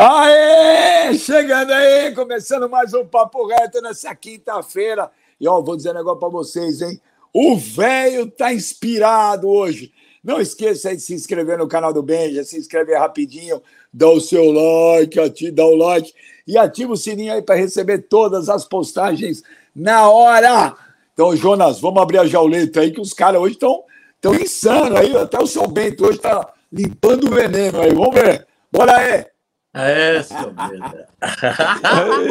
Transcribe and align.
Aê! 0.00 1.12
Chegando 1.18 1.72
aí, 1.72 2.14
começando 2.14 2.68
mais 2.68 2.94
um 2.94 3.04
Papo 3.04 3.44
Reto 3.48 3.80
nessa 3.82 4.14
quinta-feira. 4.14 5.10
E 5.40 5.48
ó, 5.48 5.60
vou 5.60 5.74
dizer 5.74 5.90
um 5.90 5.94
negócio 5.94 6.20
pra 6.20 6.28
vocês, 6.28 6.80
hein? 6.80 7.00
O 7.34 7.56
velho 7.56 8.30
tá 8.30 8.54
inspirado 8.54 9.48
hoje. 9.48 9.92
Não 10.22 10.40
esqueça 10.40 10.94
de 10.94 11.02
se 11.02 11.14
inscrever 11.14 11.58
no 11.58 11.66
canal 11.66 11.92
do 11.92 12.00
Benja, 12.00 12.44
se 12.44 12.56
inscrever 12.56 12.96
rapidinho, 12.96 13.60
dá 13.92 14.08
o 14.08 14.20
seu 14.20 14.52
like, 14.52 15.18
ativa, 15.18 15.50
dá 15.50 15.64
o 15.64 15.74
like 15.74 16.14
e 16.46 16.56
ativa 16.56 16.92
o 16.92 16.96
sininho 16.96 17.32
aí 17.32 17.42
para 17.42 17.56
receber 17.56 18.02
todas 18.02 18.48
as 18.48 18.64
postagens 18.64 19.42
na 19.74 20.08
hora. 20.08 20.76
Então, 21.12 21.34
Jonas, 21.34 21.80
vamos 21.80 22.00
abrir 22.00 22.18
a 22.18 22.26
jauleta 22.26 22.82
aí, 22.82 22.92
que 22.92 23.00
os 23.00 23.12
caras 23.12 23.40
hoje 23.40 23.54
estão 23.54 23.82
tão 24.20 24.32
insanos 24.36 24.96
aí. 24.96 25.16
Até 25.16 25.40
o 25.40 25.46
seu 25.48 25.66
Bento 25.66 26.06
hoje 26.06 26.20
tá 26.20 26.54
limpando 26.72 27.26
o 27.26 27.34
veneno 27.34 27.80
aí. 27.80 27.92
Vamos 27.92 28.14
ver. 28.14 28.46
Bora 28.70 28.96
aí. 28.96 29.37
É, 29.78 30.22
seu 30.24 30.50
Bento. 30.50 30.98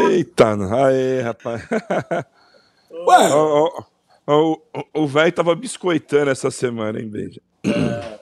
Eita, 0.09 0.53
aí, 0.75 1.21
rapaz. 1.21 1.65
Ué. 2.91 3.33
O, 3.33 3.85
o, 4.27 4.61
o 4.93 5.07
velho 5.07 5.31
tava 5.31 5.55
biscoitando 5.55 6.29
essa 6.29 6.51
semana, 6.51 6.99
hein, 6.99 7.07
Beija? 7.07 7.41
É. 7.65 8.19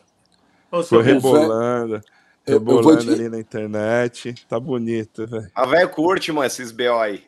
Foi 0.83 1.01
rebolando. 1.01 2.01
Rebolando 2.47 3.03
te... 3.03 3.09
ali 3.09 3.27
na 3.27 3.39
internet. 3.39 4.45
Tá 4.47 4.59
bonito, 4.59 5.25
velho. 5.25 5.49
A 5.55 5.65
velho 5.65 5.89
curte, 5.89 6.31
mano, 6.31 6.45
esses 6.45 6.71
BO 6.71 6.99
aí. 6.99 7.23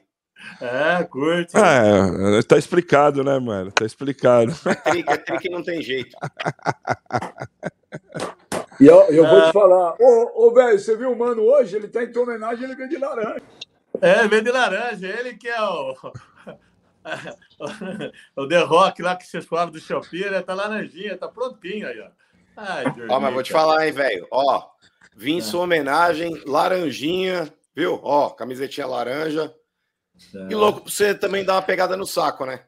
É, 0.61 1.03
curte. 1.03 1.57
É, 1.57 2.43
tá 2.43 2.59
explicado, 2.59 3.23
né, 3.23 3.39
mano? 3.39 3.71
Tá 3.71 3.85
explicado. 3.85 4.53
É 4.67 4.75
trick, 4.75 5.09
é 5.09 5.17
trick 5.17 5.49
não 5.49 5.63
tem 5.63 5.81
jeito. 5.81 6.15
E 8.79 8.85
eu, 8.85 9.01
eu 9.09 9.27
vou 9.27 9.41
te 9.41 9.51
falar, 9.51 9.95
ô, 9.99 10.47
ô 10.47 10.53
velho, 10.53 10.77
você 10.77 10.95
viu 10.95 11.11
o 11.11 11.17
mano 11.17 11.41
hoje? 11.43 11.75
Ele 11.75 11.87
tá 11.87 12.03
em 12.03 12.11
tua 12.11 12.23
homenagem, 12.23 12.63
ele 12.63 12.75
vem 12.75 12.87
de 12.87 12.97
laranja. 12.97 13.41
É, 14.01 14.27
vem 14.27 14.43
de 14.43 14.51
laranja, 14.51 15.07
ele 15.07 15.35
que 15.35 15.47
é 15.47 15.61
o. 15.61 15.95
o 18.35 18.47
The 18.47 18.59
Rock 18.59 19.01
lá 19.01 19.15
que 19.15 19.25
vocês 19.25 19.45
falaram 19.45 19.71
do 19.71 19.79
Shopee, 19.79 20.23
ele 20.23 20.41
tá 20.41 20.53
laranjinha, 20.53 21.17
tá 21.17 21.27
prontinho 21.27 21.87
aí, 21.87 21.99
ó. 21.99 22.09
Ai, 22.55 22.85
ó, 23.09 23.19
mas 23.19 23.33
vou 23.33 23.43
te 23.43 23.51
falar, 23.51 23.85
hein, 23.85 23.93
velho. 23.93 24.27
Ó, 24.31 24.67
vim 25.15 25.35
em 25.35 25.39
é. 25.39 25.41
sua 25.41 25.61
homenagem, 25.61 26.41
laranjinha, 26.45 27.51
viu? 27.75 27.99
Ó, 28.03 28.29
camisetinha 28.29 28.85
laranja. 28.85 29.53
É. 30.35 30.47
E 30.51 30.55
louco 30.55 30.81
pra 30.81 30.91
você 30.91 31.15
também 31.15 31.45
dar 31.45 31.53
uma 31.53 31.61
pegada 31.61 31.95
no 31.95 32.05
saco, 32.05 32.45
né? 32.45 32.66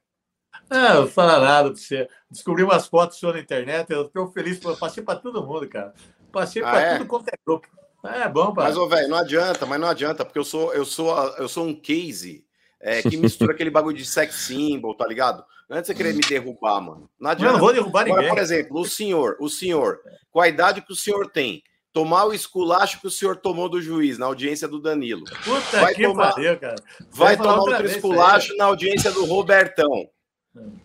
É, 0.70 0.94
não 0.94 1.08
fala 1.08 1.40
nada 1.40 1.72
pra 1.72 1.78
você. 1.78 2.08
Descobri 2.30 2.64
umas 2.64 2.88
fotos 2.88 3.18
suas 3.18 3.34
na 3.34 3.42
internet, 3.42 3.90
eu 3.92 4.08
tô 4.08 4.28
feliz, 4.28 4.60
passei 4.80 5.04
pra 5.04 5.16
todo 5.16 5.46
mundo, 5.46 5.68
cara. 5.68 5.94
Passei 6.32 6.62
ah, 6.62 6.70
pra 6.70 6.82
é? 6.82 6.98
tudo 6.98 7.08
quanto 7.08 7.30
é 7.30 7.34
grupo. 7.46 7.68
É 8.04 8.30
bom, 8.30 8.54
pai. 8.54 8.68
Mas, 8.68 8.78
ô, 8.78 8.88
velho, 8.88 9.10
não 9.10 9.18
adianta, 9.18 9.66
mas 9.66 9.80
não 9.80 9.88
adianta, 9.88 10.24
porque 10.24 10.40
eu 10.40 10.46
sou, 10.46 10.74
eu 10.74 10.86
sou, 10.86 11.14
eu 11.38 11.50
sou 11.50 11.66
um 11.66 11.76
case 11.76 12.46
é, 12.80 13.02
que 13.02 13.18
mistura 13.18 13.52
aquele 13.52 13.70
bagulho 13.70 13.98
de 13.98 14.06
sex 14.06 14.36
symbol, 14.36 14.96
tá 14.96 15.06
ligado? 15.06 15.44
Antes 15.70 15.84
de 15.84 15.88
você 15.88 15.96
querer 15.96 16.16
me 16.16 16.22
derrubar, 16.22 16.80
mano. 16.82 17.10
Não 17.20 17.32
adianta. 17.32 17.52
Eu 17.52 17.54
não 17.54 17.60
vou 17.60 17.74
derrubar 17.74 18.06
ninguém. 18.06 18.20
Agora, 18.20 18.36
por 18.36 18.42
exemplo, 18.42 18.80
o 18.80 18.86
senhor, 18.86 19.38
o 19.40 19.50
senhor, 19.50 20.00
com 20.32 20.40
a 20.40 20.48
idade 20.48 20.82
que 20.82 20.92
o 20.92 20.96
senhor 20.96 21.30
tem, 21.30 21.62
tomar 21.92 22.26
o 22.26 22.34
esculacho 22.34 23.00
que 23.02 23.08
o 23.08 23.12
senhor 23.12 23.36
tomou 23.36 23.70
do 23.70 23.82
juiz 23.82 24.18
na 24.18 24.26
audiência 24.26 24.68
do 24.68 24.80
Danilo. 24.80 25.26
Puta 25.44 25.82
vai 25.82 25.94
que 25.94 26.04
tomar, 26.04 26.34
pariu, 26.34 26.58
cara. 26.58 26.76
Vai, 27.12 27.36
vai 27.36 27.38
tomar 27.38 27.60
outro 27.60 27.86
esculacho 27.86 28.56
na 28.56 28.66
audiência 28.66 29.12
do 29.12 29.26
Robertão. 29.26 30.10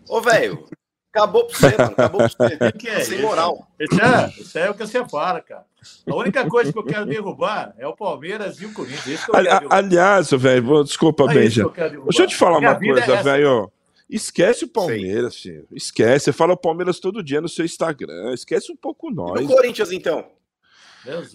Ô, 0.07 0.21
velho, 0.21 0.65
acabou 1.11 1.45
pra 1.45 1.57
você, 1.57 1.77
mano. 1.77 1.91
Acabou 1.91 2.19
pra 2.19 2.29
você. 2.29 2.71
Que 2.73 2.87
é 2.89 2.99
Sem 3.01 3.21
moral. 3.21 3.67
Isso 3.79 4.01
é, 4.01 4.33
isso 4.41 4.59
é 4.59 4.69
o 4.69 4.73
que 4.73 4.85
você 4.85 5.05
fala, 5.07 5.41
cara. 5.41 5.65
A 6.07 6.15
única 6.15 6.47
coisa 6.47 6.71
que 6.71 6.79
eu 6.79 6.83
quero 6.83 7.05
derrubar 7.05 7.73
é 7.77 7.87
o 7.87 7.95
Palmeiras 7.95 8.59
e 8.59 8.65
o 8.65 8.73
Corinthians. 8.73 9.21
aliás, 9.69 10.31
velho, 10.31 10.83
desculpa, 10.83 11.25
é 11.31 11.33
Benja. 11.33 11.69
Deixa 12.03 12.23
eu 12.23 12.27
te 12.27 12.35
falar 12.35 12.59
uma 12.59 12.75
coisa, 12.75 13.13
é 13.13 13.23
velho. 13.23 13.71
Esquece 14.09 14.65
o 14.65 14.67
Palmeiras, 14.67 15.37
filho. 15.37 15.67
Esquece. 15.71 16.25
Você 16.25 16.33
fala 16.33 16.53
o 16.53 16.57
Palmeiras 16.57 16.99
todo 16.99 17.23
dia 17.23 17.41
no 17.41 17.49
seu 17.49 17.65
Instagram. 17.65 18.33
Esquece 18.33 18.71
um 18.71 18.75
pouco 18.75 19.09
nós. 19.09 19.41
E 19.41 19.45
o 19.45 19.47
Corinthians, 19.47 19.91
então? 19.91 20.25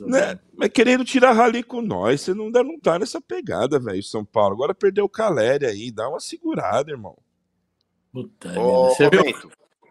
Né? 0.00 0.38
Mas 0.56 0.68
querendo 0.70 1.04
tirar 1.04 1.32
rali 1.32 1.62
com 1.62 1.80
nós, 1.80 2.20
você 2.20 2.34
não, 2.34 2.50
não 2.50 2.78
tá 2.78 2.98
nessa 2.98 3.20
pegada, 3.20 3.78
velho, 3.78 4.02
São 4.02 4.24
Paulo. 4.24 4.54
Agora 4.54 4.74
perdeu 4.74 5.04
o 5.04 5.08
Caleri 5.08 5.66
aí, 5.66 5.90
dá 5.90 6.08
uma 6.08 6.20
segurada, 6.20 6.90
irmão. 6.90 7.16
Puta, 8.12 8.58
Ô, 8.58 8.88
você 8.88 9.08
viu? 9.08 9.22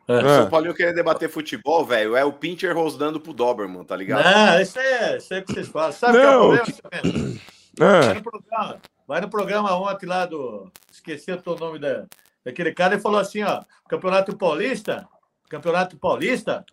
É. 0.07 0.21
São 0.21 0.49
Paulo 0.49 0.73
querer 0.73 0.93
debater 0.93 1.29
futebol, 1.29 1.85
velho, 1.85 2.15
é 2.15 2.25
o 2.25 2.33
Pincher 2.33 2.75
rosnando 2.75 3.19
pro 3.19 3.31
Doberman, 3.31 3.83
tá 3.83 3.95
ligado? 3.95 4.23
Não, 4.25 4.59
isso 4.59 4.79
é, 4.79 5.17
isso 5.17 5.33
é 5.33 5.39
o 5.39 5.45
que 5.45 5.53
vocês 5.53 5.67
falam. 5.67 5.91
Sabe 5.91 6.17
o 6.17 6.21
que 6.21 6.25
é 6.25 6.29
o 6.29 6.39
problema, 6.39 6.65
que... 6.65 7.41
é. 7.79 7.85
vai, 8.07 8.13
no 8.15 8.23
programa, 8.23 8.81
vai 9.07 9.21
no 9.21 9.29
programa 9.29 9.75
ontem 9.75 10.05
lá 10.07 10.25
do. 10.25 10.71
Esqueci 10.91 11.31
o 11.31 11.55
nome 11.55 11.77
da, 11.77 12.05
daquele 12.43 12.73
cara 12.73 12.95
e 12.95 12.99
falou 12.99 13.19
assim: 13.19 13.43
ó, 13.43 13.61
Campeonato 13.87 14.35
Paulista 14.35 15.07
Campeonato 15.49 15.97
Paulista, 15.97 16.63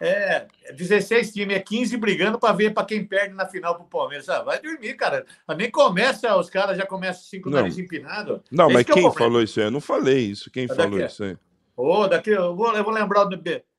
é. 0.00 0.46
é 0.64 0.72
16 0.72 1.32
times, 1.32 1.56
é 1.56 1.60
15 1.60 1.96
brigando 1.96 2.38
para 2.38 2.52
ver 2.52 2.74
para 2.74 2.84
quem 2.84 3.06
perde 3.06 3.32
na 3.32 3.46
final 3.46 3.76
pro 3.76 3.84
Palmeiras. 3.84 4.28
Ah, 4.28 4.42
vai 4.42 4.60
dormir, 4.60 4.94
cara. 4.94 5.24
Nem 5.56 5.70
começa, 5.70 6.36
os 6.36 6.50
caras 6.50 6.76
já 6.76 6.84
começam 6.84 7.22
cinco 7.22 7.48
não. 7.48 7.58
nariz 7.58 7.78
empinado. 7.78 8.42
Não, 8.50 8.66
Esse 8.66 8.74
mas 8.74 8.88
é 8.88 8.92
quem 8.92 9.06
é 9.06 9.12
falou 9.12 9.40
isso 9.40 9.60
aí? 9.60 9.66
Eu 9.66 9.70
não 9.70 9.80
falei 9.80 10.18
isso. 10.18 10.50
Quem 10.50 10.64
é 10.64 10.68
falou 10.68 10.98
daqui, 10.98 11.12
isso 11.12 11.22
aí? 11.22 11.36
Oh, 11.76 12.08
daqui, 12.08 12.30
eu, 12.30 12.56
vou, 12.56 12.74
eu 12.74 12.82
vou 12.82 12.92
lembrar 12.92 13.24
do 13.24 13.36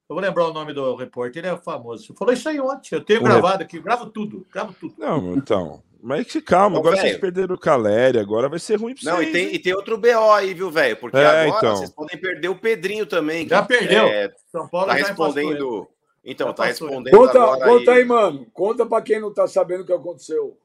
eu 0.07 0.15
vou 0.15 0.23
lembrar 0.23 0.47
o 0.47 0.53
nome 0.53 0.71
do 0.71 0.95
repórter, 0.95 1.43
ele 1.43 1.53
é 1.53 1.57
famoso. 1.57 2.13
Falou 2.13 2.33
isso 2.33 2.47
aí 2.47 2.59
ontem. 2.59 2.95
Eu 2.95 3.03
tenho 3.03 3.21
o 3.21 3.23
gravado 3.23 3.59
rep... 3.59 3.63
aqui, 3.63 3.79
gravo 3.79 4.05
tudo, 4.07 4.45
gravo 4.51 4.73
tudo. 4.79 4.93
Não, 4.97 5.35
então. 5.35 5.81
Mas 6.01 6.27
que 6.27 6.39
calma, 6.39 6.77
agora 6.77 6.95
véio. 6.95 7.07
vocês 7.07 7.19
perderam 7.19 7.55
o 7.55 7.59
Caleri, 7.59 8.19
agora 8.19 8.47
vai 8.47 8.59
ser 8.59 8.79
ruim 8.79 8.93
pra 8.93 9.11
Não, 9.11 9.17
vocês. 9.17 9.29
e 9.29 9.31
tem, 9.31 9.55
e 9.55 9.57
tem 9.57 9.73
outro 9.73 9.97
BO 9.97 10.31
aí, 10.31 10.53
viu, 10.53 10.69
velho? 10.69 10.95
Porque 10.97 11.17
é, 11.17 11.25
agora 11.25 11.57
então. 11.57 11.75
vocês 11.77 11.89
podem 11.89 12.19
perder 12.19 12.47
o 12.47 12.55
Pedrinho 12.55 13.07
também. 13.07 13.47
Já 13.47 13.63
perdeu. 13.63 14.05
É, 14.05 14.31
São 14.51 14.67
Paulo 14.67 14.87
tá 14.87 14.93
respondendo. 14.93 15.87
Então, 16.23 16.47
já 16.47 16.53
tá 16.53 16.65
respondendo. 16.65 17.17
Conta, 17.17 17.41
agora 17.41 17.65
conta 17.65 17.91
aí. 17.91 17.97
aí, 17.99 18.05
mano. 18.05 18.45
Conta 18.53 18.85
pra 18.85 19.01
quem 19.01 19.19
não 19.19 19.33
tá 19.33 19.47
sabendo 19.47 19.81
o 19.81 19.85
que 19.85 19.93
aconteceu. 19.93 20.55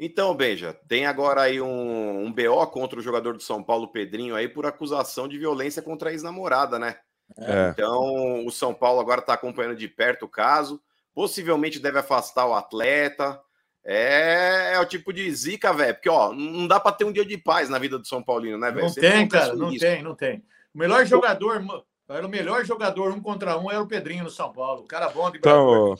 Então, 0.00 0.34
Benja, 0.34 0.74
tem 0.88 1.04
agora 1.04 1.42
aí 1.42 1.60
um, 1.60 2.24
um 2.24 2.32
BO 2.32 2.66
contra 2.68 2.98
o 2.98 3.02
jogador 3.02 3.34
do 3.34 3.42
São 3.42 3.62
Paulo, 3.62 3.88
Pedrinho, 3.88 4.34
aí, 4.34 4.48
por 4.48 4.64
acusação 4.64 5.28
de 5.28 5.36
violência 5.36 5.82
contra 5.82 6.08
a 6.08 6.12
ex-namorada, 6.12 6.78
né? 6.78 6.96
É. 7.36 7.70
Então, 7.70 8.46
o 8.46 8.50
São 8.50 8.72
Paulo 8.72 9.00
agora 9.00 9.20
está 9.20 9.34
acompanhando 9.34 9.76
de 9.76 9.88
perto 9.88 10.24
o 10.24 10.28
caso. 10.28 10.80
Possivelmente 11.14 11.78
deve 11.78 11.98
afastar 11.98 12.46
o 12.46 12.54
atleta. 12.54 13.40
É, 13.84 14.72
é 14.74 14.80
o 14.80 14.86
tipo 14.86 15.12
de 15.12 15.30
zica, 15.32 15.72
velho. 15.72 15.94
Porque, 15.94 16.08
ó, 16.08 16.32
não 16.32 16.66
dá 16.66 16.78
para 16.78 16.92
ter 16.92 17.04
um 17.04 17.12
dia 17.12 17.24
de 17.24 17.38
paz 17.38 17.68
na 17.68 17.78
vida 17.78 17.98
do 17.98 18.06
São 18.06 18.22
Paulino, 18.22 18.58
né, 18.58 18.70
velho? 18.70 18.86
Não 18.86 18.94
tem, 18.94 19.28
cara, 19.28 19.54
não 19.54 19.70
isso. 19.70 19.80
tem, 19.80 20.02
não 20.02 20.14
tem. 20.14 20.44
O 20.74 20.78
melhor 20.78 21.04
jogador, 21.06 21.64
era 22.08 22.26
o 22.26 22.30
melhor 22.30 22.64
jogador 22.64 23.12
um 23.12 23.20
contra 23.20 23.58
um, 23.58 23.70
era 23.70 23.80
o 23.80 23.86
Pedrinho 23.86 24.24
no 24.24 24.30
São 24.30 24.52
Paulo. 24.52 24.82
O 24.82 24.86
cara 24.86 25.08
bom 25.08 25.30
de 25.30 25.38
Então, 25.38 25.96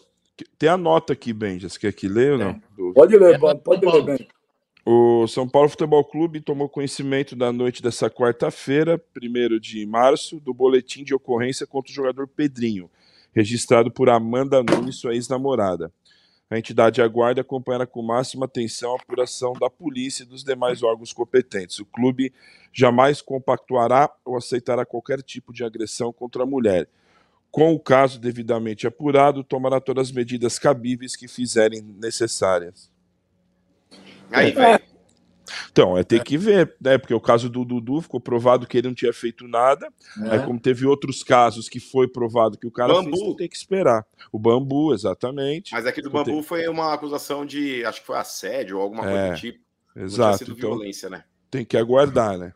tem 0.58 0.68
a 0.68 0.76
nota 0.76 1.12
aqui, 1.12 1.32
Ben. 1.32 1.58
Você 1.58 1.78
quer 1.78 1.92
que 1.92 2.08
ler 2.08 2.32
ou 2.32 2.38
não? 2.38 2.92
Pode 2.92 3.16
ler, 3.16 3.34
é, 3.34 3.38
pode, 3.38 3.60
pode 3.60 3.86
ler, 3.86 4.02
Ben. 4.02 4.28
O 4.90 5.26
São 5.26 5.46
Paulo 5.46 5.68
Futebol 5.68 6.02
Clube 6.02 6.40
tomou 6.40 6.66
conhecimento 6.66 7.36
da 7.36 7.52
noite 7.52 7.82
dessa 7.82 8.08
quarta-feira, 8.08 8.98
1 9.14 9.58
de 9.58 9.84
março, 9.84 10.40
do 10.40 10.54
boletim 10.54 11.04
de 11.04 11.14
ocorrência 11.14 11.66
contra 11.66 11.92
o 11.92 11.94
jogador 11.94 12.26
Pedrinho, 12.26 12.90
registrado 13.34 13.90
por 13.90 14.08
Amanda 14.08 14.62
Nunes, 14.62 14.96
sua 14.96 15.12
ex-namorada. 15.12 15.92
A 16.48 16.58
entidade 16.58 17.02
aguarda 17.02 17.42
acompanhar 17.42 17.86
com 17.86 18.00
máxima 18.00 18.46
atenção 18.46 18.94
a 18.94 18.96
apuração 18.96 19.52
da 19.52 19.68
polícia 19.68 20.22
e 20.22 20.26
dos 20.26 20.42
demais 20.42 20.82
órgãos 20.82 21.12
competentes. 21.12 21.78
O 21.80 21.84
clube 21.84 22.32
jamais 22.72 23.20
compactuará 23.20 24.10
ou 24.24 24.38
aceitará 24.38 24.86
qualquer 24.86 25.20
tipo 25.20 25.52
de 25.52 25.64
agressão 25.64 26.14
contra 26.14 26.44
a 26.44 26.46
mulher. 26.46 26.88
Com 27.50 27.74
o 27.74 27.78
caso 27.78 28.18
devidamente 28.18 28.86
apurado, 28.86 29.44
tomará 29.44 29.82
todas 29.82 30.08
as 30.08 30.14
medidas 30.14 30.58
cabíveis 30.58 31.14
que 31.14 31.28
fizerem 31.28 31.82
necessárias. 31.82 32.90
Aí, 34.30 34.52
velho. 34.52 34.80
Então, 35.70 35.96
é 35.96 36.04
ter 36.04 36.22
que 36.22 36.36
ver, 36.36 36.74
né? 36.80 36.98
Porque 36.98 37.14
o 37.14 37.20
caso 37.20 37.48
do 37.48 37.64
Dudu 37.64 38.02
ficou 38.02 38.20
provado 38.20 38.66
que 38.66 38.78
ele 38.78 38.88
não 38.88 38.94
tinha 38.94 39.12
feito 39.12 39.46
nada. 39.46 39.88
É. 40.24 40.30
Aí, 40.30 40.44
como 40.44 40.60
teve 40.60 40.86
outros 40.86 41.22
casos 41.22 41.68
que 41.68 41.80
foi 41.80 42.08
provado 42.08 42.58
que 42.58 42.66
o 42.66 42.70
cara 42.70 42.92
bambu. 42.94 43.16
fez, 43.16 43.36
tem 43.36 43.48
que 43.48 43.56
esperar. 43.56 44.04
O 44.30 44.38
bambu, 44.38 44.92
exatamente. 44.92 45.72
Mas 45.72 45.86
aqui 45.86 46.02
do 46.02 46.10
bambu 46.10 46.24
tem... 46.24 46.42
foi 46.42 46.68
uma 46.68 46.92
acusação 46.92 47.46
de, 47.46 47.84
acho 47.84 48.00
que 48.00 48.06
foi 48.06 48.18
assédio 48.18 48.76
ou 48.76 48.82
alguma 48.82 49.02
coisa 49.02 49.18
é, 49.18 49.30
do 49.30 49.36
tipo. 49.36 49.58
Exato. 49.96 50.44
Então, 50.44 50.54
violência, 50.54 51.08
né? 51.08 51.24
Tem 51.50 51.64
que 51.64 51.76
aguardar, 51.76 52.36
né? 52.36 52.52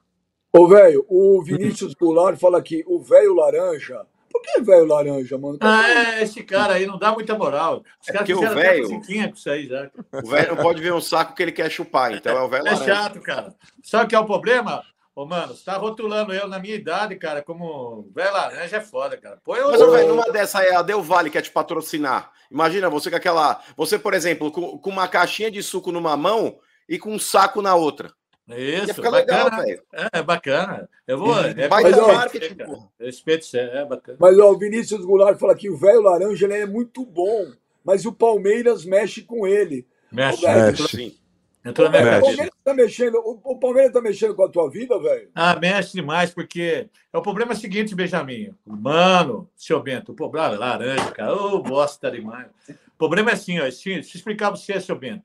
Ô, 0.52 0.68
velho, 0.68 1.04
o 1.08 1.42
Vinícius 1.42 1.94
Goulart 1.94 2.38
fala 2.38 2.58
aqui, 2.58 2.84
o 2.86 3.00
velho 3.00 3.34
laranja 3.34 4.06
que 4.42 4.60
velho 4.60 4.84
laranja, 4.84 5.38
mano? 5.38 5.58
Ah, 5.60 5.88
é, 5.88 6.22
esse 6.22 6.42
cara 6.42 6.74
aí 6.74 6.86
não 6.86 6.98
dá 6.98 7.12
muita 7.12 7.36
moral. 7.36 7.82
Os 8.00 8.08
é 8.08 8.12
caras 8.12 8.26
que 8.26 8.34
o 8.34 8.40
velho. 8.40 8.88
Com 8.88 9.00
isso 9.00 9.50
aí 9.50 9.68
O 10.12 10.28
velho 10.28 10.54
não 10.54 10.62
pode 10.62 10.82
ver 10.82 10.92
um 10.92 11.00
saco 11.00 11.34
que 11.34 11.42
ele 11.42 11.52
quer 11.52 11.70
chupar, 11.70 12.12
então 12.12 12.36
é 12.36 12.42
o 12.42 12.48
velho 12.48 12.66
é 12.66 12.70
laranja. 12.72 12.92
É 12.92 12.94
chato, 12.94 13.20
cara. 13.20 13.54
Sabe 13.82 14.04
o 14.04 14.08
que 14.08 14.14
é 14.14 14.18
o 14.18 14.26
problema? 14.26 14.84
Ô, 15.14 15.26
mano, 15.26 15.54
você 15.54 15.64
tá 15.64 15.76
rotulando 15.76 16.32
eu 16.32 16.48
na 16.48 16.58
minha 16.58 16.74
idade, 16.74 17.16
cara, 17.16 17.42
como 17.42 18.10
velho 18.14 18.32
laranja 18.32 18.78
é 18.78 18.80
foda, 18.80 19.16
cara. 19.16 19.38
Põe 19.44 19.60
Mas, 19.60 19.80
velho, 19.80 20.08
numa 20.08 20.30
dessa 20.32 20.60
aí, 20.60 20.74
a 20.74 20.82
Del 20.82 21.02
Vale 21.02 21.30
quer 21.30 21.42
te 21.42 21.50
patrocinar. 21.50 22.32
Imagina 22.50 22.88
você 22.88 23.10
com 23.10 23.16
aquela. 23.16 23.62
Você, 23.76 23.98
por 23.98 24.14
exemplo, 24.14 24.50
com, 24.50 24.78
com 24.78 24.90
uma 24.90 25.08
caixinha 25.08 25.50
de 25.50 25.62
suco 25.62 25.92
numa 25.92 26.16
mão 26.16 26.58
e 26.88 26.98
com 26.98 27.12
um 27.12 27.18
saco 27.18 27.60
na 27.60 27.74
outra. 27.74 28.12
Isso, 28.58 28.94
fica 28.94 29.10
bacana, 29.10 29.58
legal, 29.58 29.82
É, 29.92 30.18
é, 30.18 30.22
bacana. 30.22 30.88
Eu 31.06 31.18
vou. 31.18 31.38
É, 31.38 31.68
mas, 31.68 31.98
ó, 31.98 32.12
marketing, 32.12 32.56
Respeito, 32.98 33.46
é 33.56 33.84
bacana. 33.84 34.18
Mas 34.20 34.38
ó, 34.38 34.50
o 34.50 34.58
Vinícius 34.58 35.04
Goulart 35.04 35.38
fala 35.38 35.54
que 35.54 35.70
o 35.70 35.76
velho 35.76 36.02
laranja 36.02 36.46
ele 36.46 36.54
é 36.54 36.66
muito 36.66 37.04
bom, 37.04 37.52
mas 37.84 38.04
o 38.06 38.12
Palmeiras 38.12 38.84
mexe 38.84 39.22
com 39.22 39.46
ele. 39.46 39.86
Mexe, 40.10 40.46
mexe. 40.46 40.88
Sim. 40.88 41.16
Entrou 41.64 41.88
na 41.88 42.00
minha 42.00 42.18
o 42.18 42.20
Palmeiras 42.20 42.50
tá 42.64 42.74
mexendo, 42.74 43.18
o 43.24 43.56
Palmeiras 43.56 43.92
tá 43.92 44.00
mexendo 44.00 44.34
com 44.34 44.44
a 44.44 44.48
tua 44.48 44.68
vida, 44.68 44.98
velho? 44.98 45.30
Ah, 45.32 45.56
mexe 45.60 45.92
demais, 45.92 46.32
porque 46.32 46.88
é 47.12 47.18
o 47.18 47.22
problema 47.22 47.52
é 47.52 47.54
o 47.54 47.58
seguinte, 47.58 47.94
Benjamin. 47.94 48.52
Mano, 48.66 49.48
seu 49.54 49.80
Bento, 49.80 50.10
o 50.10 50.14
problema 50.14 50.48
laranja, 50.48 51.12
cara. 51.12 51.32
Ô, 51.32 51.54
oh, 51.54 51.62
bosta 51.62 52.10
demais. 52.10 52.48
O 52.68 52.98
problema 52.98 53.30
é 53.30 53.34
assim, 53.34 53.60
ó. 53.60 53.70
Se, 53.70 54.02
se 54.02 54.16
explicar 54.16 54.50
pra 54.50 54.58
você, 54.58 54.80
seu 54.80 54.98
Bento. 54.98 55.22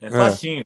É, 0.00 0.06
é. 0.06 0.64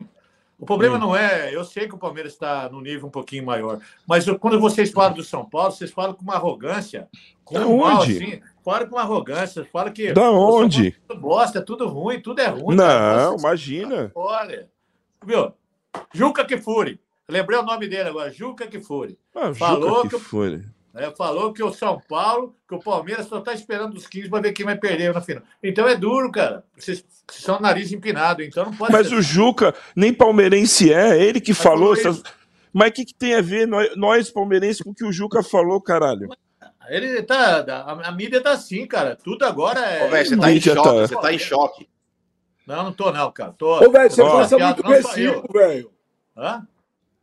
O 0.62 0.64
problema 0.64 0.94
hum. 0.94 1.00
não 1.00 1.16
é, 1.16 1.52
eu 1.52 1.64
sei 1.64 1.88
que 1.88 1.94
o 1.96 1.98
Palmeiras 1.98 2.34
está 2.34 2.68
no 2.70 2.80
nível 2.80 3.08
um 3.08 3.10
pouquinho 3.10 3.44
maior, 3.44 3.80
mas 4.06 4.24
quando 4.38 4.60
vocês 4.60 4.92
falam 4.92 5.12
do 5.12 5.24
São 5.24 5.44
Paulo, 5.44 5.72
vocês 5.72 5.90
falam 5.90 6.14
com 6.14 6.22
uma 6.22 6.36
arrogância, 6.36 7.08
com 7.44 7.54
da 7.54 7.66
um 7.66 7.78
mal, 7.78 8.02
assim, 8.02 8.40
falam 8.64 8.86
com 8.86 8.94
uma 8.94 9.02
arrogância, 9.02 9.66
falam 9.72 9.92
que 9.92 10.12
da 10.12 10.30
onde? 10.30 10.88
É 10.88 10.94
tudo 11.08 11.20
bosta, 11.20 11.58
é 11.58 11.62
tudo 11.62 11.88
ruim, 11.88 12.20
tudo 12.20 12.40
é 12.40 12.46
ruim. 12.46 12.76
Não, 12.76 12.84
cara. 12.86 13.36
imagina. 13.36 14.12
Olha, 14.14 14.70
Viu? 15.24 15.52
Juca 16.12 16.44
Kifuri. 16.44 17.00
Lembrei 17.28 17.58
o 17.58 17.62
nome 17.62 17.88
dele 17.88 18.08
agora, 18.08 18.30
Juca 18.30 18.66
Kifuri. 18.66 19.18
Ah, 19.34 19.54
falou 19.54 20.04
Juca 20.04 20.16
Kifuri. 20.18 20.60
Que, 20.60 20.66
é, 20.94 21.10
falou 21.10 21.52
que 21.52 21.62
o 21.62 21.72
São 21.72 22.00
Paulo, 22.06 22.54
que 22.68 22.74
o 22.74 22.78
Palmeiras 22.78 23.26
só 23.26 23.38
está 23.38 23.54
esperando 23.54 23.96
os 23.96 24.06
15 24.06 24.28
para 24.28 24.42
ver 24.42 24.52
quem 24.52 24.66
vai 24.66 24.76
perder 24.76 25.14
na 25.14 25.22
final. 25.22 25.42
Então 25.62 25.88
é 25.88 25.96
duro, 25.96 26.30
cara. 26.30 26.64
Vocês, 26.76 27.04
são 27.30 27.58
nariz 27.58 27.92
empinado, 27.92 28.42
então 28.42 28.66
não 28.66 28.74
pode. 28.74 28.92
Mas 28.92 29.08
ser... 29.08 29.14
o 29.14 29.22
Juca 29.22 29.74
nem 29.96 30.12
palmeirense 30.12 30.92
é, 30.92 31.22
ele 31.22 31.40
que 31.40 31.52
Mas 31.52 31.62
falou. 31.62 31.94
Essas... 31.94 32.22
Mas 32.72 32.90
o 32.90 32.92
que, 32.92 33.04
que, 33.06 33.14
tem 33.14 33.34
a 33.34 33.40
ver 33.40 33.66
nós, 33.66 33.96
nós 33.96 34.30
palmeirenses 34.30 34.82
com 34.82 34.90
o 34.90 34.94
que 34.94 35.04
o 35.04 35.12
Juca 35.12 35.42
falou, 35.42 35.80
caralho? 35.80 36.28
Ele 36.88 37.22
tá. 37.22 37.60
A, 37.60 38.08
a 38.08 38.12
mídia 38.12 38.42
tá 38.42 38.52
assim, 38.52 38.86
cara. 38.86 39.16
Tudo 39.16 39.44
agora 39.44 39.80
é. 39.80 40.06
Ô, 40.06 40.10
véio, 40.10 40.26
você, 40.26 40.36
tá 40.36 40.52
em 40.52 40.60
choque, 40.60 40.82
tá... 40.82 40.92
você 40.92 41.16
tá 41.16 41.32
em 41.32 41.38
choque. 41.38 41.88
Não, 42.66 42.84
não 42.84 42.92
tô, 42.92 43.10
não, 43.10 43.30
cara. 43.32 43.54
Tô, 43.56 43.84
Ô, 43.84 43.90
velho, 43.90 44.10
você 44.10 44.22
passa 44.22 44.58
muito 44.58 44.82
recibo, 44.82 45.52
velho. 45.52 45.92
Hã? 46.36 46.66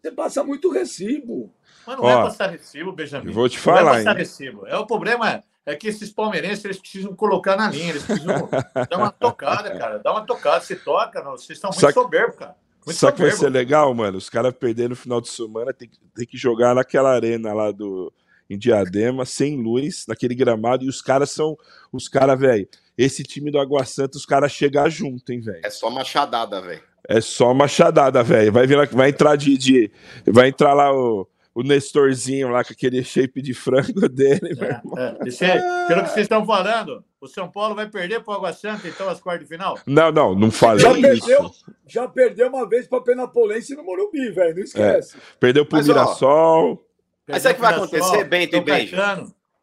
Você 0.01 0.11
passa 0.11 0.43
muito 0.43 0.71
recibo. 0.71 1.53
Mas 1.85 1.97
não 1.97 2.09
é 2.09 2.15
Ó, 2.15 2.19
é 2.19 2.23
passar 2.23 2.49
recibo, 2.49 2.91
Benjamin. 2.91 3.27
Eu 3.27 3.33
vou 3.33 3.49
te 3.49 3.57
falar. 3.57 3.83
Não 3.83 3.89
é 3.89 3.97
passar 3.97 4.11
hein? 4.11 4.17
recibo. 4.17 4.67
É, 4.67 4.77
o 4.77 4.85
problema 4.85 5.43
é 5.65 5.75
que 5.75 5.87
esses 5.87 6.11
palmeirenses 6.11 6.63
eles 6.65 6.77
precisam 6.77 7.15
colocar 7.15 7.55
na 7.55 7.69
linha, 7.69 7.89
eles 7.89 8.03
precisam 8.03 8.49
dar 8.89 8.97
uma 8.97 9.11
tocada, 9.11 9.77
cara. 9.77 9.99
Dá 9.99 10.11
uma 10.11 10.25
tocada. 10.25 10.63
Se 10.63 10.75
toca, 10.75 11.23
não. 11.23 11.31
vocês 11.31 11.57
estão 11.57 11.69
muito 11.69 11.81
Sac... 11.81 11.93
soberbos, 11.93 12.37
cara. 12.37 12.55
Muito 12.85 12.97
Só 12.97 13.11
que 13.11 13.21
vai 13.21 13.31
ser 13.31 13.49
legal, 13.49 13.93
mano. 13.93 14.17
Os 14.17 14.29
caras 14.29 14.53
perderam 14.53 14.89
no 14.89 14.95
final 14.95 15.19
de 15.21 15.29
semana, 15.29 15.73
tem, 15.73 15.89
tem 16.15 16.25
que 16.25 16.37
jogar 16.37 16.73
naquela 16.73 17.11
arena 17.11 17.53
lá 17.53 17.71
do 17.71 18.11
em 18.49 18.57
Diadema, 18.57 19.25
sem 19.25 19.61
luz, 19.61 20.05
naquele 20.07 20.33
gramado, 20.33 20.83
e 20.83 20.89
os 20.89 21.03
caras 21.03 21.29
são. 21.29 21.55
Os 21.91 22.07
caras, 22.07 22.39
velho 22.39 22.67
esse 22.99 23.23
time 23.23 23.49
do 23.49 23.57
Água 23.57 23.85
Santa, 23.85 24.17
os 24.17 24.25
caras 24.25 24.51
chegar 24.51 24.89
junto, 24.89 25.31
hein, 25.31 25.39
velho? 25.39 25.61
É 25.63 25.69
só 25.69 25.89
machadada, 25.89 26.59
velho. 26.59 26.81
É 27.07 27.21
só 27.21 27.53
machadada, 27.53 28.21
velho. 28.21 28.51
Vai, 28.51 28.67
vir, 28.67 28.89
vai 28.89 29.09
entrar 29.09 29.37
de, 29.37 29.57
de. 29.57 29.91
Vai 30.27 30.49
entrar 30.49 30.73
lá 30.73 30.93
o, 30.93 31.25
o 31.53 31.63
Nestorzinho 31.63 32.49
lá 32.49 32.63
com 32.63 32.73
aquele 32.73 33.03
shape 33.03 33.41
de 33.41 33.53
frango 33.53 34.07
dele, 34.09 34.57
é, 34.61 35.01
é. 35.01 35.27
Esse, 35.27 35.45
pelo 35.87 36.03
que 36.03 36.09
vocês 36.09 36.25
estão 36.25 36.45
falando, 36.45 37.03
o 37.19 37.27
São 37.27 37.49
Paulo 37.51 37.75
vai 37.75 37.87
perder 37.87 38.23
para 38.23 38.33
o 38.33 38.37
Água 38.37 38.53
Santa, 38.53 38.87
então, 38.87 39.09
as 39.09 39.19
quartas 39.19 39.47
de 39.47 39.53
final? 39.53 39.77
Não, 39.85 40.11
não, 40.11 40.35
não 40.35 40.51
falei 40.51 40.79
já 40.79 40.91
isso. 40.91 41.25
Perdeu, 41.25 41.51
já 41.87 42.07
perdeu 42.07 42.47
uma 42.47 42.67
vez 42.67 42.87
para 42.87 43.01
Penapolense 43.01 43.75
no 43.75 43.83
Morumbi, 43.83 44.29
velho. 44.31 44.55
Não 44.55 44.63
esquece. 44.63 45.17
É. 45.17 45.19
Perdeu 45.39 45.65
para 45.65 45.79
o 45.79 45.83
Mirassol. 45.83 46.85
Mas 47.27 47.43
sabe 47.43 47.53
o 47.53 47.55
que 47.55 47.61
vai 47.61 47.75
acontecer, 47.75 48.23
Bento 48.23 48.55
e 48.55 48.61
Benjo? 48.61 48.95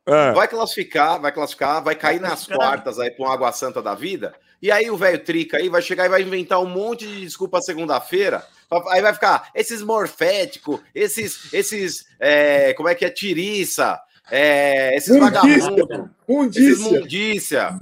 É. 0.06 0.32
Vai 0.32 0.46
classificar, 0.46 1.20
vai 1.20 1.32
classificar, 1.32 1.82
vai 1.82 1.96
cair 1.96 2.20
vai 2.20 2.30
nas 2.30 2.46
quartas 2.46 2.98
aí 3.00 3.10
com 3.10 3.26
Água 3.26 3.50
Santa 3.50 3.82
da 3.82 3.94
vida. 3.94 4.34
E 4.62 4.70
aí 4.70 4.88
o 4.88 4.96
velho 4.96 5.18
Trica 5.18 5.56
aí 5.56 5.68
vai 5.68 5.82
chegar 5.82 6.06
e 6.06 6.08
vai 6.08 6.22
inventar 6.22 6.60
um 6.60 6.68
monte 6.68 7.06
de 7.06 7.20
desculpa 7.22 7.60
segunda-feira. 7.60 8.44
Aí 8.88 9.00
vai 9.00 9.14
ficar 9.14 9.50
esses 9.54 9.80
morféticos, 9.82 10.80
esses, 10.94 11.52
esses, 11.52 12.06
é, 12.18 12.74
como 12.74 12.88
é 12.88 12.94
que 12.94 13.04
é, 13.04 13.10
tiriça, 13.10 14.00
é, 14.30 14.96
esses 14.96 15.16
vagabundos, 15.18 16.56
esses 16.56 16.80
mundícia. 16.80 17.78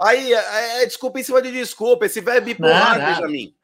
Aí 0.00 0.32
é, 0.32 0.82
é, 0.82 0.86
desculpa 0.86 1.20
em 1.20 1.22
cima 1.22 1.42
de 1.42 1.52
desculpa, 1.52 2.06
esse 2.06 2.20
velho 2.20 2.44
bipolar, 2.44 2.98
não, 2.98 3.06
não. 3.06 3.14
Benjamin. 3.14 3.54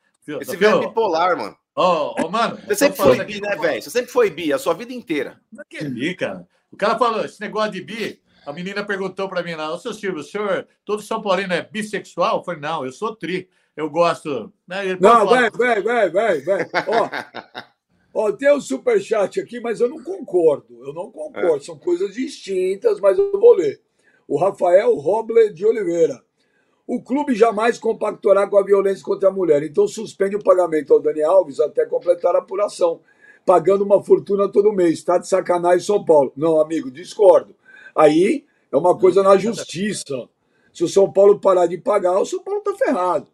Esse 0.40 0.56
velho 0.56 0.80
bipolar, 0.80 1.36
mano. 1.36 1.56
Ô, 1.74 1.82
oh, 1.82 2.14
oh, 2.24 2.28
mano. 2.28 2.58
Você 2.66 2.76
sempre 2.76 2.96
foi 2.96 3.24
bi, 3.24 3.40
né, 3.40 3.56
velho? 3.56 3.82
Você 3.82 3.90
sempre 3.90 4.12
foi 4.12 4.30
bi, 4.30 4.52
a 4.52 4.58
sua 4.58 4.74
vida 4.74 4.92
inteira. 4.92 5.40
Não 5.50 5.62
é 5.62 5.64
que 5.68 5.82
bi, 5.84 6.14
cara. 6.14 6.46
O 6.70 6.76
cara 6.76 6.98
falou, 6.98 7.24
esse 7.24 7.40
negócio 7.40 7.72
de 7.72 7.80
bi, 7.80 8.20
a 8.46 8.52
menina 8.52 8.84
perguntou 8.84 9.28
para 9.28 9.42
mim 9.42 9.54
lá, 9.54 9.72
ô 9.72 9.78
seu 9.78 9.92
Silvio, 9.92 10.20
o 10.20 10.24
senhor, 10.24 10.66
todo 10.84 11.02
São 11.02 11.22
Paulino 11.22 11.52
é 11.52 11.62
bissexual? 11.62 12.38
Eu 12.38 12.44
falei, 12.44 12.60
não, 12.60 12.84
eu 12.84 12.92
sou 12.92 13.16
tri. 13.16 13.48
Eu 13.81 13.88
gosto. 13.88 14.53
Né? 14.69 14.97
Não, 15.00 15.27
vai, 15.27 15.50
vai, 15.50 15.82
vai, 15.82 16.11
vai, 16.11 16.41
vai. 16.43 16.69
Ó, 16.87 17.09
ó, 18.29 18.32
tem 18.32 18.50
o 18.50 18.56
um 18.56 18.61
superchat 18.61 19.41
aqui, 19.41 19.59
mas 19.59 19.81
eu 19.81 19.88
não 19.88 20.03
concordo. 20.03 20.85
Eu 20.85 20.93
não 20.93 21.11
concordo. 21.11 21.56
É. 21.56 21.61
São 21.61 21.79
coisas 21.79 22.15
distintas, 22.15 23.00
mas 23.00 23.19
eu 23.19 23.32
vou 23.32 23.55
ler. 23.55 23.81
O 24.29 24.38
Rafael 24.38 24.94
Roble 24.97 25.50
de 25.53 25.65
Oliveira. 25.65 26.23
O 26.87 27.00
clube 27.00 27.35
jamais 27.35 27.79
compactará 27.79 28.47
com 28.47 28.59
a 28.59 28.65
violência 28.65 29.03
contra 29.03 29.29
a 29.29 29.32
mulher, 29.32 29.62
então 29.62 29.87
suspende 29.87 30.37
o 30.37 30.43
pagamento 30.43 30.93
ao 30.93 31.00
Dani 31.00 31.23
Alves 31.23 31.61
até 31.61 31.87
completar 31.87 32.35
a 32.35 32.41
apuração 32.41 33.00
pagando 33.47 33.85
uma 33.85 34.03
fortuna 34.03 34.49
todo 34.49 34.73
mês. 34.73 34.99
Está 34.99 35.17
de 35.17 35.27
sacanagem 35.27 35.87
São 35.87 36.05
Paulo. 36.05 36.32
Não, 36.37 36.61
amigo, 36.61 36.91
discordo. 36.91 37.55
Aí 37.97 38.44
é 38.71 38.77
uma 38.77 38.97
coisa 38.99 39.23
na 39.23 39.37
justiça. 39.37 40.29
Se 40.73 40.85
o 40.85 40.88
São 40.88 41.11
Paulo 41.11 41.41
parar 41.41 41.67
de 41.67 41.79
pagar, 41.79 42.19
o 42.21 42.27
São 42.27 42.43
Paulo 42.43 42.61
está 42.61 42.75
ferrado. 42.77 43.29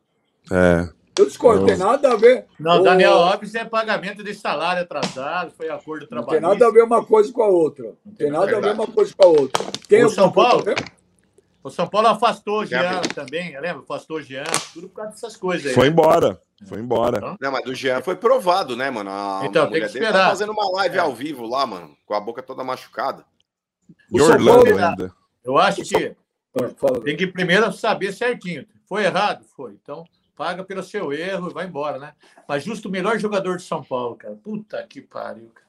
É. 0.50 0.88
Eu 1.18 1.24
discordo, 1.24 1.60
não 1.60 1.66
tem 1.66 1.78
nada 1.78 2.12
a 2.12 2.16
ver. 2.16 2.44
Não, 2.60 2.82
Daniel 2.82 3.14
Alves 3.14 3.54
é 3.54 3.64
pagamento 3.64 4.22
de 4.22 4.34
salário 4.34 4.82
atrasado, 4.82 5.50
foi 5.56 5.70
acordo 5.70 6.06
trabalhista. 6.06 6.40
Não 6.40 6.50
tem 6.50 6.58
nada 6.60 6.70
a 6.70 6.74
ver 6.74 6.84
uma 6.84 7.04
coisa 7.04 7.32
com 7.32 7.42
a 7.42 7.48
outra. 7.48 7.94
Não 8.04 8.12
tem 8.12 8.30
nada 8.30 8.56
a 8.56 8.60
ver 8.60 8.74
uma 8.74 8.86
coisa 8.86 9.14
com 9.16 9.24
a 9.24 9.28
outra. 9.28 9.64
Tem 9.88 10.04
o 10.04 10.10
São 10.10 10.30
Paulo? 10.30 10.62
O 11.64 11.70
São 11.70 11.88
Paulo 11.88 12.08
afastou 12.08 12.60
o 12.60 12.66
Jean 12.66 13.00
também, 13.14 13.58
lembra? 13.58 13.82
Afastou 13.82 14.18
o 14.18 14.22
Jean, 14.22 14.44
tudo 14.74 14.88
por 14.88 14.96
causa 14.96 15.12
dessas 15.12 15.36
coisas 15.36 15.66
aí. 15.66 15.74
Foi 15.74 15.88
embora. 15.88 16.38
Foi 16.66 16.78
embora. 16.78 17.36
Não, 17.40 17.50
mas 17.50 17.64
do 17.64 17.74
Jean 17.74 18.02
foi 18.02 18.14
provado, 18.14 18.76
né, 18.76 18.90
mano? 18.90 19.10
A, 19.10 19.40
então, 19.44 19.70
tem 19.70 19.80
que 19.80 19.86
esperar. 19.86 20.12
Tá 20.12 20.28
fazendo 20.28 20.52
uma 20.52 20.70
live 20.76 20.96
é. 20.96 21.00
ao 21.00 21.14
vivo 21.14 21.46
lá, 21.46 21.66
mano, 21.66 21.96
com 22.04 22.14
a 22.14 22.20
boca 22.20 22.42
toda 22.42 22.62
machucada. 22.62 23.24
E 24.12 24.20
Orlando 24.20 24.66
ainda. 24.66 25.12
Eu 25.42 25.56
acho 25.56 25.82
que 25.82 26.14
tem 27.04 27.16
que 27.16 27.26
primeiro 27.26 27.72
saber 27.72 28.12
certinho. 28.12 28.66
Foi 28.86 29.04
errado? 29.04 29.44
Foi. 29.56 29.72
Então, 29.72 30.04
paga 30.36 30.62
pelo 30.62 30.82
seu 30.82 31.12
erro 31.12 31.50
e 31.50 31.54
vai 31.54 31.66
embora, 31.66 31.98
né? 31.98 32.12
Mas 32.46 32.62
justo 32.62 32.88
o 32.88 32.92
melhor 32.92 33.18
jogador 33.18 33.56
de 33.56 33.62
São 33.62 33.82
Paulo, 33.82 34.14
cara. 34.14 34.36
Puta 34.36 34.84
que 34.86 35.00
pariu, 35.00 35.50
cara. 35.52 35.66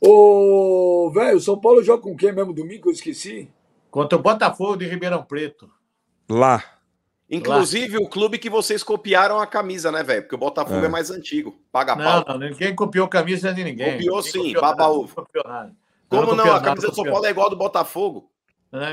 Ô, 0.00 1.10
velho, 1.12 1.36
o 1.36 1.40
São 1.40 1.58
Paulo 1.58 1.82
joga 1.82 2.02
com 2.02 2.16
quem 2.16 2.32
mesmo 2.32 2.52
domingo? 2.52 2.88
Eu 2.88 2.92
esqueci. 2.92 3.50
Contra 3.90 4.16
o 4.16 4.22
Botafogo 4.22 4.76
de 4.76 4.86
Ribeirão 4.86 5.22
Preto. 5.22 5.70
Lá. 6.28 6.62
Inclusive 7.28 7.96
o 7.96 8.08
clube 8.08 8.38
que 8.38 8.48
vocês 8.48 8.84
copiaram 8.84 9.40
a 9.40 9.46
camisa, 9.46 9.90
né, 9.90 10.02
velho? 10.04 10.22
Porque 10.22 10.36
o 10.36 10.38
Botafogo 10.38 10.82
é. 10.82 10.84
é, 10.84 10.88
mais 10.88 11.10
antigo. 11.10 11.58
Paga 11.72 11.96
não, 11.96 12.22
pau. 12.22 12.38
Não, 12.38 12.48
ninguém 12.48 12.74
copiou 12.74 13.08
camisa 13.08 13.52
de 13.52 13.64
ninguém. 13.64 13.94
Copiou 13.94 14.22
ninguém 14.22 14.32
sim, 14.32 14.52
baba 14.52 14.88
ovo. 14.88 15.26
Como 16.08 16.34
não? 16.36 16.52
A 16.52 16.60
camisa 16.60 16.88
do 16.88 16.94
São 16.94 17.04
Paulo 17.04 17.26
é 17.26 17.30
igual 17.30 17.50
do 17.50 17.56
Botafogo. 17.56 18.30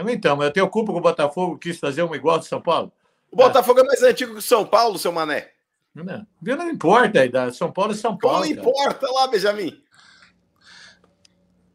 então, 0.09 0.35
mas 0.35 0.47
eu 0.47 0.53
tenho 0.53 0.69
culpa 0.69 0.91
que 0.91 0.97
o 0.97 1.01
Botafogo 1.01 1.59
quis 1.59 1.77
fazer 1.77 2.01
uma 2.01 2.15
igual 2.15 2.39
do 2.39 2.45
São 2.45 2.59
Paulo. 2.59 2.91
O 3.33 3.35
Botafogo 3.35 3.79
é, 3.79 3.83
é 3.83 3.85
mais 3.87 4.03
antigo 4.03 4.33
que 4.33 4.39
o 4.39 4.41
São 4.41 4.63
Paulo, 4.63 4.99
seu 4.99 5.11
mané. 5.11 5.49
Não, 5.93 6.25
não 6.41 6.69
importa, 6.69 7.51
São 7.51 7.71
Paulo 7.71 7.91
é 7.91 7.95
São 7.95 8.15
Paulo. 8.15 8.39
Não 8.39 8.45
importa 8.45 9.11
lá, 9.11 9.27
Benjamin. 9.27 9.83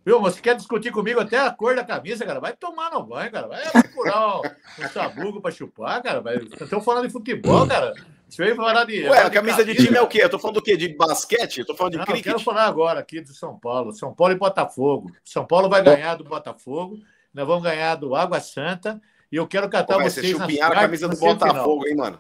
Viu? 0.07 0.21
Você 0.21 0.41
quer 0.41 0.55
discutir 0.55 0.91
comigo 0.93 1.21
até 1.21 1.39
a 1.39 1.51
cor 1.51 1.75
da 1.77 1.85
camisa, 1.85 2.25
cara? 2.25 2.41
Vai 2.41 2.55
tomar 2.55 2.91
no 2.91 3.03
banho, 3.03 3.31
cara. 3.31 3.47
Vai 3.47 3.63
procurar 3.71 4.39
um, 4.39 4.43
um 4.79 4.89
sabugo 4.89 5.41
pra 5.41 5.51
chupar, 5.51 6.03
cara. 6.03 6.23
Estão 6.61 6.81
falando 6.81 7.07
de 7.07 7.13
futebol, 7.13 7.67
cara. 7.67 7.93
Você 8.29 8.43
veio 8.43 8.57
falar 8.57 8.85
de. 8.85 9.07
Ué, 9.07 9.23
a 9.23 9.31
camisa 9.31 9.65
de, 9.65 9.75
de 9.75 9.85
time 9.85 9.97
é 9.97 10.01
o 10.01 10.07
quê? 10.07 10.23
Eu 10.23 10.31
tô 10.31 10.39
falando 10.39 10.57
do 10.57 10.63
quê? 10.63 10.77
De 10.77 10.89
basquete? 10.97 11.59
Eu 11.59 11.67
tô 11.67 11.75
falando 11.75 11.93
de 11.93 11.99
Não, 11.99 12.05
cricket. 12.05 12.27
Eu 12.27 12.33
quero 12.33 12.45
falar 12.45 12.67
agora 12.67 13.01
aqui 13.01 13.21
do 13.21 13.35
São 13.35 13.59
Paulo. 13.59 13.93
São 13.93 14.15
Paulo 14.15 14.33
e 14.33 14.39
Botafogo. 14.39 15.11
São 15.25 15.45
Paulo 15.45 15.69
vai 15.69 15.83
ganhar 15.83 16.15
do 16.15 16.25
Botafogo. 16.25 16.99
Nós 17.35 17.47
vamos 17.47 17.63
ganhar 17.63 17.95
do 17.97 18.15
Água 18.15 18.41
Santa. 18.41 19.01
E 19.31 19.37
eu 19.37 19.47
quero 19.47 19.69
catar 19.69 19.97
Pô, 19.97 20.03
vocês. 20.03 20.27
Vocês 20.27 20.37
chupinharam 20.37 20.77
a 20.77 20.81
camisa 20.81 21.09
do 21.09 21.17
Botafogo, 21.17 21.87
hein, 21.87 21.97
mano? 21.97 22.19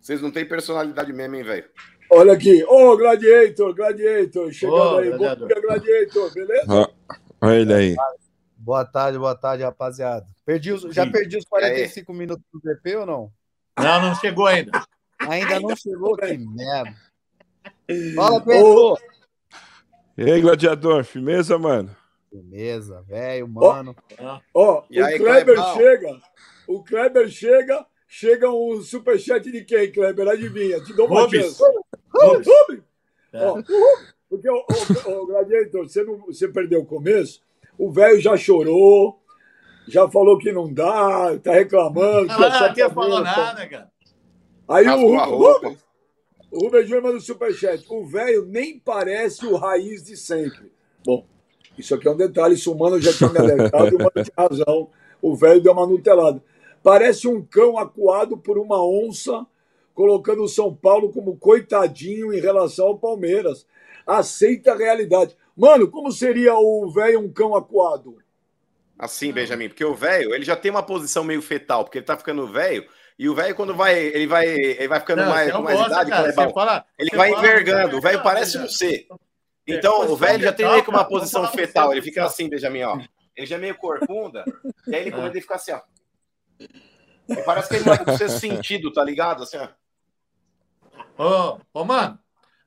Vocês 0.00 0.20
não 0.20 0.30
têm 0.30 0.46
personalidade 0.46 1.12
mesmo, 1.12 1.34
hein, 1.36 1.42
velho? 1.42 1.64
Olha 2.10 2.32
aqui, 2.34 2.62
ô 2.64 2.92
oh, 2.92 2.96
Gladiator, 2.96 3.74
Gladiator, 3.74 4.52
chegando 4.52 4.76
oh, 4.76 4.98
aí. 4.98 5.10
Bom 5.10 5.46
dia, 5.46 5.60
Gladiator, 5.60 6.34
beleza? 6.34 6.90
Olha 7.40 7.54
ele 7.54 7.74
aí. 7.74 7.96
Boa 8.56 8.84
tarde, 8.84 9.18
boa 9.18 9.34
tarde, 9.34 9.62
rapaziada. 9.62 10.26
Perdi 10.44 10.72
os, 10.72 10.82
já 10.94 11.10
perdi 11.10 11.38
os 11.38 11.44
45 11.44 12.12
é. 12.12 12.14
minutos 12.14 12.44
do 12.52 12.60
DP 12.60 12.96
ou 12.96 13.06
não? 13.06 13.32
Não, 13.78 14.02
não 14.02 14.14
chegou 14.16 14.46
ainda. 14.46 14.70
Ainda 15.18 15.60
não 15.60 15.74
chegou? 15.74 16.16
Que 16.16 16.36
merda. 16.36 16.94
Fala, 18.14 18.40
Pedro! 18.40 18.96
E 20.16 20.30
aí, 20.30 20.40
gladiador, 20.40 21.04
firmeza, 21.04 21.58
mano? 21.58 21.94
Firmeza, 22.34 23.00
velho, 23.02 23.46
mano. 23.46 23.94
Ó, 24.18 24.40
oh, 24.54 24.60
oh, 24.60 24.82
o 24.92 25.04
aí, 25.04 25.16
Kleber 25.18 25.56
chega, 25.74 26.20
o 26.66 26.82
Kleber 26.82 27.28
chega, 27.28 27.86
chega 28.08 28.50
um 28.50 28.82
superchat 28.82 29.52
de 29.52 29.64
quem, 29.64 29.92
Kleber? 29.92 30.26
Adivinha, 30.26 30.82
te 30.82 30.92
dou 30.94 31.06
uma 31.06 31.22
Rubens. 31.22 31.44
chance. 31.44 31.62
Rubens. 32.12 32.46
Rubens. 32.48 32.84
É. 33.32 33.48
Oh, 33.48 33.62
porque, 34.28 34.50
o, 34.50 34.56
o, 34.56 35.22
o 35.22 35.26
Gladiator, 35.26 35.88
você, 35.88 36.02
não, 36.02 36.26
você 36.26 36.48
perdeu 36.48 36.80
o 36.80 36.86
começo, 36.86 37.40
o 37.78 37.92
velho 37.92 38.20
já 38.20 38.36
chorou, 38.36 39.22
já 39.86 40.10
falou 40.10 40.36
que 40.36 40.50
não 40.50 40.72
dá, 40.72 41.38
tá 41.38 41.52
reclamando. 41.52 42.26
Não, 42.26 42.40
não, 42.40 42.74
não 42.76 42.90
falou 42.90 43.20
nada, 43.20 43.68
cara. 43.68 43.92
Aí 44.66 44.88
o 44.88 45.36
Rubens, 45.36 45.78
o 46.50 46.64
Rubens 46.64 46.88
Júnior 46.88 47.02
manda 47.04 47.18
o 47.18 47.20
superchat. 47.20 47.84
O 47.88 48.04
velho 48.04 48.44
nem 48.44 48.76
parece 48.76 49.46
o 49.46 49.54
raiz 49.56 50.02
de 50.02 50.16
sempre. 50.16 50.72
Bom, 51.06 51.24
isso 51.78 51.94
aqui 51.94 52.08
é 52.08 52.10
um 52.10 52.16
detalhe. 52.16 52.54
Isso 52.54 52.72
o 52.72 52.78
Mano 52.78 53.00
já 53.00 53.12
tinha 53.12 53.30
me 53.30 53.38
alertado 53.38 53.88
e 53.88 53.94
o 53.94 53.98
Mano 53.98 54.12
tinha 54.14 54.34
razão. 54.36 54.90
O 55.20 55.34
velho 55.34 55.60
deu 55.60 55.72
uma 55.72 55.86
nutelada. 55.86 56.42
Parece 56.82 57.26
um 57.26 57.42
cão 57.42 57.78
acuado 57.78 58.36
por 58.36 58.58
uma 58.58 58.84
onça, 58.86 59.46
colocando 59.94 60.42
o 60.42 60.48
São 60.48 60.74
Paulo 60.74 61.10
como 61.12 61.36
coitadinho 61.36 62.32
em 62.32 62.40
relação 62.40 62.88
ao 62.88 62.98
Palmeiras. 62.98 63.66
Aceita 64.06 64.72
a 64.72 64.76
realidade. 64.76 65.36
Mano, 65.56 65.88
como 65.88 66.12
seria 66.12 66.54
o 66.54 66.90
velho 66.90 67.20
um 67.20 67.32
cão 67.32 67.54
acuado? 67.54 68.18
Assim, 68.98 69.32
Benjamin, 69.32 69.68
porque 69.68 69.84
o 69.84 69.94
velho, 69.94 70.34
ele 70.34 70.44
já 70.44 70.54
tem 70.54 70.70
uma 70.70 70.82
posição 70.82 71.24
meio 71.24 71.42
fetal, 71.42 71.84
porque 71.84 71.98
ele 71.98 72.06
tá 72.06 72.16
ficando 72.16 72.46
velho, 72.46 72.86
e 73.18 73.28
o 73.28 73.34
velho, 73.34 73.54
quando 73.54 73.74
vai, 73.74 73.98
ele 73.98 74.26
vai, 74.26 74.46
ele 74.46 74.88
vai 74.88 75.00
ficando 75.00 75.22
não, 75.22 75.30
mais, 75.30 75.52
com 75.52 75.62
mais 75.62 75.80
idade, 75.80 76.10
cara, 76.10 76.32
fala, 76.32 76.84
ele 76.98 77.10
vai 77.16 77.30
envergando. 77.30 77.96
O 77.96 78.00
velho 78.00 78.22
parece 78.22 78.58
um 78.58 78.68
C. 78.68 79.06
Então, 79.66 80.10
o 80.10 80.16
velho 80.16 80.42
já 80.42 80.52
tem 80.52 80.68
meio 80.68 80.82
que 80.82 80.90
uma 80.90 81.04
posição 81.04 81.46
fetal. 81.48 81.92
Ele 81.92 82.02
fica 82.02 82.24
assim, 82.24 82.48
Benjamin, 82.48 82.82
ó. 82.82 82.98
Ele 83.36 83.46
já 83.46 83.56
é 83.56 83.58
meio 83.58 83.74
corcunda, 83.76 84.44
e 84.86 84.94
aí 84.94 85.02
ele 85.02 85.10
começa 85.10 85.36
a 85.36 85.40
ficar 85.40 85.56
assim, 85.56 85.72
ó. 85.72 85.80
E 87.28 87.36
parece 87.44 87.68
que 87.68 87.76
ele 87.76 87.84
vai 87.84 88.04
com 88.04 88.16
sexto 88.16 88.38
sentido, 88.38 88.92
tá 88.92 89.02
ligado? 89.02 89.42
Assim, 89.42 89.56
ó. 89.56 89.68
Ô, 91.16 91.58
ô, 91.72 91.84
mano, 91.84 92.18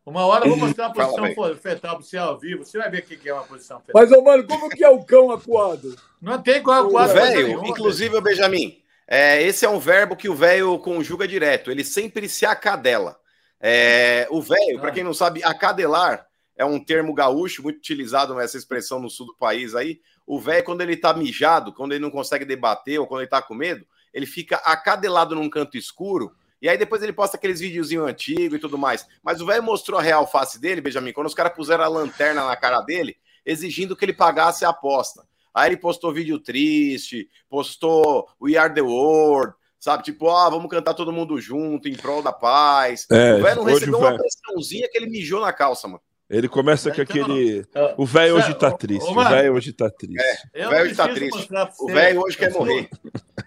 uma 0.06 0.26
hora 0.26 0.46
eu 0.46 0.50
vou 0.52 0.60
mostrar 0.60 0.88
uma 0.88 0.94
posição 0.94 1.36
Fala, 1.36 1.56
fetal 1.56 1.96
para 1.96 2.06
você 2.06 2.18
ao 2.18 2.38
vivo. 2.38 2.66
Você 2.66 2.78
vai 2.78 2.90
ver 2.90 3.00
o 3.00 3.04
que 3.04 3.30
é 3.30 3.34
uma 3.34 3.44
posição 3.44 3.80
fetal. 3.80 4.02
Mas, 4.02 4.12
ô, 4.12 4.22
mano, 4.22 4.46
como 4.46 4.70
que 4.70 4.84
é 4.84 4.90
o 4.90 5.04
cão 5.04 5.32
acuado? 5.32 5.96
Não 6.22 6.42
tem 6.42 6.64
cão 6.64 6.74
acuado. 6.74 7.14
Velho, 7.14 7.66
inclusive, 7.66 8.16
o 8.16 8.22
Benjamin, 8.22 8.82
é, 9.08 9.42
esse 9.42 9.66
é 9.66 9.70
um 9.70 9.80
verbo 9.80 10.16
que 10.16 10.30
o 10.30 10.36
velho 10.36 10.78
conjuga 10.80 11.28
direto. 11.28 11.72
Ele 11.72 11.84
sempre 11.84 12.28
se 12.28 12.46
acadela. 12.46 13.20
É, 13.60 14.28
o 14.30 14.42
velho, 14.42 14.80
para 14.80 14.92
quem 14.92 15.04
não 15.04 15.14
sabe, 15.14 15.44
acadelar 15.44 16.26
é 16.58 16.66
um 16.66 16.84
termo 16.84 17.14
gaúcho 17.14 17.62
muito 17.62 17.78
utilizado 17.78 18.34
nessa 18.34 18.58
expressão 18.58 19.00
no 19.00 19.10
sul 19.10 19.28
do 19.28 19.36
país 19.36 19.76
aí. 19.76 20.02
O 20.26 20.40
velho, 20.40 20.64
quando 20.64 20.82
ele 20.82 20.98
tá 20.98 21.14
mijado, 21.14 21.72
quando 21.72 21.92
ele 21.94 22.02
não 22.02 22.10
consegue 22.10 22.44
debater 22.44 23.00
ou 23.00 23.06
quando 23.06 23.22
ele 23.22 23.30
tá 23.30 23.42
com 23.42 23.54
medo, 23.54 23.86
ele 24.12 24.26
fica 24.26 24.58
acadelado 24.58 25.36
num 25.36 25.50
canto 25.50 25.78
escuro. 25.78 26.32
E 26.60 26.68
aí 26.68 26.78
depois 26.78 27.04
ele 27.04 27.14
posta 27.14 27.38
aqueles 27.38 27.60
videozinhos 27.60 28.10
antigos 28.10 28.58
e 28.58 28.62
tudo 28.62 28.78
mais. 28.78 29.06
Mas 29.22 29.40
o 29.40 29.46
velho 29.46 29.62
mostrou 29.62 30.00
a 30.00 30.04
real 30.04 30.26
face 30.26 30.60
dele, 30.60 30.82
Benjamin, 30.82 31.14
quando 31.14 31.28
os 31.28 31.36
caras 31.36 31.54
puseram 31.54 31.84
a 31.84 31.88
lanterna 31.88 32.44
na 32.46 32.56
cara 32.56 32.82
dele, 32.82 33.16
exigindo 33.46 33.96
que 33.96 34.04
ele 34.04 34.14
pagasse 34.14 34.66
a 34.66 34.70
aposta. 34.70 35.24
Aí 35.54 35.70
ele 35.70 35.78
postou 35.78 36.14
vídeo 36.14 36.40
triste, 36.40 37.30
postou 37.48 38.28
We 38.42 38.58
Are 38.58 38.74
the 38.74 38.82
World, 38.82 39.54
sabe? 39.80 40.04
Tipo, 40.04 40.30
ah, 40.30 40.50
vamos 40.50 40.70
cantar 40.70 40.96
todo 40.96 41.14
mundo 41.14 41.40
junto 41.40 41.88
em 41.88 41.96
prol 41.96 42.24
da 42.24 42.34
paz. 42.34 43.06
É, 43.12 43.36
o 43.36 43.44
velho 43.44 43.56
não 43.58 43.64
recebeu 43.64 44.00
uma 44.00 44.18
pressãozinha 44.18 44.90
que 44.92 44.98
ele 44.98 45.08
mijou 45.08 45.42
na 45.42 45.54
calça, 45.54 45.88
mano. 45.88 46.02
Ele 46.30 46.50
começa 46.50 46.92
com 46.92 47.02
aquele. 47.02 47.66
O 47.98 48.06
velho 48.06 48.36
hoje 48.36 48.54
tá 48.54 48.70
triste. 48.72 49.10
O 49.10 49.24
velho 49.24 49.54
hoje 49.54 49.72
tá 49.72 49.90
triste. 49.90 50.18
É, 50.54 50.68
o 50.68 50.70
velho 50.70 50.86
hoje 50.86 50.96
tá 50.96 51.08
triste. 51.08 51.50
O 51.80 51.88
velho 51.88 52.22
hoje 52.22 52.38
quer 52.38 52.52
morrer. 52.52 52.90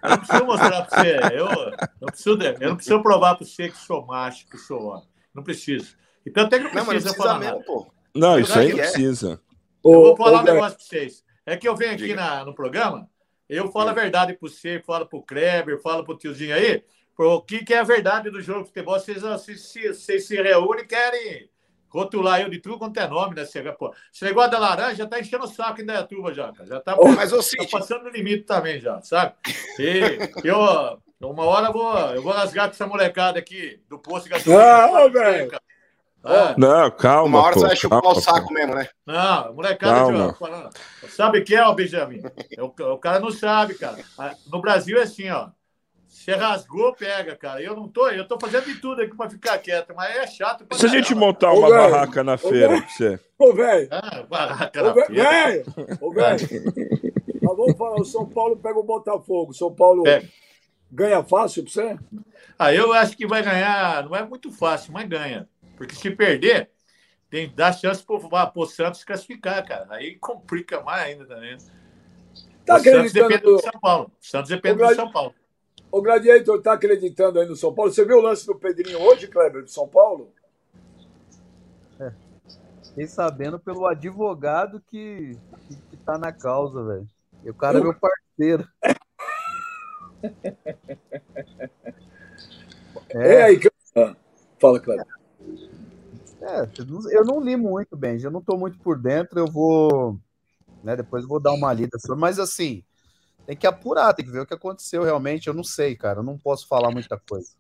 Eu 0.03 0.11
não 0.11 0.19
preciso 0.19 0.45
mostrar 0.47 0.83
pra 0.83 1.03
você. 1.03 1.17
Eu 1.35 1.47
não 2.01 2.09
preciso, 2.09 2.39
eu 2.43 2.69
não 2.69 2.77
preciso 2.77 3.03
provar 3.03 3.35
pra 3.35 3.47
você 3.47 3.69
que 3.69 3.77
sou 3.77 4.07
macho, 4.07 4.49
que 4.49 4.57
sou 4.57 4.83
homem. 4.83 5.09
Não 5.35 5.43
preciso. 5.43 5.95
Então 6.27 6.45
até 6.45 6.59
que 6.59 6.75
não 6.75 6.85
precisa, 6.87 7.11
não, 7.11 7.17
falar 7.17 7.39
mesmo, 7.39 7.53
nada. 7.53 7.65
Pô. 7.67 7.93
Não, 8.15 8.39
isso 8.39 8.59
aí 8.59 8.71
não 8.71 8.79
precisa. 8.79 9.41
Eu 9.85 9.93
vou 9.93 10.17
falar 10.17 10.41
um 10.41 10.45
negócio 10.45 10.79
pra 10.79 10.87
vocês. 10.87 11.25
É 11.45 11.57
que 11.57 11.69
eu 11.69 11.77
venho 11.77 11.93
aqui 11.93 12.15
na, 12.15 12.45
no 12.45 12.55
programa, 12.55 13.09
eu 13.49 13.71
falo 13.71 13.91
a 13.91 13.95
verdade 13.95 14.35
para 14.35 14.49
você, 14.49 14.81
falo 14.87 15.07
para 15.07 15.19
o 15.19 15.23
Kleber, 15.23 15.81
falo 15.81 16.05
para 16.05 16.15
o 16.15 16.19
tiozinho 16.19 16.55
aí, 16.55 16.85
o 17.19 17.43
que, 17.43 17.65
que 17.65 17.75
é 17.75 17.79
a 17.79 17.85
verdade 17.85 18.31
do 18.31 18.41
jogo 18.41 18.61
de 18.61 18.69
futebol. 18.69 18.99
Vocês, 18.99 19.23
vocês, 19.23 19.73
vocês 19.97 20.27
se 20.27 20.41
reúnem 20.41 20.85
e 20.85 20.87
querem 20.87 21.51
rotular 21.91 22.41
eu 22.41 22.49
de 22.49 22.59
tudo 22.59 22.79
quanto 22.79 22.99
é 22.99 23.07
nome, 23.07 23.35
né? 23.35 23.45
Pô, 23.73 23.93
esse 24.13 24.25
negócio 24.25 24.51
da 24.51 24.59
laranja 24.59 24.97
já 24.97 25.07
tá 25.07 25.19
enchendo 25.19 25.45
o 25.45 25.49
saco 25.49 25.81
em 25.81 25.87
Dayatuba 25.87 26.33
já, 26.33 26.53
cara. 26.53 26.67
Já 26.67 26.81
tá, 26.81 26.95
oh, 26.97 27.09
mas, 27.09 27.31
tá 27.31 27.39
passando 27.71 28.05
no 28.05 28.11
limite 28.11 28.45
também 28.45 28.81
já, 28.81 29.03
sabe? 29.03 29.35
E 29.79 30.19
eu, 30.45 30.57
uma 31.21 31.45
hora 31.45 31.69
eu 31.69 31.73
vou, 31.73 31.99
eu 32.15 32.23
vou 32.23 32.33
rasgar 32.33 32.67
com 32.67 32.73
essa 32.73 32.87
molecada 32.87 33.39
aqui 33.39 33.81
do 33.89 33.99
posto 33.99 34.25
de 34.25 34.31
gasolina. 34.31 34.87
Não, 34.87 35.11
velho. 35.11 35.61
Ah, 36.23 36.55
não, 36.57 36.91
calma. 36.91 37.27
Uma 37.27 37.43
hora 37.43 37.55
pô, 37.55 37.61
você 37.61 37.67
vai 37.67 37.77
chupar 37.77 38.03
calma, 38.03 38.19
o 38.19 38.21
saco 38.21 38.49
pô. 38.49 38.55
mesmo, 38.55 38.75
né? 38.75 38.89
Não, 39.07 39.55
molecada, 39.55 40.13
de, 40.13 41.11
sabe 41.11 41.39
o 41.39 41.45
que 41.45 41.55
é, 41.55 41.63
ó, 41.63 41.73
Benjamin? 41.73 42.23
O, 42.59 42.67
o 42.93 42.99
cara 42.99 43.19
não 43.19 43.31
sabe, 43.31 43.75
cara. 43.75 43.97
No 44.53 44.61
Brasil 44.61 44.99
é 44.99 45.03
assim, 45.03 45.31
ó. 45.31 45.49
Você 46.31 46.37
rasgou, 46.37 46.95
pega, 46.95 47.35
cara. 47.35 47.61
Eu 47.61 47.75
não 47.75 47.89
tô, 47.89 48.09
eu 48.09 48.27
tô 48.27 48.39
fazendo 48.39 48.67
de 48.67 48.77
tudo 48.77 49.03
aqui 49.03 49.17
para 49.17 49.29
ficar 49.29 49.59
quieto, 49.59 49.93
mas 49.97 50.15
é 50.15 50.27
chato. 50.29 50.65
Se 50.77 50.87
a 50.87 50.89
gente 50.89 51.13
montar 51.13 51.53
uma 51.53 51.67
ô, 51.67 51.71
barraca 51.71 52.23
na 52.23 52.39
feira 52.39 52.81
pra 52.81 52.89
você. 52.89 53.21
Ô, 53.37 53.53
velho. 53.53 53.89
Ah, 53.91 54.23
barraca 54.29 54.83
na 54.83 54.95
feira. 54.95 55.65
Ô, 56.01 56.13
velho. 56.13 56.49
Nós 57.43 57.57
vamos 57.57 57.77
falar, 57.77 58.01
o 58.01 58.05
São 58.05 58.27
Paulo 58.27 58.57
pega 58.57 58.79
o 58.79 58.85
Botafogo. 58.85 59.53
São 59.53 59.75
Paulo 59.75 60.05
pega. 60.05 60.29
ganha 60.93 61.25
fácil 61.25 61.65
pra 61.65 61.73
você? 61.73 61.99
Ah, 62.57 62.73
eu 62.73 62.93
acho 62.93 63.17
que 63.17 63.27
vai 63.27 63.43
ganhar, 63.43 64.05
não 64.05 64.15
é 64.15 64.25
muito 64.25 64.53
fácil, 64.53 64.93
mas 64.93 65.09
ganha. 65.09 65.49
Porque 65.77 65.97
se 65.97 66.11
perder, 66.13 66.71
tem 67.29 67.53
dá 67.53 67.73
chance 67.73 68.05
para 68.05 68.53
o 68.55 68.67
Santos 68.67 69.03
classificar, 69.03 69.67
cara. 69.67 69.87
Aí 69.91 70.15
complica 70.17 70.81
mais 70.83 71.07
ainda 71.07 71.27
também. 71.27 71.57
Tá 72.65 72.77
o 72.77 72.79
Santos 72.79 73.13
depende 73.13 73.43
do 73.43 73.59
São 73.59 73.81
Paulo. 73.81 74.13
O 74.23 74.25
Santos 74.25 74.51
depende 74.51 74.79
do 74.79 74.95
São 74.95 75.11
Paulo. 75.11 75.35
O 75.91 76.01
Gladiator 76.01 76.59
está 76.59 76.75
acreditando 76.75 77.41
aí 77.41 77.47
no 77.47 77.57
São 77.57 77.75
Paulo. 77.75 77.93
Você 77.93 78.05
viu 78.05 78.19
o 78.19 78.23
lance 78.23 78.47
do 78.47 78.55
Pedrinho 78.55 79.01
hoje, 79.01 79.27
Kleber, 79.27 79.63
do 79.63 79.71
São 79.71 79.89
Paulo? 79.89 80.33
É. 81.99 82.13
Fiquei 82.87 83.07
sabendo 83.07 83.59
pelo 83.59 83.87
advogado 83.87 84.81
que, 84.87 85.37
que, 85.91 85.97
tá 85.99 86.17
na 86.17 86.33
causa, 86.33 86.85
velho. 86.85 87.09
E 87.45 87.51
o 87.51 87.55
cara 87.55 87.79
é 87.79 87.83
meu 87.83 87.95
parceiro. 87.95 88.69
é, 93.11 93.35
é 93.35 93.43
aí, 93.43 93.61
fala, 94.61 94.79
Kleber. 94.79 95.07
É, 96.43 96.69
eu 97.11 97.25
não 97.25 97.41
li 97.41 97.57
muito, 97.57 97.97
bem, 97.97 98.19
eu 98.23 98.31
não 98.31 98.41
estou 98.41 98.57
muito 98.57 98.79
por 98.79 98.99
dentro, 98.99 99.39
eu 99.39 99.47
vou. 99.47 100.19
Né, 100.83 100.97
depois 100.97 101.23
eu 101.23 101.29
vou 101.29 101.39
dar 101.39 101.53
uma 101.53 101.73
lida 101.73 101.99
sobre, 101.99 102.19
mas 102.19 102.39
assim, 102.39 102.83
tem 103.51 103.57
que 103.57 103.67
apurar, 103.67 104.15
tem 104.15 104.25
que 104.25 104.31
ver 104.31 104.43
o 104.43 104.47
que 104.47 104.55
aconteceu 104.55 105.03
realmente. 105.03 105.49
Eu 105.49 105.55
não 105.55 105.65
sei, 105.65 105.97
cara, 105.97 106.21
eu 106.21 106.23
não 106.23 106.39
posso 106.39 106.69
falar 106.69 106.93
muita 106.93 107.21
coisa. 107.29 107.51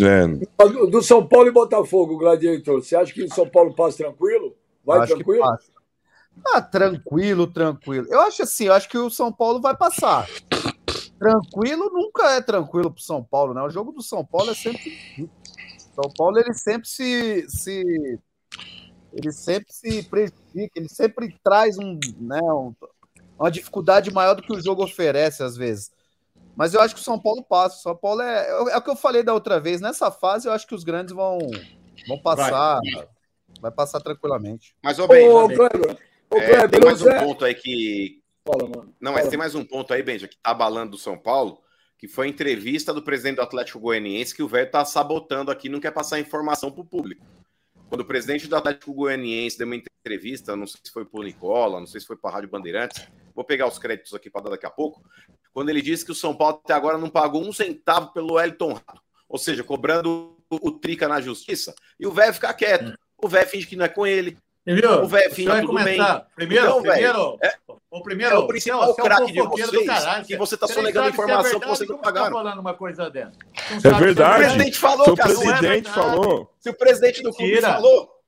É. 0.00 0.24
Do, 0.64 0.86
do 0.86 1.02
São 1.02 1.26
Paulo 1.26 1.48
e 1.48 1.52
Botafogo, 1.52 2.16
Gladiator, 2.16 2.80
você 2.80 2.94
acha 2.94 3.12
que 3.12 3.24
o 3.24 3.34
São 3.34 3.48
Paulo 3.48 3.74
passa 3.74 3.96
tranquilo? 3.98 4.56
Vai 4.84 5.00
acho 5.00 5.14
tranquilo? 5.16 5.42
Ah, 6.46 6.62
tranquilo, 6.62 7.48
tranquilo. 7.48 8.06
Eu 8.08 8.20
acho 8.20 8.44
assim, 8.44 8.66
eu 8.66 8.72
acho 8.72 8.88
que 8.88 8.96
o 8.96 9.10
São 9.10 9.32
Paulo 9.32 9.60
vai 9.60 9.76
passar. 9.76 10.28
Tranquilo 11.18 11.90
nunca 11.92 12.30
é 12.36 12.40
tranquilo 12.40 12.92
pro 12.92 13.02
São 13.02 13.20
Paulo, 13.24 13.52
né? 13.52 13.62
O 13.62 13.68
jogo 13.68 13.90
do 13.90 14.02
São 14.02 14.24
Paulo 14.24 14.52
é 14.52 14.54
sempre 14.54 15.28
são 15.92 16.08
Paulo 16.16 16.38
ele 16.38 16.54
sempre 16.54 16.88
se, 16.88 17.46
se 17.48 17.82
ele 19.12 19.32
sempre 19.32 19.72
se 19.72 20.04
prejudica, 20.04 20.70
ele 20.76 20.88
sempre 20.88 21.36
traz 21.42 21.76
um, 21.78 21.98
né, 22.16 22.40
um, 22.40 22.72
uma 23.40 23.50
dificuldade 23.50 24.12
maior 24.12 24.34
do 24.34 24.42
que 24.42 24.52
o 24.52 24.60
jogo 24.60 24.84
oferece 24.84 25.42
às 25.42 25.56
vezes. 25.56 25.90
Mas 26.56 26.74
eu 26.74 26.80
acho 26.80 26.94
que 26.94 27.00
o 27.00 27.04
São 27.04 27.18
Paulo 27.18 27.42
passa. 27.42 27.76
O 27.76 27.80
São 27.80 27.96
Paulo 27.96 28.20
é, 28.20 28.48
é 28.48 28.76
o 28.76 28.82
que 28.82 28.90
eu 28.90 28.96
falei 28.96 29.22
da 29.22 29.32
outra 29.32 29.58
vez. 29.58 29.80
Nessa 29.80 30.10
fase, 30.10 30.46
eu 30.46 30.52
acho 30.52 30.66
que 30.66 30.74
os 30.74 30.84
grandes 30.84 31.14
vão, 31.14 31.38
vão 32.06 32.18
passar. 32.18 32.80
Vai, 32.80 33.08
vai 33.60 33.70
passar 33.70 34.00
tranquilamente. 34.00 34.74
Mas, 34.82 34.98
ô, 34.98 35.08
bem, 35.08 35.28
ô, 35.28 35.48
Kleber, 35.48 35.96
ô, 36.30 36.36
é, 36.36 36.68
tem 36.68 36.80
mais 36.80 37.00
um 37.00 37.18
ponto 37.18 37.44
aí 37.44 37.54
que. 37.54 38.20
Fala, 38.44 38.68
mano. 38.68 38.94
Não, 39.00 39.12
mas 39.12 39.22
Fala. 39.22 39.30
tem 39.30 39.38
mais 39.38 39.54
um 39.54 39.64
ponto 39.64 39.94
aí, 39.94 40.02
Benja, 40.02 40.28
que 40.28 40.36
tá 40.36 40.50
abalando 40.50 40.92
do 40.92 40.98
São 40.98 41.16
Paulo 41.16 41.60
que 42.00 42.08
foi 42.08 42.26
a 42.26 42.30
entrevista 42.30 42.94
do 42.94 43.02
presidente 43.02 43.36
do 43.36 43.42
Atlético 43.42 43.78
Goianiense 43.78 44.34
que 44.34 44.42
o 44.42 44.48
velho 44.48 44.70
tá 44.70 44.82
sabotando 44.86 45.50
aqui, 45.50 45.68
não 45.68 45.78
quer 45.78 45.90
passar 45.90 46.18
informação 46.18 46.70
para 46.70 46.80
o 46.80 46.84
público. 46.84 47.26
quando 47.90 48.00
o 48.00 48.06
presidente 48.06 48.48
do 48.48 48.56
Atlético 48.56 48.94
Goianiense 48.94 49.58
deu 49.58 49.66
uma 49.66 49.76
entrevista, 49.76 50.56
não 50.56 50.66
sei 50.66 50.80
se 50.82 50.90
foi 50.90 51.04
para 51.04 51.20
o 51.20 51.22
Nicola, 51.22 51.78
não 51.78 51.86
sei 51.86 52.00
se 52.00 52.06
foi 52.06 52.16
para 52.16 52.30
a 52.30 52.32
Rádio 52.32 52.48
Bandeirantes, 52.48 53.06
vou 53.34 53.44
pegar 53.44 53.66
os 53.66 53.78
créditos 53.78 54.14
aqui 54.14 54.30
para 54.30 54.42
dar 54.42 54.50
daqui 54.50 54.66
a 54.66 54.70
pouco, 54.70 55.02
quando 55.52 55.68
ele 55.70 55.82
disse 55.82 56.04
que 56.04 56.12
o 56.12 56.14
São 56.14 56.34
Paulo 56.34 56.60
até 56.64 56.74
agora 56.74 56.98
não 56.98 57.10
pagou 57.10 57.42
um 57.42 57.52
centavo 57.52 58.12
pelo 58.12 58.38
Elton 58.40 58.72
Rato, 58.72 59.02
ou 59.28 59.38
seja, 59.38 59.64
cobrando 59.64 60.36
o 60.50 60.70
Trica 60.72 61.08
na 61.08 61.20
justiça, 61.20 61.74
e 61.98 62.06
o 62.06 62.12
velho 62.12 62.34
fica 62.34 62.52
quieto. 62.52 62.98
O 63.22 63.28
velho 63.28 63.48
finge 63.48 63.66
que 63.66 63.76
não 63.76 63.84
é 63.84 63.88
com 63.88 64.06
ele, 64.06 64.38
Viu? 64.66 65.02
O 65.02 65.08
velho 65.08 65.34
finge 65.34 65.50
tudo 65.50 65.66
começar. 65.68 66.14
bem. 66.14 66.24
Primeiro, 66.36 66.66
então, 66.66 66.82
primeiro, 66.82 67.38
é, 67.42 67.54
o 67.90 68.02
primeiro, 68.02 68.34
é 68.34 68.38
o 68.38 68.46
principal 68.46 68.90
é 68.90 68.94
craque 68.94 69.32
de 69.32 69.40
vocês 69.40 69.86
caralho, 69.86 70.24
que 70.26 70.36
você 70.36 70.54
está 70.54 70.68
sonegando 70.68 71.08
informação 71.08 71.58
que, 71.58 71.64
é 71.64 71.68
você 71.68 71.86
não 71.86 71.98
pagaram. 71.98 72.26
Tá 72.26 72.32
falando 72.32 72.60
uma 72.60 72.74
coisa 72.74 73.10
dessa. 73.10 73.32
É 73.82 73.90
verdade. 73.98 74.34
O 74.34 74.46
presidente 74.46 74.78
falou, 74.78 75.04
Seu 75.06 75.16
cara. 75.16 75.34
presidente 75.34 75.88
é 75.88 75.92
falou. 75.92 76.54
Se 76.60 76.70
o 76.70 76.74
presidente 76.74 77.22
do 77.22 77.32
clube 77.32 77.60
falou. 77.60 78.19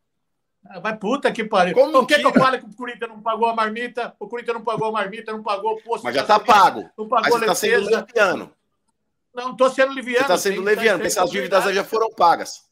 Ah, 0.65 0.79
vai 0.79 0.97
puta 0.97 1.33
que 1.33 1.45
pariu. 1.45 1.75
Como 1.75 1.93
Por 1.93 2.07
que, 2.07 2.19
que 2.19 2.27
eu 2.27 2.33
falo 2.33 2.59
que 2.59 2.65
o 2.65 2.75
Corinthians 2.75 3.11
não 3.11 3.21
pagou 3.21 3.49
a 3.49 3.55
marmita? 3.55 4.15
O 4.19 4.29
Corinthians 4.29 4.55
não 4.55 4.65
pagou 4.65 4.89
a 4.89 4.93
marmita, 4.93 5.33
não 5.33 5.43
pagou 5.43 5.73
o 5.73 5.83
posto. 5.83 6.05
Mas 6.05 6.15
já 6.15 6.25
tá 6.25 6.39
pago. 6.39 6.89
Não 6.97 7.09
pagou 7.09 7.31
Mas 7.31 7.33
você 7.33 7.41
está 7.41 7.55
sendo 7.55 7.91
leviano. 7.91 8.53
Não, 9.35 9.49
não 9.49 9.57
tô 9.57 9.69
sendo 9.71 9.93
leviano. 9.93 10.19
Você 10.19 10.23
está 10.23 10.39
sendo 10.39 10.63
leviano, 10.63 10.99
porque 10.99 11.09
essas 11.09 11.31
dívidas 11.31 11.75
já 11.75 11.85
foram 11.85 12.11
pagas. 12.13 12.71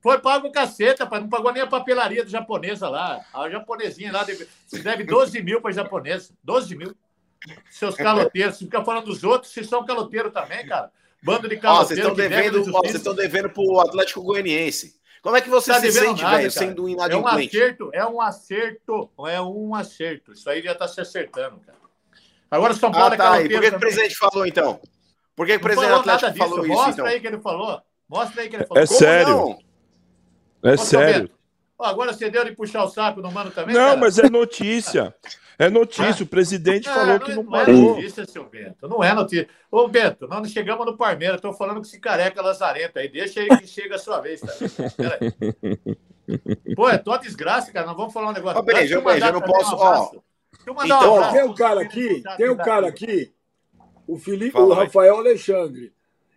Foi 0.00 0.18
pago 0.18 0.48
o 0.48 0.52
caceta, 0.52 1.04
não 1.04 1.28
pagou 1.28 1.52
nem 1.52 1.62
a 1.62 1.66
papelaria 1.66 2.24
do 2.24 2.30
japonesa 2.30 2.88
lá. 2.88 3.20
A 3.34 3.50
japonesinha 3.50 4.10
lá 4.12 4.24
deve, 4.24 4.48
deve 4.82 5.04
12 5.04 5.42
mil 5.42 5.60
para 5.60 5.72
japonesa. 5.72 6.32
12 6.42 6.76
mil. 6.76 6.96
Seus 7.70 7.96
caloteiros. 7.96 8.56
Você 8.56 8.64
fica 8.64 8.84
falando 8.84 9.06
dos 9.06 9.24
outros, 9.24 9.52
vocês 9.52 9.68
são 9.68 9.84
caloteiros 9.84 10.32
também, 10.32 10.66
cara. 10.66 10.90
Bando 11.22 11.48
de 11.48 11.58
caloteiros. 11.58 11.88
Vocês 11.88 11.98
estão 11.98 12.14
devendo, 12.14 12.64
vocês 12.64 12.94
estão 12.94 13.14
devendo 13.14 13.50
para 13.50 13.62
o 13.62 13.80
Atlético 13.80 14.22
Goianiense. 14.22 14.99
Como 15.22 15.36
é 15.36 15.40
que 15.40 15.50
você 15.50 15.72
tá 15.72 15.80
se 15.80 15.92
sente, 15.92 16.22
nada, 16.22 16.38
velho, 16.38 16.50
sendo 16.50 16.84
um 16.84 16.88
inadimplente? 16.88 17.56
É 17.58 17.62
um 17.62 17.68
acerto, 17.68 17.90
é 17.92 18.06
um 18.06 18.20
acerto, 18.20 19.10
é 19.26 19.40
um 19.40 19.74
acerto. 19.74 20.32
Isso 20.32 20.48
aí 20.48 20.62
já 20.62 20.72
está 20.72 20.88
se 20.88 21.00
acertando, 21.00 21.58
cara. 21.60 21.78
Agora 22.50 22.74
São 22.74 22.90
Paulo 22.90 23.12
ah, 23.12 23.14
é 23.14 23.16
tá, 23.16 23.36
é 23.36 23.42
Por 23.42 23.48
que, 23.48 23.70
que, 23.70 23.76
o 23.76 23.80
presidente 23.80 24.16
falou, 24.16 24.46
então? 24.46 24.80
Por 25.36 25.46
que, 25.46 25.52
que 25.52 25.58
o 25.58 25.62
presidente 25.62 25.92
Atlético 25.92 26.36
falou 26.36 26.66
isso, 26.66 26.68
Mostra 26.68 26.92
então? 26.92 27.06
aí 27.06 27.20
que 27.20 27.26
ele 27.26 27.40
falou. 27.40 27.82
Mostra 28.08 28.42
aí 28.42 28.48
que 28.48 28.56
ele 28.56 28.66
falou. 28.66 28.82
É 28.82 28.86
Como 28.86 28.98
sério. 28.98 29.58
Não? 30.62 30.72
É 30.72 30.76
sério. 30.76 31.30
agora 31.78 32.12
você 32.12 32.28
deu 32.28 32.44
de 32.44 32.52
puxar 32.52 32.82
o 32.84 32.88
saco 32.88 33.20
no 33.20 33.30
mano 33.30 33.50
também? 33.50 33.74
Não, 33.74 33.88
cara? 33.88 33.96
mas 33.96 34.18
é 34.18 34.28
notícia. 34.28 35.14
É 35.60 35.68
notícia. 35.68 36.22
É? 36.22 36.24
O 36.24 36.26
presidente 36.26 36.88
é, 36.88 36.92
falou 36.92 37.18
não, 37.18 37.18
que 37.18 37.34
não, 37.34 37.42
não 37.42 37.50
pagou. 37.50 37.74
Não 37.74 37.90
é 37.92 37.96
notícia, 37.96 38.24
seu 38.24 38.44
Bento. 38.48 38.88
Não 38.88 39.04
é 39.04 39.12
notícia. 39.12 39.46
Ô, 39.70 39.86
Bento, 39.86 40.26
nós 40.26 40.38
não 40.38 40.48
chegamos 40.48 40.86
no 40.86 40.96
Parmeira. 40.96 41.34
Estou 41.34 41.52
falando 41.52 41.76
com 41.76 41.82
esse 41.82 42.00
careca 42.00 42.40
lazarento 42.40 42.98
aí. 42.98 43.10
Deixa 43.10 43.40
aí 43.40 43.48
que 43.58 43.66
chega 43.66 43.96
a 43.96 43.98
sua 43.98 44.20
vez. 44.20 44.40
Tá? 44.40 44.48
Pô, 46.74 46.88
é 46.88 46.96
tua 46.96 47.18
desgraça, 47.18 47.70
cara. 47.72 47.86
Nós 47.86 47.94
vamos 47.94 48.10
falar 48.10 48.30
um 48.30 48.32
negócio. 48.32 48.58
Ô, 48.58 48.62
beijo, 48.62 48.94
eu, 48.94 49.04
beijo, 49.04 49.26
eu 49.26 49.32
não 49.34 49.42
posso. 49.42 49.76
Ó, 49.76 50.10
então, 50.82 51.28
um 51.28 51.32
tem 51.32 51.44
um 51.44 51.54
cara 51.54 51.80
aqui, 51.82 52.22
tem 52.38 52.50
um 52.50 52.56
cara 52.56 52.88
aqui, 52.88 53.32
o 54.06 54.18
Felipe, 54.18 54.52
Fala, 54.52 54.66
o 54.66 54.72
Rafael 54.72 55.16
Alexandre. 55.16 55.92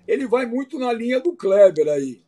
Ele 0.05 0.27
vai 0.27 0.45
muito 0.45 0.77
na 0.77 0.91
linha 0.91 1.21
do 1.21 1.33
Kleber 1.33 1.87
aí. 1.87 2.21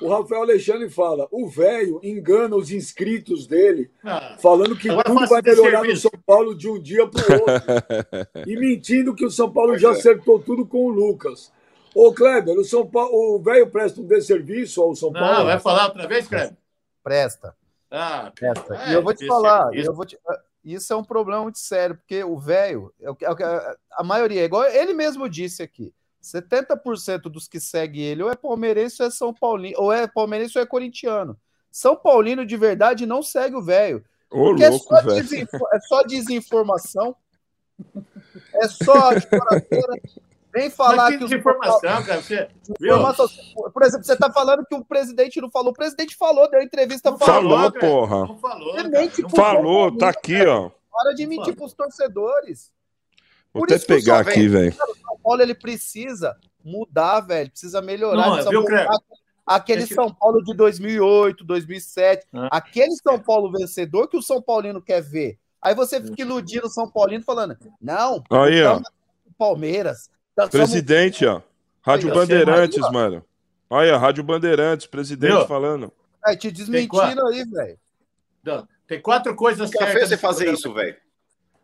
O 0.00 0.08
Rafael 0.08 0.42
Alexandre 0.42 0.88
fala: 0.88 1.28
o 1.30 1.48
velho 1.48 2.00
engana 2.02 2.56
os 2.56 2.70
inscritos 2.70 3.46
dele, 3.46 3.90
ah, 4.02 4.36
falando 4.40 4.76
que 4.76 4.88
tudo 4.88 5.26
vai 5.26 5.42
melhorar 5.42 5.84
no 5.84 5.96
São 5.96 6.12
Paulo 6.24 6.54
de 6.54 6.68
um 6.68 6.80
dia 6.80 7.06
para 7.06 7.36
o 7.36 7.40
outro. 7.40 8.46
e 8.48 8.56
mentindo 8.56 9.14
que 9.14 9.24
o 9.24 9.30
São 9.30 9.52
Paulo 9.52 9.70
pois 9.70 9.82
já 9.82 9.88
é. 9.88 9.92
acertou 9.92 10.38
tudo 10.38 10.66
com 10.66 10.86
o 10.86 10.88
Lucas. 10.88 11.52
Ô, 11.94 12.12
Kleber, 12.14 12.56
o 12.56 12.64
São 12.64 12.86
Paulo, 12.86 13.36
o 13.36 13.42
velho 13.42 13.68
presta 13.68 14.00
um 14.00 14.06
desserviço 14.06 14.80
ao 14.80 14.94
São 14.94 15.12
Paulo. 15.12 15.38
Não, 15.38 15.44
vai 15.44 15.58
falar 15.58 15.86
outra 15.86 16.06
vez, 16.06 16.26
Kleber? 16.26 16.56
Presta. 17.02 17.54
Ah, 17.90 18.32
presta. 18.34 18.76
É, 18.76 18.90
e 18.90 18.94
eu 18.94 19.02
vou 19.02 19.12
te 19.12 19.26
falar, 19.26 19.74
eu 19.74 19.92
vou 19.92 20.06
te, 20.06 20.16
isso 20.64 20.92
é 20.92 20.96
um 20.96 21.04
problema 21.04 21.42
muito 21.42 21.58
sério, 21.58 21.96
porque 21.96 22.22
o 22.22 22.38
velho, 22.38 22.92
é 23.00 23.08
é 23.08 23.76
a 23.92 24.04
maioria, 24.04 24.44
igual 24.44 24.64
ele 24.64 24.94
mesmo 24.94 25.28
disse 25.28 25.62
aqui, 25.62 25.92
70% 26.22 27.22
dos 27.22 27.48
que 27.48 27.58
seguem 27.58 28.02
ele 28.02 28.22
ou 28.22 28.30
é 28.30 28.36
palmeirense 28.36 29.02
ou 29.02 29.08
é 29.08 29.10
São 29.10 29.32
Paulino, 29.32 29.76
ou 29.78 29.92
é 29.92 30.06
palmeirense 30.06 30.58
ou 30.58 30.62
é 30.62 30.66
corintiano. 30.66 31.38
São 31.70 31.96
Paulino 31.96 32.44
de 32.44 32.56
verdade 32.56 33.06
não 33.06 33.22
segue 33.22 33.56
o 33.56 33.62
velho. 33.62 34.04
Porque 34.28 34.64
é 34.64 34.70
louco, 34.70 34.94
é, 34.94 35.02
só 35.02 35.08
desinfo... 35.08 35.68
é 35.72 35.80
só 35.80 36.02
desinformação. 36.02 37.16
É 38.54 38.68
só 38.68 39.10
Vem 40.52 40.68
falar 40.68 41.12
que. 41.12 41.18
Desinformação, 41.18 41.80
Paulo... 41.80 42.06
cara. 42.06 42.20
Você... 42.20 42.48
Informação... 42.80 43.28
Por 43.72 43.82
exemplo, 43.82 44.04
você 44.04 44.12
está 44.12 44.32
falando 44.32 44.66
que 44.66 44.74
o 44.74 44.84
presidente 44.84 45.40
não 45.40 45.50
falou. 45.50 45.70
O 45.70 45.74
presidente 45.74 46.16
falou, 46.16 46.50
deu 46.50 46.60
entrevista 46.60 47.16
falou. 47.16 47.50
Falou, 47.50 47.72
porra. 47.72 48.26
Não 48.26 48.38
falou. 48.38 48.74
Não 48.74 49.30
falou, 49.30 49.96
tá 49.96 50.08
aqui, 50.08 50.44
ó. 50.44 50.70
Para 50.90 51.14
de 51.14 51.26
mentir 51.26 51.54
para 51.54 51.64
os 51.64 51.72
torcedores. 51.72 52.72
Vou 53.52 53.66
Por 53.66 53.74
até 53.74 53.84
pegar 53.84 54.20
aqui, 54.20 54.46
velho. 54.48 54.74
Paulo 55.22 55.42
ele 55.42 55.54
precisa 55.54 56.36
mudar, 56.64 57.20
velho. 57.20 57.50
Precisa 57.50 57.80
melhorar. 57.80 58.26
Não, 58.26 58.32
precisa 58.34 58.50
viu, 58.50 58.64
aquele 59.46 59.82
Esse... 59.82 59.94
São 59.94 60.12
Paulo 60.12 60.42
de 60.42 60.54
2008, 60.54 61.44
2007. 61.44 62.26
Ah. 62.32 62.48
Aquele 62.52 62.92
São 62.96 63.18
Paulo 63.18 63.50
vencedor 63.52 64.08
que 64.08 64.16
o 64.16 64.22
São 64.22 64.40
Paulino 64.40 64.80
quer 64.80 65.02
ver. 65.02 65.38
Aí 65.60 65.74
você 65.74 66.00
fica 66.00 66.22
iludindo 66.22 66.66
o 66.66 66.70
São 66.70 66.90
Paulino 66.90 67.22
falando, 67.22 67.56
não, 67.80 68.22
aí, 68.30 68.62
ó. 68.62 68.80
Palmeiras. 69.36 70.10
Presidente, 70.50 71.26
ó. 71.26 71.42
Rádio 71.82 72.12
Bandeirantes, 72.14 72.82
aí, 72.82 72.92
mano. 72.92 73.24
Olha, 73.68 73.96
Rádio 73.98 74.24
Bandeirantes, 74.24 74.86
presidente 74.86 75.36
Viu? 75.36 75.46
falando. 75.46 75.92
É, 76.26 76.34
te 76.36 76.50
desmentindo 76.50 77.26
aí, 77.26 77.44
velho. 77.44 77.78
Tem 78.86 79.00
quatro 79.00 79.34
coisas 79.34 79.70
que 79.70 79.86
fez 79.86 80.08
você 80.08 80.16
fazer 80.16 80.52
isso, 80.52 80.72
velho. 80.72 80.96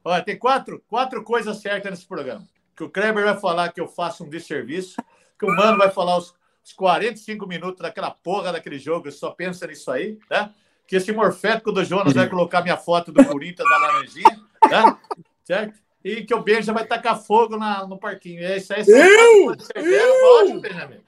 Olha, 0.05 0.23
tem 0.23 0.39
quatro, 0.39 0.83
quatro 0.89 1.25
coisas 1.25 1.61
certas 1.61 1.91
nesse 1.91 2.07
programa. 2.07 2.47
Que 2.77 2.85
o 2.85 2.91
Kleber 2.91 3.25
vai 3.25 3.39
falar 3.39 3.73
que 3.73 3.81
eu 3.81 3.89
faço 3.89 4.25
um 4.25 4.29
desserviço, 4.29 4.97
que 5.39 5.47
o 5.47 5.49
Mano 5.49 5.79
vai 5.79 5.91
falar 5.91 6.19
os, 6.19 6.35
os 6.65 6.73
45 6.73 7.47
minutos 7.47 7.81
daquela 7.81 8.11
porra 8.11 8.53
daquele 8.53 8.79
jogo, 8.79 9.09
eu 9.09 9.13
só 9.13 9.31
pensa 9.31 9.67
nisso 9.67 9.91
aí, 9.91 10.19
né? 10.31 10.53
Que 10.87 10.97
esse 10.97 11.11
morfético 11.11 11.73
do 11.73 11.85
Jonas 11.85 12.13
vai 12.13 12.29
colocar 12.29 12.63
minha 12.63 12.77
foto 12.77 13.11
do 13.11 13.25
Corinthians 13.25 13.69
da 13.69 13.79
laranjinha, 13.79 14.41
né? 14.71 14.97
Certo? 15.43 15.79
E 16.05 16.23
que 16.25 16.35
o 16.35 16.43
Benja 16.43 16.73
vai 16.73 16.87
tacar 16.87 17.21
fogo 17.21 17.57
na, 17.57 17.85
no 17.85 17.99
parquinho. 17.99 18.45
É 18.45 18.59
isso 18.59 18.73
aí. 18.73 18.85
Eu? 18.87 19.57
eu? 19.75 20.61
Benjamin. 20.61 21.01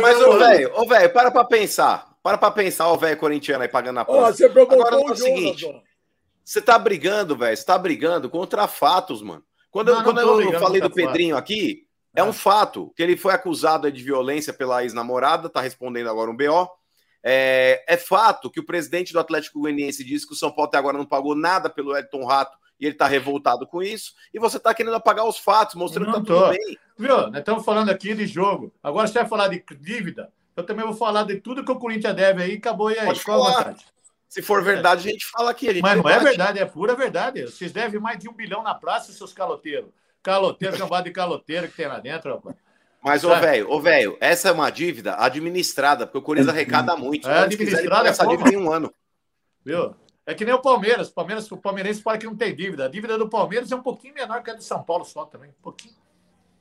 Mas, 0.00 0.20
ô, 0.20 0.38
velho, 0.38 0.72
ô, 0.74 0.86
velho, 0.86 1.12
para 1.12 1.30
pra 1.30 1.44
pensar. 1.44 2.14
Para 2.22 2.36
pra 2.36 2.50
pensar, 2.50 2.90
o 2.90 2.98
velho 2.98 3.16
corintiano 3.16 3.62
aí 3.62 3.68
pagando 3.68 4.00
a 4.00 4.04
porta. 4.04 4.30
Oh, 4.30 4.34
você 4.34 4.44
Agora, 4.44 4.96
é 4.96 4.98
o 4.98 5.16
seguinte. 5.16 5.64
Ó. 5.64 5.80
Você 6.44 6.60
tá 6.60 6.78
brigando, 6.78 7.36
velho. 7.36 7.56
Você 7.56 7.64
tá 7.64 7.78
brigando 7.78 8.28
contra 8.28 8.68
fatos, 8.68 9.22
mano. 9.22 9.42
Quando, 9.76 9.92
não, 9.92 9.98
eu, 9.98 10.04
quando 10.04 10.40
eu 10.40 10.58
falei 10.58 10.80
do 10.80 10.90
Pedrinho 10.90 11.36
aqui, 11.36 11.86
é. 12.16 12.20
é. 12.22 12.24
um 12.24 12.32
fato 12.32 12.94
que 12.96 13.02
ele 13.02 13.14
foi 13.14 13.34
acusado 13.34 13.92
de 13.92 14.02
violência 14.02 14.50
pela 14.50 14.82
ex-namorada, 14.82 15.50
tá 15.50 15.60
respondendo 15.60 16.08
agora 16.08 16.30
um 16.30 16.36
BO. 16.36 16.66
É, 17.22 17.84
é, 17.86 17.98
fato 17.98 18.50
que 18.50 18.58
o 18.58 18.64
presidente 18.64 19.12
do 19.12 19.20
Atlético 19.20 19.60
Goianiense 19.60 20.02
disse 20.02 20.26
que 20.26 20.32
o 20.32 20.36
São 20.36 20.50
Paulo 20.50 20.68
até 20.68 20.78
agora 20.78 20.96
não 20.96 21.04
pagou 21.04 21.34
nada 21.34 21.68
pelo 21.68 21.94
Elton 21.94 22.24
Rato 22.24 22.56
e 22.80 22.86
ele 22.86 22.94
tá 22.94 23.06
revoltado 23.06 23.66
com 23.66 23.82
isso. 23.82 24.14
E 24.32 24.38
você 24.38 24.58
tá 24.58 24.72
querendo 24.72 24.94
apagar 24.94 25.28
os 25.28 25.36
fatos, 25.36 25.74
mostrando 25.74 26.06
que 26.06 26.12
tá 26.12 26.24
tudo 26.24 26.48
bem. 26.48 26.78
Viu? 26.96 27.28
Nós 27.28 27.40
estamos 27.40 27.62
falando 27.62 27.90
aqui 27.90 28.14
de 28.14 28.26
jogo. 28.26 28.72
Agora 28.82 29.06
você 29.06 29.18
vai 29.18 29.28
falar 29.28 29.48
de 29.48 29.62
dívida. 29.78 30.32
Eu 30.56 30.64
também 30.64 30.86
vou 30.86 30.94
falar 30.94 31.24
de 31.24 31.36
tudo 31.36 31.62
que 31.62 31.70
o 31.70 31.78
Corinthians 31.78 32.16
deve 32.16 32.42
aí. 32.42 32.54
Acabou 32.54 32.90
e 32.90 32.98
aí. 32.98 33.04
Pode 33.04 33.22
Qual 33.22 33.44
falar. 33.44 33.76
Se 34.28 34.42
for 34.42 34.62
verdade, 34.62 35.08
a 35.08 35.12
gente 35.12 35.26
fala 35.26 35.50
aqui. 35.50 35.80
Mas 35.80 36.02
não 36.02 36.10
é 36.10 36.18
verdade, 36.18 36.58
é 36.58 36.64
pura 36.64 36.94
verdade. 36.94 37.42
Vocês 37.42 37.72
devem 37.72 38.00
mais 38.00 38.18
de 38.18 38.28
um 38.28 38.32
bilhão 38.32 38.62
na 38.62 38.74
praça, 38.74 39.12
seus 39.12 39.32
caloteiros. 39.32 39.90
Caloteiro, 40.22 40.76
cambado 40.76 41.04
de 41.04 41.12
caloteiro 41.12 41.68
que 41.68 41.76
tem 41.76 41.86
lá 41.86 42.00
dentro, 42.00 42.34
rapaz. 42.34 42.56
Mas, 43.02 43.22
ô, 43.22 43.28
velho, 43.36 43.70
ô, 43.70 43.80
velho, 43.80 44.16
essa 44.20 44.48
é 44.48 44.52
uma 44.52 44.68
dívida 44.68 45.14
administrada, 45.16 46.06
porque 46.06 46.18
o 46.18 46.22
Corinthians 46.22 46.52
arrecada 46.52 46.96
muito. 46.96 47.28
É, 47.28 47.38
administrada 47.38 48.08
essa 48.08 48.26
dívida 48.26 48.52
em 48.52 48.56
um 48.56 48.72
ano. 48.72 48.92
Viu? 49.64 49.94
É 50.26 50.34
que 50.34 50.44
nem 50.44 50.52
o 50.52 50.60
Palmeiras. 50.60 51.08
O, 51.08 51.14
Palmeiras, 51.14 51.50
o 51.52 51.56
palmeirense 51.56 52.02
fala 52.02 52.18
que 52.18 52.26
não 52.26 52.34
tem 52.34 52.54
dívida. 52.54 52.86
A 52.86 52.88
dívida 52.88 53.16
do 53.16 53.28
Palmeiras 53.28 53.70
é 53.70 53.76
um 53.76 53.82
pouquinho 53.82 54.12
menor 54.12 54.42
que 54.42 54.50
a 54.50 54.54
do 54.54 54.62
São 54.62 54.82
Paulo 54.82 55.04
só 55.04 55.24
também. 55.24 55.50
Um 55.50 55.62
pouquinho. 55.62 55.94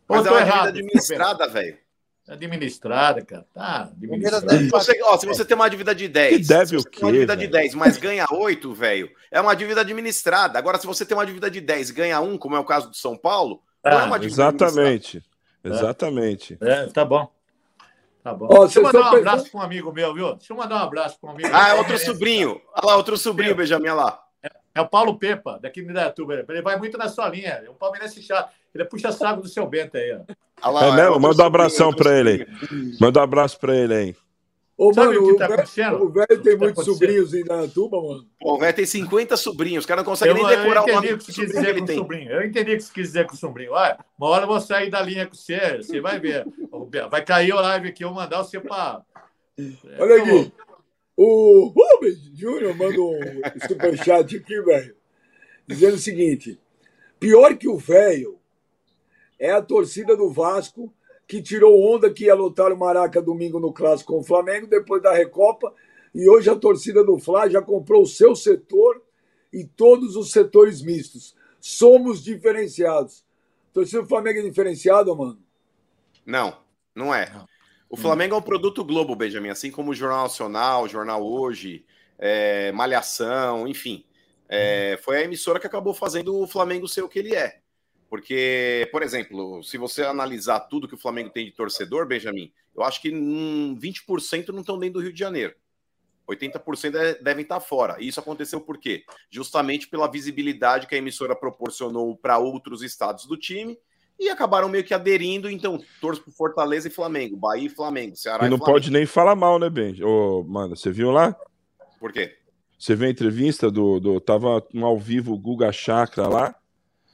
Mas 0.07 0.23
é 0.23 0.29
uma 0.29 0.39
errado, 0.39 0.73
dívida 0.73 0.87
administrada, 0.87 1.47
velho. 1.47 1.79
Administrada, 2.27 3.23
cara. 3.23 3.45
Tá, 3.53 3.89
administrada. 3.91 4.69
Você, 4.69 4.99
ó, 5.03 5.17
se 5.17 5.27
você 5.27 5.45
tem 5.45 5.55
uma 5.55 5.69
dívida 5.69 5.93
de 5.93 6.07
10, 6.07 6.37
que 6.37 6.47
deve 6.47 6.77
o 6.77 6.83
quê, 6.83 7.03
uma 7.03 7.11
dívida 7.11 7.35
véio? 7.35 7.47
de 7.47 7.53
10, 7.53 7.75
mas 7.75 7.97
ganha 7.97 8.25
8, 8.31 8.73
velho, 8.73 9.09
é 9.29 9.39
uma 9.39 9.55
dívida 9.55 9.81
administrada. 9.81 10.57
Agora, 10.57 10.79
se 10.79 10.87
você 10.87 11.05
tem 11.05 11.15
uma 11.15 11.25
dívida 11.25 11.51
de 11.51 11.61
10 11.61 11.91
e 11.91 11.93
ganha 11.93 12.19
1, 12.19 12.37
como 12.37 12.55
é 12.55 12.59
o 12.59 12.65
caso 12.65 12.89
do 12.89 12.95
São 12.95 13.15
Paulo, 13.15 13.61
ah, 13.83 13.91
não 13.91 13.99
é 13.99 14.03
uma 14.05 14.19
dívida 14.19 14.41
Exatamente. 14.41 15.23
Exatamente. 15.63 16.57
É, 16.61 16.87
tá 16.87 17.05
bom. 17.05 17.31
Tá 18.23 18.33
bom. 18.33 18.47
Ó, 18.49 18.65
Deixa 18.65 18.79
eu 18.79 18.83
mandar 18.83 19.01
um 19.01 19.17
abraço 19.17 19.51
para 19.51 19.59
um 19.59 19.63
amigo 19.63 19.93
meu, 19.93 20.13
viu? 20.13 20.35
Deixa 20.35 20.51
eu 20.51 20.57
mandar 20.57 20.75
um 20.77 20.83
abraço 20.83 21.19
para 21.19 21.29
um 21.29 21.33
amigo 21.33 21.49
Ah, 21.53 21.69
é 21.69 21.73
outro 21.75 21.97
sobrinho. 21.99 22.59
Olha 22.75 22.85
lá, 22.87 22.97
outro 22.97 23.17
sobrinho, 23.17 23.55
Benjamin, 23.55 23.89
lá. 23.89 24.19
É, 24.41 24.49
é, 24.73 24.81
o 24.81 24.87
Paulo 24.87 25.19
Pepa, 25.19 25.59
daqui 25.61 25.83
de 25.83 25.91
Indaiatuba. 25.91 26.43
Ele 26.49 26.61
vai 26.63 26.75
muito 26.75 26.97
na 26.97 27.07
sua 27.07 27.29
linha. 27.29 27.61
É 27.63 27.69
um 27.69 27.75
palmeirense 27.75 28.23
chato. 28.23 28.51
Ele 28.75 28.85
puxa 28.85 29.11
saco 29.11 29.41
do 29.41 29.47
seu 29.47 29.65
Bento 29.65 29.95
aí, 29.95 30.11
ó. 30.11 30.69
Lá, 30.69 30.85
é 30.85 30.91
mesmo? 30.91 31.19
Manda 31.19 31.43
um 31.43 31.45
abração 31.45 31.93
para 31.93 32.19
ele. 32.19 32.45
Manda 32.99 33.21
um 33.21 33.23
abraço 33.23 33.57
para 33.57 33.75
ele 33.75 33.93
aí. 33.93 34.15
Ô, 34.77 34.93
Sabe 34.93 35.15
mano, 35.15 35.23
o 35.23 35.31
que 35.31 35.37
tá 35.37 35.45
acontecendo? 35.45 36.03
O 36.03 36.09
velho 36.09 36.41
tem 36.41 36.57
tá 36.57 36.65
muitos 36.65 36.83
sobrinhos 36.83 37.33
em 37.33 37.45
Dayatuba, 37.45 38.01
mano. 38.01 38.27
Pô, 38.37 38.55
o 38.55 38.59
velho 38.59 38.75
tem 38.75 38.85
50 38.85 39.37
sobrinhos, 39.37 39.83
os 39.83 39.85
caras 39.85 40.03
não 40.03 40.11
conseguem 40.11 40.35
nem 40.35 40.45
decorar 40.45 40.83
o 40.83 40.87
nome 40.87 41.15
do 41.15 41.23
sobrinho 41.23 41.63
que 41.63 41.69
ele 41.69 41.85
tem. 41.85 41.95
Sobrinho. 41.95 42.31
Eu 42.31 42.45
entendi 42.45 42.73
o 42.73 42.77
que 42.77 42.83
você 42.83 42.93
quis 42.93 43.07
dizer 43.07 43.25
com 43.25 43.35
o 43.35 43.37
sobrinho. 43.37 43.71
Olha, 43.71 43.97
uma 44.19 44.27
hora 44.27 44.43
eu 44.43 44.47
vou 44.47 44.59
sair 44.59 44.89
da 44.89 45.01
linha 45.01 45.25
com 45.25 45.33
você, 45.33 45.77
você 45.77 46.01
vai 46.01 46.19
ver. 46.19 46.45
Vai 47.09 47.23
cair 47.23 47.53
o 47.53 47.61
live 47.61 47.87
aqui, 47.87 48.03
eu 48.03 48.09
vou 48.09 48.17
mandar 48.17 48.43
você 48.43 48.59
para... 48.59 49.01
É, 49.57 49.63
Olha 49.97 50.21
aqui, 50.21 50.51
o 51.15 51.73
Rubens 51.73 52.17
Júnior 52.33 52.75
manda 52.75 52.99
um 52.99 53.41
superchat 53.65 54.35
aqui, 54.35 54.61
velho, 54.61 54.93
dizendo 55.65 55.93
o 55.93 55.99
seguinte, 55.99 56.59
pior 57.17 57.55
que 57.55 57.69
o 57.69 57.77
velho 57.77 58.37
é 59.39 59.51
a 59.51 59.61
torcida 59.61 60.15
do 60.15 60.29
Vasco 60.29 60.93
que 61.27 61.41
tirou 61.41 61.81
onda 61.93 62.11
que 62.11 62.25
ia 62.25 62.35
lutar 62.35 62.71
o 62.71 62.77
Maraca 62.77 63.21
domingo 63.21 63.59
no 63.59 63.73
Clássico 63.73 64.13
com 64.13 64.19
o 64.19 64.23
Flamengo, 64.23 64.67
depois 64.67 65.01
da 65.01 65.13
Recopa. 65.13 65.73
E 66.13 66.29
hoje 66.29 66.49
a 66.49 66.55
torcida 66.55 67.03
do 67.03 67.17
Fla 67.17 67.49
já 67.49 67.61
comprou 67.61 68.03
o 68.03 68.07
seu 68.07 68.35
setor 68.35 69.01
e 69.51 69.65
todos 69.65 70.15
os 70.15 70.31
setores 70.31 70.81
mistos. 70.81 71.35
Somos 71.59 72.23
diferenciados. 72.23 73.25
A 73.71 73.73
torcida 73.73 74.01
do 74.01 74.07
Flamengo 74.07 74.39
é 74.39 74.43
diferenciada, 74.43 75.13
mano? 75.15 75.39
Não, 76.25 76.57
não 76.93 77.13
é. 77.13 77.31
O 77.89 77.97
Flamengo 77.97 78.35
é 78.35 78.37
um 78.37 78.41
produto 78.41 78.83
Globo, 78.83 79.15
Benjamin, 79.15 79.49
assim 79.49 79.71
como 79.71 79.91
o 79.91 79.95
Jornal 79.95 80.23
Nacional, 80.23 80.83
o 80.83 80.87
Jornal 80.87 81.23
Hoje, 81.23 81.85
é, 82.17 82.71
Malhação, 82.71 83.67
enfim. 83.67 84.05
É, 84.47 84.99
foi 85.03 85.17
a 85.17 85.23
emissora 85.23 85.59
que 85.59 85.67
acabou 85.67 85.93
fazendo 85.93 86.37
o 86.37 86.47
Flamengo 86.47 86.87
ser 86.87 87.03
o 87.03 87.09
que 87.09 87.19
ele 87.19 87.35
é. 87.35 87.59
Porque, 88.09 88.87
por 88.91 89.01
exemplo, 89.01 89.63
se 89.63 89.77
você 89.77 90.03
analisar 90.03 90.59
tudo 90.61 90.87
que 90.87 90.93
o 90.95 90.99
Flamengo 90.99 91.29
tem 91.29 91.45
de 91.45 91.51
torcedor, 91.51 92.07
Benjamin, 92.07 92.51
eu 92.75 92.83
acho 92.83 93.01
que 93.01 93.13
hum, 93.13 93.77
20% 93.79 94.49
não 94.49 94.61
estão 94.61 94.77
dentro 94.77 94.95
do 94.95 95.03
Rio 95.03 95.13
de 95.13 95.19
Janeiro. 95.19 95.55
80% 96.27 96.95
é, 96.95 97.21
devem 97.21 97.43
estar 97.43 97.59
fora. 97.59 97.97
E 97.99 98.07
isso 98.07 98.19
aconteceu 98.19 98.59
por 98.59 98.77
quê? 98.77 99.03
Justamente 99.29 99.87
pela 99.87 100.09
visibilidade 100.09 100.87
que 100.87 100.95
a 100.95 100.97
emissora 100.97 101.35
proporcionou 101.35 102.17
para 102.17 102.37
outros 102.37 102.81
estados 102.81 103.25
do 103.25 103.37
time 103.37 103.77
e 104.19 104.29
acabaram 104.29 104.69
meio 104.69 104.83
que 104.83 104.93
aderindo. 104.93 105.49
Então, 105.49 105.79
torço 106.01 106.23
por 106.23 106.33
Fortaleza 106.33 106.87
e 106.87 106.91
Flamengo, 106.91 107.37
Bahia 107.37 107.67
e 107.67 107.69
Flamengo, 107.69 108.15
Ceará 108.15 108.47
e 108.47 108.49
não 108.49 108.57
Flamengo. 108.57 108.79
pode 108.79 108.91
nem 108.91 109.05
falar 109.05 109.35
mal, 109.35 109.59
né, 109.59 109.69
Ben? 109.69 110.03
Ô, 110.03 110.43
mano, 110.43 110.75
você 110.75 110.91
viu 110.91 111.11
lá? 111.11 111.35
Por 111.99 112.11
quê? 112.11 112.35
Você 112.77 112.95
viu 112.95 113.07
a 113.07 113.11
entrevista 113.11 113.69
do, 113.71 113.99
do. 113.99 114.19
Tava 114.19 114.65
no 114.73 114.85
ao 114.85 114.99
vivo 114.99 115.33
o 115.33 115.37
Guga 115.37 115.71
Chakra 115.71 116.27
lá. 116.27 116.55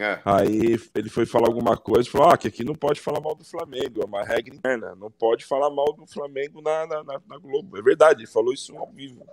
É. 0.02 0.20
Aí 0.26 0.80
ele 0.96 1.10
foi 1.10 1.28
falar 1.28 1.48
alguma 1.48 1.78
coisa, 1.78 2.10
falou 2.10 2.32
ah, 2.32 2.38
que 2.38 2.48
aqui 2.48 2.64
não 2.64 2.74
pode 2.74 3.00
falar 3.00 3.22
mal 3.22 3.36
do 3.36 3.46
Flamengo, 3.46 4.02
é 4.02 4.06
uma 4.06 4.24
regra 4.24 4.56
interna, 4.56 4.96
não 4.96 5.12
pode 5.12 5.46
falar 5.46 5.70
mal 5.70 5.94
do 5.94 6.08
Flamengo 6.08 6.60
na, 6.60 6.88
na, 6.88 7.04
na, 7.04 7.38
Globo. 7.38 7.78
É 7.78 7.84
verdade, 7.84 8.22
ele 8.22 8.28
falou 8.28 8.52
isso 8.52 8.76
ao 8.76 8.92
vivo. 8.92 9.24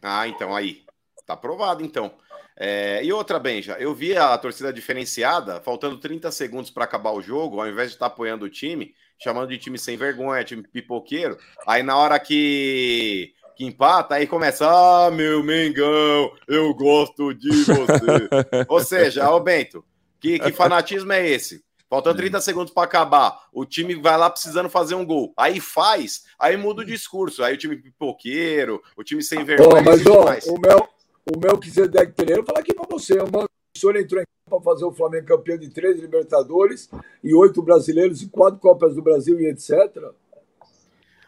Ah, 0.00 0.26
então 0.26 0.56
aí. 0.56 0.86
Tá 1.26 1.34
aprovado, 1.34 1.84
então. 1.84 2.12
É, 2.56 3.04
e 3.04 3.12
outra, 3.12 3.38
Benja, 3.38 3.76
eu 3.78 3.92
vi 3.92 4.16
a 4.16 4.38
torcida 4.38 4.72
diferenciada, 4.72 5.60
faltando 5.60 5.98
30 5.98 6.30
segundos 6.30 6.70
para 6.70 6.84
acabar 6.84 7.10
o 7.10 7.20
jogo, 7.20 7.60
ao 7.60 7.68
invés 7.68 7.88
de 7.88 7.96
estar 7.96 8.08
tá 8.08 8.14
apoiando 8.14 8.46
o 8.46 8.50
time, 8.50 8.94
chamando 9.18 9.48
de 9.48 9.58
time 9.58 9.76
sem 9.76 9.96
vergonha, 9.96 10.44
time 10.44 10.62
pipoqueiro. 10.62 11.36
Aí 11.66 11.82
na 11.82 11.96
hora 11.98 12.18
que, 12.20 13.34
que 13.56 13.66
empata, 13.66 14.14
aí 14.14 14.26
começa: 14.26 14.66
Ah, 14.66 15.10
meu 15.10 15.42
Mengão, 15.42 16.32
eu 16.46 16.72
gosto 16.72 17.34
de 17.34 17.50
você. 17.64 18.28
Ou 18.68 18.80
seja, 18.80 19.28
ô 19.28 19.40
Bento, 19.40 19.84
que, 20.20 20.38
que 20.38 20.52
fanatismo 20.52 21.12
é 21.12 21.28
esse? 21.28 21.64
Faltando 21.88 22.16
30 22.16 22.40
segundos 22.40 22.72
para 22.72 22.82
acabar, 22.82 23.46
o 23.52 23.64
time 23.64 23.94
vai 23.94 24.18
lá 24.18 24.28
precisando 24.28 24.68
fazer 24.68 24.96
um 24.96 25.06
gol. 25.06 25.32
Aí 25.36 25.60
faz, 25.60 26.24
aí 26.38 26.56
muda 26.56 26.82
o 26.82 26.84
discurso. 26.84 27.44
Aí 27.44 27.54
o 27.54 27.58
time 27.58 27.76
pipoqueiro, 27.76 28.82
o 28.96 29.04
time 29.04 29.22
sem 29.22 29.44
vergonha. 29.44 29.80
Oh, 29.80 29.82
mas 29.82 30.04
ó, 30.06 30.52
o 30.52 30.60
meu, 30.60 30.88
o 31.32 31.38
meu 31.38 31.88
deve 31.88 32.12
querer, 32.12 32.38
eu 32.38 32.44
falar 32.44 32.60
aqui 32.60 32.74
para 32.74 32.86
você. 32.90 33.14
O 33.20 33.78
senhor 33.78 33.96
entrou 33.96 34.20
em 34.20 34.26
para 34.48 34.60
fazer 34.60 34.84
o 34.84 34.92
Flamengo 34.92 35.26
campeão 35.26 35.58
de 35.58 35.68
três 35.68 36.00
Libertadores 36.00 36.88
e 37.22 37.34
oito 37.34 37.60
brasileiros 37.60 38.22
e 38.22 38.28
quatro 38.28 38.60
Copas 38.60 38.94
do 38.94 39.02
Brasil 39.02 39.40
e 39.40 39.46
etc. 39.46 39.72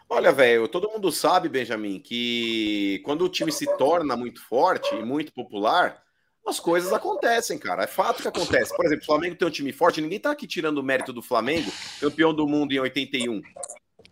Olha, 0.09 0.31
velho, 0.31 0.67
todo 0.67 0.89
mundo 0.89 1.11
sabe, 1.11 1.49
Benjamin, 1.49 1.99
que 1.99 3.01
quando 3.03 3.25
o 3.25 3.29
time 3.29 3.51
se 3.51 3.65
torna 3.77 4.15
muito 4.15 4.41
forte 4.41 4.95
e 4.95 5.03
muito 5.03 5.31
popular, 5.33 6.01
as 6.49 6.59
coisas 6.59 6.91
acontecem, 6.91 7.57
cara. 7.57 7.83
É 7.83 7.87
fato 7.87 8.21
que 8.21 8.27
acontece. 8.27 8.75
Por 8.75 8.85
exemplo, 8.85 9.03
o 9.03 9.05
Flamengo 9.05 9.35
tem 9.35 9.47
um 9.47 9.51
time 9.51 9.71
forte, 9.71 10.01
ninguém 10.01 10.19
tá 10.19 10.31
aqui 10.31 10.47
tirando 10.47 10.79
o 10.79 10.83
mérito 10.83 11.13
do 11.13 11.21
Flamengo, 11.21 11.71
campeão 11.99 12.33
do 12.33 12.47
mundo 12.47 12.73
em 12.73 12.79
81. 12.79 13.41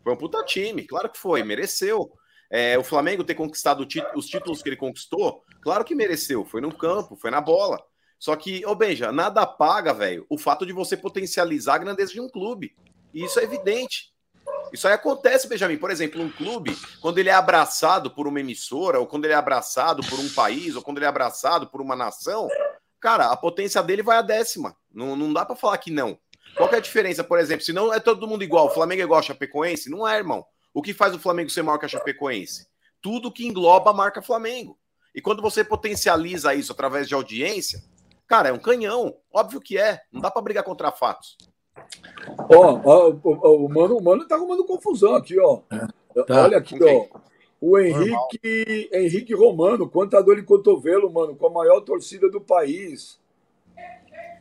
Foi 0.03 0.13
um 0.13 0.17
puta 0.17 0.43
time, 0.43 0.83
claro 0.83 1.09
que 1.09 1.17
foi, 1.17 1.43
mereceu. 1.43 2.11
É, 2.49 2.77
o 2.77 2.83
Flamengo 2.83 3.25
ter 3.25 3.35
conquistado 3.35 3.85
os 4.15 4.27
títulos 4.27 4.61
que 4.61 4.69
ele 4.69 4.77
conquistou, 4.77 5.43
claro 5.61 5.83
que 5.83 5.93
mereceu. 5.93 6.45
Foi 6.45 6.61
no 6.61 6.73
campo, 6.73 7.17
foi 7.17 7.29
na 7.29 7.41
bola. 7.41 7.83
Só 8.19 8.35
que, 8.35 8.65
ô 8.65 8.73
Benja, 8.73 9.11
nada 9.11 9.45
paga, 9.45 9.93
velho, 9.93 10.25
o 10.29 10.37
fato 10.37 10.65
de 10.65 10.73
você 10.73 10.95
potencializar 10.95 11.75
a 11.75 11.79
grandeza 11.79 12.13
de 12.13 12.21
um 12.21 12.29
clube. 12.29 12.75
E 13.13 13.23
isso 13.23 13.39
é 13.39 13.43
evidente. 13.43 14.13
Isso 14.71 14.87
aí 14.87 14.93
acontece, 14.93 15.47
Benjamin. 15.47 15.77
Por 15.77 15.91
exemplo, 15.91 16.21
um 16.21 16.29
clube, 16.29 16.77
quando 17.01 17.17
ele 17.17 17.29
é 17.29 17.33
abraçado 17.33 18.11
por 18.11 18.27
uma 18.27 18.39
emissora, 18.39 18.99
ou 18.99 19.07
quando 19.07 19.25
ele 19.25 19.33
é 19.33 19.37
abraçado 19.37 20.03
por 20.07 20.19
um 20.19 20.29
país, 20.29 20.75
ou 20.75 20.81
quando 20.81 20.97
ele 20.97 21.05
é 21.05 21.09
abraçado 21.09 21.67
por 21.67 21.81
uma 21.81 21.95
nação, 21.95 22.49
cara, 22.99 23.31
a 23.31 23.37
potência 23.37 23.81
dele 23.81 24.03
vai 24.03 24.17
à 24.17 24.21
décima. 24.21 24.75
Não, 24.93 25.15
não 25.15 25.31
dá 25.31 25.45
para 25.45 25.55
falar 25.55 25.77
que 25.77 25.91
não. 25.91 26.19
Qual 26.55 26.67
que 26.67 26.75
é 26.75 26.77
a 26.77 26.81
diferença, 26.81 27.23
por 27.23 27.39
exemplo? 27.39 27.63
Se 27.63 27.73
não 27.73 27.93
é 27.93 27.99
todo 27.99 28.27
mundo 28.27 28.43
igual, 28.43 28.67
o 28.67 28.71
Flamengo 28.71 29.01
é 29.01 29.05
igual 29.05 29.19
a 29.19 29.23
Chapecoense? 29.23 29.89
Não 29.89 30.07
é, 30.07 30.17
irmão. 30.17 30.45
O 30.73 30.81
que 30.81 30.93
faz 30.93 31.13
o 31.13 31.19
Flamengo 31.19 31.49
ser 31.49 31.61
maior 31.61 31.77
que 31.77 31.85
a 31.85 31.89
Chapecoense? 31.89 32.67
Tudo 33.01 33.31
que 33.31 33.47
engloba 33.47 33.91
a 33.91 33.93
marca 33.93 34.21
Flamengo. 34.21 34.77
E 35.13 35.21
quando 35.21 35.41
você 35.41 35.63
potencializa 35.63 36.53
isso 36.53 36.71
através 36.71 37.07
de 37.07 37.13
audiência, 37.13 37.83
cara, 38.27 38.49
é 38.49 38.53
um 38.53 38.59
canhão. 38.59 39.15
Óbvio 39.31 39.61
que 39.61 39.77
é. 39.77 40.01
Não 40.11 40.21
dá 40.21 40.29
para 40.29 40.41
brigar 40.41 40.63
contra 40.63 40.91
fatos. 40.91 41.37
Ó, 42.49 42.81
ó, 42.83 43.15
ó, 43.23 43.51
o, 43.55 43.69
mano, 43.69 43.97
o 43.97 44.03
mano 44.03 44.27
tá 44.27 44.35
arrumando 44.35 44.65
confusão 44.65 45.15
aqui, 45.15 45.39
ó. 45.39 45.61
É, 45.71 46.23
tá. 46.23 46.43
Olha 46.43 46.57
aqui, 46.57 46.77
ó. 46.83 47.05
O 47.59 47.79
Henrique, 47.79 48.89
Henrique 48.93 49.33
Romano, 49.33 49.89
contador 49.89 50.35
de 50.35 50.43
cotovelo, 50.43 51.11
mano, 51.11 51.35
com 51.35 51.47
a 51.47 51.49
maior 51.49 51.81
torcida 51.81 52.29
do 52.29 52.39
país. 52.39 53.19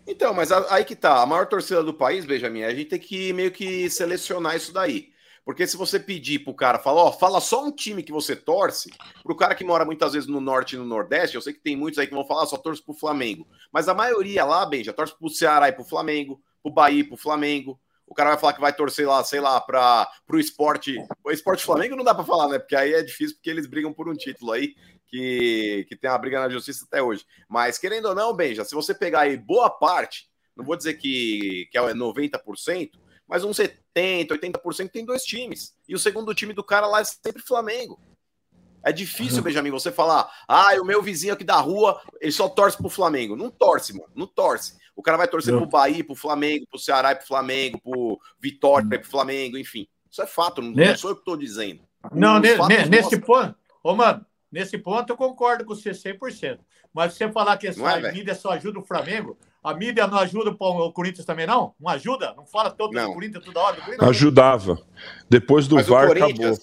Então, 0.06 0.34
mas 0.34 0.52
aí 0.52 0.84
que 0.84 0.94
tá. 0.94 1.22
A 1.22 1.26
maior 1.26 1.46
torcida 1.46 1.82
do 1.82 1.94
país, 1.94 2.24
Benjamin, 2.24 2.64
a 2.64 2.74
gente 2.74 2.90
tem 2.90 2.98
que 2.98 3.32
meio 3.32 3.50
que 3.50 3.88
selecionar 3.90 4.54
isso 4.54 4.72
daí. 4.72 5.10
Porque 5.46 5.64
se 5.64 5.76
você 5.76 6.00
pedir 6.00 6.40
pro 6.40 6.52
cara, 6.52 6.76
falar, 6.76 7.04
ó, 7.04 7.12
fala 7.12 7.40
só 7.40 7.64
um 7.64 7.70
time 7.70 8.02
que 8.02 8.10
você 8.10 8.34
torce, 8.34 8.90
pro 9.22 9.36
cara 9.36 9.54
que 9.54 9.62
mora 9.62 9.84
muitas 9.84 10.12
vezes 10.12 10.28
no 10.28 10.40
norte 10.40 10.74
e 10.74 10.78
no 10.78 10.84
nordeste, 10.84 11.36
eu 11.36 11.40
sei 11.40 11.52
que 11.52 11.60
tem 11.60 11.76
muitos 11.76 12.00
aí 12.00 12.06
que 12.08 12.14
vão 12.14 12.26
falar, 12.26 12.46
só 12.46 12.56
torce 12.56 12.82
pro 12.82 12.92
Flamengo. 12.92 13.46
Mas 13.72 13.88
a 13.88 13.94
maioria 13.94 14.44
lá, 14.44 14.66
Benja, 14.66 14.92
torce 14.92 15.16
pro 15.16 15.30
Ceará 15.30 15.68
e 15.68 15.72
pro 15.72 15.84
Flamengo, 15.84 16.40
pro 16.66 16.72
Bahia, 16.72 17.06
pro 17.06 17.16
Flamengo. 17.16 17.80
O 18.06 18.14
cara 18.14 18.30
vai 18.30 18.38
falar 18.38 18.52
que 18.52 18.60
vai 18.60 18.72
torcer 18.72 19.06
lá, 19.06 19.22
sei 19.24 19.40
lá, 19.40 19.60
para 19.60 20.08
o 20.28 20.38
esporte. 20.38 20.96
O 21.24 21.30
esporte 21.30 21.64
Flamengo 21.64 21.96
não 21.96 22.04
dá 22.04 22.14
para 22.14 22.24
falar, 22.24 22.48
né? 22.48 22.58
Porque 22.58 22.76
aí 22.76 22.92
é 22.92 23.02
difícil, 23.02 23.36
porque 23.36 23.50
eles 23.50 23.66
brigam 23.66 23.92
por 23.92 24.08
um 24.08 24.14
título 24.14 24.52
aí, 24.52 24.74
que, 25.08 25.86
que 25.88 25.96
tem 25.96 26.10
uma 26.10 26.18
briga 26.18 26.40
na 26.40 26.48
justiça 26.48 26.84
até 26.84 27.02
hoje. 27.02 27.24
Mas 27.48 27.78
querendo 27.78 28.06
ou 28.06 28.14
não, 28.14 28.34
Benja, 28.34 28.64
se 28.64 28.74
você 28.74 28.94
pegar 28.94 29.20
aí 29.20 29.36
boa 29.36 29.70
parte, 29.70 30.28
não 30.56 30.64
vou 30.64 30.76
dizer 30.76 30.94
que, 30.94 31.68
que 31.70 31.78
é 31.78 31.80
90%, 31.80 32.90
mas 33.26 33.42
uns 33.42 33.58
70%, 33.58 34.28
80% 34.28 34.90
tem 34.90 35.04
dois 35.04 35.22
times. 35.24 35.74
E 35.88 35.94
o 35.94 35.98
segundo 35.98 36.34
time 36.34 36.52
do 36.52 36.62
cara 36.62 36.86
lá 36.86 37.00
é 37.00 37.04
sempre 37.04 37.42
Flamengo. 37.42 38.00
É 38.84 38.92
difícil, 38.92 39.42
Benjamin, 39.42 39.70
você 39.70 39.90
falar, 39.90 40.30
ah, 40.46 40.68
o 40.80 40.84
meu 40.84 41.02
vizinho 41.02 41.34
aqui 41.34 41.42
da 41.42 41.56
rua, 41.56 42.00
ele 42.20 42.30
só 42.30 42.48
torce 42.48 42.76
pro 42.76 42.88
Flamengo. 42.88 43.34
Não 43.34 43.50
torce, 43.50 43.92
mano, 43.92 44.12
não 44.14 44.28
torce. 44.28 44.76
O 44.96 45.02
cara 45.02 45.18
vai 45.18 45.28
torcer 45.28 45.52
não. 45.52 45.60
pro 45.60 45.68
Bahia, 45.68 46.02
pro 46.02 46.14
Flamengo, 46.14 46.66
pro 46.68 46.80
Ceará 46.80 47.12
e 47.12 47.16
pro 47.16 47.26
Flamengo, 47.26 47.78
pro 47.80 48.18
Vitória 48.40 48.86
e 48.90 48.98
pro 48.98 49.08
Flamengo, 49.08 49.58
enfim. 49.58 49.86
Isso 50.10 50.22
é 50.22 50.26
fato, 50.26 50.62
não, 50.62 50.70
não 50.70 50.96
sou 50.96 51.10
eu 51.10 51.16
que 51.16 51.24
tô 51.24 51.36
dizendo. 51.36 51.82
Não, 52.10 52.40
ne, 52.40 52.56
ne, 52.56 52.86
nesse 52.88 53.20
ponto, 53.20 53.54
ô, 53.82 53.94
mano, 53.94 54.24
nesse 54.50 54.78
ponto 54.78 55.12
eu 55.12 55.16
concordo 55.16 55.64
com 55.64 55.74
você 55.74 55.90
100%. 55.90 56.58
Mas 56.94 57.12
você 57.12 57.30
falar 57.30 57.58
que 57.58 57.66
essa 57.66 57.98
é, 57.98 58.12
mídia 58.12 58.34
só 58.34 58.52
ajuda 58.52 58.78
o 58.78 58.84
Flamengo, 58.84 59.36
a 59.62 59.74
mídia 59.74 60.06
não 60.06 60.16
ajuda 60.18 60.56
o 60.58 60.92
Corinthians 60.92 61.26
também, 61.26 61.46
não? 61.46 61.74
Não 61.78 61.90
ajuda? 61.90 62.32
Não 62.34 62.46
fala 62.46 62.70
todo 62.70 62.94
não. 62.94 63.08
do 63.08 63.14
Corinthians 63.14 63.44
toda 63.44 63.60
hora 63.60 63.76
do 63.76 63.82
Corinthians? 63.82 64.08
Ajudava. 64.08 64.78
Depois 65.28 65.68
do 65.68 65.74
Mas 65.74 65.88
VAR 65.88 66.10
acabou. 66.10 66.56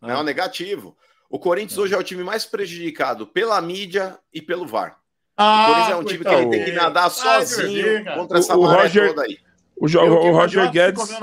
Não, 0.00 0.22
negativo. 0.22 0.96
O 1.28 1.38
Corinthians 1.38 1.78
hoje 1.78 1.94
é 1.94 1.98
o 1.98 2.02
time 2.04 2.22
mais 2.22 2.44
prejudicado 2.44 3.26
pela 3.26 3.60
mídia 3.60 4.18
e 4.32 4.40
pelo 4.40 4.66
VAR. 4.66 5.00
Ah, 5.42 5.62
o 5.62 5.72
Corinthians 5.72 5.90
é 5.90 5.96
um 5.96 6.04
time 6.04 6.24
que 6.24 6.34
ele 6.34 6.50
tem 6.50 6.64
que 6.66 6.72
nadar 6.72 7.10
sozinho 7.10 8.04
contra 8.14 8.38
essa 8.38 8.54
o, 8.54 8.62
maré 8.62 8.82
Roger, 8.82 9.08
toda 9.08 9.22
aí. 9.22 9.38
O, 9.80 9.88
jo, 9.88 10.00
o 10.02 10.32
Roger 10.32 10.70
Guedes. 10.70 11.02
Hoje, 11.02 11.18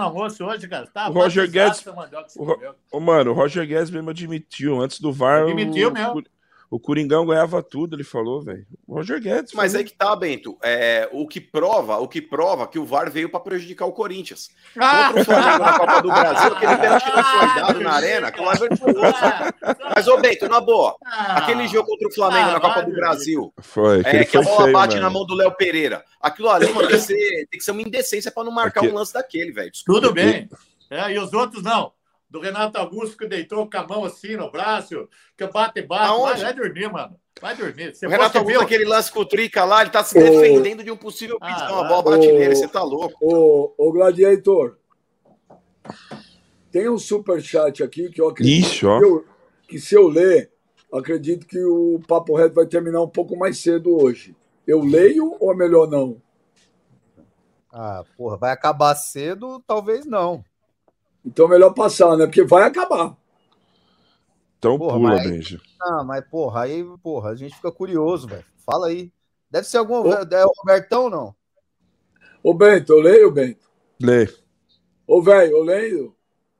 tá, 0.91 1.10
o 1.10 1.13
Roger 1.13 1.47
Guedes. 1.47 1.86
O, 2.36 2.97
o, 2.97 2.99
mano, 2.99 3.30
o 3.30 3.34
Roger 3.36 3.67
Guedes 3.67 3.91
mesmo 3.91 4.10
admitiu 4.10 4.82
antes 4.82 4.99
do 4.99 5.13
VAR. 5.13 5.43
Admitiu 5.43 5.89
o, 5.89 5.93
mesmo. 5.93 6.23
O 6.69 6.77
Coringão 6.77 7.25
ganhava 7.25 7.63
tudo, 7.63 7.95
ele 7.95 8.03
falou, 8.03 8.41
velho. 8.41 8.65
Roger 8.88 9.21
Guedes. 9.21 9.53
Mas 9.53 9.73
aí 9.73 9.86
que 9.86 9.93
tá, 9.93 10.13
Bento. 10.15 10.58
É, 10.62 11.08
o 11.13 11.25
que 11.25 11.39
prova, 11.39 11.97
o 11.97 12.10
que 12.10 12.21
prova 12.21 12.67
que 12.67 12.77
o 12.77 12.86
VAR 12.86 13.10
veio 13.10 13.30
para 13.30 13.39
prejudicar 13.39 13.86
o 13.86 13.93
Corinthians. 13.93 14.49
Ah! 14.77 15.08
Contra 15.08 15.21
o 15.21 15.25
Flamengo 15.25 15.63
na 15.63 15.80
Copa 15.80 16.01
do 16.01 16.10
Brasil, 16.10 16.56
aquele 16.56 16.77
pênalti 16.77 17.06
não 17.06 17.23
foi 17.23 17.62
dado 17.62 17.80
na 17.80 17.91
arena, 17.93 18.32
que 18.32 18.41
o 18.41 18.45
Mas, 18.45 20.08
ô 20.10 20.17
Bento, 20.17 20.49
na 20.49 20.60
boa, 20.60 20.97
ah! 21.06 21.38
aquele 21.38 21.67
jogo 21.69 21.88
contra 21.88 22.08
o 22.10 22.13
Flamengo 22.13 22.51
na 22.51 22.60
Copa 22.60 22.82
do 22.84 22.91
Brasil. 22.91 23.53
Foi. 23.60 24.01
É, 24.03 24.25
que 24.25 24.38
a 24.38 24.41
bola 24.41 24.63
feio, 24.63 24.73
bate 24.73 24.95
mano. 24.95 25.08
na 25.08 25.10
mão 25.10 25.25
do 25.25 25.36
Léo 25.36 25.51
Pereira. 25.56 26.03
Aquilo 26.21 26.49
ali, 26.49 26.67
mano, 26.73 26.89
tem 26.89 26.97
que 26.97 27.03
ser, 27.03 27.47
tem 27.49 27.60
que 27.60 27.63
ser 27.63 27.71
uma 27.71 27.82
indecência 27.82 28.30
para 28.30 28.43
não 28.43 28.51
marcar 28.51 28.82
Aqui... 28.82 28.89
um 28.89 28.93
lance 28.93 29.13
daquele, 29.13 29.53
velho. 29.53 29.71
Tudo 29.86 30.12
bem. 30.12 30.49
É, 30.89 31.13
e 31.13 31.19
os 31.19 31.32
outros 31.32 31.63
não 31.63 31.93
do 32.29 32.39
Renato 32.39 32.77
Augusto 32.77 33.17
que 33.17 33.27
deitou 33.27 33.69
com 33.69 33.77
a 33.77 33.87
mão 33.87 34.05
assim 34.05 34.35
no 34.35 34.51
braço, 34.51 35.07
que 35.37 35.47
bate, 35.47 35.81
bate. 35.81 36.19
Vai, 36.19 36.37
vai 36.41 36.53
dormir, 36.53 36.91
mano. 36.91 37.15
Vai 37.41 37.55
dormir. 37.55 37.95
Você 37.95 38.05
o 38.05 38.09
Renato 38.09 38.37
Augusto, 38.37 38.61
aquele 38.61 38.85
lance 38.85 39.11
com 39.11 39.19
o 39.21 39.25
Trica 39.25 39.63
lá, 39.63 39.81
ele 39.81 39.91
tá 39.91 40.03
se 40.03 40.13
defendendo 40.13 40.83
de 40.83 40.91
um 40.91 40.97
possível 40.97 41.37
ah, 41.39 41.53
pisão. 41.53 41.79
a 41.79 41.87
bola 41.87 42.17
bate 42.17 42.31
nele, 42.31 42.55
você 42.55 42.67
tá 42.67 42.83
louco. 42.83 43.17
Ô, 43.21 43.73
ô 43.77 43.91
Gladiator, 43.91 44.77
tem 46.71 46.89
um 46.89 46.97
superchat 46.97 47.83
aqui 47.83 48.09
que 48.09 48.19
eu 48.19 48.29
acredito 48.29 48.67
Ixi. 48.67 48.79
Que, 48.79 48.85
eu, 48.85 49.25
que 49.67 49.79
se 49.79 49.95
eu 49.95 50.07
ler, 50.07 50.51
acredito 50.93 51.45
que 51.45 51.59
o 51.63 51.99
Papo 52.07 52.35
Reto 52.35 52.55
vai 52.55 52.65
terminar 52.65 53.01
um 53.01 53.09
pouco 53.09 53.37
mais 53.37 53.59
cedo 53.59 53.95
hoje. 53.95 54.35
Eu 54.65 54.83
leio 54.83 55.37
ou 55.39 55.53
é 55.53 55.55
melhor 55.55 55.87
não? 55.87 56.21
Ah, 57.71 58.03
porra, 58.17 58.37
vai 58.37 58.51
acabar 58.51 58.95
cedo? 58.95 59.63
Talvez 59.65 60.05
não. 60.05 60.43
Então 61.25 61.45
é 61.45 61.49
melhor 61.49 61.73
passar, 61.73 62.15
né? 62.15 62.25
Porque 62.25 62.43
vai 62.43 62.63
acabar. 62.63 63.15
Então 64.58 64.77
porra, 64.77 64.97
pula, 64.97 65.10
mas... 65.10 65.30
Benji. 65.30 65.62
Ah, 65.82 66.03
mas 66.03 66.25
porra, 66.27 66.63
aí, 66.63 66.84
porra, 67.03 67.32
a 67.32 67.36
gente 67.36 67.56
fica 67.56 67.71
curioso, 67.71 68.27
velho. 68.27 68.45
Fala 68.65 68.88
aí. 68.88 69.12
Deve 69.49 69.67
ser 69.67 69.77
algum. 69.77 70.01
Ô... 70.01 70.12
É 70.12 70.45
o 70.45 70.51
Robertão, 70.60 71.10
não? 71.10 71.36
Ô, 72.43 72.53
Bento, 72.53 72.93
eu 72.93 72.99
leio, 72.99 73.32
Bento? 73.32 73.69
Lê. 74.01 74.27
Ô, 75.06 75.21
velho, 75.21 75.51
eu 75.51 75.63
leio. 75.63 76.15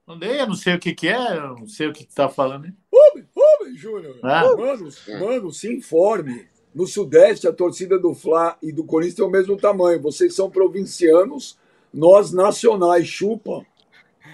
Não 0.08 0.16
leio, 0.16 0.36
eu 0.36 0.48
não 0.48 0.56
sei 0.56 0.76
o 0.76 0.80
que, 0.80 0.94
que 0.94 1.08
é, 1.08 1.38
eu 1.38 1.56
não 1.56 1.68
sei 1.68 1.88
o 1.88 1.94
que, 1.94 2.06
que 2.06 2.16
tá 2.16 2.30
falando. 2.30 2.66
Hein? 2.66 2.78
Rubem, 2.94 3.28
Rubem, 3.36 3.76
Júnior. 3.76 4.18
Ah. 4.24 4.44
Mano, 4.44 4.90
mano, 5.20 5.52
se 5.52 5.74
informe. 5.74 6.48
No 6.74 6.86
Sudeste, 6.86 7.48
a 7.48 7.54
torcida 7.54 7.98
do 7.98 8.14
Fla 8.14 8.56
e 8.62 8.72
do 8.72 8.84
Corinthians 8.84 9.16
tem 9.16 9.26
o 9.26 9.30
mesmo 9.30 9.58
tamanho. 9.58 10.02
Vocês 10.02 10.36
são 10.36 10.50
provincianos, 10.50 11.58
nós 11.94 12.32
nacionais. 12.32 13.08
Chupa. 13.08 13.66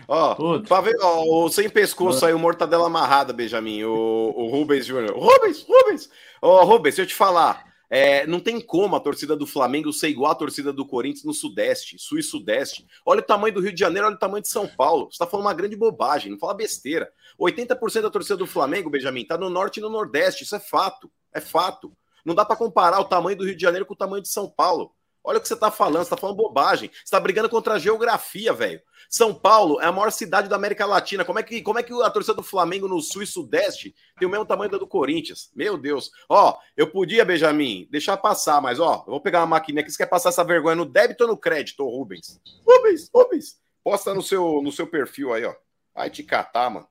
Ó, 0.07 0.59
pra 0.59 0.81
ver, 0.81 0.95
ó, 1.01 1.23
o 1.23 1.49
sem 1.49 1.69
pescoço 1.69 2.25
aí, 2.25 2.33
o 2.33 2.39
mortadela 2.39 2.87
amarrada, 2.87 3.33
Benjamin, 3.33 3.83
o, 3.83 4.33
o 4.35 4.47
Rubens 4.49 4.85
Júnior. 4.85 5.17
Rubens, 5.17 5.63
Rubens! 5.63 6.09
Ó, 6.41 6.63
Rubens, 6.63 6.95
deixa 6.95 7.01
eu 7.03 7.07
te 7.07 7.15
falar. 7.15 7.73
É, 7.89 8.25
não 8.25 8.39
tem 8.39 8.59
como 8.59 8.95
a 8.95 8.99
torcida 8.99 9.35
do 9.35 9.45
Flamengo 9.45 9.93
ser 9.93 10.09
igual 10.09 10.31
à 10.31 10.35
torcida 10.35 10.73
do 10.73 10.83
Corinthians 10.83 11.25
no 11.25 11.33
Sudeste, 11.33 11.99
Sul 11.99 12.17
e 12.17 12.23
Sudeste. 12.23 12.87
Olha 13.05 13.19
o 13.19 13.23
tamanho 13.23 13.53
do 13.53 13.61
Rio 13.61 13.71
de 13.71 13.79
Janeiro, 13.79 14.07
olha 14.07 14.15
o 14.15 14.19
tamanho 14.19 14.41
de 14.41 14.49
São 14.49 14.67
Paulo. 14.67 15.11
Você 15.11 15.19
tá 15.19 15.27
falando 15.27 15.45
uma 15.45 15.53
grande 15.53 15.75
bobagem, 15.75 16.31
não 16.31 16.39
fala 16.39 16.55
besteira. 16.55 17.11
80% 17.39 18.01
da 18.01 18.09
torcida 18.09 18.35
do 18.35 18.47
Flamengo, 18.47 18.89
Benjamin, 18.89 19.25
tá 19.25 19.37
no 19.37 19.47
Norte 19.47 19.77
e 19.77 19.81
no 19.81 19.89
Nordeste. 19.89 20.43
Isso 20.43 20.55
é 20.55 20.59
fato. 20.59 21.11
É 21.31 21.39
fato. 21.39 21.95
Não 22.25 22.33
dá 22.33 22.43
para 22.43 22.55
comparar 22.55 22.99
o 22.99 23.05
tamanho 23.05 23.37
do 23.37 23.45
Rio 23.45 23.55
de 23.55 23.61
Janeiro 23.61 23.85
com 23.85 23.93
o 23.93 23.97
tamanho 23.97 24.23
de 24.23 24.29
São 24.29 24.49
Paulo. 24.49 24.91
Olha 25.23 25.37
o 25.37 25.41
que 25.41 25.47
você 25.47 25.55
tá 25.55 25.71
falando, 25.71 26.03
você 26.03 26.09
tá 26.09 26.17
falando 26.17 26.35
bobagem. 26.35 26.91
Você 27.03 27.11
tá 27.11 27.19
brigando 27.19 27.49
contra 27.49 27.75
a 27.75 27.79
geografia, 27.79 28.51
velho. 28.51 28.81
São 29.09 29.33
Paulo 29.33 29.79
é 29.79 29.85
a 29.85 29.91
maior 29.91 30.11
cidade 30.11 30.49
da 30.49 30.55
América 30.55 30.85
Latina. 30.85 31.23
Como 31.23 31.39
é 31.39 31.43
que, 31.43 31.61
como 31.61 31.79
é 31.79 31.83
que 31.83 31.93
a 32.01 32.09
torcida 32.09 32.33
do 32.33 32.43
Flamengo 32.43 32.87
no 32.87 32.99
Sul 32.99 33.23
e 33.23 33.27
Sudeste 33.27 33.95
tem 34.19 34.27
o 34.27 34.31
mesmo 34.31 34.45
tamanho 34.45 34.71
da 34.71 34.77
do 34.77 34.87
Corinthians? 34.87 35.49
Meu 35.55 35.77
Deus. 35.77 36.11
Ó, 36.27 36.57
eu 36.75 36.89
podia, 36.89 37.23
Benjamin, 37.23 37.87
deixar 37.89 38.17
passar, 38.17 38.61
mas 38.61 38.79
ó, 38.79 39.03
eu 39.07 39.11
vou 39.11 39.21
pegar 39.21 39.39
uma 39.39 39.47
maquininha 39.47 39.81
aqui. 39.81 39.91
Você 39.91 39.97
quer 39.97 40.09
passar 40.09 40.29
essa 40.29 40.43
vergonha 40.43 40.75
no 40.75 40.85
débito 40.85 41.23
ou 41.23 41.29
no 41.29 41.37
crédito, 41.37 41.87
Rubens? 41.87 42.41
Rubens, 42.67 43.09
Rubens. 43.13 43.57
Posta 43.83 44.13
no 44.13 44.21
seu, 44.21 44.61
no 44.61 44.71
seu 44.71 44.87
perfil 44.87 45.33
aí, 45.33 45.45
ó. 45.45 45.53
Vai 45.95 46.09
te 46.09 46.23
catar, 46.23 46.69
mano. 46.69 46.87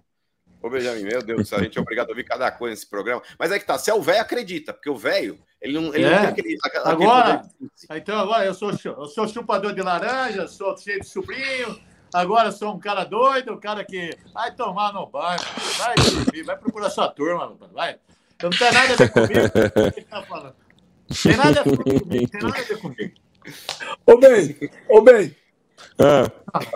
Ô, 0.62 0.70
Benjamin, 0.70 1.02
meu 1.02 1.22
Deus, 1.22 1.52
a 1.52 1.60
gente 1.60 1.76
é 1.76 1.80
obrigado 1.80 2.06
a 2.06 2.10
ouvir 2.10 2.22
cada 2.22 2.50
coisa 2.52 2.70
nesse 2.70 2.88
programa. 2.88 3.20
Mas 3.36 3.50
é 3.50 3.58
que 3.58 3.66
tá, 3.66 3.76
se 3.76 3.90
é 3.90 3.94
o 3.94 4.00
velho, 4.00 4.20
acredita, 4.20 4.72
porque 4.72 4.88
o 4.88 4.96
velho, 4.96 5.42
ele 5.62 5.78
não, 5.78 5.94
ele 5.94 6.04
é. 6.04 6.10
não 6.10 6.18
tem 6.18 6.28
aquele. 6.28 6.58
Agora, 6.84 7.34
aquele... 7.34 8.00
então 8.00 8.18
agora 8.18 8.44
eu 8.44 8.52
sou, 8.52 8.72
eu 8.84 9.06
sou 9.06 9.28
chupador 9.28 9.72
de 9.72 9.80
laranja, 9.80 10.48
sou 10.48 10.76
cheio 10.76 11.00
de 11.00 11.06
sobrinho, 11.06 11.78
agora 12.12 12.50
sou 12.50 12.74
um 12.74 12.80
cara 12.80 13.04
doido, 13.04 13.52
um 13.52 13.60
cara 13.60 13.84
que 13.84 14.10
vai 14.34 14.52
tomar 14.52 14.92
no 14.92 15.06
banho, 15.06 15.38
vai 15.78 15.94
dormir, 15.94 16.42
vai 16.42 16.56
procurar 16.56 16.90
sua 16.90 17.08
turma, 17.08 17.56
vai. 17.72 17.96
Não 18.42 18.50
tem 18.50 18.72
nada 18.72 18.92
a 18.92 18.96
ver 18.96 19.12
comigo. 19.12 19.88
O 19.88 19.92
que 19.92 20.02
tá 20.02 20.22
falando? 20.22 20.56
Tem 21.22 21.36
nada 21.36 21.60
a 21.60 21.62
ver 21.62 21.76
comigo, 21.76 22.28
tem 22.28 22.42
nada 22.42 22.58
a 22.58 22.62
ver 22.62 22.80
comigo. 22.80 23.14
Ô, 24.04 24.18
bem, 24.18 24.70
ô, 24.88 25.00
bem. 25.00 25.36
Ah. 25.98 26.30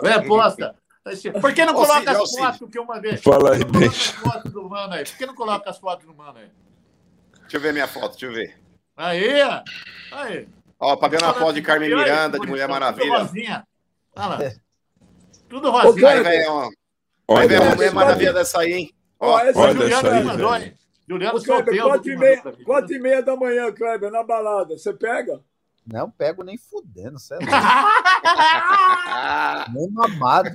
É, 0.05 0.21
posta. 0.21 0.75
Por 1.41 1.53
que 1.53 1.65
não 1.65 1.73
coloca 1.73 2.11
as 2.11 2.31
fotos 2.31 2.69
que 2.69 2.77
eu 2.77 2.85
mandei? 2.85 3.17
Fala 3.17 3.53
aí, 3.53 3.63
deixa. 3.65 4.13
do 4.49 4.69
mano 4.69 4.93
aí. 4.93 5.03
Por 5.03 5.17
que 5.17 5.25
não 5.25 5.35
coloca 5.35 5.69
as 5.69 5.77
fotos 5.77 6.05
do 6.05 6.13
mano 6.13 6.37
aí? 6.39 6.49
Deixa 7.41 7.57
eu 7.57 7.61
ver 7.61 7.73
minha 7.73 7.87
foto, 7.87 8.11
deixa 8.11 8.25
eu 8.25 8.33
ver. 8.33 8.66
Aí, 8.97 9.41
aí. 10.11 10.49
Ó, 10.79 10.95
pagando 10.95 11.25
a 11.25 11.33
foto 11.35 11.53
de 11.53 11.61
Carmen 11.61 11.89
Miranda, 11.89 12.39
de 12.39 12.47
Mulher 12.47 12.67
Maravilha. 12.67 13.05
Tudo 13.05 13.19
rosinha. 13.19 13.67
Olha 14.15 14.27
lá. 14.27 14.39
Tudo 15.47 15.69
rosinha. 15.69 16.09
Aí, 16.09 16.23
velho, 16.23 16.51
ó. 16.51 16.69
Vai 17.35 17.47
ver 17.47 17.61
uma 17.61 17.75
Mulher 17.75 17.93
Maravilha 17.93 18.33
dessa 18.33 18.61
aí, 18.61 18.73
hein? 18.73 18.91
Ó, 19.19 19.39
essa 19.39 19.59
olha 19.59 19.73
Juliana 19.73 20.11
aí, 20.11 20.23
mandou, 20.23 20.55
hein? 20.55 20.73
Juliana 21.07 21.39
Kleber, 21.41 21.83
quatro, 21.83 22.11
e 22.11 22.17
meia, 22.17 22.41
quatro 22.65 22.93
e 22.93 22.99
meia 22.99 23.21
da 23.21 23.33
manhã, 23.35 23.71
Kleber, 23.71 24.11
na 24.11 24.23
balada. 24.23 24.77
Você 24.77 24.93
pega? 24.93 25.39
Não 25.85 26.11
pego 26.11 26.43
nem 26.43 26.57
fudendo, 26.57 27.17
você 27.17 27.35
é 27.35 27.37
Nem 29.71 29.89
mamado. 29.89 30.49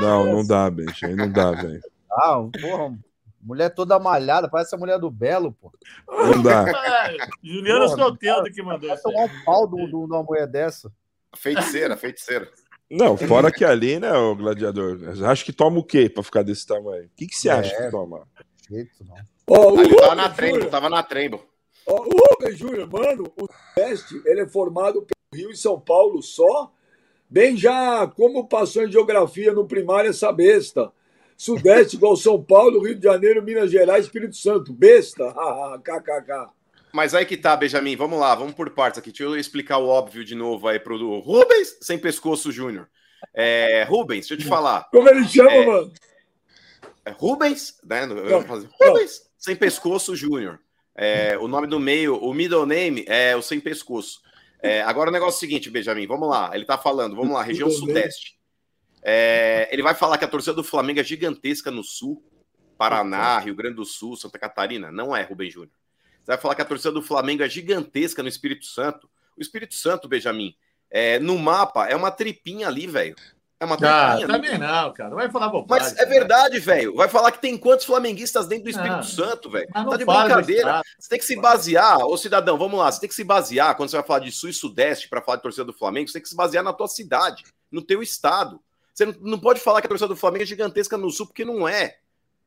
Não, 0.00 0.26
não 0.26 0.46
dá, 0.46 0.70
bicho. 0.70 1.06
Aí 1.06 1.16
não 1.16 1.28
dá, 1.30 1.50
velho. 1.50 1.80
Ah, 2.10 2.36
porra, 2.60 2.96
mulher 3.42 3.70
toda 3.70 3.98
malhada, 3.98 4.48
parece 4.48 4.74
a 4.74 4.78
mulher 4.78 4.98
do 4.98 5.10
Belo, 5.10 5.52
pô. 5.52 5.72
Não 6.08 6.42
dá. 6.42 6.64
Juliana 7.42 7.88
Solteiro 7.88 8.44
que 8.44 8.62
mandou. 8.62 8.88
Vai 8.88 8.98
tomar 8.98 9.24
um 9.24 9.44
pau 9.44 9.66
de 9.66 9.94
uma 9.94 10.22
mulher 10.22 10.46
dessa. 10.46 10.92
Feiticeira, 11.36 11.96
feiticeira. 11.96 12.48
Não, 12.90 13.16
fora 13.16 13.50
que 13.50 13.64
ali, 13.64 13.98
né, 13.98 14.12
o 14.12 14.36
gladiador? 14.36 14.98
Acho 15.24 15.44
que 15.44 15.52
toma 15.52 15.78
o 15.78 15.84
quê 15.84 16.10
pra 16.10 16.22
ficar 16.22 16.42
desse 16.42 16.66
tamanho? 16.66 17.06
O 17.06 17.10
que, 17.16 17.26
que 17.26 17.36
você 17.36 17.48
é, 17.48 17.52
acha 17.52 17.74
que 17.74 17.90
toma? 17.90 18.28
Jeito, 18.70 19.04
não. 19.04 19.16
Oh, 19.46 19.80
ele 19.80 19.96
tava 19.96 20.14
na 20.14 20.28
Trembo, 20.28 20.66
tava 20.66 20.90
na 20.90 21.02
Trembo. 21.02 21.42
Oh, 21.86 22.02
o 22.02 22.34
Rubem 22.34 22.56
Júnior, 22.56 22.88
mano, 22.90 23.32
o 23.36 23.48
teste 23.74 24.20
ele 24.26 24.42
é 24.42 24.46
formado 24.46 25.02
pelo 25.02 25.42
Rio 25.42 25.50
e 25.50 25.56
São 25.56 25.80
Paulo 25.80 26.22
só 26.22 26.70
Bem 27.32 27.56
já 27.56 28.06
como 28.08 28.46
passou 28.46 28.84
em 28.84 28.92
geografia 28.92 29.54
no 29.54 29.66
primário 29.66 30.10
essa 30.10 30.30
besta. 30.30 30.92
Sudeste 31.42 31.96
igual 31.96 32.16
São 32.16 32.40
Paulo, 32.40 32.84
Rio 32.84 32.94
de 32.94 33.02
Janeiro, 33.02 33.42
Minas 33.42 33.68
Gerais, 33.68 34.04
Espírito 34.04 34.36
Santo. 34.36 34.72
Besta. 34.72 35.24
KKK. 35.82 36.52
Mas 36.92 37.16
aí 37.16 37.26
que 37.26 37.36
tá, 37.36 37.56
Benjamin. 37.56 37.96
Vamos 37.96 38.20
lá, 38.20 38.32
vamos 38.32 38.54
por 38.54 38.70
partes 38.70 39.00
aqui. 39.00 39.10
Deixa 39.10 39.24
eu 39.24 39.36
explicar 39.36 39.78
o 39.78 39.88
óbvio 39.88 40.24
de 40.24 40.36
novo 40.36 40.68
aí 40.68 40.78
pro 40.78 41.18
Rubens 41.18 41.78
sem 41.80 41.98
pescoço 41.98 42.52
Júnior. 42.52 42.88
É, 43.34 43.82
Rubens, 43.82 44.28
deixa 44.28 44.34
eu 44.34 44.38
te 44.38 44.44
falar. 44.44 44.88
Como 44.92 45.08
ele 45.08 45.26
chama, 45.26 45.50
é, 45.50 45.66
mano? 45.66 45.92
É 47.04 47.10
Rubens, 47.10 47.74
né? 47.82 48.06
Não, 48.06 48.44
Rubens 48.80 49.22
sem 49.36 49.56
pescoço 49.56 50.14
Júnior. 50.14 50.60
É, 50.94 51.36
o 51.38 51.48
nome 51.48 51.66
do 51.66 51.80
meio, 51.80 52.18
o 52.18 52.32
middle 52.32 52.66
name 52.66 53.04
é 53.08 53.34
o 53.34 53.42
sem 53.42 53.58
pescoço. 53.58 54.20
É, 54.62 54.80
agora 54.82 55.10
o 55.10 55.12
negócio 55.12 55.34
é 55.34 55.38
o 55.38 55.40
seguinte, 55.40 55.68
Benjamin, 55.68 56.06
vamos 56.06 56.28
lá. 56.28 56.52
Ele 56.54 56.64
tá 56.64 56.78
falando, 56.78 57.16
vamos 57.16 57.34
lá, 57.34 57.42
região 57.42 57.68
sudeste. 57.68 58.40
É, 59.02 59.68
ele 59.72 59.82
vai 59.82 59.94
falar 59.94 60.16
que 60.16 60.24
a 60.24 60.28
torcida 60.28 60.54
do 60.54 60.62
Flamengo 60.62 61.00
é 61.00 61.04
gigantesca 61.04 61.70
no 61.70 61.82
sul, 61.82 62.22
Paraná, 62.78 63.38
Rio 63.38 63.54
Grande 63.54 63.76
do 63.76 63.84
Sul, 63.84 64.16
Santa 64.16 64.38
Catarina. 64.38 64.90
Não 64.90 65.14
é, 65.14 65.22
Rubem 65.22 65.50
Júnior. 65.50 65.72
Você 66.22 66.32
vai 66.32 66.38
falar 66.38 66.54
que 66.54 66.62
a 66.62 66.64
torcida 66.64 66.92
do 66.92 67.02
Flamengo 67.02 67.42
é 67.42 67.48
gigantesca 67.48 68.22
no 68.22 68.28
Espírito 68.28 68.64
Santo. 68.64 69.08
O 69.36 69.42
Espírito 69.42 69.74
Santo, 69.74 70.08
Benjamin, 70.08 70.54
é, 70.90 71.18
no 71.18 71.38
mapa 71.38 71.88
é 71.88 71.96
uma 71.96 72.10
tripinha 72.10 72.68
ali, 72.68 72.86
velho. 72.86 73.16
É 73.58 73.64
uma 73.64 73.76
ah, 73.76 74.18
também 74.26 74.58
não, 74.58 74.92
cara. 74.92 75.14
Vai 75.14 75.30
falar 75.30 75.48
bobagem. 75.48 75.86
Mas 75.86 75.96
é 75.96 76.04
verdade, 76.04 76.58
velho. 76.58 76.96
Vai 76.96 77.08
falar 77.08 77.30
que 77.30 77.40
tem 77.40 77.56
quantos 77.56 77.86
flamenguistas 77.86 78.48
dentro 78.48 78.64
do 78.64 78.70
Espírito 78.70 78.94
ah, 78.94 79.02
Santo, 79.04 79.48
velho. 79.48 79.68
Tá 79.68 79.84
de 79.84 80.04
brincadeira. 80.04 80.82
Você 80.98 81.08
tem 81.08 81.18
que 81.20 81.24
se 81.24 81.36
basear, 81.36 81.98
ô 81.98 82.16
cidadão, 82.16 82.58
vamos 82.58 82.80
lá. 82.80 82.90
Você 82.90 82.98
tem 82.98 83.08
que 83.08 83.14
se 83.14 83.22
basear, 83.22 83.76
quando 83.76 83.88
você 83.88 83.96
vai 83.96 84.04
falar 84.04 84.18
de 84.18 84.32
Sul 84.32 84.50
e 84.50 84.52
Sudeste 84.52 85.08
para 85.08 85.22
falar 85.22 85.36
de 85.36 85.44
torcida 85.44 85.64
do 85.64 85.72
Flamengo, 85.72 86.08
você 86.08 86.14
tem 86.14 86.22
que 86.22 86.28
se 86.28 86.34
basear 86.34 86.64
na 86.64 86.72
tua 86.72 86.88
cidade, 86.88 87.44
no 87.70 87.80
teu 87.80 88.02
estado. 88.02 88.60
Você 88.92 89.06
não, 89.06 89.14
não 89.20 89.38
pode 89.38 89.60
falar 89.60 89.80
que 89.80 89.86
a 89.86 89.88
torcida 89.88 90.08
do 90.08 90.16
Flamengo 90.16 90.42
é 90.42 90.46
gigantesca 90.46 90.96
no 90.96 91.10
Sul, 91.10 91.26
porque 91.26 91.44
não 91.44 91.66
é. 91.68 91.98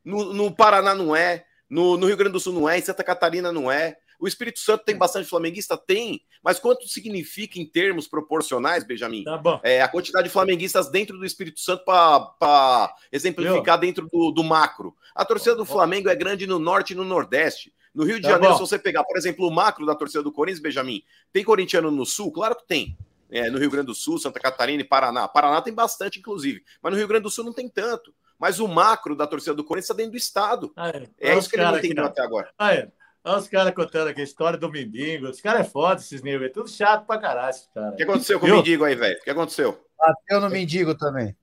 No, 0.03 0.33
no 0.33 0.55
Paraná 0.55 0.93
não 0.93 1.15
é. 1.15 1.45
No, 1.69 1.97
no 1.97 2.07
Rio 2.07 2.17
Grande 2.17 2.33
do 2.33 2.39
Sul 2.39 2.53
não 2.53 2.69
é. 2.69 2.77
Em 2.77 2.81
Santa 2.81 3.03
Catarina 3.03 3.51
não 3.51 3.71
é. 3.71 3.97
O 4.19 4.27
Espírito 4.27 4.59
Santo 4.59 4.85
tem 4.85 4.97
bastante 4.97 5.27
flamenguista? 5.27 5.77
Tem. 5.77 6.21
Mas 6.43 6.59
quanto 6.59 6.87
significa 6.87 7.59
em 7.59 7.65
termos 7.65 8.07
proporcionais, 8.07 8.83
Benjamin? 8.83 9.23
Tá 9.23 9.37
bom. 9.37 9.59
É, 9.63 9.81
a 9.81 9.87
quantidade 9.87 10.27
de 10.27 10.33
flamenguistas 10.33 10.89
dentro 10.89 11.17
do 11.17 11.25
Espírito 11.25 11.59
Santo 11.59 11.83
para 11.83 12.95
exemplificar 13.11 13.79
Meu. 13.79 13.87
dentro 13.87 14.07
do, 14.11 14.31
do, 14.31 14.43
macro. 14.43 14.95
A 15.13 15.25
torcida 15.25 15.55
do 15.55 15.65
Flamengo 15.65 16.09
é 16.09 16.15
grande 16.15 16.47
no 16.47 16.59
norte 16.59 16.91
e 16.91 16.95
no 16.95 17.03
nordeste. 17.03 17.73
No 17.93 18.03
Rio 18.03 18.17
de 18.17 18.23
tá 18.23 18.29
Janeiro, 18.29 18.53
bom. 18.53 18.65
se 18.65 18.69
você 18.69 18.77
pegar, 18.77 19.03
por 19.03 19.17
exemplo, 19.17 19.47
o 19.47 19.51
macro 19.51 19.85
da 19.85 19.95
torcida 19.95 20.21
do 20.21 20.31
Corinthians, 20.31 20.61
Benjamin, 20.61 21.01
tem 21.31 21.43
corintiano 21.43 21.89
no 21.89 22.05
Sul? 22.05 22.31
Claro 22.31 22.55
que 22.55 22.67
tem. 22.67 22.97
É, 23.29 23.49
no 23.49 23.57
Rio 23.57 23.71
Grande 23.71 23.87
do 23.87 23.95
Sul, 23.95 24.19
Santa 24.19 24.39
Catarina 24.39 24.81
e 24.81 24.85
Paraná. 24.85 25.27
Paraná 25.27 25.61
tem 25.61 25.73
bastante, 25.73 26.19
inclusive. 26.19 26.63
Mas 26.81 26.93
no 26.93 26.97
Rio 26.97 27.07
Grande 27.07 27.23
do 27.23 27.31
Sul 27.31 27.43
não 27.43 27.53
tem 27.53 27.67
tanto. 27.67 28.13
Mas 28.37 28.59
o 28.59 28.67
macro 28.67 29.15
da 29.15 29.25
torcida 29.25 29.55
do 29.55 29.63
Corinthians 29.63 29.85
está 29.85 29.93
dentro 29.95 30.11
do 30.11 30.17
Estado. 30.17 30.71
Ah, 30.75 30.89
é. 30.89 31.07
é 31.19 31.37
isso 31.37 31.49
que 31.49 31.55
ele 31.55 31.63
não 31.63 31.77
entendeu 31.77 32.05
até 32.05 32.21
agora. 32.21 32.49
Ah, 32.57 32.73
é. 32.73 32.91
Olha 33.23 33.39
os 33.39 33.47
caras 33.47 33.73
contando 33.73 34.09
aqui 34.09 34.21
a 34.21 34.23
história 34.23 34.57
do 34.57 34.69
mendigo. 34.69 35.27
Os 35.27 35.41
caras 35.41 35.61
é 35.61 35.63
foda, 35.63 35.99
esses 35.99 36.21
níveis. 36.21 36.51
É 36.51 36.53
tudo 36.53 36.69
chato 36.69 37.07
pra 37.07 37.17
caralho, 37.17 37.55
cara. 37.73 37.89
O 37.89 37.95
que 37.95 38.03
aconteceu 38.03 38.39
com 38.39 38.45
o 38.45 38.49
mendigo 38.51 38.83
aí, 38.83 38.93
velho? 38.93 39.17
O 39.17 39.23
que 39.23 39.29
aconteceu? 39.31 39.83
Bateu 39.97 40.39
no 40.39 40.49
mendigo 40.49 40.93
também. 40.93 41.35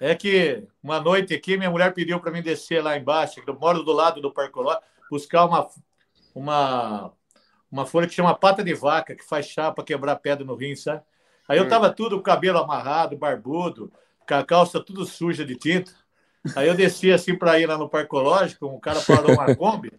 É 0.00 0.14
que 0.14 0.66
uma 0.82 1.00
noite 1.00 1.34
aqui, 1.34 1.56
minha 1.56 1.70
mulher 1.70 1.92
pediu 1.92 2.18
para 2.18 2.32
mim 2.32 2.42
descer 2.42 2.82
lá 2.82 2.96
embaixo, 2.96 3.40
eu 3.46 3.54
moro 3.54 3.84
do 3.84 3.92
lado 3.92 4.20
do 4.20 4.32
Parcoló, 4.32 4.76
buscar 5.08 5.44
uma, 5.44 5.68
uma, 6.34 7.12
uma 7.72 7.86
folha 7.86 8.06
que 8.06 8.12
chama 8.12 8.34
pata 8.34 8.62
de 8.62 8.74
vaca, 8.74 9.16
que 9.16 9.24
faz 9.24 9.46
chá 9.46 9.72
para 9.72 9.82
quebrar 9.82 10.16
pedra 10.16 10.44
no 10.44 10.54
rim, 10.54 10.76
sabe? 10.76 11.02
Aí 11.48 11.58
eu 11.58 11.64
hum. 11.64 11.68
tava 11.68 11.90
tudo, 11.90 12.16
o 12.16 12.22
cabelo 12.22 12.58
amarrado, 12.58 13.16
barbudo, 13.16 13.90
com 14.28 14.34
a 14.34 14.44
calça 14.44 14.78
tudo 14.78 15.06
suja 15.06 15.42
de 15.42 15.56
tinta. 15.56 15.90
Aí 16.54 16.68
eu 16.68 16.74
desci 16.74 17.10
assim 17.10 17.34
para 17.36 17.58
ir 17.58 17.66
lá 17.66 17.78
no 17.78 17.88
Parque 17.88 18.08
Ecológico, 18.08 18.66
um 18.66 18.78
cara 18.78 19.00
parou 19.00 19.32
uma 19.32 19.54
Kombi, 19.56 19.90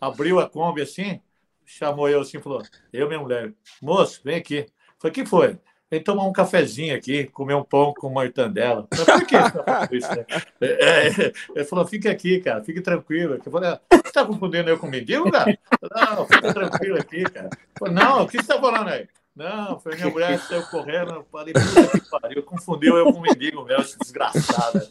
abriu 0.00 0.40
a 0.40 0.48
Kombi 0.48 0.82
assim, 0.82 1.20
chamou 1.64 2.08
eu 2.08 2.22
assim, 2.22 2.40
falou: 2.40 2.62
Eu, 2.92 3.06
minha 3.06 3.20
mulher, 3.20 3.52
moço, 3.80 4.20
vem 4.24 4.36
aqui. 4.36 4.66
Falei: 4.98 5.12
O 5.12 5.14
que 5.14 5.24
foi? 5.24 5.58
Vem 5.92 6.02
tomar 6.02 6.24
um 6.24 6.32
cafezinho 6.32 6.96
aqui, 6.96 7.24
comer 7.26 7.52
um 7.52 7.62
pão 7.62 7.92
com 7.92 8.08
mortandela. 8.08 8.88
Falei, 8.94 9.20
Por 9.20 9.26
que 9.26 9.36
tá 9.36 9.88
isso? 9.92 10.08
Né? 10.08 10.24
É, 10.58 11.08
é, 11.08 11.32
ele 11.54 11.64
falou: 11.66 11.86
Fique 11.86 12.08
aqui, 12.08 12.40
cara, 12.40 12.64
fique 12.64 12.80
tranquilo. 12.80 13.34
Eu 13.34 13.52
falei: 13.52 13.78
Você 13.90 14.08
está 14.08 14.24
confundindo 14.24 14.70
eu 14.70 14.78
com 14.78 14.86
mendigo, 14.86 15.30
cara? 15.30 15.54
Não, 15.94 16.26
fica 16.26 16.54
tranquilo 16.54 16.96
aqui, 16.96 17.22
cara. 17.24 17.50
Falei, 17.78 17.94
Não, 17.94 18.22
o 18.22 18.26
que 18.26 18.38
você 18.38 18.40
está 18.40 18.58
falando 18.58 18.88
aí? 18.88 19.06
Não, 19.34 19.80
foi 19.80 19.94
minha 19.94 20.10
mulher 20.10 20.38
que 20.38 20.46
saiu 20.46 20.62
correndo, 20.66 21.14
eu 21.14 21.24
falei, 21.32 21.54
puta 21.54 21.98
que 21.98 22.10
pariu, 22.10 22.42
confundiu 22.42 22.98
eu 22.98 23.10
com 23.10 23.18
um 23.18 23.22
mendigo 23.22 23.64
meu, 23.64 23.78
desgraçada. 23.78 24.86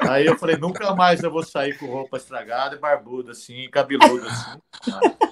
Aí 0.00 0.26
eu 0.26 0.36
falei, 0.36 0.56
nunca 0.56 0.92
mais 0.92 1.22
eu 1.22 1.30
vou 1.30 1.44
sair 1.44 1.78
com 1.78 1.86
roupa 1.86 2.16
estragada 2.16 2.74
e 2.74 2.78
barbuda, 2.80 3.30
assim, 3.30 3.70
cabeluda, 3.70 4.26
assim. 4.26 4.60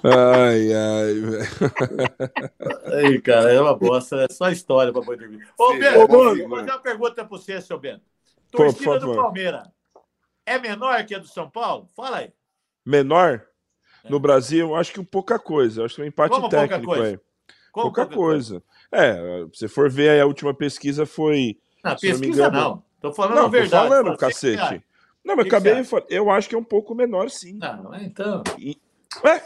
Ai, 0.04 0.72
ai, 0.72 1.14
velho. 1.14 1.48
Aí, 2.94 3.20
cara, 3.20 3.52
é 3.52 3.60
uma 3.60 3.76
bosta, 3.76 4.22
é 4.22 4.32
só 4.32 4.48
história 4.50 4.92
pra 4.92 5.02
poder 5.02 5.28
dormir. 5.28 5.44
Ô, 5.58 5.72
Bento, 5.74 6.06
vou 6.06 6.48
fazer 6.48 6.70
uma 6.70 6.78
pergunta 6.78 7.14
pra 7.14 7.24
você, 7.24 7.60
seu 7.60 7.78
Bento. 7.78 8.04
Torcida 8.52 9.00
do 9.00 9.16
Palmeiras 9.16 9.68
é 10.46 10.58
menor 10.58 11.04
que 11.04 11.14
a 11.14 11.18
do 11.18 11.26
São 11.26 11.50
Paulo? 11.50 11.88
Fala 11.96 12.18
aí. 12.18 12.32
Menor? 12.86 13.46
No 14.08 14.20
Brasil, 14.20 14.74
acho 14.76 14.92
que 14.92 15.02
pouca 15.02 15.38
coisa. 15.38 15.84
Acho 15.84 15.96
que 15.96 16.00
é 16.02 16.04
um 16.04 16.08
empate 16.08 16.34
Como 16.34 16.48
técnico 16.48 16.92
aí. 16.92 17.18
Qual 17.72 17.86
Pouca 17.86 18.06
coisa. 18.06 18.62
É, 18.92 19.46
se 19.54 19.66
for 19.66 19.90
ver 19.90 20.10
aí, 20.10 20.20
a 20.20 20.26
última 20.26 20.52
pesquisa 20.52 21.06
foi. 21.06 21.58
Não, 21.82 21.96
pesquisa 21.96 22.50
não. 22.50 22.60
não. 22.60 22.84
Tô 23.00 23.12
falando 23.12 23.36
não, 23.36 23.46
a 23.46 23.48
verdade. 23.48 23.88
Tô 23.88 23.94
falando, 23.94 24.16
cacete. 24.16 24.84
Não, 25.24 25.34
mas 25.34 25.46
acabei 25.46 25.74
de 25.76 25.84
falar. 25.84 26.04
Eu 26.10 26.30
acho 26.30 26.48
que 26.48 26.54
é 26.54 26.58
um 26.58 26.64
pouco 26.64 26.94
menor, 26.94 27.30
sim. 27.30 27.54
Não, 27.54 27.94
então. 27.94 28.42
E... 28.58 28.78
Ué? 29.24 29.42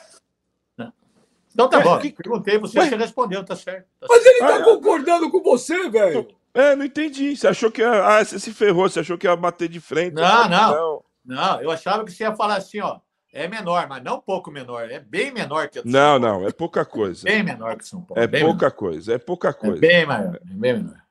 Então 1.54 1.70
tá 1.70 1.80
bom. 1.80 1.98
Que... 1.98 2.12
Perguntei, 2.12 2.58
você 2.58 2.80
Ué? 2.80 2.84
respondeu, 2.96 3.42
tá 3.44 3.56
certo. 3.56 3.86
Tá 3.98 4.06
mas 4.10 4.26
ele 4.26 4.38
tá 4.40 4.56
ah, 4.56 4.62
concordando 4.64 5.30
com 5.30 5.42
você, 5.42 5.88
velho. 5.88 6.28
É, 6.52 6.76
não 6.76 6.84
entendi. 6.84 7.34
Você 7.34 7.46
achou 7.46 7.70
que 7.70 7.80
ia... 7.80 8.04
Ah, 8.04 8.22
você 8.22 8.38
se 8.38 8.52
ferrou, 8.52 8.88
você 8.88 9.00
achou 9.00 9.16
que 9.16 9.26
ia 9.26 9.36
bater 9.36 9.68
de 9.68 9.80
frente. 9.80 10.14
Não, 10.14 10.48
não. 10.48 10.70
Não, 10.70 11.04
não 11.24 11.62
eu 11.62 11.70
achava 11.70 12.04
que 12.04 12.12
você 12.12 12.24
ia 12.24 12.34
falar 12.34 12.56
assim, 12.56 12.80
ó. 12.80 12.98
É 13.32 13.46
menor, 13.46 13.86
mas 13.88 14.02
não 14.02 14.20
pouco 14.20 14.50
menor. 14.50 14.90
É 14.90 14.98
bem 14.98 15.30
menor 15.30 15.68
que 15.68 15.78
a 15.78 15.82
do 15.82 15.90
Não, 15.90 15.92
São 15.92 16.20
Paulo. 16.20 16.40
não, 16.40 16.48
é 16.48 16.52
pouca 16.52 16.84
coisa. 16.84 17.24
Bem 17.24 17.42
menor 17.42 17.76
que 17.76 17.86
São 17.86 18.00
Paulo. 18.00 18.22
É 18.22 18.26
pouca 18.26 18.66
menor. 18.66 18.70
coisa, 18.70 19.14
é 19.14 19.18
pouca 19.18 19.52
coisa. 19.52 19.76
É 19.76 19.80
bem 19.80 20.06
maior, 20.06 20.36
é 20.36 20.54
bem 20.54 20.72
menor. 20.74 21.06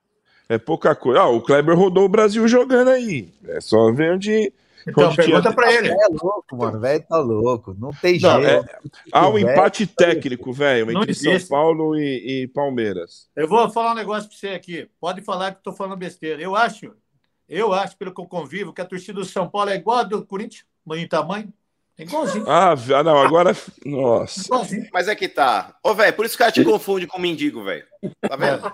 É 0.47 0.57
pouca 0.57 0.95
coisa. 0.95 1.21
Ah, 1.21 1.27
o 1.27 1.41
Kleber 1.41 1.77
rodou 1.77 2.05
o 2.05 2.09
Brasil 2.09 2.47
jogando 2.47 2.89
aí. 2.89 3.33
É 3.47 3.59
só 3.59 3.91
ver 3.91 4.13
onde. 4.13 4.53
Então, 4.87 5.07
onde 5.07 5.15
pergunta 5.15 5.41
tinha... 5.41 5.53
para 5.53 5.73
ele. 5.73 5.89
É 5.89 6.07
louco, 6.09 6.55
mano. 6.55 6.79
Velho 6.79 7.03
tá 7.07 7.17
louco. 7.17 7.75
Não 7.77 7.91
tem 7.91 8.19
não, 8.19 8.41
jeito. 8.41 8.69
É... 8.69 8.79
Há 9.11 9.27
um 9.27 9.37
empate 9.39 9.87
tá 9.87 10.05
técnico, 10.05 10.53
velho, 10.53 10.91
entre 10.91 11.13
São 11.15 11.39
Paulo 11.49 11.95
e, 11.95 12.43
e, 12.43 12.47
Palmeiras. 12.47 13.27
Eu 13.35 13.47
vou 13.47 13.67
falar 13.69 13.93
um 13.93 13.95
negócio 13.95 14.29
para 14.29 14.37
você 14.37 14.49
aqui. 14.49 14.87
Pode 14.99 15.21
falar 15.21 15.51
que 15.51 15.57
eu 15.57 15.63
tô 15.63 15.73
falando 15.73 15.97
besteira. 15.97 16.39
Eu 16.39 16.55
acho, 16.55 16.93
eu 17.49 17.73
acho, 17.73 17.97
pelo 17.97 18.13
que 18.13 18.21
eu 18.21 18.27
convivo, 18.27 18.73
que 18.73 18.81
a 18.81 18.85
torcida 18.85 19.19
do 19.19 19.25
São 19.25 19.49
Paulo 19.49 19.71
é 19.71 19.75
igual 19.75 19.97
a 19.97 20.03
do 20.03 20.23
Corinthians, 20.23 20.65
em 20.93 21.07
tamanho. 21.07 21.51
Igualzinho. 21.97 22.45
Ah, 22.49 22.73
ah, 22.73 23.03
não, 23.03 23.17
agora. 23.17 23.55
Nossa. 23.85 24.41
Igualzinho. 24.41 24.87
Mas 24.91 25.07
é 25.07 25.15
que 25.15 25.29
tá. 25.29 25.75
Ô, 25.81 25.93
velho, 25.93 26.13
por 26.13 26.25
isso 26.25 26.35
que 26.35 26.43
o 26.43 26.45
cara 26.45 26.51
te 26.51 26.63
confunde 26.63 27.07
com 27.07 27.19
mendigo, 27.19 27.63
velho. 27.63 27.85
Tá 28.21 28.35
vendo? 28.35 28.73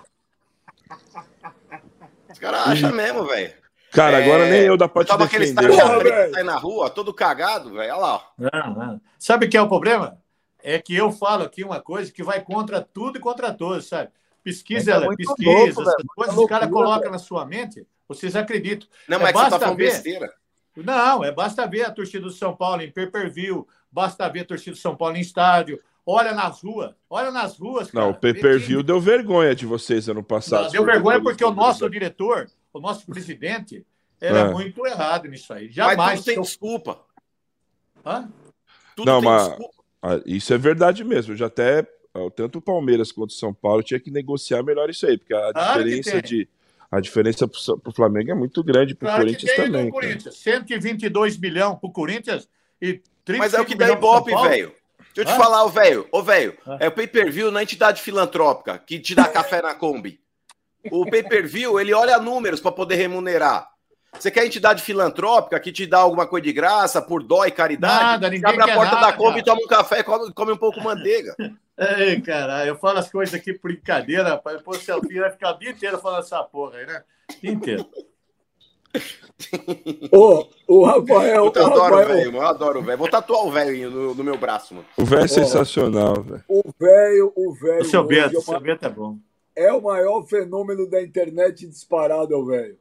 Os 2.30 2.38
caras 2.38 2.68
acham 2.68 2.92
mesmo, 2.92 3.24
velho. 3.24 3.52
Cara, 3.92 4.18
é... 4.18 4.24
agora 4.24 4.48
nem 4.48 4.62
eu 4.62 4.76
dá 4.76 4.88
pra 4.88 5.04
te 5.04 5.08
Tava 5.08 5.26
defender. 5.26 5.50
Aquele 5.58 6.32
sai 6.32 6.42
na 6.42 6.56
rua, 6.56 6.90
todo 6.90 7.14
cagado, 7.14 7.74
velho. 7.74 7.92
Olha 7.92 7.96
lá. 7.96 8.28
Não, 8.38 8.74
não. 8.74 9.00
Sabe 9.18 9.46
o 9.46 9.50
que 9.50 9.56
é 9.56 9.62
o 9.62 9.68
problema? 9.68 10.18
É 10.62 10.78
que 10.78 10.94
eu 10.94 11.12
falo 11.12 11.44
aqui 11.44 11.62
uma 11.62 11.80
coisa 11.80 12.10
que 12.10 12.22
vai 12.22 12.40
contra 12.40 12.80
tudo 12.80 13.18
e 13.18 13.20
contra 13.20 13.52
todos, 13.52 13.88
sabe? 13.88 14.10
Pesquisa, 14.42 14.94
é 14.94 15.16
pesquisa, 15.16 15.50
louco, 15.50 15.82
essas 15.82 15.94
coisas, 16.16 16.36
os 16.36 16.46
caras 16.46 16.70
colocam 16.70 17.10
na 17.10 17.18
sua 17.18 17.44
mente, 17.44 17.86
vocês 18.08 18.34
acreditam. 18.34 18.88
Não, 19.08 19.20
mas 19.20 19.30
é, 19.30 19.32
você 19.32 19.50
tá 19.50 19.60
falando 19.60 19.76
ver... 19.76 19.92
besteira. 19.92 20.32
Não, 20.76 21.24
é 21.24 21.30
basta 21.30 21.66
ver 21.66 21.82
a 21.82 21.90
torcida 21.90 22.24
do 22.24 22.30
São 22.30 22.56
Paulo 22.56 22.82
em 22.82 22.90
pay-per-view, 22.90 23.66
basta 23.90 24.28
ver 24.28 24.40
a 24.40 24.44
torcida 24.44 24.72
do 24.72 24.78
São 24.78 24.96
Paulo 24.96 25.16
em 25.16 25.20
estádio, 25.20 25.80
olha 26.06 26.32
nas 26.32 26.62
ruas, 26.62 26.94
olha 27.10 27.30
nas 27.30 27.58
ruas. 27.58 27.90
Cara. 27.90 28.06
Não, 28.06 28.12
o 28.12 28.14
pay-per-view 28.14 28.82
deu 28.82 29.00
vergonha 29.00 29.54
de 29.54 29.66
vocês 29.66 30.08
ano 30.08 30.22
passado. 30.22 30.64
Não, 30.64 30.70
deu 30.70 30.84
vergonha 30.84 31.20
porque 31.20 31.44
o 31.44 31.52
nosso 31.52 31.88
diretor, 31.90 32.50
o 32.72 32.80
nosso 32.80 33.04
presidente, 33.06 33.84
era 34.20 34.40
é. 34.40 34.52
muito 34.52 34.86
errado 34.86 35.28
nisso 35.28 35.52
aí. 35.52 35.70
Jamais. 35.70 35.96
Mas 35.96 36.20
tudo 36.20 36.34
tem 36.34 36.40
desculpa. 36.40 37.00
Hã? 38.04 38.28
Tudo 38.96 39.06
Não, 39.06 39.20
mas 39.20 39.48
desculpa. 39.48 39.82
Isso 40.26 40.52
é 40.52 40.58
verdade 40.58 41.04
mesmo. 41.04 41.32
Eu 41.32 41.36
já 41.36 41.46
até 41.46 41.86
tanto 42.34 42.58
o 42.58 42.62
Palmeiras 42.62 43.12
quanto 43.12 43.30
o 43.30 43.34
São 43.34 43.54
Paulo 43.54 43.82
tinha 43.82 44.00
que 44.00 44.10
negociar 44.10 44.62
melhor 44.62 44.90
isso 44.90 45.06
aí, 45.06 45.16
porque 45.16 45.34
a 45.34 45.52
diferença 45.52 46.20
de 46.20 46.48
a 46.92 47.00
diferença 47.00 47.48
para 47.48 47.88
o 47.88 47.92
Flamengo 47.92 48.30
é 48.30 48.34
muito 48.34 48.62
grande 48.62 48.94
para 48.94 49.06
o 49.06 49.08
claro 49.08 49.24
Corinthians 49.24 49.56
também. 49.56 49.90
Corinthians. 49.90 50.36
122 50.36 51.38
milhões 51.38 51.78
para 51.78 51.88
o 51.88 51.90
Corinthians 51.90 52.46
e 52.82 53.00
30 53.24 53.38
Mas 53.38 53.54
é 53.54 53.60
o 53.62 53.64
que 53.64 53.74
dá 53.74 53.88
Ibope, 53.88 54.30
velho. 54.30 54.74
Deixa 55.14 55.20
eu 55.20 55.24
te 55.24 55.32
ah? 55.32 55.36
falar, 55.36 55.64
ô 55.64 55.70
velho, 55.70 56.06
ô 56.12 56.22
velho, 56.22 56.54
ah? 56.66 56.76
é 56.78 56.88
o 56.88 56.92
pay-per-view 56.92 57.50
na 57.50 57.62
entidade 57.62 58.02
filantrópica 58.02 58.78
que 58.78 58.98
te 58.98 59.14
dá 59.14 59.24
café 59.24 59.62
na 59.62 59.74
Kombi. 59.74 60.20
O 60.90 61.06
pay-per-view, 61.06 61.80
ele 61.80 61.94
olha 61.94 62.18
números 62.18 62.60
para 62.60 62.72
poder 62.72 62.96
remunerar. 62.96 63.70
Você 64.18 64.30
quer 64.30 64.44
entidade 64.44 64.82
filantrópica 64.82 65.58
que 65.58 65.72
te 65.72 65.86
dá 65.86 65.98
alguma 65.98 66.26
coisa 66.26 66.44
de 66.44 66.52
graça, 66.52 67.00
por 67.00 67.22
dó 67.22 67.46
e 67.46 67.50
caridade? 67.50 68.04
Nada, 68.04 68.28
ninguém 68.28 68.50
abre 68.50 68.70
a 68.70 68.74
porta 68.74 68.94
nada, 68.96 69.06
da 69.06 69.12
Kombi, 69.14 69.42
toma 69.42 69.62
um 69.62 69.66
café 69.66 70.00
e 70.00 70.04
come, 70.04 70.30
come 70.34 70.52
um 70.52 70.58
pouco 70.58 70.78
manteiga. 70.82 71.34
Ei, 71.78 72.20
cara, 72.20 72.66
eu 72.66 72.76
falo 72.76 72.98
as 72.98 73.10
coisas 73.10 73.34
aqui 73.34 73.52
por 73.52 73.72
brincadeira, 73.72 74.30
rapaz. 74.30 74.60
Pô, 74.62 74.74
seu 74.74 75.00
filho 75.00 75.22
vai 75.22 75.30
ficar 75.30 75.54
o 75.54 75.58
dia 75.58 75.70
inteiro 75.70 75.98
falando 75.98 76.20
essa 76.20 76.42
porra 76.42 76.78
aí, 76.78 76.86
né? 76.86 77.02
inteiro. 77.42 77.86
Ô, 80.12 80.46
o 80.68 80.84
Rafael. 80.84 81.50
Eu 81.54 81.66
adoro 81.66 81.94
o 81.94 82.06
velho, 82.06 82.36
eu 82.36 82.42
adoro 82.42 82.80
o 82.80 82.82
velho. 82.82 82.98
Vou 82.98 83.08
tatuar 83.08 83.46
o 83.46 83.50
velho 83.50 83.90
no, 83.90 84.14
no, 84.14 84.24
meu 84.24 84.36
braço, 84.36 84.74
mano. 84.74 84.86
O 84.96 85.04
velho 85.04 85.24
é 85.24 85.28
sensacional, 85.28 86.22
velho. 86.22 86.44
O 86.46 86.62
velho, 86.78 87.32
o 87.34 87.54
velho. 87.54 87.80
O 87.80 87.84
seu 87.84 88.04
Beto, 88.04 88.36
é 88.36 88.38
o 88.38 88.42
seu 88.42 88.60
Beto 88.60 88.86
é 88.86 88.90
bom. 88.90 89.18
É 89.56 89.72
o 89.72 89.82
maior 89.82 90.22
fenômeno 90.24 90.88
da 90.88 91.02
internet 91.02 91.66
disparado, 91.66 92.36
o 92.36 92.44
velho. 92.44 92.78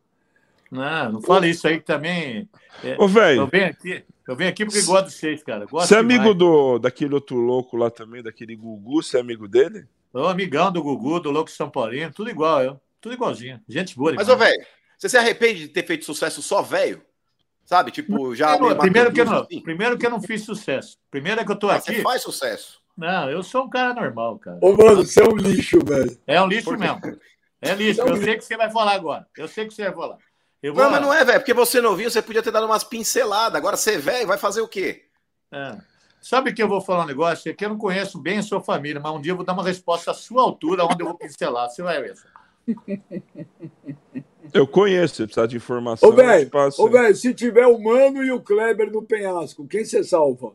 Não, 0.70 1.14
não 1.14 1.22
fale 1.22 1.50
isso 1.50 1.68
aí 1.68 1.80
que 1.80 1.86
também. 1.86 2.50
É, 2.84 2.96
Ô, 2.98 3.08
velho. 3.08 3.42
Eu 3.42 3.48
venho 3.48 3.68
aqui. 3.68 4.04
Eu 4.28 4.36
venho 4.36 4.50
aqui 4.50 4.66
porque 4.66 4.82
gosto 4.84 5.08
de 5.08 5.14
vocês, 5.14 5.44
cara. 5.44 5.66
Gosto 5.66 5.88
você 5.88 5.96
é 5.96 6.00
amigo 6.00 6.34
do, 6.34 6.80
daquele 6.80 7.14
outro 7.14 7.38
louco 7.38 7.76
lá 7.76 7.90
também, 7.90 8.22
daquele 8.22 8.56
Gugu? 8.56 9.02
Você 9.02 9.18
é 9.18 9.20
amigo 9.20 9.48
dele? 9.48 9.88
Sou 10.12 10.28
amigão 10.28 10.72
do 10.72 10.84
Gugu, 10.84 11.20
do 11.20 11.32
Louco 11.32 11.50
São 11.50 11.70
Paulino, 11.70 12.12
tudo 12.12 12.30
igual, 12.30 12.62
eu. 12.62 12.80
Tudo 13.00 13.14
igualzinho. 13.14 13.60
Gente 13.68 13.96
boa. 13.96 14.14
Mas, 14.14 14.30
ô, 14.30 14.38
velho, 14.38 14.64
você 14.98 15.10
se 15.10 15.18
arrepende 15.18 15.62
de 15.62 15.68
ter 15.70 15.86
feito 15.86 16.06
sucesso 16.06 16.42
só 16.42 16.62
velho? 16.62 17.02
Sabe? 17.66 17.90
Tipo, 17.90 18.36
já. 18.36 18.58
Não, 18.58 18.78
primeiro, 18.78 19.12
que 19.12 19.22
eu 19.22 19.26
não, 19.26 19.42
assim? 19.42 19.62
primeiro 19.62 19.98
que 19.98 20.06
eu 20.06 20.10
não 20.10 20.22
fiz 20.22 20.44
sucesso. 20.44 21.00
Primeiro 21.10 21.42
é 21.42 21.46
que 21.46 21.52
eu 21.52 21.56
tô 21.56 21.68
Mas 21.68 21.84
aqui. 21.84 21.96
Você 21.96 22.02
faz 22.04 22.22
sucesso. 22.22 22.82
Não, 22.96 23.30
eu 23.30 23.42
sou 23.42 23.64
um 23.64 23.70
cara 23.70 23.94
normal, 23.94 24.38
cara. 24.38 24.60
Ô, 24.62 24.76
mano, 24.76 24.98
você 24.98 25.22
é 25.22 25.28
um 25.28 25.36
lixo, 25.36 25.80
velho. 25.84 26.20
É 26.28 26.42
um 26.42 26.48
lixo 26.48 26.78
mesmo. 26.78 27.00
É 27.62 27.74
lixo. 27.74 28.02
Eu 28.02 28.18
sei 28.18 28.38
que 28.38 28.44
você 28.44 28.58
vai 28.58 28.70
falar 28.70 28.94
agora. 28.94 29.26
Eu 29.38 29.48
sei 29.48 29.66
que 29.66 29.74
você 29.74 29.84
vai 29.86 29.94
falar. 29.94 30.18
Não, 30.64 30.76
lá. 30.76 30.90
mas 30.90 31.02
não 31.02 31.14
é, 31.14 31.26
velho. 31.26 31.40
Porque 31.40 31.54
você 31.54 31.82
não 31.82 31.96
viu, 31.96 32.10
você 32.10 32.22
podia 32.22 32.44
ter 32.44 32.52
dado 32.52 32.66
umas 32.66 32.84
pinceladas. 32.84 33.56
Agora 33.56 33.76
você 33.76 33.96
é 33.96 33.98
velho, 33.98 34.28
vai 34.28 34.38
fazer 34.38 34.62
o 34.62 34.68
quê? 34.68 35.06
É. 35.52 35.78
Sabe 36.22 36.54
que 36.54 36.62
eu 36.62 36.68
vou 36.68 36.80
falar 36.80 37.04
um 37.04 37.08
negócio? 37.08 37.50
É 37.50 37.54
que 37.54 37.66
eu 37.66 37.70
não 37.70 37.78
conheço 37.78 38.20
bem 38.20 38.38
a 38.38 38.44
sua 38.44 38.62
família, 38.62 39.02
mas 39.02 39.12
um 39.12 39.20
dia 39.20 39.32
eu 39.32 39.36
vou 39.36 39.46
dar 39.46 39.54
uma 39.54 39.64
resposta 39.64 40.12
à 40.12 40.14
sua 40.14 40.44
altura, 40.44 40.86
onde 40.86 41.02
eu 41.02 41.08
vou 41.08 41.18
pincelar. 41.18 41.68
Você 41.70 41.82
vai 41.82 42.02
ver. 42.02 42.16
Eu 44.54 44.68
conheço, 44.68 45.16
se 45.16 45.24
precisar 45.24 45.48
de 45.48 45.56
informação. 45.56 46.10
Ô, 46.10 46.90
velho, 46.90 47.16
se 47.16 47.34
tiver 47.34 47.66
o 47.68 47.82
Mano 47.82 48.24
e 48.24 48.32
o 48.32 48.42
Kleber 48.42 48.92
no 48.92 49.02
penhasco, 49.02 49.66
quem 49.66 49.86
você 49.86 50.04
salva? 50.04 50.54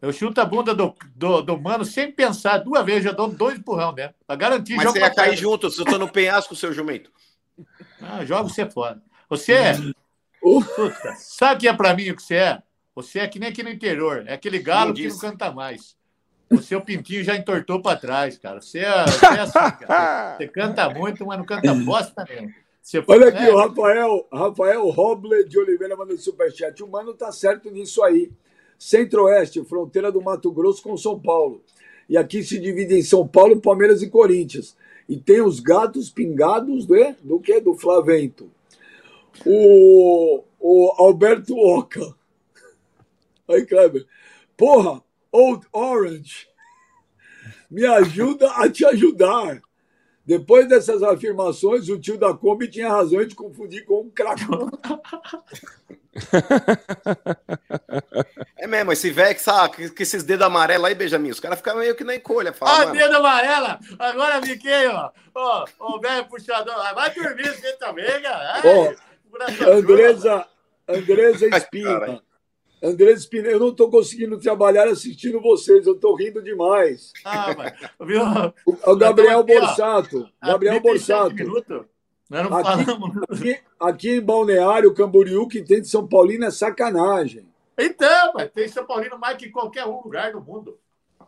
Eu 0.00 0.12
chuto 0.12 0.40
a 0.40 0.44
bunda 0.44 0.74
do, 0.74 0.94
do, 1.14 1.42
do 1.42 1.60
mano 1.60 1.84
sem 1.84 2.10
pensar 2.10 2.58
duas 2.58 2.84
vezes, 2.84 3.04
já 3.04 3.12
dou 3.12 3.28
dois 3.28 3.56
empurrão 3.56 3.92
né? 3.92 4.12
Pra 4.26 4.34
garantir. 4.34 4.74
Mas 4.74 4.90
você 4.90 4.98
ia 4.98 5.14
cair 5.14 5.36
junto, 5.36 5.70
se 5.70 5.80
eu 5.80 5.84
tô 5.84 5.96
no 5.96 6.10
penhasco, 6.10 6.56
seu 6.56 6.72
jumento. 6.72 7.12
Ah, 8.00 8.24
joga 8.24 8.48
você 8.48 8.68
fora. 8.68 9.00
Você 9.32 9.54
é. 9.54 9.72
Puta, 10.42 11.14
sabe 11.16 11.54
o 11.54 11.58
que 11.60 11.68
é 11.68 11.72
pra 11.72 11.94
mim 11.94 12.10
o 12.10 12.16
que 12.16 12.22
você 12.22 12.34
é? 12.34 12.62
Você 12.94 13.18
é 13.20 13.26
que 13.26 13.38
nem 13.38 13.48
aqui 13.48 13.62
no 13.62 13.70
interior. 13.70 14.24
É 14.26 14.34
aquele 14.34 14.58
galo 14.58 14.92
que 14.92 15.08
não 15.08 15.18
canta 15.18 15.50
mais. 15.50 15.96
O 16.50 16.58
seu 16.58 16.82
pintinho 16.82 17.24
já 17.24 17.34
entortou 17.34 17.80
para 17.80 17.96
trás, 17.96 18.36
cara. 18.36 18.60
Você 18.60 18.80
é, 18.80 19.04
você 19.06 19.24
é 19.24 19.40
assim, 19.40 19.76
cara. 19.86 20.36
Você 20.36 20.48
canta 20.48 20.90
muito, 20.90 21.24
mas 21.24 21.38
não 21.38 21.46
canta 21.46 21.72
bosta 21.72 22.26
mesmo. 22.28 22.52
Você 22.82 23.02
Olha 23.06 23.28
aqui, 23.28 23.42
é... 23.42 23.50
o 23.50 23.56
Rafael, 23.56 24.28
Rafael 24.30 24.90
Roble 24.90 25.48
de 25.48 25.58
Oliveira 25.58 25.96
mandando 25.96 26.20
superchat. 26.20 26.82
O 26.82 26.88
mano 26.88 27.14
tá 27.14 27.32
certo 27.32 27.70
nisso 27.70 28.02
aí. 28.02 28.30
Centro-Oeste, 28.78 29.64
fronteira 29.64 30.12
do 30.12 30.20
Mato 30.20 30.52
Grosso 30.52 30.82
com 30.82 30.94
São 30.98 31.18
Paulo. 31.18 31.62
E 32.06 32.18
aqui 32.18 32.42
se 32.42 32.58
divide 32.58 32.94
em 32.96 33.02
São 33.02 33.26
Paulo, 33.26 33.58
Palmeiras 33.62 34.02
e 34.02 34.10
Corinthians. 34.10 34.76
E 35.08 35.16
tem 35.16 35.40
os 35.40 35.58
gatos 35.58 36.10
pingados 36.10 36.84
de, 36.84 37.14
do 37.22 37.40
que? 37.40 37.58
Do 37.60 37.74
Flavento. 37.74 38.50
O, 39.44 40.44
o 40.58 40.94
Alberto 40.98 41.56
Oca. 41.56 42.14
Aí, 43.48 43.66
Kleber. 43.66 44.06
Porra, 44.56 45.02
Old 45.30 45.66
Orange. 45.72 46.48
Me 47.70 47.86
ajuda 47.86 48.50
a 48.52 48.70
te 48.70 48.84
ajudar. 48.84 49.60
Depois 50.24 50.68
dessas 50.68 51.02
afirmações, 51.02 51.88
o 51.88 51.98
tio 51.98 52.16
da 52.16 52.32
Kombi 52.32 52.68
tinha 52.68 52.88
razão 52.88 53.24
de 53.24 53.34
confundir 53.34 53.84
com 53.84 54.02
um 54.02 54.10
cracão. 54.10 54.70
É 58.56 58.66
mesmo, 58.66 58.92
esse 58.92 59.10
velho 59.10 59.34
que, 59.34 59.40
sabe, 59.42 59.90
que 59.90 60.02
esses 60.04 60.22
dedos 60.22 60.46
amarelos 60.46 60.86
aí, 60.86 60.94
Benjamin, 60.94 61.30
os 61.30 61.40
caras 61.40 61.58
ficam 61.58 61.76
meio 61.76 61.96
que 61.96 62.04
na 62.04 62.14
encolha. 62.14 62.52
Fala, 62.52 62.82
ah, 62.82 62.92
dedo 62.92 63.16
amarela! 63.16 63.80
Agora 63.98 64.40
fiquei, 64.42 64.86
ó. 64.86 65.10
Ó, 65.34 65.64
o 65.80 66.00
velho 66.00 66.28
puxador. 66.28 66.76
Vai 66.94 67.12
dormir 67.12 67.48
você 67.48 67.72
também, 67.72 68.22
cara. 68.22 68.62
Andresa, 69.66 70.46
Andresa 70.88 71.46
Espina. 71.46 72.22
André 72.82 73.12
Espina, 73.12 73.48
eu 73.48 73.60
não 73.60 73.68
estou 73.68 73.88
conseguindo 73.88 74.38
trabalhar 74.40 74.88
assistindo 74.88 75.40
vocês, 75.40 75.86
eu 75.86 75.94
estou 75.94 76.16
rindo 76.16 76.42
demais. 76.42 77.12
Ah, 77.24 77.54
mas, 77.56 77.72
viu? 78.06 78.22
O, 78.66 78.96
Gabriel 78.96 79.40
aqui, 79.40 79.58
Borsato. 79.58 80.28
Gabriel 80.42 80.80
Borsato. 80.80 81.34
Aqui, 82.32 82.90
aqui, 83.30 83.60
aqui, 83.78 84.10
em 84.10 84.20
Balneário, 84.20 84.94
Camboriú, 84.94 85.46
que 85.46 85.62
tem 85.62 85.80
de 85.80 85.88
São 85.88 86.08
Paulino 86.08 86.46
é 86.46 86.50
sacanagem. 86.50 87.46
Então, 87.78 88.32
mas 88.34 88.50
tem 88.50 88.66
São 88.66 88.84
Paulino 88.84 89.18
mais 89.18 89.36
que 89.36 89.46
em 89.46 89.52
qualquer 89.52 89.84
lugar 89.84 90.32
do 90.32 90.40
mundo. 90.40 90.78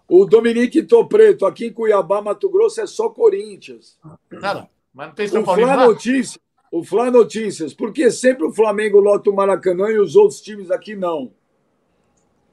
O 0.08 0.24
Dominique 0.24 0.82
Topreto, 0.82 1.46
aqui 1.46 1.66
em 1.66 1.72
Cuiabá, 1.72 2.20
Mato 2.20 2.48
Grosso, 2.50 2.80
é 2.80 2.86
só 2.86 3.08
Corinthians. 3.08 3.98
Não, 4.30 4.68
mas 4.92 5.08
não 5.08 5.14
tem 5.14 5.28
São 5.28 5.44
Paulino. 5.44 5.68
O 5.68 5.72
Flá 5.72 5.86
Notícias, 5.86 6.38
o 6.74 6.82
Flá 6.82 7.08
Notícias, 7.08 7.72
porque 7.72 8.10
sempre 8.10 8.44
o 8.44 8.52
Flamengo 8.52 8.98
lota 8.98 9.30
o 9.30 9.32
Maracanã 9.32 9.90
e 9.90 9.98
os 10.00 10.16
outros 10.16 10.40
times 10.40 10.72
aqui 10.72 10.96
não. 10.96 11.32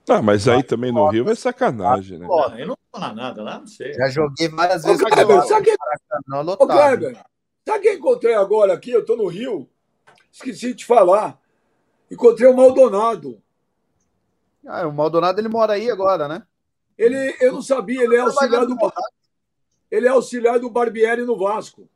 Ah, 0.08 0.22
mas 0.22 0.48
aí 0.48 0.62
também 0.62 0.92
no 0.92 1.10
Rio 1.10 1.28
é 1.28 1.34
sacanagem, 1.34 2.20
né? 2.20 2.28
Pô, 2.28 2.44
eu 2.50 2.68
não 2.68 2.76
vou 2.76 2.78
falar 3.02 3.16
nada 3.16 3.42
lá, 3.42 3.58
não 3.58 3.66
sei. 3.66 3.92
Já 3.96 4.10
joguei 4.10 4.48
várias 4.48 4.84
vezes. 4.84 5.02
Ô, 5.02 5.06
Kleber, 5.06 5.44
sabe 5.48 5.66
quem... 5.66 5.76
Ô, 6.60 6.68
Kleber, 6.68 7.18
sabe 7.68 7.80
quem 7.80 7.96
encontrei 7.96 8.36
agora 8.36 8.74
aqui? 8.74 8.92
Eu 8.92 9.04
tô 9.04 9.16
no 9.16 9.26
Rio. 9.26 9.68
Esqueci 10.32 10.68
de 10.68 10.76
te 10.76 10.86
falar. 10.86 11.40
Encontrei 12.12 12.48
o 12.48 12.56
Maldonado. 12.56 13.42
Ah, 14.68 14.86
o 14.88 14.94
Maldonado 14.94 15.42
ele 15.42 15.50
mora 15.50 15.74
aí 15.74 15.90
agora, 15.90 16.28
né? 16.28 16.44
Ele, 16.96 17.36
eu 17.42 17.54
não 17.54 17.64
sabia, 17.64 18.04
ele 18.04 18.18
é 18.18 18.20
auxiliar 18.20 18.68
do 18.68 18.78
ele 19.90 20.06
é 20.06 20.12
auxiliar 20.12 20.60
do 20.60 20.70
Barbieri 20.70 21.24
no 21.24 21.36
Vasco. 21.36 21.90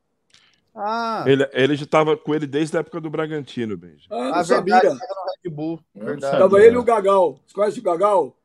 Ah. 0.75 1.23
Ele, 1.25 1.47
ele 1.53 1.75
já 1.75 1.85
estava 1.85 2.17
com 2.17 2.35
ele 2.35 2.45
desde 2.45 2.75
a 2.75 2.81
época 2.81 2.99
do 2.99 3.09
Bragantino, 3.09 3.77
Benji. 3.77 4.07
Ah, 4.09 4.15
não 4.15 4.33
ah, 4.35 4.43
sabia. 4.43 4.79
Verdade, 4.81 4.99
Red 5.43 5.49
Bull. 5.49 5.79
Verdade. 5.95 6.37
Tava 6.37 6.61
ele 6.61 6.75
e 6.75 6.77
o 6.77 6.83
Gagal. 6.83 7.39
Você 7.45 7.53
conhece 7.53 7.79
o 7.79 7.83
Gagal? 7.83 8.37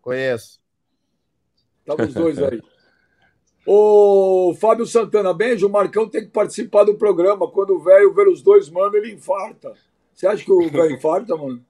Conheço. 0.00 0.58
Tava 1.84 2.04
os 2.04 2.14
dois 2.14 2.42
aí. 2.42 2.62
Ô, 3.66 4.54
Fábio 4.58 4.86
Santana, 4.86 5.34
Benji, 5.34 5.64
o 5.64 5.70
Marcão 5.70 6.08
tem 6.08 6.22
que 6.22 6.30
participar 6.30 6.84
do 6.84 6.94
programa. 6.94 7.50
Quando 7.50 7.76
o 7.76 7.82
velho 7.82 8.14
ver 8.14 8.28
os 8.28 8.42
dois, 8.42 8.70
mano, 8.70 8.96
ele 8.96 9.12
infarta. 9.12 9.74
Você 10.14 10.26
acha 10.26 10.42
que 10.42 10.52
o 10.52 10.70
velho 10.70 10.92
infarta, 10.96 11.36
mano? 11.36 11.62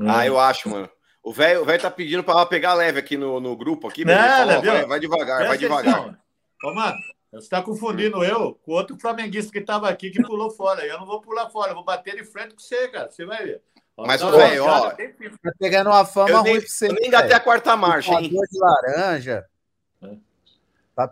Ah, 0.00 0.26
eu 0.26 0.38
acho, 0.38 0.70
mano. 0.70 0.88
O 1.22 1.32
velho 1.32 1.64
tá 1.78 1.90
pedindo 1.90 2.24
para 2.24 2.46
pegar 2.46 2.72
leve 2.72 2.98
aqui 2.98 3.16
no, 3.18 3.38
no 3.40 3.54
grupo. 3.54 3.88
Aqui, 3.88 4.06
não, 4.06 4.14
fala, 4.14 4.60
vai, 4.60 4.86
vai, 4.86 5.00
devagar, 5.00 5.46
vai 5.46 5.58
devagar. 5.58 6.18
Ô, 6.64 6.74
mano, 6.74 6.96
você 7.32 7.38
está 7.38 7.62
confundindo 7.62 8.24
eu 8.24 8.58
com 8.64 8.72
outro 8.72 8.98
flamenguista 8.98 9.52
que 9.52 9.58
estava 9.58 9.88
aqui 9.88 10.10
que 10.10 10.22
pulou 10.22 10.50
fora. 10.50 10.84
Eu 10.84 10.98
não 10.98 11.06
vou 11.06 11.20
pular 11.20 11.48
fora, 11.48 11.70
eu 11.70 11.76
vou 11.76 11.84
bater 11.84 12.16
de 12.16 12.24
frente 12.24 12.54
com 12.54 12.60
você, 12.60 12.88
cara. 12.88 13.08
Você 13.08 13.24
vai 13.24 13.44
ver. 13.44 13.62
Mas, 13.96 14.20
velho, 14.20 14.64
ó. 14.64 14.90
Tá 14.90 15.52
pegando 15.58 15.90
uma 15.90 16.04
fama 16.04 16.30
eu 16.30 16.40
ruim 16.40 16.52
nem, 16.52 16.60
pra 16.60 16.68
você. 16.68 16.88
Eu 16.88 16.92
nem 16.94 17.06
engatei 17.06 17.32
a 17.32 17.40
quarta 17.40 17.76
marcha, 17.76 18.12
hein? 18.14 18.30
de 18.30 18.58
laranja. 18.58 19.46
É. 20.02 20.16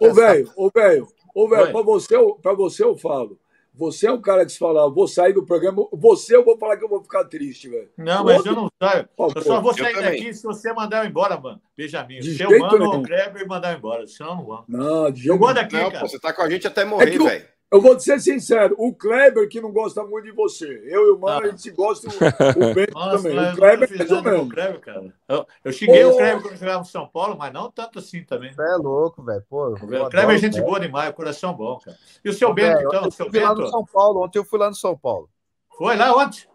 Ô, 0.00 0.12
velho, 0.12 0.52
ô, 0.56 0.70
velho, 0.70 1.08
ô, 1.34 1.48
velho, 1.48 1.72
pra 1.72 1.82
você, 1.82 2.14
pra 2.42 2.52
você 2.54 2.82
eu 2.82 2.96
falo. 2.96 3.38
Você 3.79 4.09
é 4.09 4.12
o 4.12 4.20
cara 4.20 4.45
que 4.45 4.51
se 4.51 4.59
fala, 4.59 4.91
vou 4.91 5.07
sair 5.07 5.33
do 5.33 5.47
programa. 5.47 5.87
Você, 5.93 6.35
eu 6.35 6.45
vou 6.45 6.59
falar 6.59 6.76
que 6.76 6.85
eu 6.85 6.89
vou 6.89 7.01
ficar 7.01 7.24
triste, 7.26 7.68
velho. 7.68 7.89
Não, 7.97 8.24
mas 8.24 8.39
Outro... 8.39 8.53
eu 8.53 8.57
não 8.57 8.68
saio. 8.83 9.09
eu 9.37 9.43
só 9.43 9.61
vou 9.61 9.72
sair 9.72 9.95
daqui 9.95 10.35
se 10.35 10.43
você 10.43 10.72
mandar 10.72 11.05
eu 11.05 11.09
embora, 11.09 11.39
mano. 11.39 11.61
Benjamin. 11.76 12.20
Se 12.20 12.43
eu 12.43 12.59
mando 12.59 12.85
o 12.85 13.03
Kleber 13.05 13.41
e 13.41 13.47
mandar 13.47 13.72
eu 13.72 13.79
embora. 13.79 14.05
Senão 14.09 14.31
eu 14.31 14.37
não 14.37 14.45
vou. 14.45 14.64
Não, 14.66 15.11
de 15.12 15.20
jeito 15.20 15.35
Eu 15.35 15.39
vou 15.39 15.55
daqui, 15.55 15.76
não, 15.76 15.91
cara. 15.93 16.01
Pô, 16.01 16.09
você 16.09 16.18
tá 16.18 16.33
com 16.33 16.43
a 16.43 16.51
gente 16.51 16.66
até 16.66 16.85
morrer, 16.85 17.14
é 17.14 17.18
velho. 17.18 17.47
Eu 17.70 17.82
vou 17.82 17.94
te 17.94 18.02
ser 18.02 18.18
sincero, 18.18 18.74
o 18.78 18.94
Kleber 18.94 19.46
que 19.46 19.60
não 19.60 19.70
gosta 19.70 20.02
muito 20.02 20.24
de 20.24 20.32
você. 20.32 20.66
Eu 20.86 21.08
e 21.08 21.10
o 21.10 21.18
Mano, 21.18 21.40
ah. 21.40 21.48
a 21.48 21.50
gente 21.50 21.60
se 21.60 21.70
gosta 21.70 22.08
o, 22.08 22.10
o 22.10 22.14
Bento 22.74 22.92
também. 22.94 23.52
O 23.52 23.56
Kleber 23.56 23.88
é 24.00 24.38
o 24.38 24.48
Kleber, 24.48 24.80
cara. 24.80 25.14
Eu, 25.28 25.46
eu 25.64 25.72
xinguei 25.72 26.02
oh. 26.02 26.12
o 26.12 26.16
Kleber 26.16 26.42
quando 26.42 26.56
jogava 26.56 26.78
no 26.78 26.84
São 26.86 27.06
Paulo, 27.06 27.36
mas 27.36 27.52
não 27.52 27.70
tanto 27.70 27.98
assim 27.98 28.24
também. 28.24 28.54
Você 28.54 28.62
é 28.62 28.76
louco, 28.76 29.22
velho. 29.22 29.44
Pô, 29.50 29.74
o 29.74 30.10
Kleber 30.10 30.36
é 30.36 30.38
gente 30.38 30.60
boa 30.62 30.80
demais, 30.80 31.14
coração 31.14 31.54
bom, 31.54 31.78
cara. 31.78 31.96
E 32.24 32.30
o 32.30 32.32
seu 32.32 32.54
Bento, 32.54 32.80
então? 32.80 33.06
O 33.06 33.10
seu 33.10 33.30
Bento? 33.30 33.44
lá 33.44 33.54
no 33.54 33.68
São 33.68 33.84
Paulo. 33.84 34.24
Ontem 34.24 34.38
eu 34.38 34.44
fui 34.44 34.58
lá 34.58 34.68
no 34.68 34.74
São 34.74 34.96
Paulo. 34.96 35.28
Foi 35.76 35.94
lá 35.94 36.16
ontem? 36.16 36.48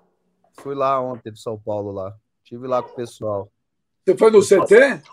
Fui 0.53 0.73
lá 0.73 0.99
ontem 0.99 1.31
do 1.31 1.37
São 1.37 1.59
Paulo 1.59 1.91
lá. 1.91 2.15
Estive 2.43 2.65
lá 2.67 2.81
com 2.81 2.89
o 2.89 2.95
pessoal. 2.95 3.51
Você 4.03 4.17
foi 4.17 4.31
no 4.31 4.41
CT? 4.41 5.03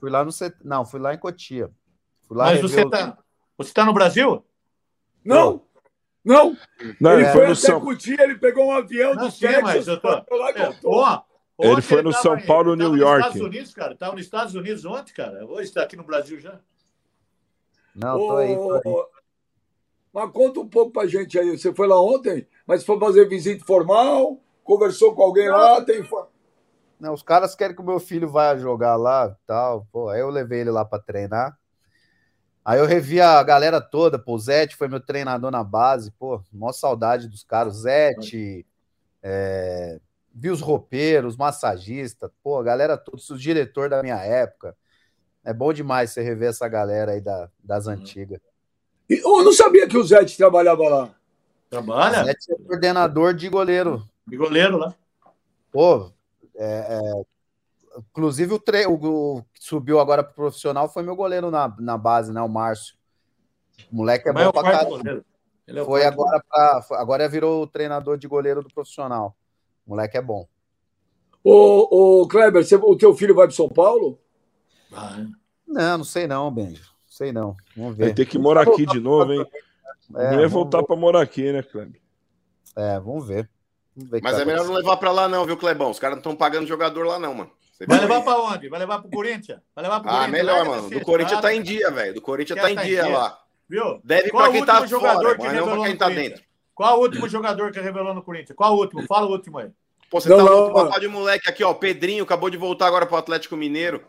Fui 0.00 0.10
lá 0.10 0.24
no 0.24 0.32
CT. 0.32 0.56
Não, 0.64 0.84
fui 0.86 0.98
lá 0.98 1.12
em 1.12 1.18
Cotia. 1.18 1.70
Fui 2.22 2.36
lá 2.36 2.46
mas 2.46 2.60
você 2.62 2.88
tá, 2.88 3.18
você 3.56 3.72
tá 3.72 3.84
no 3.84 3.92
Brasil? 3.92 4.42
Não. 5.24 5.62
Não. 6.24 6.50
Não, 6.50 6.56
não 7.00 7.12
ele 7.14 7.24
é, 7.24 7.32
foi 7.32 7.44
até 7.46 7.54
São... 7.56 7.80
Cutia, 7.80 8.22
ele 8.22 8.36
pegou 8.36 8.66
um 8.66 8.72
avião 8.72 9.14
não, 9.14 9.24
do 9.24 9.30
sim, 9.30 9.46
mas 9.60 9.88
eu 9.88 10.00
tô... 10.00 10.08
e 10.08 11.66
Ele 11.66 11.82
foi 11.82 12.00
no 12.00 12.12
São 12.12 12.40
Paulo, 12.40 12.76
New 12.76 12.96
York. 12.96 13.26
Estados 13.26 13.42
Unidos, 13.42 13.74
cara. 13.74 13.96
Tava 13.96 14.12
nos 14.12 14.24
Estados 14.24 14.54
Unidos 14.54 14.84
ontem, 14.84 15.12
cara. 15.12 15.44
Hoje 15.44 15.68
está 15.68 15.82
aqui 15.82 15.96
no 15.96 16.04
Brasil 16.04 16.38
já. 16.38 16.60
Não, 17.94 18.16
tô 18.18 18.36
aí, 18.36 18.54
tô 18.54 18.74
aí. 18.74 19.06
Mas 20.12 20.30
conta 20.30 20.60
um 20.60 20.68
pouco 20.68 20.92
pra 20.92 21.06
gente 21.06 21.38
aí. 21.38 21.58
Você 21.58 21.74
foi 21.74 21.88
lá 21.88 22.00
ontem, 22.00 22.46
mas 22.66 22.84
foi 22.84 22.98
fazer 22.98 23.28
visita 23.28 23.64
formal, 23.64 24.40
conversou 24.62 25.14
com 25.14 25.22
alguém 25.22 25.48
não. 25.48 25.56
lá, 25.56 25.80
tem. 25.84 26.06
Não, 27.00 27.14
os 27.14 27.22
caras 27.22 27.54
querem 27.54 27.74
que 27.74 27.82
o 27.82 27.84
meu 27.84 27.98
filho 27.98 28.28
vá 28.28 28.56
jogar 28.56 28.96
lá 28.96 29.36
tal. 29.46 29.86
Pô, 29.90 30.08
aí 30.08 30.20
eu 30.20 30.28
levei 30.28 30.60
ele 30.60 30.70
lá 30.70 30.84
para 30.84 31.02
treinar. 31.02 31.58
Aí 32.64 32.78
eu 32.78 32.86
revi 32.86 33.20
a 33.20 33.42
galera 33.42 33.80
toda, 33.80 34.18
pô, 34.18 34.34
o 34.34 34.38
Zete 34.38 34.76
foi 34.76 34.86
meu 34.86 35.00
treinador 35.00 35.50
na 35.50 35.64
base, 35.64 36.12
pô, 36.12 36.40
maior 36.52 36.72
saudade 36.72 37.28
dos 37.28 37.42
caras, 37.42 37.78
Zete, 37.78 38.64
é, 39.20 39.98
vi 40.32 40.48
os 40.48 40.60
roupeiros, 40.60 41.36
massagista, 41.36 42.32
pô, 42.42 42.58
a 42.58 42.62
galera 42.62 42.96
toda, 42.96 43.20
o 43.30 43.38
diretor 43.38 43.88
da 43.88 44.02
minha 44.02 44.18
época. 44.18 44.76
É 45.44 45.52
bom 45.52 45.72
demais 45.72 46.10
você 46.10 46.22
rever 46.22 46.50
essa 46.50 46.68
galera 46.68 47.12
aí 47.12 47.20
da, 47.20 47.50
das 47.62 47.86
uhum. 47.86 47.94
antigas. 47.94 48.40
Eu 49.08 49.42
não 49.42 49.52
sabia 49.52 49.88
que 49.88 49.98
o 49.98 50.04
Zete 50.04 50.36
trabalhava 50.36 50.88
lá. 50.88 51.14
Trabalha? 51.68 52.22
O 52.22 52.24
Zete 52.26 52.52
é 52.52 52.56
coordenador 52.64 53.34
de 53.34 53.48
goleiro. 53.48 54.08
De 54.24 54.36
goleiro 54.36 54.78
lá. 54.78 54.94
Pô, 55.72 56.12
é, 56.54 57.00
é, 57.00 57.22
Inclusive, 57.98 58.54
o, 58.54 58.58
tre... 58.58 58.86
o, 58.86 59.42
que 59.52 59.62
subiu 59.64 60.00
agora 60.00 60.22
pro 60.22 60.34
profissional 60.34 60.88
foi 60.88 61.02
meu 61.02 61.16
goleiro 61.16 61.50
na, 61.50 61.74
na 61.78 61.98
base, 61.98 62.32
né? 62.32 62.40
O 62.40 62.48
Márcio. 62.48 62.96
O 63.90 63.96
moleque 63.96 64.28
é 64.28 64.32
Mas 64.32 64.44
bom 64.44 64.50
é 64.50 64.52
pra 64.52 64.62
caramba. 64.62 65.24
É 65.66 65.84
foi 65.84 66.04
agora 66.04 66.42
pra... 66.48 66.84
Agora 66.92 67.28
virou 67.28 67.62
o 67.62 67.66
treinador 67.66 68.16
de 68.16 68.26
goleiro 68.26 68.62
do 68.62 68.72
profissional. 68.72 69.36
O 69.86 69.90
moleque 69.90 70.16
é 70.16 70.22
bom. 70.22 70.46
Ô, 71.44 72.20
ô 72.22 72.28
Kleber, 72.28 72.64
você... 72.64 72.76
o 72.76 72.96
teu 72.96 73.14
filho 73.14 73.34
vai 73.34 73.46
para 73.46 73.56
São 73.56 73.68
Paulo? 73.68 74.18
Vai. 74.90 75.26
Não, 75.66 75.98
não 75.98 76.04
sei 76.04 76.26
não, 76.26 76.50
Benjo. 76.50 76.92
Sei 77.06 77.32
não. 77.32 77.56
Vamos 77.76 77.96
ver. 77.96 78.06
Vai 78.06 78.14
ter 78.14 78.26
que 78.26 78.38
morar 78.38 78.62
aqui 78.62 78.86
de 78.86 79.00
novo, 79.00 79.32
hein? 79.32 79.46
É, 80.14 80.32
não 80.32 80.40
ia 80.40 80.48
voltar 80.48 80.82
para 80.82 80.94
morar 80.94 81.22
aqui, 81.22 81.50
né, 81.50 81.62
Kleber? 81.62 81.98
É, 82.76 83.00
vamos 83.00 83.26
ver. 83.26 83.48
Vamos 83.96 84.10
ver 84.10 84.20
Mas 84.22 84.38
é 84.38 84.44
melhor 84.44 84.66
não 84.66 84.74
levar 84.74 84.98
para 84.98 85.10
lá, 85.10 85.26
não, 85.26 85.46
viu, 85.46 85.56
Clebão? 85.56 85.90
Os 85.90 85.98
caras 85.98 86.16
não 86.16 86.20
estão 86.20 86.36
pagando 86.36 86.66
jogador 86.66 87.06
lá, 87.06 87.18
não, 87.18 87.32
mano. 87.32 87.50
Vai 87.86 88.00
levar 88.00 88.22
para 88.22 88.38
onde? 88.40 88.68
Vai 88.68 88.78
levar 88.80 88.98
para 88.98 89.08
o 89.08 89.10
Corinthians? 89.10 89.60
Vai 89.74 89.84
levar 89.84 90.00
para 90.00 90.24
Ah, 90.24 90.28
melhor, 90.28 90.64
mano. 90.64 90.90
Do 90.90 91.00
Corinthians 91.00 91.40
tá 91.40 91.54
em 91.54 91.62
dia, 91.62 91.90
velho. 91.90 92.14
Do 92.14 92.20
Corinthians 92.20 92.60
tá 92.60 92.70
em 92.70 92.74
tá 92.74 92.82
dia 92.82 93.06
lá. 93.06 93.38
Viu? 93.68 94.00
Deve 94.04 94.30
para 94.30 94.52
quem 94.52 94.64
tá 94.64 94.86
fora, 94.86 95.36
mas 95.38 95.52
não 95.54 95.64
para 95.64 95.84
quem 95.84 95.96
tá 95.96 96.08
dentro. 96.08 96.42
Qual 96.74 96.98
o 96.98 97.02
último 97.02 97.28
jogador 97.28 97.70
que 97.70 97.80
revelou 97.80 98.14
no 98.14 98.22
Corinthians? 98.22 98.56
Qual 98.56 98.74
o 98.74 98.78
último? 98.78 99.06
Fala 99.06 99.26
o 99.26 99.30
último 99.30 99.58
aí. 99.58 99.68
Pô, 100.10 100.20
você 100.20 100.28
não, 100.28 100.38
tá 100.38 100.42
louco 100.44 101.00
de 101.00 101.08
moleque 101.08 101.48
aqui, 101.48 101.64
ó. 101.64 101.72
Pedrinho 101.72 102.24
acabou 102.24 102.50
de 102.50 102.56
voltar 102.56 102.86
agora 102.86 103.06
pro 103.06 103.16
Atlético 103.16 103.56
Mineiro. 103.56 104.02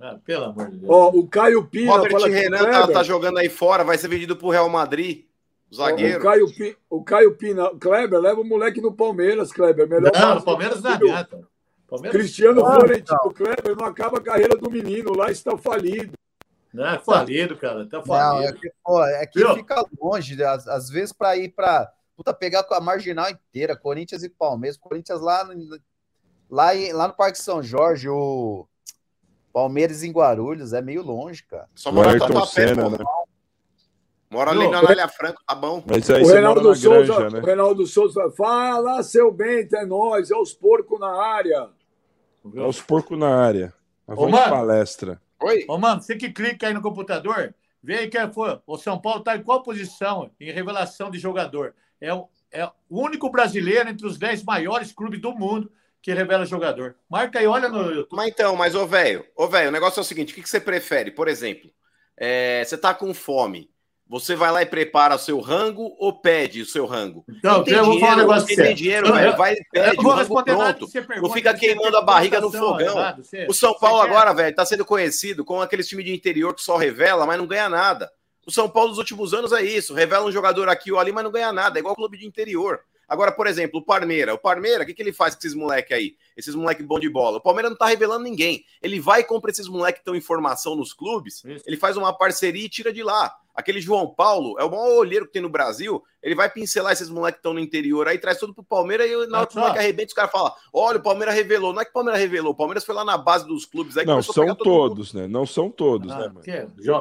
Ah, 0.00 0.18
pelo 0.24 0.44
amor 0.44 0.68
de 0.68 0.76
Deus. 0.76 0.92
Ó, 0.92 1.08
o 1.10 1.26
Caio 1.26 1.64
Pina. 1.64 1.92
Robert 1.92 2.30
Renan 2.30 2.70
tá, 2.70 2.88
tá, 2.88 3.02
jogando 3.02 3.38
aí 3.38 3.48
fora, 3.48 3.82
vai 3.82 3.96
ser 3.96 4.08
vendido 4.08 4.36
pro 4.36 4.50
Real 4.50 4.68
Madrid. 4.68 5.24
Zagueiro. 5.74 6.18
O 6.18 6.22
Caio, 6.22 6.46
o 6.90 7.04
Caio 7.04 7.36
Pina. 7.36 7.70
Kleber, 7.78 8.20
leva 8.20 8.40
o 8.40 8.44
moleque 8.44 8.80
no 8.80 8.92
Palmeiras, 8.92 9.50
Kleber. 9.50 9.88
Melhor 9.88 10.12
não, 10.12 10.34
no 10.36 10.42
Palmeiras 10.42 10.82
não 10.82 10.92
adianta. 10.92 11.40
Palmeiras... 11.88 12.20
Cristiano 12.20 12.64
ah, 12.64 12.74
Florentino 12.74 13.18
não. 13.24 13.32
Kleber 13.32 13.76
não 13.76 13.86
acaba 13.86 14.18
a 14.18 14.22
carreira 14.22 14.56
do 14.56 14.70
menino, 14.70 15.14
lá 15.14 15.30
está 15.30 15.56
falido. 15.56 16.12
Não, 16.72 16.86
é 16.86 16.98
falido, 16.98 17.56
cara. 17.56 17.86
Tá 17.88 18.02
falido. 18.02 18.42
Não, 18.42 18.48
é 18.48 18.52
que, 18.52 18.72
pô, 18.84 19.04
é 19.04 19.26
que 19.26 19.54
fica 19.54 19.84
longe, 20.00 20.42
às, 20.44 20.66
às 20.68 20.90
vezes, 20.90 21.12
para 21.12 21.36
ir 21.36 21.50
para. 21.50 21.92
Puta, 22.16 22.32
pegar 22.32 22.64
com 22.64 22.74
a 22.74 22.80
marginal 22.80 23.28
inteira, 23.30 23.76
Corinthians 23.76 24.22
e 24.22 24.28
Palmeiras. 24.28 24.76
Corinthians 24.76 25.20
lá, 25.20 25.44
no, 25.44 25.78
lá, 26.50 26.70
lá 26.92 27.08
no 27.08 27.14
Parque 27.14 27.38
São 27.38 27.62
Jorge, 27.62 28.08
o 28.08 28.66
Palmeiras 29.52 30.02
em 30.02 30.12
Guarulhos, 30.12 30.72
é 30.72 30.82
meio 30.82 31.02
longe, 31.02 31.42
cara. 31.44 31.68
Só 31.74 31.92
mora 31.92 32.14
no 32.14 32.46
Senna, 32.46 32.90
né? 32.90 32.98
Mora 34.30 34.50
ali 34.50 34.68
na 34.68 34.78
Anália 34.78 35.08
Franco, 35.08 35.40
tá 35.46 35.54
bom. 35.54 35.82
Mas 35.86 36.10
aí 36.10 36.22
o 36.22 36.26
Reinaldo 36.26 36.74
Souza, 36.74 37.14
granja, 37.14 37.30
né? 37.30 37.40
o 37.40 37.46
Reinaldo 37.46 37.86
Souza, 37.86 38.30
fala 38.36 39.02
seu 39.02 39.30
bento, 39.30 39.76
é 39.76 39.86
nós, 39.86 40.30
é 40.30 40.36
os 40.36 40.52
porcos 40.52 40.98
na 40.98 41.22
área. 41.22 41.68
É 42.54 42.62
os 42.62 42.80
porcos 42.80 43.18
na 43.18 43.28
área. 43.28 43.72
Vamos 44.06 44.38
palestra. 44.40 45.20
Oi? 45.42 45.64
Ô, 45.68 45.78
mano, 45.78 46.00
você 46.00 46.16
que 46.16 46.30
clica 46.30 46.66
aí 46.66 46.74
no 46.74 46.82
computador, 46.82 47.54
vê 47.82 47.98
aí 47.98 48.08
quem 48.08 48.32
foi. 48.32 48.58
O 48.66 48.76
São 48.78 49.00
Paulo 49.00 49.22
tá 49.22 49.36
em 49.36 49.42
qual 49.42 49.62
posição 49.62 50.30
em 50.40 50.50
revelação 50.50 51.10
de 51.10 51.18
jogador? 51.18 51.74
É 52.00 52.12
o, 52.12 52.28
é 52.50 52.64
o 52.64 52.72
único 52.90 53.30
brasileiro 53.30 53.88
entre 53.88 54.06
os 54.06 54.18
10 54.18 54.44
maiores 54.44 54.92
clubes 54.92 55.20
do 55.20 55.32
mundo 55.32 55.70
que 56.02 56.12
revela 56.12 56.46
jogador. 56.46 56.96
Marca 57.10 57.38
aí, 57.38 57.46
olha 57.46 57.68
no 57.68 57.90
YouTube. 57.90 58.16
Mas 58.16 58.28
então, 58.28 58.54
mas 58.54 58.74
ô 58.74 58.86
velho, 58.86 59.24
ô 59.36 59.48
velho, 59.48 59.68
o 59.68 59.72
negócio 59.72 59.98
é 59.98 60.02
o 60.02 60.04
seguinte: 60.04 60.32
o 60.32 60.36
que, 60.36 60.42
que 60.42 60.48
você 60.48 60.60
prefere? 60.60 61.10
Por 61.10 61.26
exemplo, 61.26 61.70
é, 62.16 62.64
você 62.64 62.78
tá 62.78 62.94
com 62.94 63.12
fome. 63.12 63.68
Você 64.08 64.36
vai 64.36 64.52
lá 64.52 64.62
e 64.62 64.66
prepara 64.66 65.16
o 65.16 65.18
seu 65.18 65.40
rango 65.40 65.96
ou 65.98 66.12
pede 66.12 66.62
o 66.62 66.66
seu 66.66 66.86
rango? 66.86 67.24
Então, 67.28 67.64
eu 67.66 67.84
vou 67.84 67.98
falar 67.98 68.14
um 68.14 68.18
negócio 68.18 68.54
tem 68.54 68.74
dinheiro, 68.74 69.12
velho, 69.12 69.36
vai 69.36 69.54
e 69.54 69.64
pede 69.72 69.98
o 69.98 70.08
rango 70.08 70.44
pronto. 70.44 70.88
Não 71.20 71.32
fica 71.32 71.52
queimando 71.52 71.96
a 71.96 72.02
barriga 72.02 72.40
no 72.40 72.52
fogão. 72.52 72.98
Errado, 72.98 73.24
você, 73.24 73.46
o 73.48 73.52
São 73.52 73.74
Paulo 73.74 74.00
agora, 74.00 74.32
velho, 74.32 74.54
tá 74.54 74.64
sendo 74.64 74.84
conhecido 74.84 75.44
como 75.44 75.60
aquele 75.60 75.82
time 75.82 76.04
de 76.04 76.14
interior 76.14 76.54
que 76.54 76.62
só 76.62 76.76
revela, 76.76 77.26
mas 77.26 77.36
não 77.36 77.46
ganha 77.48 77.68
nada. 77.68 78.08
O 78.46 78.52
São 78.52 78.68
Paulo 78.68 78.90
dos 78.90 78.98
últimos 78.98 79.34
anos 79.34 79.52
é 79.52 79.60
isso. 79.60 79.92
Revela 79.92 80.24
um 80.24 80.30
jogador 80.30 80.68
aqui 80.68 80.92
ou 80.92 81.00
ali, 81.00 81.10
mas 81.10 81.24
não 81.24 81.32
ganha 81.32 81.52
nada. 81.52 81.76
É 81.76 81.80
igual 81.80 81.94
o 81.94 81.96
clube 81.96 82.16
de 82.16 82.24
interior. 82.24 82.80
Agora, 83.08 83.30
por 83.30 83.46
exemplo, 83.46 83.80
o 83.80 83.84
Parmeira. 83.84 84.34
O 84.34 84.38
Parmeira, 84.38 84.82
o 84.82 84.86
que, 84.86 84.92
que 84.92 85.02
ele 85.02 85.12
faz 85.12 85.34
com 85.34 85.40
esses 85.40 85.54
moleques 85.54 85.96
aí? 85.96 86.16
Esses 86.36 86.54
moleques 86.54 86.84
bom 86.84 86.98
de 86.98 87.08
bola. 87.08 87.38
O 87.38 87.40
Palmeiras 87.40 87.70
não 87.70 87.78
tá 87.78 87.86
revelando 87.86 88.24
ninguém. 88.24 88.64
Ele 88.82 88.98
vai 88.98 89.20
e 89.20 89.24
compra 89.24 89.50
esses 89.50 89.68
moleques 89.68 89.98
que 89.98 90.02
estão 90.02 90.16
em 90.16 90.20
formação 90.20 90.74
nos 90.74 90.92
clubes, 90.92 91.44
Isso. 91.44 91.64
ele 91.66 91.76
faz 91.76 91.96
uma 91.96 92.12
parceria 92.12 92.64
e 92.64 92.68
tira 92.68 92.92
de 92.92 93.02
lá. 93.02 93.34
Aquele 93.54 93.80
João 93.80 94.06
Paulo 94.06 94.58
é 94.58 94.64
o 94.64 94.70
maior 94.70 94.98
olheiro 94.98 95.24
que 95.24 95.32
tem 95.32 95.40
no 95.40 95.48
Brasil. 95.48 96.04
Ele 96.22 96.34
vai 96.34 96.50
pincelar 96.50 96.92
esses 96.92 97.08
moleques 97.08 97.36
que 97.36 97.38
estão 97.38 97.54
no 97.54 97.60
interior 97.60 98.06
aí, 98.06 98.18
traz 98.18 98.38
tudo 98.38 98.52
pro 98.52 98.62
Palmeiras 98.62 99.08
e 99.08 99.26
na 99.28 99.38
hora 99.38 99.46
que 99.46 99.56
o 99.56 99.60
moleque 99.60 99.78
arrebenta, 99.78 100.08
os 100.08 100.14
caras 100.14 100.30
falam: 100.30 100.52
olha, 100.70 100.98
o 100.98 101.02
Palmeiras 101.02 101.34
revelou. 101.34 101.72
Não 101.72 101.80
é 101.80 101.84
que 101.84 101.90
o 101.90 101.94
Palmeiras 101.94 102.20
revelou, 102.20 102.52
o 102.52 102.54
Palmeiras 102.54 102.84
foi 102.84 102.94
lá 102.94 103.02
na 103.02 103.16
base 103.16 103.46
dos 103.46 103.64
clubes 103.64 103.96
aí. 103.96 104.04
Não, 104.04 104.20
são 104.20 104.54
todos, 104.54 105.14
né? 105.14 105.26
Não 105.26 105.46
são 105.46 105.70
todos, 105.70 106.12
ah, 106.12 106.18
né, 106.18 106.26
mano? 106.28 106.40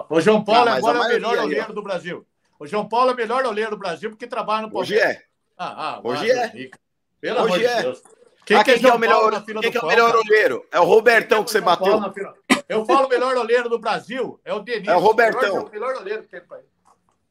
O 0.09 0.21
João 0.21 0.43
Paulo 0.45 0.69
ah, 0.69 0.75
agora 0.75 0.97
é 0.97 1.01
o 1.01 1.07
melhor 1.09 1.37
olheiro 1.39 1.73
do 1.73 1.81
Brasil. 1.81 2.25
O 2.57 2.65
João 2.65 2.87
Paulo 2.87 3.09
é 3.09 3.13
o 3.13 3.17
melhor 3.17 3.45
olheiro 3.45 3.71
do 3.71 3.77
Brasil 3.77 4.09
porque 4.09 4.25
trabalha 4.25 4.67
no 4.67 4.71
Palmeiras. 4.71 5.05
Hoje 5.05 5.13
é. 5.13 5.34
Ah, 5.57 5.95
ah, 5.95 6.01
Hoje 6.03 6.29
é. 6.29 6.69
Pelo 7.21 7.41
Hoje 7.43 7.53
amor 7.53 7.59
de 7.59 7.65
é. 7.65 7.81
Deus. 7.81 8.03
Quem, 8.45 8.57
ah, 8.57 8.63
quem, 8.63 8.77
que 8.77 8.85
é, 8.85 8.93
o 8.93 8.99
melhor, 8.99 9.43
quem 9.43 9.71
que 9.71 9.77
é 9.77 9.81
o 9.81 9.87
melhor 9.87 10.15
olheiro? 10.15 10.65
É 10.71 10.79
o 10.79 10.83
Robertão 10.83 11.43
que 11.43 11.49
você 11.49 11.59
bateu. 11.59 11.99
Eu 12.69 12.85
falo 12.85 13.07
o 13.07 13.09
melhor 13.09 13.35
olheiro 13.35 13.67
do 13.69 13.79
Brasil, 13.79 14.39
é 14.45 14.53
o 14.53 14.59
Denis. 14.59 14.87
É 14.87 14.95
o 14.95 14.99
Robertão. 14.99 15.65
O 15.65 15.71
melhor 15.71 15.95
olheiro 15.95 16.23
que 16.23 16.29
tem 16.29 16.41
país. 16.41 16.65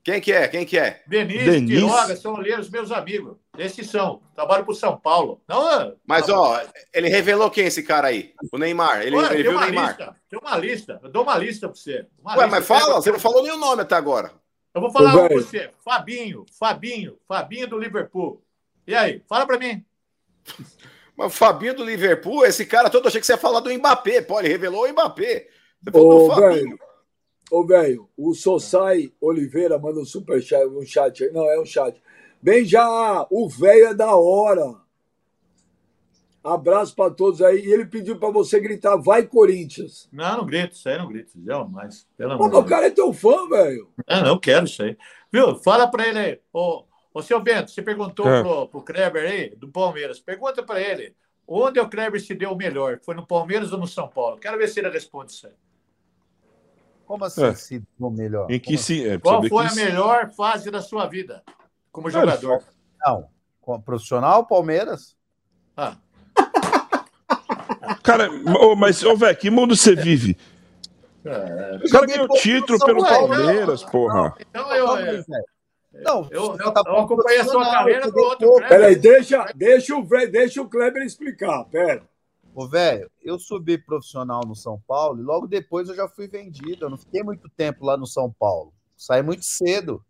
Quem 0.04 0.20
que 0.20 0.32
é? 0.32 0.46
Quem 0.46 0.66
que 0.66 0.78
é? 0.78 1.02
Denis, 1.06 1.44
Denis. 1.44 1.80
Quiroga, 1.80 2.14
são 2.14 2.34
olheiros 2.34 2.68
meus 2.68 2.92
amigos. 2.92 3.38
Esses 3.56 3.88
são. 3.88 4.20
Trabalho 4.34 4.62
para 4.62 4.72
o 4.72 4.74
São 4.74 4.98
Paulo. 4.98 5.40
Não, 5.48 5.96
Mas, 6.06 6.28
não. 6.28 6.36
ó, 6.36 6.60
ele 6.92 7.08
revelou 7.08 7.50
quem 7.50 7.66
esse 7.66 7.82
cara 7.82 8.08
aí? 8.08 8.34
O 8.52 8.58
Neymar. 8.58 9.00
Ele, 9.00 9.16
Ué, 9.16 9.32
ele 9.32 9.42
viu 9.44 9.56
o 9.56 9.60
Neymar. 9.60 9.96
Lista, 9.96 10.16
tem 10.28 10.38
uma 10.38 10.56
lista. 10.58 11.00
Eu 11.02 11.08
dou 11.08 11.22
uma 11.22 11.38
lista 11.38 11.68
para 11.68 11.76
você. 11.76 12.06
Uma 12.20 12.36
Ué, 12.36 12.46
mas 12.46 12.66
fala, 12.66 12.96
você 12.96 13.12
não 13.12 13.18
falou 13.18 13.42
nem 13.42 13.52
o 13.52 13.56
nome 13.56 13.80
até 13.80 13.94
agora. 13.94 14.30
Eu 14.74 14.80
vou 14.80 14.90
falar 14.90 15.28
para 15.28 15.36
você. 15.36 15.70
Fabinho, 15.84 16.44
Fabinho, 16.58 17.16
Fabinho 17.28 17.68
do 17.68 17.78
Liverpool. 17.78 18.42
E 18.86 18.94
aí? 18.94 19.22
Fala 19.28 19.46
para 19.46 19.58
mim. 19.58 19.84
Mas 21.16 21.32
o 21.32 21.36
Fabinho 21.36 21.76
do 21.76 21.84
Liverpool, 21.84 22.44
esse 22.44 22.66
cara 22.66 22.90
todo, 22.90 23.06
achei 23.06 23.20
que 23.20 23.26
você 23.26 23.34
ia 23.34 23.38
falar 23.38 23.60
do 23.60 23.72
Mbappé. 23.72 24.20
Pô, 24.22 24.40
ele 24.40 24.48
revelou 24.48 24.84
o 24.84 24.88
Mbappé. 24.88 25.48
Você 25.80 25.92
falou 25.92 26.26
Ô, 26.26 26.34
Fabinho. 26.34 26.76
Ô, 27.52 27.64
velho, 27.64 28.10
o 28.16 28.34
Sossai 28.34 29.12
Oliveira 29.20 29.78
manda 29.78 30.00
um 30.00 30.04
super 30.04 30.42
chat, 30.42 30.66
um 30.66 30.84
chat 30.84 31.22
aí. 31.22 31.30
Não, 31.30 31.48
é 31.48 31.60
um 31.60 31.64
chat. 31.64 32.02
Bem 32.42 32.64
já, 32.64 33.26
o 33.30 33.48
velho 33.48 33.86
é 33.86 33.94
da 33.94 34.16
hora. 34.16 34.74
Abraço 36.44 36.94
para 36.94 37.10
todos 37.10 37.40
aí. 37.40 37.64
E 37.64 37.72
ele 37.72 37.86
pediu 37.86 38.18
para 38.18 38.30
você 38.30 38.60
gritar, 38.60 38.96
vai 38.98 39.26
Corinthians. 39.26 40.08
Não, 40.12 40.36
não 40.36 40.46
grito, 40.46 40.74
isso 40.74 40.86
aí 40.86 40.98
não 40.98 41.08
grito. 41.08 41.32
Jamais. 41.42 42.06
Pelo 42.18 42.32
amor 42.32 42.50
Pô, 42.50 42.58
o 42.58 42.64
cara 42.64 42.86
é 42.86 42.90
teu 42.90 43.10
fã, 43.14 43.48
velho. 43.48 43.90
Ah, 44.06 44.20
não 44.20 44.38
quero 44.38 44.66
isso 44.66 44.82
aí. 44.82 44.96
Viu? 45.32 45.56
Fala 45.56 45.88
para 45.88 46.06
ele 46.06 46.18
aí. 46.18 46.40
Ô, 46.52 46.84
ô, 47.14 47.22
seu 47.22 47.40
Bento, 47.40 47.70
você 47.70 47.80
perguntou 47.80 48.28
é. 48.28 48.42
pro, 48.42 48.68
pro 48.68 48.82
Kleber 48.82 49.24
aí, 49.24 49.56
do 49.56 49.68
Palmeiras. 49.68 50.20
Pergunta 50.20 50.62
para 50.62 50.80
ele. 50.80 51.16
Onde 51.48 51.80
o 51.80 51.88
Kleber 51.88 52.20
se 52.20 52.34
deu 52.34 52.54
melhor? 52.54 53.00
Foi 53.02 53.14
no 53.14 53.26
Palmeiras 53.26 53.72
ou 53.72 53.78
no 53.78 53.86
São 53.86 54.06
Paulo? 54.06 54.36
Quero 54.36 54.58
ver 54.58 54.68
se 54.68 54.80
ele 54.80 54.90
responde 54.90 55.32
isso 55.32 55.46
aí. 55.46 55.52
Como 57.06 57.24
assim 57.24 57.44
é. 57.44 57.54
se 57.54 57.82
deu 57.98 58.10
melhor? 58.10 58.50
Em 58.50 58.60
que 58.60 58.76
se, 58.76 59.06
é, 59.08 59.18
Qual 59.18 59.42
foi 59.44 59.64
a 59.64 59.70
se... 59.70 59.82
melhor 59.82 60.30
fase 60.32 60.70
da 60.70 60.82
sua 60.82 61.06
vida 61.06 61.42
como 61.90 62.10
jogador? 62.10 62.62
Não, 63.04 63.28
como 63.60 63.82
profissional, 63.82 64.46
Palmeiras. 64.46 65.16
Ah. 65.76 65.96
Cara, 68.02 68.28
oh, 68.60 68.76
mas, 68.76 69.02
ô, 69.02 69.12
oh, 69.12 69.16
velho, 69.16 69.36
que 69.36 69.50
mundo 69.50 69.76
você 69.76 69.94
vive? 69.94 70.36
É, 71.24 71.80
o 71.82 71.90
cara 71.90 72.06
ganhou 72.06 72.28
título 72.28 72.78
pelo 72.84 73.02
Palmeiras, 73.02 73.82
porra. 73.82 74.34
Então 74.40 74.74
eu. 74.74 74.96
eu 74.96 75.24
não, 76.02 76.28
eu, 76.30 76.56
eu, 76.56 76.72
tá 76.72 76.82
eu 76.84 76.96
acompanhei 76.98 77.40
a 77.40 77.44
sua 77.44 77.64
carreira 77.64 78.10
pro 78.10 78.24
outro. 78.24 78.56
Peraí, 78.68 78.96
deixa, 78.96 79.44
deixa, 79.54 79.96
o, 79.96 80.02
deixa 80.04 80.60
o 80.60 80.68
Kleber 80.68 81.02
explicar, 81.04 81.64
pera. 81.66 82.02
Ô, 82.54 82.68
velho, 82.68 83.10
eu 83.22 83.38
subi 83.38 83.78
profissional 83.78 84.42
no 84.46 84.54
São 84.54 84.80
Paulo 84.86 85.20
e 85.20 85.24
logo 85.24 85.46
depois 85.46 85.88
eu 85.88 85.94
já 85.94 86.08
fui 86.08 86.28
vendido. 86.28 86.84
Eu 86.86 86.90
não 86.90 86.98
fiquei 86.98 87.22
muito 87.22 87.48
tempo 87.48 87.84
lá 87.84 87.96
no 87.96 88.06
São 88.06 88.32
Paulo. 88.38 88.72
Saí 88.96 89.22
muito 89.22 89.44
cedo. 89.44 90.04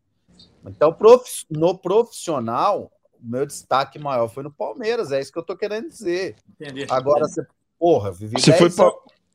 Então, 0.66 0.92
prof... 0.92 1.24
no 1.50 1.76
profissional, 1.76 2.90
o 3.14 3.26
meu 3.26 3.46
destaque 3.46 3.98
maior 3.98 4.28
foi 4.28 4.42
no 4.42 4.52
Palmeiras. 4.52 5.12
É 5.12 5.20
isso 5.20 5.32
que 5.32 5.38
eu 5.38 5.44
tô 5.44 5.56
querendo 5.56 5.88
dizer. 5.88 6.36
Entendi. 6.48 6.86
Agora, 6.90 7.26
você, 7.26 7.46
porra, 7.78 8.12
vivi 8.12 8.40
Você 8.40 8.52
foi 8.52 8.70
para 8.70 8.90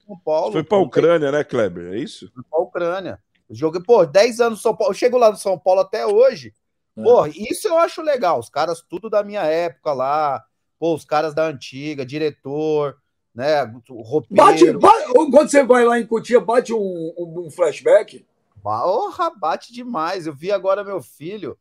São 0.05 0.19
Paulo. 0.23 0.51
Foi 0.51 0.63
para 0.63 0.77
a 0.77 0.81
Ucrânia, 0.81 1.31
né, 1.31 1.43
Kleber? 1.43 1.93
É 1.93 1.97
isso? 1.97 2.31
Foi 2.33 2.43
para 2.43 2.59
Ucrânia. 2.59 3.19
joguei, 3.49 3.81
pô, 3.81 4.05
10 4.05 4.39
anos 4.39 4.59
no 4.59 4.63
São 4.63 4.75
Paulo. 4.75 4.91
Eu 4.91 4.97
chego 4.97 5.17
lá 5.17 5.31
no 5.31 5.37
São 5.37 5.57
Paulo 5.57 5.81
até 5.81 6.05
hoje. 6.05 6.53
É. 6.97 7.03
Porra, 7.03 7.29
isso 7.29 7.67
eu 7.67 7.77
acho 7.77 8.01
legal. 8.01 8.39
Os 8.39 8.49
caras, 8.49 8.81
tudo 8.81 9.09
da 9.09 9.23
minha 9.23 9.43
época 9.43 9.93
lá 9.93 10.43
pô, 10.79 10.95
os 10.95 11.03
caras 11.03 11.35
da 11.35 11.45
antiga, 11.45 12.05
diretor, 12.05 12.97
né? 13.35 13.61
Roupeiro. 13.89 14.35
Bate, 14.35 14.73
bate, 14.73 15.13
quando 15.13 15.51
você 15.51 15.63
vai 15.63 15.85
lá 15.85 15.99
em 15.99 16.07
Cotia, 16.07 16.39
bate 16.39 16.73
um, 16.73 17.13
um, 17.17 17.51
flashback? 17.51 18.25
Porra, 18.63 19.29
bate 19.35 19.73
demais. 19.73 20.25
Eu 20.25 20.33
vi 20.33 20.51
agora 20.51 20.83
meu 20.83 21.01
filho. 21.01 21.57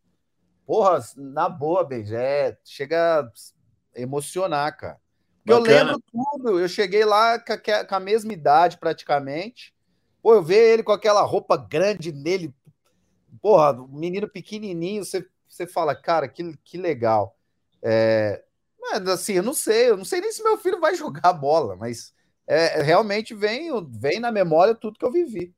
Porra, 0.64 1.02
na 1.16 1.48
boa, 1.48 1.84
Bejé, 1.84 2.56
chega 2.64 3.22
a 3.22 4.00
emocionar, 4.00 4.76
cara. 4.76 5.00
Eu 5.48 5.58
lembro 5.60 6.00
tudo. 6.12 6.60
Eu 6.60 6.68
cheguei 6.68 7.04
lá 7.04 7.38
com 7.38 7.52
a, 7.52 7.84
com 7.84 7.94
a 7.94 8.00
mesma 8.00 8.32
idade, 8.32 8.78
praticamente. 8.78 9.74
Pô, 10.22 10.34
eu 10.34 10.42
ver 10.42 10.72
ele 10.72 10.82
com 10.82 10.92
aquela 10.92 11.22
roupa 11.22 11.56
grande 11.56 12.12
nele. 12.12 12.52
Porra, 13.40 13.74
menino 13.88 14.28
pequenininho. 14.28 15.04
Você, 15.04 15.26
você 15.48 15.66
fala, 15.66 15.94
cara, 15.94 16.28
que, 16.28 16.56
que 16.64 16.76
legal. 16.76 17.36
É, 17.82 18.42
assim, 19.12 19.34
eu 19.34 19.42
não 19.42 19.54
sei, 19.54 19.90
eu 19.90 19.96
não 19.96 20.04
sei 20.04 20.20
nem 20.20 20.32
se 20.32 20.42
meu 20.42 20.58
filho 20.58 20.80
vai 20.80 20.94
jogar 20.96 21.32
bola, 21.32 21.76
mas 21.76 22.12
é, 22.46 22.82
realmente 22.82 23.34
vem, 23.34 23.70
vem 23.90 24.20
na 24.20 24.32
memória 24.32 24.74
tudo 24.74 24.98
que 24.98 25.04
eu 25.04 25.12
vivi. 25.12 25.54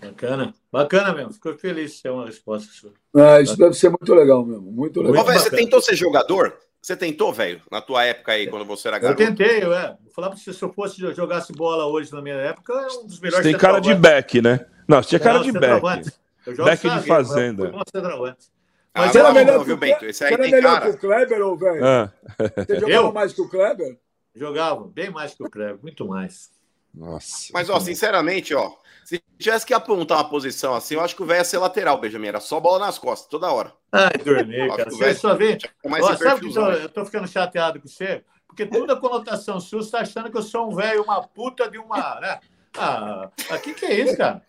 Bacana, 0.00 0.54
bacana 0.72 1.12
mesmo. 1.14 1.34
Fico 1.34 1.52
feliz 1.58 1.96
de 1.96 2.02
ter 2.02 2.10
uma 2.10 2.24
resposta 2.24 2.72
sua. 2.72 2.92
É, 3.14 3.42
isso 3.42 3.56
deve 3.56 3.74
ser 3.74 3.90
muito 3.90 4.14
legal 4.14 4.44
mesmo. 4.46 4.72
Muito 4.72 5.02
legal. 5.02 5.24
Véio, 5.24 5.38
você 5.38 5.50
tentou 5.50 5.80
ser 5.82 5.94
jogador? 5.94 6.58
Você 6.82 6.96
tentou, 6.96 7.32
velho, 7.32 7.60
na 7.70 7.80
tua 7.82 8.04
época 8.04 8.32
aí, 8.32 8.46
quando 8.46 8.64
você 8.64 8.88
era 8.88 8.98
garoto? 8.98 9.22
Eu 9.22 9.28
tentei, 9.28 9.64
ué. 9.66 9.96
Vou 10.02 10.12
falar 10.14 10.30
pra 10.30 10.38
você, 10.38 10.52
se 10.52 10.62
eu 10.62 10.72
fosse 10.72 10.98
jogasse 11.14 11.52
bola 11.52 11.84
hoje 11.84 12.12
na 12.12 12.22
minha 12.22 12.36
época, 12.36 12.72
é 12.72 12.86
um 12.86 13.06
dos 13.06 13.20
melhores. 13.20 13.44
Você 13.44 13.52
tem 13.52 13.60
cara 13.60 13.80
de 13.80 13.94
back, 13.94 14.40
né? 14.40 14.66
Não, 14.88 15.02
você 15.02 15.10
tinha 15.10 15.20
cara 15.20 15.40
de 15.40 15.52
back. 15.52 16.10
Back 16.56 16.88
de 16.88 17.06
fazenda. 17.06 17.70
Mas 18.92 19.14
ah, 19.14 19.18
era 19.18 19.32
melhor, 19.32 19.64
viu, 19.64 19.76
Bento? 19.76 20.04
Esse 20.04 20.24
aí 20.24 20.32
era 20.32 20.42
melhor 20.42 20.80
cara. 20.80 20.90
que 20.90 20.96
o 20.96 20.98
Kleber, 20.98 21.46
ou 21.46 21.56
velho? 21.56 21.84
Ah. 21.84 22.12
Você 22.56 22.80
jogava 22.80 23.06
eu? 23.06 23.12
mais 23.12 23.32
que 23.32 23.40
o 23.40 23.48
Kleber? 23.48 23.98
Jogava, 24.34 24.88
bem 24.88 25.10
mais 25.10 25.34
que 25.34 25.42
o 25.44 25.50
Kleber, 25.50 25.78
muito 25.80 26.06
mais. 26.06 26.50
Nossa. 26.92 27.52
Mas, 27.52 27.70
ó, 27.70 27.78
sinceramente, 27.78 28.52
ó, 28.52 28.72
se 29.10 29.20
tivesse 29.36 29.66
que 29.66 29.74
apontar 29.74 30.18
uma 30.18 30.28
posição 30.28 30.72
assim, 30.72 30.94
eu 30.94 31.00
acho 31.00 31.16
que 31.16 31.22
o 31.22 31.26
velho 31.26 31.40
ia 31.40 31.44
ser 31.44 31.58
lateral, 31.58 31.98
Benjamin. 31.98 32.28
Era 32.28 32.38
só 32.38 32.60
bola 32.60 32.86
nas 32.86 32.96
costas, 32.96 33.28
toda 33.28 33.50
hora. 33.50 33.72
Ai, 33.90 34.12
dormir, 34.24 34.68
cara. 34.68 34.88
Você 34.88 35.14
só 35.14 35.34
vê. 35.34 35.58
Ó, 35.84 36.14
sabe 36.14 36.48
que 36.48 36.56
eu, 36.56 36.62
eu 36.62 36.88
tô 36.88 37.04
ficando 37.04 37.26
chateado 37.26 37.80
com 37.80 37.88
você? 37.88 38.24
Porque 38.46 38.64
toda 38.64 38.94
conotação 38.94 39.58
sua 39.58 39.80
está 39.80 40.00
achando 40.02 40.30
que 40.30 40.36
eu 40.36 40.42
sou 40.42 40.70
um 40.70 40.76
velho, 40.76 41.02
uma 41.02 41.20
puta 41.26 41.68
de 41.68 41.76
uma. 41.76 42.20
Né? 42.20 42.38
Ah, 42.78 43.30
aqui 43.50 43.74
que 43.74 43.84
é 43.84 44.00
isso, 44.00 44.16
cara? 44.16 44.42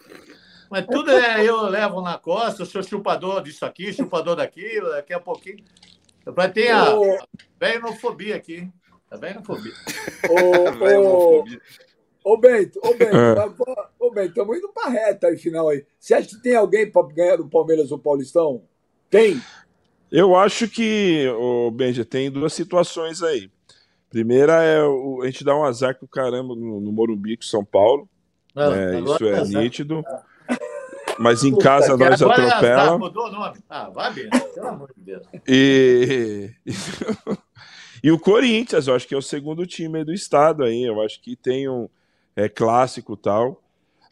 Mas 0.69 0.85
tudo 0.85 1.09
é 1.09 1.43
eu 1.43 1.63
levo 1.63 1.99
na 1.99 2.19
costa, 2.19 2.61
eu 2.61 2.65
sou 2.67 2.83
chupador 2.83 3.41
disso 3.41 3.65
aqui, 3.65 3.91
chupador 3.91 4.35
daquilo, 4.35 4.91
daqui 4.91 5.11
a 5.11 5.19
pouquinho. 5.19 5.65
Vai 6.23 6.51
ter 6.51 6.69
a 6.69 6.85
velhofobia 7.59 8.35
aqui. 8.35 8.71
A 9.09 9.17
velhofobia. 9.17 9.73
Ô, 10.29 11.39
ô, 11.41 11.45
Bento, 12.37 12.79
ô, 12.83 12.93
Bento, 12.93 13.15
ah. 13.15 13.89
ô, 13.99 14.11
Bento, 14.11 14.29
estamos 14.29 14.57
indo 14.57 14.69
para 14.69 14.89
reta 14.89 15.27
aí, 15.27 15.37
final 15.37 15.69
aí. 15.69 15.83
Você 15.99 16.13
acha 16.13 16.27
que 16.29 16.41
tem 16.41 16.55
alguém 16.55 16.89
para 16.89 17.07
ganhar 17.07 17.37
do 17.37 17.49
Palmeiras 17.49 17.91
ou 17.91 17.97
Paulistão? 17.97 18.63
Tem? 19.09 19.41
Eu 20.11 20.35
acho 20.35 20.67
que, 20.67 21.27
o 21.39 21.71
Benja, 21.71 22.03
tem 22.03 22.29
duas 22.29 22.53
situações 22.53 23.23
aí. 23.23 23.49
Primeira 24.09 24.61
é 24.61 24.83
o, 24.83 25.21
a 25.21 25.25
gente 25.25 25.43
dá 25.43 25.55
um 25.55 25.63
azar 25.63 25.97
com 25.97 26.05
o 26.05 26.09
caramba 26.09 26.53
no, 26.53 26.81
no 26.81 26.91
Morumbi 26.91 27.37
com 27.37 27.43
São 27.43 27.63
Paulo. 27.63 28.09
Ah, 28.53 28.69
né? 28.69 28.99
Isso 28.99 29.25
é, 29.25 29.39
é 29.39 29.43
nítido. 29.45 30.03
Mas 31.17 31.43
em 31.43 31.51
Puta, 31.51 31.63
casa 31.63 31.95
nós 31.95 32.21
atropela. 32.21 32.97
Mudou 32.97 33.27
o 33.27 33.31
nome. 33.31 33.59
Ah, 33.69 33.89
vai 33.89 34.13
bem, 34.13 34.29
pelo 34.53 34.67
amor 34.67 34.91
de 34.97 35.01
Deus. 35.01 35.25
E... 35.47 36.51
e 38.03 38.11
o 38.11 38.19
Corinthians, 38.19 38.87
eu 38.87 38.95
acho 38.95 39.07
que 39.07 39.15
é 39.15 39.17
o 39.17 39.21
segundo 39.21 39.65
time 39.65 40.03
do 40.03 40.13
estado 40.13 40.63
aí. 40.63 40.83
Eu 40.83 41.01
acho 41.01 41.21
que 41.21 41.37
tem 41.37 41.69
um 41.69 41.87
é, 42.41 42.49
clássico 42.49 43.15
tal. 43.15 43.61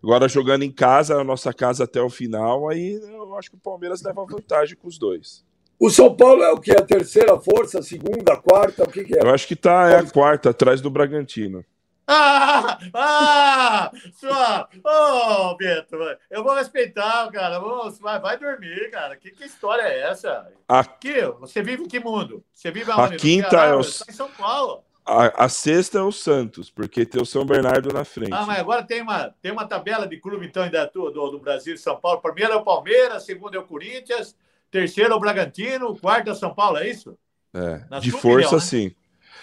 Agora 0.01 0.29
jogando 0.29 0.63
em 0.63 0.71
casa, 0.71 1.19
a 1.19 1.23
nossa 1.23 1.53
casa 1.53 1.83
até 1.83 2.01
o 2.01 2.09
final, 2.09 2.69
aí 2.69 2.93
eu 2.93 3.35
acho 3.37 3.49
que 3.49 3.57
o 3.57 3.59
Palmeiras 3.59 4.01
leva 4.01 4.25
vantagem 4.25 4.77
com 4.77 4.87
os 4.87 4.97
dois. 4.97 5.43
O 5.77 5.89
São 5.89 6.13
Paulo 6.15 6.43
é 6.43 6.51
o 6.51 6.59
que? 6.59 6.71
A 6.71 6.81
terceira 6.81 7.39
força, 7.39 7.79
a 7.79 7.83
segunda, 7.83 8.33
a 8.33 8.37
quarta? 8.37 8.83
O 8.83 8.91
que, 8.91 9.03
que 9.03 9.17
é? 9.17 9.23
Eu 9.23 9.33
acho 9.33 9.47
que 9.47 9.55
tá, 9.55 9.89
é 9.89 9.97
a 9.97 10.09
quarta, 10.09 10.49
atrás 10.49 10.81
do 10.81 10.89
Bragantino. 10.89 11.63
Ah! 12.05 12.79
Ah! 12.93 13.91
Só! 14.13 14.67
Ô, 14.83 15.51
oh, 15.51 15.57
Beto, 15.57 15.95
eu 16.31 16.43
vou 16.43 16.55
respeitar, 16.55 17.29
cara. 17.31 17.59
Vamos, 17.59 17.99
vai, 17.99 18.19
vai 18.19 18.37
dormir, 18.37 18.89
cara. 18.89 19.15
Que, 19.15 19.31
que 19.31 19.45
história 19.45 19.83
é 19.83 20.09
essa? 20.09 20.51
Aqui, 20.67 21.21
você 21.39 21.61
vive 21.61 21.83
em 21.83 21.87
que 21.87 21.99
mundo? 21.99 22.43
Você 22.51 22.71
vive 22.71 22.91
aonde? 22.91 23.15
A 23.15 23.17
quinta 23.17 23.57
é 23.57 23.75
o... 23.75 23.81
Tá 23.81 24.05
em 24.09 24.13
São 24.13 24.29
Paulo. 24.31 24.83
A, 25.09 25.45
a, 25.45 25.49
sexta 25.49 25.97
é 25.97 26.01
o 26.03 26.11
Santos, 26.11 26.69
porque 26.69 27.03
tem 27.03 27.19
o 27.19 27.25
São 27.25 27.43
Bernardo 27.43 27.91
na 27.91 28.05
frente. 28.05 28.31
Ah, 28.31 28.45
mas 28.45 28.59
agora 28.59 28.83
tem 28.83 29.01
uma, 29.01 29.33
tem 29.41 29.51
uma 29.51 29.65
tabela 29.65 30.07
de 30.07 30.17
clube, 30.17 30.45
então, 30.45 30.61
ainda 30.61 30.85
do, 30.85 31.09
do, 31.09 31.31
do 31.31 31.39
Brasil 31.39 31.73
e 31.73 31.77
São 31.79 31.99
Paulo. 31.99 32.21
Primeiro 32.21 32.53
é 32.53 32.55
o 32.55 32.63
Palmeiras, 32.63 33.25
segundo 33.25 33.55
é 33.55 33.59
o 33.59 33.63
Corinthians, 33.63 34.35
terceiro 34.69 35.13
é 35.13 35.15
o 35.15 35.19
Bragantino, 35.19 35.97
quarto 35.99 36.29
é 36.29 36.31
o 36.31 36.35
São 36.35 36.53
Paulo, 36.53 36.77
é 36.77 36.87
isso? 36.87 37.17
É, 37.51 37.81
Na 37.89 37.99
de 37.99 38.11
força, 38.11 38.27
opinião, 38.29 38.51
né? 38.53 38.59
sim. 38.59 38.95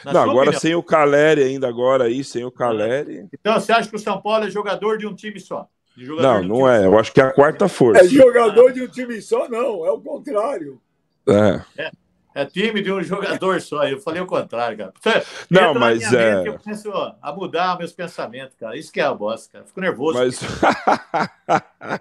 Na 0.04 0.12
não, 0.12 0.20
agora 0.22 0.50
opinião. 0.50 0.60
sem 0.60 0.74
o 0.76 0.82
Caleri 0.82 1.42
ainda, 1.42 1.66
agora 1.66 2.04
aí, 2.04 2.22
sem 2.22 2.44
o 2.44 2.50
Caleri. 2.50 3.26
Então 3.32 3.54
você 3.54 3.72
acha 3.72 3.88
que 3.88 3.96
o 3.96 3.98
São 3.98 4.20
Paulo 4.20 4.44
é 4.44 4.50
jogador 4.50 4.98
de 4.98 5.06
um 5.06 5.14
time 5.14 5.40
só? 5.40 5.68
não, 5.96 6.42
não 6.44 6.68
é. 6.68 6.78
Só. 6.78 6.84
Eu 6.84 6.98
acho 6.98 7.12
que 7.12 7.20
é 7.20 7.24
a 7.24 7.32
quarta 7.32 7.68
força. 7.68 8.04
É 8.04 8.08
jogador 8.08 8.72
de 8.72 8.82
um 8.82 8.88
time 8.88 9.20
só, 9.20 9.48
não. 9.48 9.84
É 9.84 9.90
o 9.90 10.00
contrário. 10.00 10.80
É. 11.28 11.82
é. 11.82 11.90
É 12.36 12.44
time 12.44 12.82
de 12.82 12.92
um 12.92 13.02
jogador 13.02 13.62
só. 13.62 13.88
Eu 13.88 13.98
falei 13.98 14.20
o 14.20 14.26
contrário, 14.26 14.76
cara. 14.76 14.92
Você, 15.00 15.22
não, 15.48 15.72
mas 15.72 16.12
é. 16.12 16.36
Mente, 16.36 16.48
eu 16.48 16.58
começo 16.58 16.92
a 17.22 17.32
mudar 17.32 17.78
meus 17.78 17.94
pensamentos, 17.94 18.54
cara. 18.60 18.76
Isso 18.76 18.92
que 18.92 19.00
é 19.00 19.04
a 19.04 19.14
bosta, 19.14 19.50
cara. 19.50 19.64
Fico 19.64 19.80
nervoso. 19.80 20.18
Mas. 20.18 20.38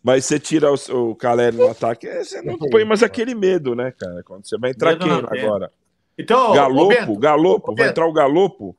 Mas 0.00 0.24
você 0.24 0.38
tira 0.38 0.72
o, 0.72 1.10
o 1.10 1.16
Caleri 1.16 1.56
no 1.56 1.68
ataque, 1.68 2.06
você 2.06 2.40
não 2.40 2.56
põe 2.56 2.84
mais 2.84 3.02
aquele 3.02 3.34
medo, 3.34 3.74
né, 3.74 3.90
cara? 3.90 4.22
Quando 4.22 4.48
você 4.48 4.56
vai 4.56 4.70
entrar 4.70 4.92
medo 4.92 5.28
quem 5.28 5.42
agora? 5.42 5.70
Então, 6.16 6.54
Galopo, 6.54 6.88
Bento, 6.88 7.18
Galopo, 7.18 7.74
vai 7.74 7.88
entrar 7.88 8.06
o 8.06 8.12
Galopo. 8.12 8.76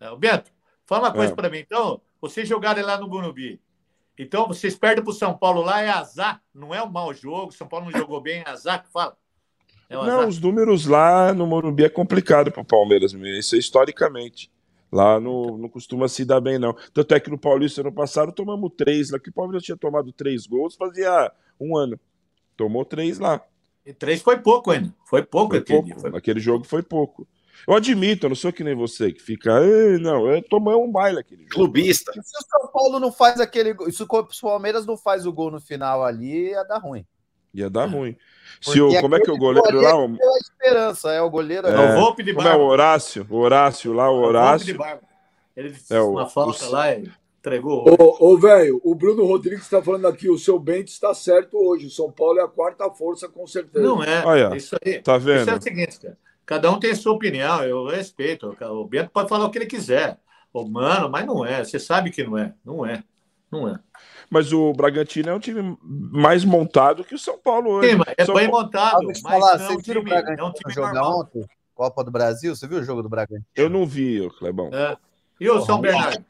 É, 0.00 0.08
o 0.10 0.16
Bento, 0.16 0.50
fala 0.86 1.08
uma 1.08 1.12
coisa 1.12 1.32
é. 1.32 1.36
para 1.36 1.50
mim. 1.50 1.58
Então, 1.58 2.00
vocês 2.20 2.48
jogarem 2.48 2.84
lá 2.84 2.96
no 2.96 3.08
Gunubi. 3.08 3.60
Então, 4.18 4.46
vocês 4.46 4.76
perdem 4.76 5.02
para 5.02 5.10
o 5.10 5.14
São 5.14 5.36
Paulo 5.36 5.62
lá, 5.62 5.80
é 5.80 5.88
azar. 5.88 6.42
Não 6.54 6.74
é 6.74 6.82
um 6.82 6.90
mau 6.90 7.12
jogo. 7.14 7.52
São 7.52 7.66
Paulo 7.66 7.86
não 7.86 7.98
jogou 7.98 8.20
bem, 8.20 8.42
é 8.44 8.48
azar 8.48 8.82
que 8.82 8.90
fala. 8.92 9.16
É 9.88 9.94
não, 9.94 10.26
os 10.26 10.40
números 10.40 10.86
lá 10.86 11.34
no 11.34 11.46
Morumbi 11.46 11.84
é 11.84 11.88
complicado 11.88 12.50
para 12.50 12.62
o 12.62 12.64
Palmeiras, 12.64 13.12
isso 13.12 13.54
é 13.54 13.58
historicamente. 13.58 14.50
Lá 14.90 15.20
não, 15.20 15.58
não 15.58 15.68
costuma 15.68 16.08
se 16.08 16.24
dar 16.24 16.40
bem, 16.40 16.58
não. 16.58 16.74
Tanto 16.94 17.14
é 17.14 17.20
que 17.20 17.30
no 17.30 17.38
Paulista 17.38 17.82
ano 17.82 17.92
passado 17.92 18.32
tomamos 18.32 18.70
três 18.76 19.10
lá, 19.10 19.18
que 19.18 19.30
o 19.30 19.32
Palmeiras 19.32 19.62
tinha 19.62 19.76
tomado 19.76 20.12
três 20.12 20.46
gols 20.46 20.76
fazia 20.76 21.32
um 21.60 21.76
ano. 21.76 21.98
Tomou 22.56 22.84
três 22.84 23.18
lá. 23.18 23.42
E 23.84 23.92
três 23.92 24.22
foi 24.22 24.38
pouco 24.38 24.70
ainda. 24.70 24.94
Foi 25.04 25.22
pouco 25.22 25.50
foi 25.50 25.58
aquele 25.58 25.82
pouco. 25.82 26.00
Foi... 26.00 26.10
Naquele 26.10 26.40
jogo 26.40 26.64
foi 26.64 26.82
pouco. 26.82 27.26
Eu 27.66 27.74
admito, 27.74 28.26
eu 28.26 28.30
não 28.30 28.36
sou 28.36 28.52
que 28.52 28.64
nem 28.64 28.74
você, 28.74 29.12
que 29.12 29.22
fica. 29.22 29.60
Não, 30.00 30.28
eu 30.28 30.42
tomei 30.42 30.74
um 30.74 30.90
baile 30.90 31.20
aquele 31.20 31.42
jogo. 31.42 31.54
Clubista. 31.54 32.12
Se 32.12 32.18
o 32.18 32.22
São 32.22 32.68
Paulo 32.72 32.98
não 32.98 33.12
faz 33.12 33.40
aquele. 33.40 33.74
Se 33.92 34.02
o 34.02 34.06
Palmeiras 34.40 34.84
não 34.84 34.96
faz 34.96 35.26
o 35.26 35.32
gol 35.32 35.50
no 35.50 35.60
final 35.60 36.04
ali, 36.04 36.50
ia 36.50 36.64
dar 36.64 36.78
ruim. 36.78 37.06
Ia 37.54 37.68
dar 37.68 37.86
ruim. 37.86 38.16
Se 38.60 38.80
o, 38.80 39.00
como 39.00 39.14
é 39.14 39.20
que 39.20 39.30
é 39.30 39.32
o 39.32 39.38
goleiro, 39.38 39.80
lá? 39.80 39.96
O... 39.96 40.16
É 40.16 40.24
a 40.24 40.38
esperança, 40.38 41.12
é 41.12 41.20
o 41.20 41.30
goleiro. 41.30 41.68
É, 41.68 41.72
é 41.72 41.92
o 41.92 42.00
Volpe 42.00 42.22
de 42.22 42.32
Como 42.32 42.48
é 42.48 42.56
o 42.56 42.60
Horácio? 42.60 43.26
O 43.28 43.36
Horácio 43.36 43.92
lá, 43.92 44.10
o 44.10 44.22
Horácio. 44.22 44.80
O 44.80 44.98
Ele 45.56 45.76
é 45.90 46.00
o, 46.00 46.12
uma 46.12 46.28
falta 46.28 46.64
o... 46.64 46.70
lá 46.70 46.94
e 46.94 47.10
entregou. 47.38 47.84
Ô, 47.98 48.38
velho, 48.38 48.80
o 48.82 48.94
Bruno 48.94 49.24
Rodrigues 49.26 49.64
está 49.64 49.82
falando 49.82 50.06
aqui, 50.06 50.30
o 50.30 50.38
seu 50.38 50.58
Bento 50.58 50.88
está 50.88 51.12
certo 51.12 51.58
hoje. 51.58 51.86
O 51.86 51.90
São 51.90 52.10
Paulo 52.10 52.38
é 52.38 52.42
a 52.42 52.48
quarta 52.48 52.88
força, 52.90 53.28
com 53.28 53.46
certeza. 53.46 53.84
Não 53.84 54.02
é. 54.02 54.24
Olha, 54.24 54.56
isso 54.56 54.76
aí. 54.84 55.00
Tá 55.00 55.18
vendo? 55.18 55.42
Isso 55.42 55.50
é 55.50 55.56
o 55.56 55.62
seguinte, 55.62 56.00
cara. 56.00 56.16
Cada 56.44 56.70
um 56.70 56.78
tem 56.78 56.90
a 56.90 56.96
sua 56.96 57.12
opinião, 57.12 57.62
eu 57.62 57.86
respeito. 57.86 58.56
O 58.60 58.84
Bento 58.84 59.10
pode 59.10 59.28
falar 59.28 59.46
o 59.46 59.50
que 59.50 59.58
ele 59.58 59.66
quiser. 59.66 60.18
Ô, 60.52 60.66
mano, 60.66 61.08
mas 61.08 61.24
não 61.24 61.44
é. 61.44 61.64
Você 61.64 61.78
sabe 61.78 62.10
que 62.10 62.24
não 62.24 62.36
é. 62.36 62.54
Não 62.64 62.84
é. 62.84 63.02
Não 63.50 63.68
é. 63.68 63.78
Mas 64.30 64.52
o 64.52 64.72
Bragantino 64.72 65.28
é 65.28 65.34
um 65.34 65.38
time 65.38 65.76
mais 65.84 66.44
montado 66.44 67.04
que 67.04 67.14
o 67.14 67.18
São 67.18 67.38
Paulo 67.38 67.70
hoje. 67.70 67.90
Sim, 67.90 68.00
é 68.16 68.24
São 68.24 68.34
bem 68.34 68.50
Paulo... 68.50 68.64
montado. 68.64 69.06
Mas 69.06 69.20
falar, 69.20 69.58
não, 69.58 69.66
é 69.66 69.70
um 69.70 69.76
time, 69.78 69.98
o 69.98 70.02
Bragantino 70.02 70.40
é 70.40 70.44
um 70.44 70.52
time 70.52 70.72
jogar 70.72 70.94
normal. 70.94 71.20
ontem? 71.20 71.46
Copa 71.74 72.04
do 72.04 72.10
Brasil, 72.10 72.54
você 72.54 72.66
viu 72.66 72.78
o 72.78 72.84
jogo 72.84 73.02
do 73.02 73.08
Bragantino? 73.08 73.46
Eu 73.54 73.68
não 73.68 73.86
vi, 73.86 74.28
Clebão. 74.38 74.70
É. 74.72 74.96
E 75.40 75.50
o 75.50 75.60
São 75.62 75.80
Bernardo? 75.80 76.24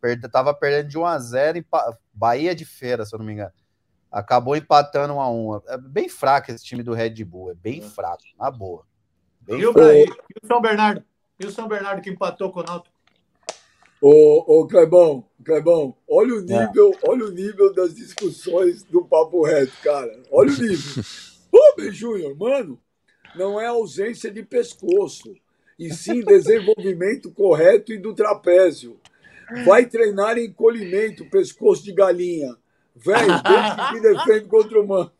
Perde, 0.00 0.28
tava 0.28 0.54
perdendo 0.54 0.88
de 0.88 0.98
1 0.98 1.04
a 1.04 1.18
0 1.18 1.58
em 1.58 1.64
Bahia 2.12 2.54
de 2.54 2.64
Feira, 2.64 3.04
se 3.04 3.14
eu 3.14 3.18
não 3.18 3.26
me 3.26 3.32
engano. 3.32 3.52
Acabou 4.10 4.56
empatando 4.56 5.14
1 5.14 5.20
a 5.20 5.30
1. 5.30 5.60
É 5.68 5.78
bem 5.78 6.08
fraco 6.08 6.50
esse 6.50 6.64
time 6.64 6.82
do 6.82 6.94
Red 6.94 7.22
Bull, 7.24 7.50
é 7.50 7.54
bem 7.54 7.80
é. 7.80 7.82
fraco, 7.82 8.22
na 8.38 8.50
boa. 8.50 8.84
Bem 9.46 9.60
e, 9.60 9.66
o, 9.66 9.72
e 9.78 10.04
o 10.42 10.46
São 10.46 10.60
Bernardo? 10.60 11.04
E 11.38 11.46
o 11.46 11.50
São 11.50 11.68
Bernardo 11.68 12.02
que 12.02 12.10
empatou 12.10 12.50
com 12.50 12.60
o 12.60 12.62
Náutico? 12.62 12.94
Ô, 14.00 14.60
ô 14.60 14.66
Clebão, 14.66 15.24
Clebão, 15.44 15.96
olha 16.08 16.34
o 16.34 16.38
é. 16.38 16.42
nível, 16.42 16.92
é. 16.92 17.08
olha 17.08 17.24
o 17.24 17.30
nível 17.30 17.72
das 17.72 17.94
discussões 17.94 18.82
do 18.82 19.04
Papo 19.04 19.44
Reto, 19.44 19.72
cara. 19.82 20.20
Olha 20.30 20.50
o 20.50 20.56
nível. 20.56 21.04
Ô, 21.52 21.90
Júnior, 21.90 22.36
mano, 22.36 22.78
não 23.34 23.60
é 23.60 23.66
ausência 23.66 24.30
de 24.30 24.42
pescoço, 24.42 25.34
e 25.78 25.92
sim 25.92 26.20
desenvolvimento 26.20 27.30
correto 27.30 27.92
e 27.92 27.98
do 27.98 28.14
trapézio. 28.14 28.98
Vai 29.64 29.86
treinar 29.86 30.38
encolhimento, 30.38 31.24
pescoço 31.30 31.84
de 31.84 31.92
galinha. 31.92 32.56
Velho, 32.94 33.40
desde 33.44 33.92
que 33.92 34.00
defende 34.00 34.48
contra 34.48 34.80
o 34.80 34.86
mano. 34.86 35.12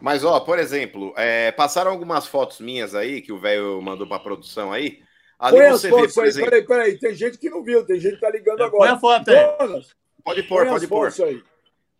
Mas, 0.00 0.24
ó, 0.24 0.40
por 0.40 0.58
exemplo, 0.58 1.12
é, 1.16 1.52
passaram 1.52 1.90
algumas 1.90 2.26
fotos 2.26 2.60
minhas 2.60 2.94
aí, 2.94 3.20
que 3.20 3.32
o 3.32 3.38
velho 3.38 3.80
mandou 3.82 4.06
pra 4.06 4.18
produção 4.18 4.72
aí, 4.72 5.02
Ali 5.40 5.56
põe 5.56 5.70
você 5.70 5.86
as 5.86 5.92
fotos 5.94 6.14
vê, 6.14 6.20
aí, 6.20 6.28
exemplo... 6.28 6.50
peraí, 6.50 6.66
peraí. 6.66 6.98
Tem 6.98 7.14
gente 7.14 7.38
que 7.38 7.48
não 7.48 7.64
viu, 7.64 7.84
tem 7.84 7.98
gente 7.98 8.16
que 8.16 8.20
tá 8.20 8.30
ligando 8.30 8.62
agora. 8.62 8.90
Põe 8.90 8.96
a 8.96 8.98
foto 8.98 9.30
aí. 9.30 9.84
Pode 10.22 10.42
pôr, 10.42 10.66
pode 10.66 10.86
pôr. 10.86 11.10
Aí. 11.24 11.42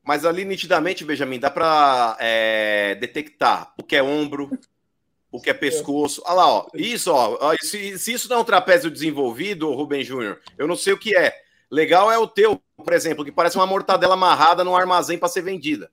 Mas 0.04 0.26
ali, 0.26 0.44
nitidamente, 0.44 1.06
Benjamin, 1.06 1.40
dá 1.40 1.50
para 1.50 2.18
é, 2.20 2.94
detectar 3.00 3.72
o 3.78 3.82
que 3.82 3.96
é 3.96 4.02
ombro, 4.02 4.50
o 5.32 5.40
que 5.40 5.48
é 5.48 5.54
pescoço. 5.54 6.22
Olha 6.26 6.34
lá, 6.34 6.46
ó. 6.48 6.66
Isso, 6.74 7.10
ó. 7.10 7.54
Se, 7.62 7.98
se 7.98 8.12
isso 8.12 8.28
não 8.28 8.36
é 8.36 8.40
um 8.40 8.44
trapézio 8.44 8.90
desenvolvido, 8.90 9.72
Rubem 9.72 10.04
Júnior, 10.04 10.38
eu 10.58 10.68
não 10.68 10.76
sei 10.76 10.92
o 10.92 10.98
que 10.98 11.16
é. 11.16 11.34
Legal 11.70 12.12
é 12.12 12.18
o 12.18 12.26
teu, 12.26 12.60
por 12.76 12.92
exemplo, 12.92 13.24
que 13.24 13.32
parece 13.32 13.56
uma 13.56 13.66
mortadela 13.66 14.14
amarrada 14.14 14.62
num 14.62 14.76
armazém 14.76 15.16
para 15.16 15.28
ser 15.28 15.40
vendida. 15.40 15.90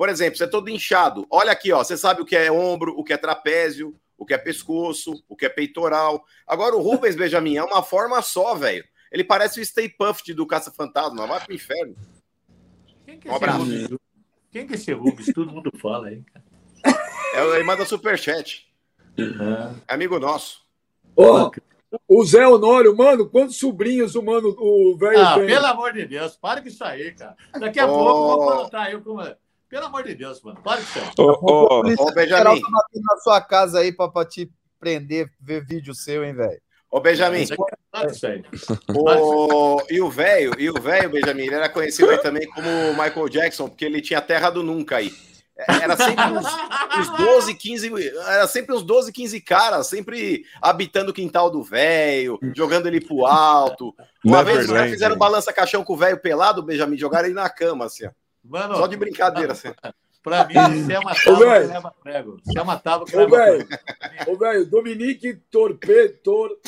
Por 0.00 0.08
exemplo, 0.08 0.38
você 0.38 0.44
é 0.44 0.46
todo 0.46 0.70
inchado. 0.70 1.26
Olha 1.28 1.52
aqui, 1.52 1.70
ó. 1.70 1.84
Você 1.84 1.94
sabe 1.94 2.22
o 2.22 2.24
que 2.24 2.34
é 2.34 2.50
ombro, 2.50 2.94
o 2.96 3.04
que 3.04 3.12
é 3.12 3.18
trapézio, 3.18 3.94
o 4.16 4.24
que 4.24 4.32
é 4.32 4.38
pescoço, 4.38 5.22
o 5.28 5.36
que 5.36 5.44
é 5.44 5.48
peitoral. 5.50 6.24
Agora, 6.46 6.74
o 6.74 6.80
Rubens 6.80 7.14
Benjamin 7.16 7.58
é 7.58 7.62
uma 7.62 7.82
forma 7.82 8.22
só, 8.22 8.54
velho. 8.54 8.82
Ele 9.12 9.22
parece 9.22 9.60
o 9.60 9.62
Stay 9.66 9.90
Puft 9.90 10.32
do 10.32 10.46
Caça 10.46 10.70
Fantasma. 10.70 11.26
Vai 11.26 11.44
pro 11.44 11.54
inferno. 11.54 11.94
Quem 13.04 13.18
que 13.18 13.28
é 13.28 13.30
um 13.30 13.34
abraço. 13.34 14.00
Quem 14.50 14.66
que 14.66 14.72
é 14.72 14.76
esse 14.76 14.90
Rubens? 14.90 15.34
Todo 15.34 15.52
mundo 15.52 15.70
fala 15.78 16.08
aí, 16.08 16.22
cara. 16.22 16.46
É, 17.34 17.56
ele 17.56 17.64
manda 17.64 17.84
superchat. 17.84 18.72
Uhum. 19.18 19.76
É 19.86 19.92
amigo 19.92 20.18
nosso. 20.18 20.62
Oh, 21.14 21.50
o 22.08 22.24
Zé 22.24 22.48
Honório, 22.48 22.96
mano, 22.96 23.28
quantos 23.28 23.56
sobrinhos 23.56 24.14
o 24.14 24.22
mano, 24.22 24.48
o 24.58 24.96
velho 24.96 25.20
ah, 25.20 25.34
tem? 25.34 25.46
pelo 25.46 25.66
amor 25.66 25.92
de 25.92 26.06
Deus, 26.06 26.36
para 26.36 26.62
com 26.62 26.68
isso 26.68 26.82
aí, 26.82 27.12
cara. 27.12 27.36
Daqui 27.58 27.78
a 27.78 27.84
oh. 27.84 27.88
pouco 27.88 28.08
eu 28.08 28.16
vou 28.16 28.38
colocar 28.38 28.90
eu 28.90 29.02
como. 29.02 29.20
Pelo 29.70 29.86
amor 29.86 30.02
de 30.02 30.16
Deus, 30.16 30.42
mano, 30.42 30.60
para 30.60 30.78
com 30.78 30.82
isso 30.82 30.98
aí. 30.98 31.10
Ô, 31.16 31.38
ô, 31.40 31.78
ô, 31.78 32.12
Benjamin. 32.12 32.60
Tá 32.60 32.68
na 32.92 33.16
sua 33.18 33.40
casa 33.40 33.78
aí 33.78 33.92
pra, 33.92 34.08
pra 34.08 34.24
te 34.24 34.50
prender, 34.80 35.30
ver 35.40 35.64
vídeo 35.64 35.94
seu, 35.94 36.24
hein, 36.24 36.34
velho. 36.34 36.60
Ô, 36.90 36.98
Benjamin. 36.98 37.46
O... 38.88 39.80
E 39.88 40.00
o 40.00 40.10
velho, 40.10 40.52
e 40.58 40.68
o 40.68 40.74
velho, 40.74 41.10
Benjamin, 41.10 41.42
ele 41.44 41.54
era 41.54 41.68
conhecido 41.68 42.20
também 42.20 42.48
como 42.50 42.68
Michael 42.94 43.28
Jackson, 43.28 43.68
porque 43.68 43.84
ele 43.84 44.00
tinha 44.00 44.18
a 44.18 44.22
terra 44.22 44.50
do 44.50 44.64
nunca 44.64 44.96
aí. 44.96 45.12
Era 45.80 45.96
sempre 45.96 46.24
uns, 46.24 46.46
uns 46.98 47.16
12, 47.16 47.54
15. 47.54 48.08
Era 48.26 48.48
sempre 48.48 48.74
uns 48.74 48.82
12, 48.82 49.12
15 49.12 49.40
caras, 49.40 49.86
sempre 49.86 50.42
habitando 50.60 51.12
o 51.12 51.14
quintal 51.14 51.48
do 51.48 51.62
velho, 51.62 52.40
jogando 52.56 52.88
ele 52.88 53.00
pro 53.00 53.24
alto. 53.24 53.94
Uma 54.24 54.42
vez 54.42 54.64
os 54.64 54.72
caras 54.72 54.90
fizeram 54.90 55.16
balança 55.16 55.52
caixão 55.52 55.84
com 55.84 55.92
o 55.92 55.96
velho 55.96 56.18
pelado, 56.18 56.60
Benjamin, 56.60 56.98
jogaram 56.98 57.26
ele 57.26 57.34
na 57.34 57.48
cama, 57.48 57.84
assim, 57.84 58.06
ó. 58.06 58.10
Mano, 58.50 58.76
Só 58.76 58.86
de 58.86 58.96
brincadeira, 58.96 59.52
assim. 59.52 59.68
Pra 60.22 60.44
mim, 60.44 60.84
se 60.84 60.92
é 60.92 60.98
uma 60.98 61.14
tábua, 61.14 61.58
leva 61.60 61.94
prego. 62.02 62.36
Se 62.44 62.58
é 62.58 62.60
uma 62.60 62.78
tábua, 62.78 63.06
que 63.06 63.16
leva 63.16 63.30
prego. 63.30 63.68
Ô, 64.26 64.36
velho, 64.36 64.66
Dominique 64.66 65.32
Torpetor 65.50 66.58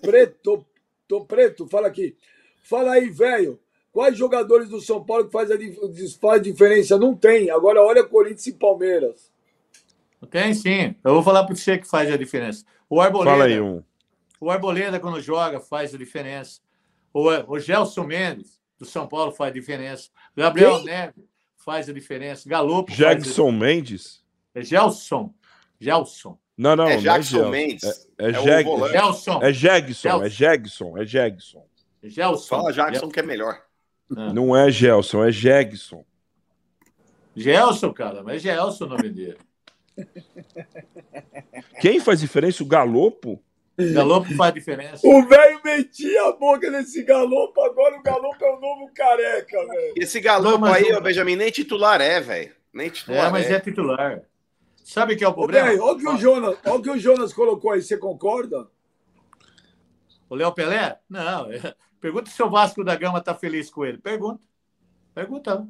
Preto, 0.00 0.66
tô 1.06 1.24
preto, 1.24 1.68
fala 1.68 1.86
aqui. 1.86 2.16
Fala 2.62 2.92
aí, 2.92 3.08
velho. 3.08 3.60
Quais 3.92 4.16
jogadores 4.16 4.68
do 4.68 4.80
São 4.80 5.04
Paulo 5.04 5.26
que 5.26 5.32
faz 5.32 5.50
a, 5.50 5.56
faz 6.20 6.40
a 6.40 6.42
diferença? 6.42 6.98
Não 6.98 7.14
tem. 7.14 7.50
Agora 7.50 7.80
olha 7.82 8.04
Corinthians 8.04 8.46
e 8.46 8.52
Palmeiras. 8.52 9.30
Tem 10.30 10.52
sim. 10.52 10.94
Eu 11.04 11.14
vou 11.14 11.22
falar 11.22 11.44
para 11.44 11.54
você 11.54 11.78
que 11.78 11.88
faz 11.88 12.10
a 12.10 12.16
diferença. 12.16 12.64
O 12.90 13.00
Arboleda. 13.00 13.30
Fala 13.30 13.44
aí 13.44 13.60
um. 13.60 13.82
O 14.40 14.50
Arboleda, 14.50 14.98
quando 14.98 15.20
joga, 15.20 15.60
faz 15.60 15.94
a 15.94 15.98
diferença. 15.98 16.60
O, 17.12 17.28
o 17.46 17.58
Gelson 17.58 18.04
Mendes, 18.04 18.60
do 18.78 18.84
São 18.84 19.06
Paulo, 19.06 19.32
faz 19.32 19.52
diferença. 19.52 20.10
Gabriel 20.36 20.76
Quem? 20.76 20.84
Neves 20.84 21.24
faz 21.66 21.88
a 21.88 21.92
diferença. 21.92 22.48
Galopo. 22.48 22.92
Jackson 22.92 23.50
Mendes? 23.50 24.24
É 24.54 24.62
Gelson. 24.62 25.34
Gelson. 25.80 26.38
Não, 26.56 26.76
não, 26.76 26.86
é 26.86 26.96
Jackson 26.96 27.38
não 27.38 27.48
é 27.48 27.50
Mendes. 27.50 28.08
É, 28.16 28.26
é, 28.26 28.30
é 28.30 28.32
Jeg... 28.32 28.70
Gelson. 28.92 29.42
É 29.42 29.52
Jegson, 29.52 30.24
é 30.24 30.28
Jegson, 30.28 30.98
é 30.98 31.04
Jegson. 31.04 31.66
Gelson. 32.04 32.48
Fala 32.48 32.72
Jackson 32.72 33.08
que 33.08 33.20
é 33.20 33.22
melhor. 33.22 33.60
Ah. 34.16 34.32
Não 34.32 34.56
é 34.56 34.70
Gelson, 34.70 35.24
é 35.24 35.32
Jegson. 35.32 36.04
Gelson, 37.34 37.92
cara, 37.92 38.22
mas 38.22 38.46
é 38.46 38.54
Gelson 38.54 38.84
o 38.84 38.88
nome 38.88 39.10
dele. 39.10 39.38
Quem 41.80 41.98
faz 42.00 42.20
diferença? 42.20 42.62
O 42.62 42.66
Galopo? 42.66 43.42
Galopo 43.78 44.34
faz 44.34 44.54
diferença. 44.54 45.06
O 45.06 45.26
velho 45.26 45.60
metia 45.62 46.28
a 46.28 46.32
boca 46.32 46.70
nesse 46.70 47.02
Galopo, 47.02 47.60
agora 47.60 47.98
o 47.98 48.02
Galopo 48.02 48.42
é 48.42 48.50
o 48.50 48.60
novo 48.60 48.90
careca, 48.94 49.66
velho. 49.66 49.94
Esse 49.96 50.18
Galopo 50.20 50.64
não, 50.64 50.72
aí, 50.72 50.90
o... 50.92 51.00
Benjamin, 51.00 51.36
nem 51.36 51.50
titular 51.50 52.00
é, 52.00 52.20
velho. 52.20 52.54
Nem 52.72 52.88
titular 52.88 53.28
é. 53.28 53.30
mas 53.30 53.46
é, 53.46 53.54
é 53.54 53.60
titular. 53.60 54.22
Sabe 54.82 55.14
o 55.14 55.16
que 55.16 55.24
é 55.24 55.28
o 55.28 55.34
problema? 55.34 55.68
Olha 55.68 55.92
o 55.92 55.98
que 55.98 56.08
o 56.08 56.16
Jonas, 56.16 56.56
olha 56.64 56.74
o 56.74 56.82
que 56.82 56.90
o 56.90 56.98
Jonas 56.98 57.32
colocou 57.32 57.72
aí, 57.72 57.82
você 57.82 57.98
concorda? 57.98 58.66
O 60.28 60.34
Léo 60.34 60.52
Pelé? 60.52 60.98
Não. 61.08 61.48
Pergunta 62.00 62.30
se 62.30 62.42
o 62.42 62.50
Vasco 62.50 62.84
da 62.84 62.94
Gama 62.96 63.18
está 63.18 63.34
feliz 63.34 63.70
com 63.70 63.84
ele. 63.84 63.98
Pergunta. 63.98 64.40
Pergunta. 65.14 65.66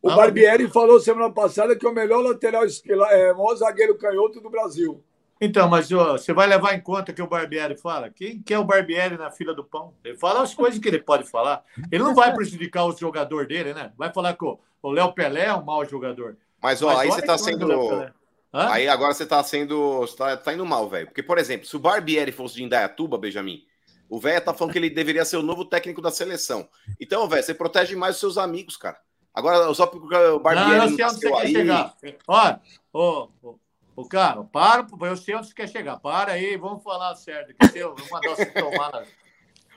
O 0.00 0.10
ah, 0.10 0.16
Barbieri 0.16 0.68
falou 0.68 1.00
semana 1.00 1.32
passada 1.32 1.76
que 1.76 1.84
é 1.84 1.88
o 1.88 1.94
melhor 1.94 2.20
lateral 2.22 2.62
é, 3.10 3.32
o 3.32 3.36
maior 3.36 3.56
zagueiro 3.56 3.96
canhoto 3.98 4.40
do 4.40 4.50
Brasil. 4.50 5.02
Então, 5.40 5.68
mas 5.68 5.90
ó, 5.92 6.12
você 6.12 6.32
vai 6.32 6.46
levar 6.46 6.74
em 6.74 6.80
conta 6.80 7.12
que 7.12 7.22
o 7.22 7.26
Barbieri 7.26 7.76
fala? 7.76 8.10
Quem 8.10 8.42
que 8.42 8.52
é 8.52 8.58
o 8.58 8.64
Barbieri 8.64 9.16
na 9.16 9.30
fila 9.30 9.54
do 9.54 9.62
pão? 9.62 9.94
Ele 10.04 10.16
fala 10.16 10.42
as 10.42 10.52
coisas 10.52 10.80
que 10.80 10.88
ele 10.88 10.98
pode 10.98 11.24
falar. 11.24 11.62
Ele 11.90 12.02
não 12.02 12.14
vai 12.14 12.34
prejudicar 12.34 12.84
o 12.84 12.96
jogador 12.96 13.46
dele, 13.46 13.72
né? 13.72 13.92
Vai 13.96 14.12
falar 14.12 14.34
que 14.34 14.44
o 14.44 14.58
Léo 14.90 15.12
Pelé 15.12 15.46
é 15.46 15.54
um 15.54 15.64
mau 15.64 15.84
jogador. 15.84 16.36
Mas, 16.60 16.82
ó, 16.82 16.88
mas 16.88 16.98
aí 16.98 17.08
você 17.08 17.20
está 17.20 17.38
sendo. 17.38 18.12
Aí 18.52 18.88
agora 18.88 19.14
você 19.14 19.26
tá 19.26 19.42
sendo. 19.44 20.00
Você 20.00 20.16
tá, 20.16 20.36
tá 20.36 20.52
indo 20.52 20.66
mal, 20.66 20.88
velho. 20.88 21.06
Porque, 21.06 21.22
por 21.22 21.38
exemplo, 21.38 21.66
se 21.66 21.76
o 21.76 21.80
Barbieri 21.80 22.32
fosse 22.32 22.56
de 22.56 22.64
Indaiatuba, 22.64 23.18
Benjamin, 23.18 23.62
o 24.08 24.18
velho 24.18 24.40
tá 24.40 24.52
falando 24.52 24.72
que 24.72 24.78
ele 24.78 24.90
deveria 24.90 25.24
ser 25.24 25.36
o 25.36 25.42
novo 25.42 25.64
técnico 25.64 26.00
da 26.00 26.10
seleção. 26.10 26.68
Então, 26.98 27.28
velho, 27.28 27.42
você 27.42 27.54
protege 27.54 27.94
mais 27.94 28.14
os 28.16 28.20
seus 28.20 28.38
amigos, 28.38 28.76
cara. 28.76 28.98
Agora, 29.32 29.72
só 29.74 29.86
porque 29.86 30.16
o 30.16 30.40
Barbieri. 30.40 30.90
Não, 30.90 30.96
quer 30.96 31.34
aí... 31.36 31.52
chegar. 31.52 31.94
Olha, 32.26 32.60
ô, 32.92 33.28
ô, 33.42 33.58
ô, 33.98 34.08
cara, 34.08 34.44
para, 34.44 34.86
eu 35.02 35.16
sei 35.16 35.34
onde 35.34 35.48
você 35.48 35.54
quer 35.54 35.68
chegar. 35.68 35.98
Para 35.98 36.32
aí, 36.32 36.56
vamos 36.56 36.84
falar 36.84 37.14
certo. 37.16 37.52
Que 37.52 37.68
tem 37.72 37.84
uma 37.84 38.20
dose 38.20 38.46
tomada. 38.46 39.04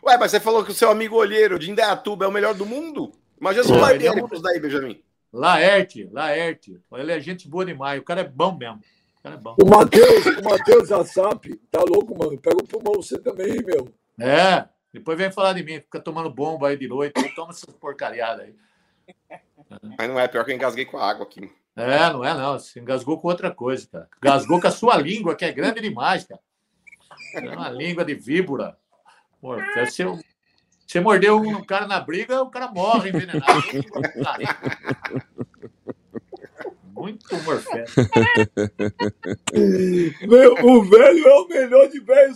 Ué, 0.03 0.17
mas 0.17 0.29
você 0.29 0.39
falou 0.39 0.63
que 0.63 0.71
o 0.71 0.75
seu 0.75 0.91
amigo 0.91 1.15
olheiro 1.15 1.57
de 1.57 1.71
Indaiatuba 1.71 2.25
é 2.25 2.27
o 2.27 2.31
melhor 2.31 2.53
do 2.53 2.65
mundo? 2.65 3.11
Imagina 3.39 3.63
se 3.63 3.71
o 3.71 3.79
Barbieri 3.79 4.19
fosse 4.21 4.43
daí, 4.43 4.59
Benjamin. 4.59 5.01
Laerte, 5.33 6.07
Laerte. 6.11 6.79
Ele 6.93 7.11
é 7.11 7.19
gente 7.19 7.47
boa 7.47 7.65
demais. 7.65 7.99
O 7.99 8.03
cara 8.03 8.21
é 8.21 8.27
bom 8.27 8.55
mesmo. 8.55 8.79
O 9.19 9.23
cara 9.23 9.35
é 9.35 9.39
bom. 9.39 9.55
O 9.59 9.65
Matheus, 9.65 10.25
o 10.25 10.43
Matheus 10.43 10.91
Assap, 10.91 11.55
tá 11.71 11.81
louco, 11.81 12.15
mano. 12.15 12.39
Pega 12.39 12.57
o 12.57 12.67
pulmão 12.67 13.01
você 13.01 13.17
também, 13.17 13.63
meu. 13.63 13.91
É. 14.19 14.67
Depois 14.93 15.17
vem 15.17 15.31
falar 15.31 15.53
de 15.53 15.63
mim, 15.63 15.79
fica 15.79 15.99
tomando 15.99 16.29
bomba 16.29 16.67
aí 16.67 16.77
de 16.77 16.87
noite, 16.87 17.13
toma 17.33 17.51
essas 17.51 17.73
porcariadas 17.73 18.45
aí. 18.45 18.55
Mas 19.97 20.09
não 20.09 20.19
é 20.19 20.27
pior 20.27 20.43
que 20.43 20.51
eu 20.51 20.55
engasguei 20.55 20.85
com 20.85 20.97
a 20.97 21.09
água 21.09 21.23
aqui. 21.23 21.49
É, 21.75 22.11
não 22.11 22.23
é 22.23 22.33
não. 22.33 22.59
Você 22.59 22.79
engasgou 22.79 23.19
com 23.19 23.27
outra 23.27 23.51
coisa, 23.51 23.87
cara. 23.87 24.09
Engasgou 24.17 24.59
com 24.59 24.67
a 24.67 24.71
sua 24.71 24.97
língua, 24.97 25.35
que 25.35 25.45
é 25.45 25.51
grande 25.51 25.81
demais, 25.81 26.25
cara. 26.25 26.41
É 27.35 27.49
uma 27.55 27.69
língua 27.69 28.03
de 28.03 28.13
víbora. 28.13 28.77
Pô, 29.39 29.55
um 29.55 30.19
você 30.91 30.99
mordeu 30.99 31.37
um 31.37 31.63
cara 31.63 31.87
na 31.87 32.01
briga, 32.01 32.41
o 32.41 32.49
cara 32.49 32.67
morre 32.67 33.11
envenenado. 33.11 33.63
Muito 36.93 37.33
morfé. 37.43 37.85
o 40.61 40.83
velho 40.83 41.27
é 41.27 41.33
o 41.33 41.47
melhor 41.47 41.87
de 41.87 41.99
velho. 42.01 42.35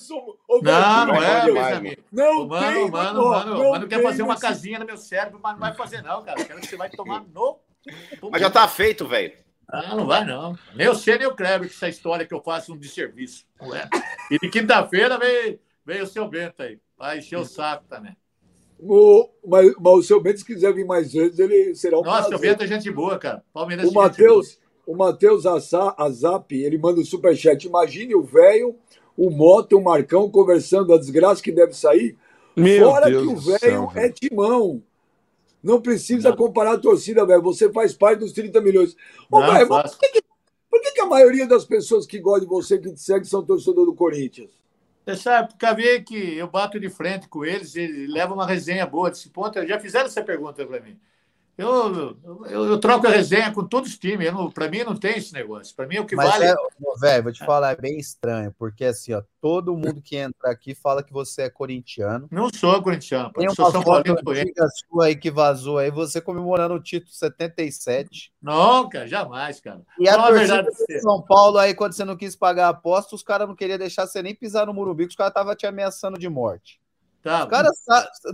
Não, 0.61 1.05
não 1.05 1.21
é, 1.21 1.45
meus 1.45 1.67
amigos. 1.67 2.05
Não, 2.09 2.47
mano, 2.47 2.73
tem, 2.73 2.89
mano, 2.89 3.27
mano, 3.27 3.57
não 3.57 3.71
mano 3.71 3.87
quer 3.89 4.01
fazer 4.01 4.23
uma 4.23 4.39
casinha 4.39 4.79
no 4.79 4.85
meu 4.85 4.97
cérebro, 4.97 5.37
mas 5.43 5.51
não 5.51 5.59
vai 5.59 5.73
fazer, 5.73 6.01
não, 6.01 6.23
cara. 6.23 6.41
Quero 6.45 6.61
que 6.61 6.67
você 6.67 6.77
vai 6.77 6.89
tomar 6.89 7.25
no. 7.33 7.59
Mas 8.31 8.41
já 8.41 8.49
tá 8.49 8.67
feito, 8.67 9.07
velho. 9.07 9.33
Ah, 9.67 9.95
não 9.95 10.05
vai, 10.05 10.23
não. 10.23 10.57
Nem 10.75 10.87
o 10.87 10.95
C, 10.95 11.17
nem 11.17 11.27
o 11.27 11.35
Kleber, 11.35 11.67
que 11.67 11.75
essa 11.75 11.89
história 11.89 12.25
que 12.25 12.33
eu 12.33 12.41
faço 12.41 12.73
um 12.73 12.77
desserviço. 12.77 13.45
Não 13.59 13.75
é? 13.75 13.89
E 14.29 14.37
de 14.39 14.49
quinta-feira 14.49 15.17
veio, 15.17 15.59
veio 15.85 16.03
o 16.03 16.07
seu 16.07 16.27
Bento 16.27 16.61
aí. 16.61 16.79
Vai 16.97 17.19
encher 17.19 17.37
o 17.37 17.45
saco 17.45 17.85
também. 17.89 18.15
O, 18.79 19.29
mas, 19.45 19.73
mas 19.79 19.93
o 19.93 20.03
seu 20.03 20.21
Bento, 20.21 20.39
se 20.39 20.45
quiser 20.45 20.73
vir 20.73 20.85
mais 20.85 21.13
vezes, 21.13 21.39
ele 21.39 21.73
será 21.73 21.99
um 21.99 22.03
Nossa, 22.03 22.29
prazer. 22.29 22.37
o 22.37 22.39
Bento 22.39 22.63
é 22.63 22.67
gente 22.67 22.91
boa, 22.91 23.17
cara. 23.17 23.43
Palmeiras 23.53 23.89
o 23.89 23.93
Matheus, 23.93 24.59
o 24.85 24.95
Matheus 24.95 25.45
Azap, 25.45 26.55
ele 26.55 26.77
manda 26.77 26.99
o 26.99 27.01
um 27.01 27.05
superchat. 27.05 27.65
Imagine 27.65 28.15
o 28.15 28.21
velho, 28.21 28.75
o 29.17 29.29
Moto, 29.29 29.77
o 29.77 29.83
Marcão 29.83 30.29
conversando 30.29 30.93
a 30.93 30.99
desgraça 30.99 31.41
que 31.41 31.51
deve 31.51 31.73
sair. 31.73 32.17
Meu 32.55 32.89
Fora 32.89 33.07
Deus 33.07 33.23
que 33.23 33.33
o 33.33 33.57
velho 33.57 33.91
é 33.95 34.09
timão. 34.09 34.81
Não 35.65 35.81
precisa 35.81 36.29
não. 36.29 36.35
comparar 36.37 36.73
a 36.73 36.77
torcida, 36.77 37.25
velho. 37.25 37.41
Você 37.41 37.71
faz 37.71 37.91
parte 37.91 38.19
dos 38.19 38.31
30 38.31 38.61
milhões. 38.61 38.95
Ô, 39.31 39.41
véio, 39.41 39.67
por, 39.67 39.83
que, 39.83 40.21
por 40.69 40.79
que, 40.79 40.91
que, 40.91 41.01
a 41.01 41.07
maioria 41.07 41.47
das 41.47 41.65
pessoas 41.65 42.05
que 42.05 42.19
gostam 42.19 42.41
de 42.41 42.53
você, 42.53 42.77
que 42.77 42.93
te 42.93 43.01
seguem, 43.01 43.23
são 43.23 43.43
torcedores 43.43 43.87
do 43.89 43.95
Corinthians? 43.95 44.51
Você 45.03 45.15
sabe, 45.15 45.49
porque 45.49 45.73
ver 45.73 46.03
que 46.03 46.37
eu 46.37 46.47
bato 46.47 46.79
de 46.79 46.87
frente 46.87 47.27
com 47.27 47.43
eles, 47.43 47.75
eles 47.75 48.07
levam 48.07 48.35
uma 48.35 48.45
resenha 48.45 48.85
boa 48.85 49.09
desse 49.09 49.27
ponto. 49.29 49.65
Já 49.65 49.79
fizeram 49.79 50.05
essa 50.05 50.21
pergunta 50.21 50.63
para 50.63 50.79
mim. 50.79 50.99
Eu, 51.57 52.17
eu, 52.49 52.65
eu, 52.65 52.79
troco 52.79 53.07
a 53.07 53.09
resenha 53.09 53.53
com 53.53 53.63
todos 53.63 53.91
os 53.91 53.97
times. 53.97 54.29
Para 54.53 54.69
mim, 54.69 54.83
não 54.83 54.95
tem 54.95 55.17
esse 55.17 55.33
negócio. 55.33 55.73
Para 55.73 55.87
mim, 55.87 55.99
o 55.99 56.05
que 56.05 56.15
Mas 56.15 56.29
vale. 56.29 56.45
É, 56.45 56.55
velho, 56.99 57.23
vou 57.23 57.31
te 57.31 57.45
falar, 57.45 57.71
é 57.71 57.75
bem 57.77 57.97
estranho, 57.97 58.53
porque 58.59 58.83
assim, 58.83 59.13
ó, 59.13 59.23
todo 59.39 59.75
mundo 59.75 60.01
que 60.01 60.17
entra 60.17 60.51
aqui 60.51 60.75
fala 60.75 61.01
que 61.01 61.13
você 61.13 61.43
é 61.43 61.49
corintiano. 61.49 62.27
Não 62.29 62.49
sou 62.53 62.81
corintiano, 62.81 63.31
tem 63.31 63.49
sou 63.51 63.71
São 63.71 63.81
Paulo 63.81 64.03
sua 64.89 65.05
aí 65.05 65.15
que 65.15 65.31
vazou 65.31 65.77
aí, 65.77 65.89
você 65.89 66.19
comemorando 66.19 66.73
o 66.73 66.83
título 66.83 67.13
77. 67.13 68.33
Não, 68.41 68.89
cara, 68.89 69.07
jamais, 69.07 69.61
cara. 69.61 69.81
E 69.97 70.09
a 70.09 70.17
torcida 70.17 70.63
de 70.63 70.99
São 70.99 71.21
Paulo 71.21 71.57
aí, 71.57 71.73
quando 71.73 71.93
você 71.93 72.03
não 72.03 72.17
quis 72.17 72.35
pagar 72.35 72.65
a 72.65 72.69
aposta, 72.69 73.15
os 73.15 73.23
caras 73.23 73.47
não 73.47 73.55
queriam 73.55 73.77
deixar 73.77 74.05
você 74.05 74.21
nem 74.21 74.35
pisar 74.35 74.65
no 74.65 74.73
Murumbi, 74.73 75.05
que 75.05 75.11
os 75.11 75.15
caras 75.15 75.31
estavam 75.31 75.55
te 75.55 75.65
ameaçando 75.65 76.19
de 76.19 76.27
morte. 76.27 76.81
Tá. 77.25 77.47
Cara, 77.47 77.71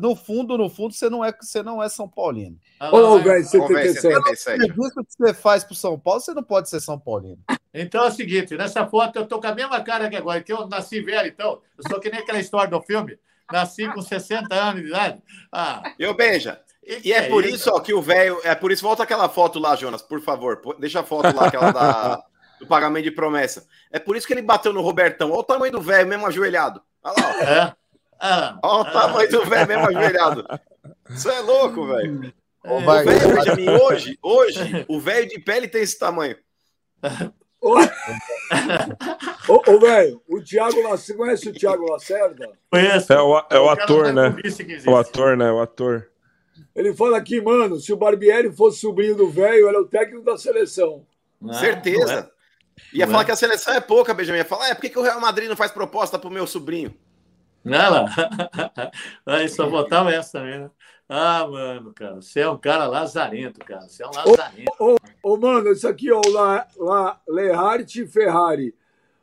no 0.02 0.18
fundo, 0.18 0.58
no 0.58 0.70
fundo, 0.70 0.94
você 0.94 1.10
não 1.10 1.24
é, 1.24 1.34
você 1.40 1.64
não 1.64 1.82
é 1.82 1.88
São 1.88 2.10
Paulino. 2.10 2.58
Ô, 2.92 2.98
oh, 2.98 3.20
velho, 3.20 3.46
77. 3.46 4.66
O 4.66 5.06
que 5.06 5.16
você 5.18 5.34
faz 5.34 5.64
pro 5.64 5.74
São 5.74 5.98
Paulo, 5.98 6.20
você 6.20 6.34
não 6.34 6.44
pode 6.44 6.70
ser 6.70 6.82
São 6.82 7.00
Paulino. 7.00 7.40
Então 7.74 8.04
é 8.04 8.10
o 8.10 8.12
seguinte, 8.12 8.58
nessa 8.58 8.86
foto 8.86 9.16
eu 9.16 9.26
tô 9.26 9.40
com 9.40 9.48
a 9.48 9.56
mesma 9.56 9.80
cara 9.80 10.10
que 10.10 10.18
agora, 10.18 10.44
que 10.44 10.52
eu 10.52 10.68
nasci 10.68 11.00
velho, 11.00 11.30
então. 11.30 11.62
Eu 11.78 11.90
sou 11.90 12.02
que 12.02 12.12
nem 12.12 12.20
aquela 12.20 12.42
história 12.42 12.70
do 12.70 12.82
filme. 12.82 13.18
Nasci 13.50 13.88
com 13.94 14.02
60 14.02 14.54
anos 14.54 14.82
de 14.82 14.90
idade. 14.90 15.24
Ah. 15.54 15.94
Eu, 15.98 16.14
Beija. 16.14 16.60
E, 16.86 17.08
e 17.08 17.14
é, 17.14 17.28
é, 17.28 17.30
por 17.30 17.46
isso, 17.46 17.56
isso 17.56 17.72
ó, 17.74 17.80
que 17.80 17.94
o 17.94 18.02
velho. 18.02 18.42
É 18.44 18.54
por 18.56 18.74
isso, 18.74 18.84
volta 18.84 19.04
aquela 19.04 19.30
foto 19.30 19.58
lá, 19.58 19.74
Jonas, 19.74 20.02
por 20.02 20.20
favor. 20.20 20.60
Deixa 20.78 21.00
a 21.00 21.04
foto 21.04 21.34
lá, 21.34 21.48
aquela 21.48 21.72
da, 21.72 22.22
do 22.60 22.68
pagamento 22.68 23.06
de 23.06 23.12
promessa. 23.12 23.66
É 23.90 24.00
por 24.00 24.18
isso 24.18 24.28
que 24.28 24.34
ele 24.34 24.42
bateu 24.42 24.74
no 24.74 24.82
Robertão. 24.82 25.32
Olha 25.32 25.40
o 25.40 25.44
tamanho 25.44 25.72
do 25.72 25.82
velho, 25.82 26.10
mesmo 26.10 26.28
ajoelhado. 26.28 26.82
Olha 27.02 27.16
lá, 27.18 27.36
ó. 27.40 27.44
É. 27.44 27.81
Ah, 28.22 28.60
Olha 28.62 28.82
o 28.82 28.94
tamanho 28.94 29.32
do 29.32 29.46
velho 29.46 29.68
mesmo 29.68 29.88
ajoelhado. 29.88 30.46
Isso 31.10 31.30
é 31.30 31.40
louco, 31.40 31.88
velho. 31.88 32.34
É. 32.64 32.72
O 32.72 32.80
velho, 32.80 33.34
Benjamin, 33.34 33.70
hoje, 33.70 34.20
hoje, 34.22 34.86
o 34.88 35.00
velho 35.00 35.28
de 35.28 35.40
pele 35.40 35.68
tem 35.68 35.82
esse 35.82 35.98
tamanho. 35.98 36.36
Ô, 37.60 37.76
ô, 39.48 39.80
velho, 39.80 40.22
o 40.28 40.40
Thiago 40.42 40.82
Lacerda, 40.84 41.24
conhece 41.24 41.50
o 41.50 41.54
Thiago 41.54 41.92
Lacerda? 41.92 42.52
Conheço. 42.70 43.12
É 43.12 43.22
o, 43.22 43.44
é 43.50 43.60
o 43.60 43.70
ator, 43.70 44.14
né? 44.14 44.36
O 44.88 44.96
ator, 44.96 45.36
né? 45.36 45.52
O 45.52 45.60
ator. 45.60 46.08
Ele 46.76 46.94
fala 46.94 47.18
aqui, 47.18 47.42
mano, 47.42 47.80
se 47.80 47.92
o 47.92 47.98
Barbieri 47.98 48.56
fosse 48.56 48.80
sobrinho 48.80 49.16
do 49.16 49.30
velho, 49.30 49.68
ele 49.68 49.78
é 49.78 49.80
o 49.80 49.88
técnico 49.88 50.24
da 50.24 50.38
seleção. 50.38 51.06
Não, 51.42 51.54
Certeza. 51.56 52.06
Não 52.06 52.14
é. 52.14 52.30
Ia 52.94 53.06
não 53.06 53.12
falar 53.12 53.24
é. 53.24 53.26
que 53.26 53.32
a 53.32 53.36
seleção 53.36 53.74
é 53.74 53.80
pouca, 53.80 54.14
Benjamin. 54.14 54.40
Ia 54.40 54.46
falar, 54.46 54.70
é, 54.70 54.76
por 54.76 54.82
que, 54.82 54.90
que 54.90 55.00
o 55.00 55.04
Real 55.04 55.20
Madrid 55.20 55.50
não 55.50 55.58
faz 55.58 55.72
proposta 55.72 56.18
pro 56.18 56.30
meu 56.30 56.46
sobrinho? 56.46 56.96
Não, 57.64 58.06
Aí 59.26 59.48
só 59.48 59.70
botava 59.70 60.12
essa 60.12 60.40
também, 60.40 60.60
né? 60.62 60.72
Ah, 61.08 61.46
mano, 61.46 61.94
cara, 61.94 62.16
você 62.16 62.40
é 62.40 62.50
um 62.50 62.58
cara 62.58 62.88
lazarento, 62.88 63.60
cara. 63.60 63.82
Você 63.82 64.04
é 64.04 64.08
um 64.08 64.12
lazarento. 64.12 64.72
Ô, 64.80 64.96
ô, 64.96 65.34
ô 65.34 65.38
mano, 65.38 65.72
isso 65.72 65.88
aqui, 65.88 66.12
ó, 66.12 66.22
lá, 66.30 66.68
lá, 66.78 67.22
Lehart 67.28 67.94
Ferrari. 68.08 68.74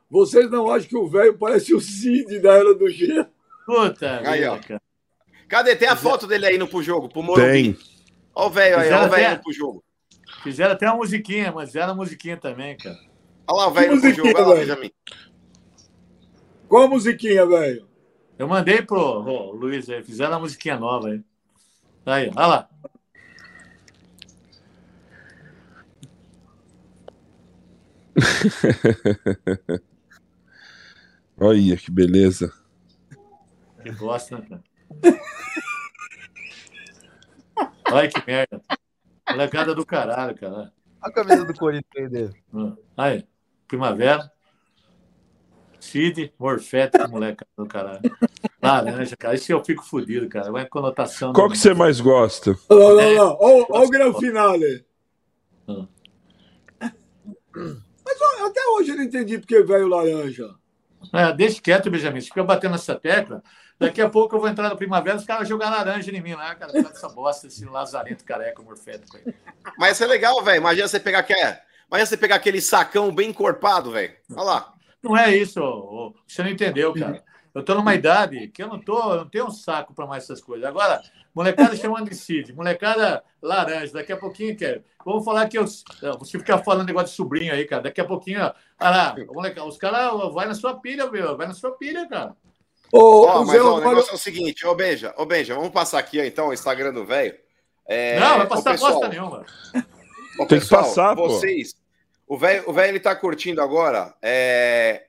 Vocês 0.09 0.49
não 0.49 0.71
acham 0.71 0.87
que 0.87 0.95
o 0.95 1.07
velho 1.07 1.37
parece 1.37 1.73
o 1.73 1.81
Cid 1.81 2.39
da 2.39 2.53
Era 2.53 2.73
do 2.73 2.89
G? 2.89 3.25
Puta, 3.65 4.21
aí, 4.23 4.45
ó. 4.45 4.57
Cara. 4.59 4.81
Cadê? 5.47 5.75
Tem 5.75 5.89
a 5.89 5.95
foto 5.95 6.27
dele 6.27 6.45
aí 6.45 6.57
no 6.57 6.67
pro 6.67 6.83
jogo, 6.83 7.09
pro 7.09 7.23
Morumbi. 7.23 7.51
Tem. 7.51 7.77
Ó 8.35 8.47
o 8.47 8.49
velho 8.49 8.77
aí, 8.77 8.91
ó 8.93 9.05
o 9.05 9.09
velho 9.09 9.37
no 9.37 9.43
pro 9.43 9.51
jogo. 9.51 9.83
Fizeram 10.43 10.73
até 10.73 10.87
uma 10.87 10.97
musiquinha, 10.97 11.51
mas 11.51 11.75
era 11.75 11.93
musiquinha 11.93 12.37
também, 12.37 12.77
cara. 12.77 12.97
Olha 13.47 13.57
lá 13.57 13.67
o 13.67 13.71
velho 13.71 13.95
no 13.95 14.01
pro 14.01 14.13
jogo, 14.13 14.29
olha 14.29 14.45
lá, 14.45 14.55
Benjamin. 14.55 14.91
Qual 16.67 16.83
a 16.83 16.87
musiquinha, 16.87 17.47
velho? 17.47 17.88
Eu 18.39 18.47
mandei 18.47 18.81
pro 18.81 18.97
oh, 18.97 19.51
Luiz 19.51 19.87
aí, 19.89 20.01
fizeram 20.01 20.37
a 20.37 20.39
musiquinha 20.39 20.79
nova 20.79 21.09
aí. 21.09 21.21
Aí, 22.05 22.31
olha 22.33 22.47
lá. 22.47 22.69
Olha 31.37 31.75
que 31.75 31.91
beleza. 31.91 32.53
Que 33.83 33.91
bosta, 33.91 34.37
né, 34.37 34.45
cara? 34.47 34.63
Olha 37.91 38.09
que 38.09 38.25
merda. 38.25 38.61
Molecada 39.29 39.75
do 39.75 39.85
caralho, 39.85 40.37
cara. 40.37 40.53
Olha 40.53 40.71
a 41.01 41.11
camisa 41.11 41.43
do 41.43 41.53
Corinthians 41.53 42.09
dele. 42.09 42.41
Aí, 42.95 43.27
primavera. 43.67 44.31
Cid, 45.79 46.33
Morfete, 46.37 46.97
moleque 47.07 47.43
do 47.57 47.65
caralho. 47.65 48.01
Laranja, 48.61 49.15
cara. 49.17 49.35
Isso 49.35 49.51
eu 49.51 49.63
fico 49.63 49.83
fodido, 49.83 50.27
cara. 50.27 50.51
Vai 50.51 50.65
conotação. 50.65 51.33
Qual 51.33 51.49
que 51.49 51.57
você 51.57 51.73
mais 51.73 51.99
gosta? 51.99 52.55
Olha 52.69 53.21
lá, 53.21 53.37
olha 53.39 53.57
lá. 53.57 53.67
Olha 53.69 53.85
o 53.85 53.89
grande 53.89 54.19
finale. 54.19 54.85
Ah. 55.67 55.87
Mas 57.55 58.17
ó, 58.21 58.45
até 58.45 58.61
hoje 58.75 58.91
eu 58.91 58.97
não 58.97 59.03
entendi 59.03 59.37
porque 59.37 59.61
veio 59.61 59.87
laranja. 59.87 60.49
É, 61.13 61.31
deixa 61.33 61.61
quieto, 61.61 61.89
Benjamin. 61.89 62.21
Se 62.21 62.27
fica 62.27 62.43
batendo 62.43 62.71
nessa 62.71 62.95
tecla, 62.95 63.41
daqui 63.79 64.01
a 64.01 64.09
pouco 64.09 64.35
eu 64.35 64.39
vou 64.39 64.49
entrar 64.49 64.69
na 64.69 64.75
primavera 64.75 65.15
e 65.15 65.19
os 65.19 65.25
caras 65.25 65.47
jogar 65.47 65.69
laranja 65.69 66.11
em 66.11 66.21
mim 66.21 66.33
lá, 66.33 66.53
cara. 66.55 66.77
Essa 66.77 67.07
bosta, 67.09 67.47
esse 67.47 67.65
lazarento 67.65 68.23
careca, 68.25 68.61
morfético 68.61 69.17
aí. 69.17 69.33
Mas 69.77 69.93
isso 69.93 70.03
é 70.03 70.07
legal, 70.07 70.43
velho. 70.43 70.57
Imagina 70.57 70.87
você 70.87 70.99
pegar 70.99 71.19
aquele. 71.19 71.39
Imagina 71.39 72.05
você 72.05 72.17
pegar 72.17 72.35
aquele 72.35 72.61
sacão 72.61 73.13
bem 73.13 73.29
encorpado, 73.29 73.91
velho. 73.91 74.13
Olha 74.31 74.43
lá. 74.43 74.73
Não 75.01 75.15
é 75.15 75.35
isso, 75.35 75.59
você 76.27 76.43
não 76.43 76.49
entendeu, 76.49 76.93
cara. 76.93 77.23
Eu 77.53 77.61
estou 77.61 77.75
numa 77.75 77.95
idade 77.95 78.47
que 78.49 78.61
eu 78.61 78.67
não 78.67 78.79
tô, 78.79 78.97
eu 79.11 79.17
não 79.17 79.29
tenho 79.29 79.47
um 79.47 79.51
saco 79.51 79.93
para 79.93 80.05
mais 80.05 80.23
essas 80.23 80.41
coisas. 80.41 80.67
Agora, 80.67 81.01
molecada 81.33 81.75
chamando 81.75 82.09
de 82.09 82.15
Cid, 82.15 82.53
molecada 82.53 83.23
laranja, 83.41 83.93
daqui 83.93 84.11
a 84.11 84.17
pouquinho, 84.17 84.55
quer. 84.55 84.83
Vamos 85.03 85.25
falar 85.25 85.47
que 85.47 85.57
eu. 85.57 85.65
Você 85.65 86.37
ficar 86.37 86.59
falando 86.59 86.87
negócio 86.87 87.09
de 87.09 87.15
sobrinho 87.15 87.53
aí, 87.53 87.65
cara. 87.65 87.83
Daqui 87.83 88.01
a 88.01 88.05
pouquinho, 88.05 88.41
ó, 88.41 88.53
lá, 88.79 89.15
molecada, 89.27 89.67
os 89.67 89.77
caras 89.77 90.33
vai 90.33 90.47
na 90.47 90.53
sua 90.53 90.79
pilha, 90.79 91.09
meu. 91.09 91.35
Vai 91.35 91.47
na 91.47 91.53
sua 91.53 91.71
pilha, 91.71 92.07
cara. 92.07 92.35
Ô, 92.91 93.21
oh, 93.23 93.45
mas 93.45 93.61
ó, 93.61 93.77
o 93.77 93.79
negócio 93.79 94.11
é 94.11 94.15
o 94.15 94.17
seguinte, 94.17 94.65
ô 94.65 94.73
Benja, 94.73 95.13
ô 95.15 95.25
Benja, 95.25 95.53
vamos 95.53 95.69
passar 95.69 95.99
aqui 95.99 96.19
então 96.19 96.47
o 96.47 96.53
Instagram 96.53 96.91
do 96.91 97.05
velho. 97.05 97.35
É... 97.87 98.19
Não, 98.19 98.37
vai 98.37 98.47
passar 98.47 98.71
pessoal, 98.71 98.93
bosta 98.93 99.07
nenhuma. 99.09 99.45
Ô, 100.39 100.45
Tem 100.45 100.59
pessoal, 100.59 100.83
que 100.83 100.89
passar, 100.89 101.15
vocês, 101.15 101.73
pô. 101.73 101.78
O 102.29 102.37
velho 102.37 102.63
o 102.67 102.79
ele 102.79 102.99
tá 102.99 103.15
curtindo 103.15 103.59
agora 103.59 104.13
é, 104.21 105.05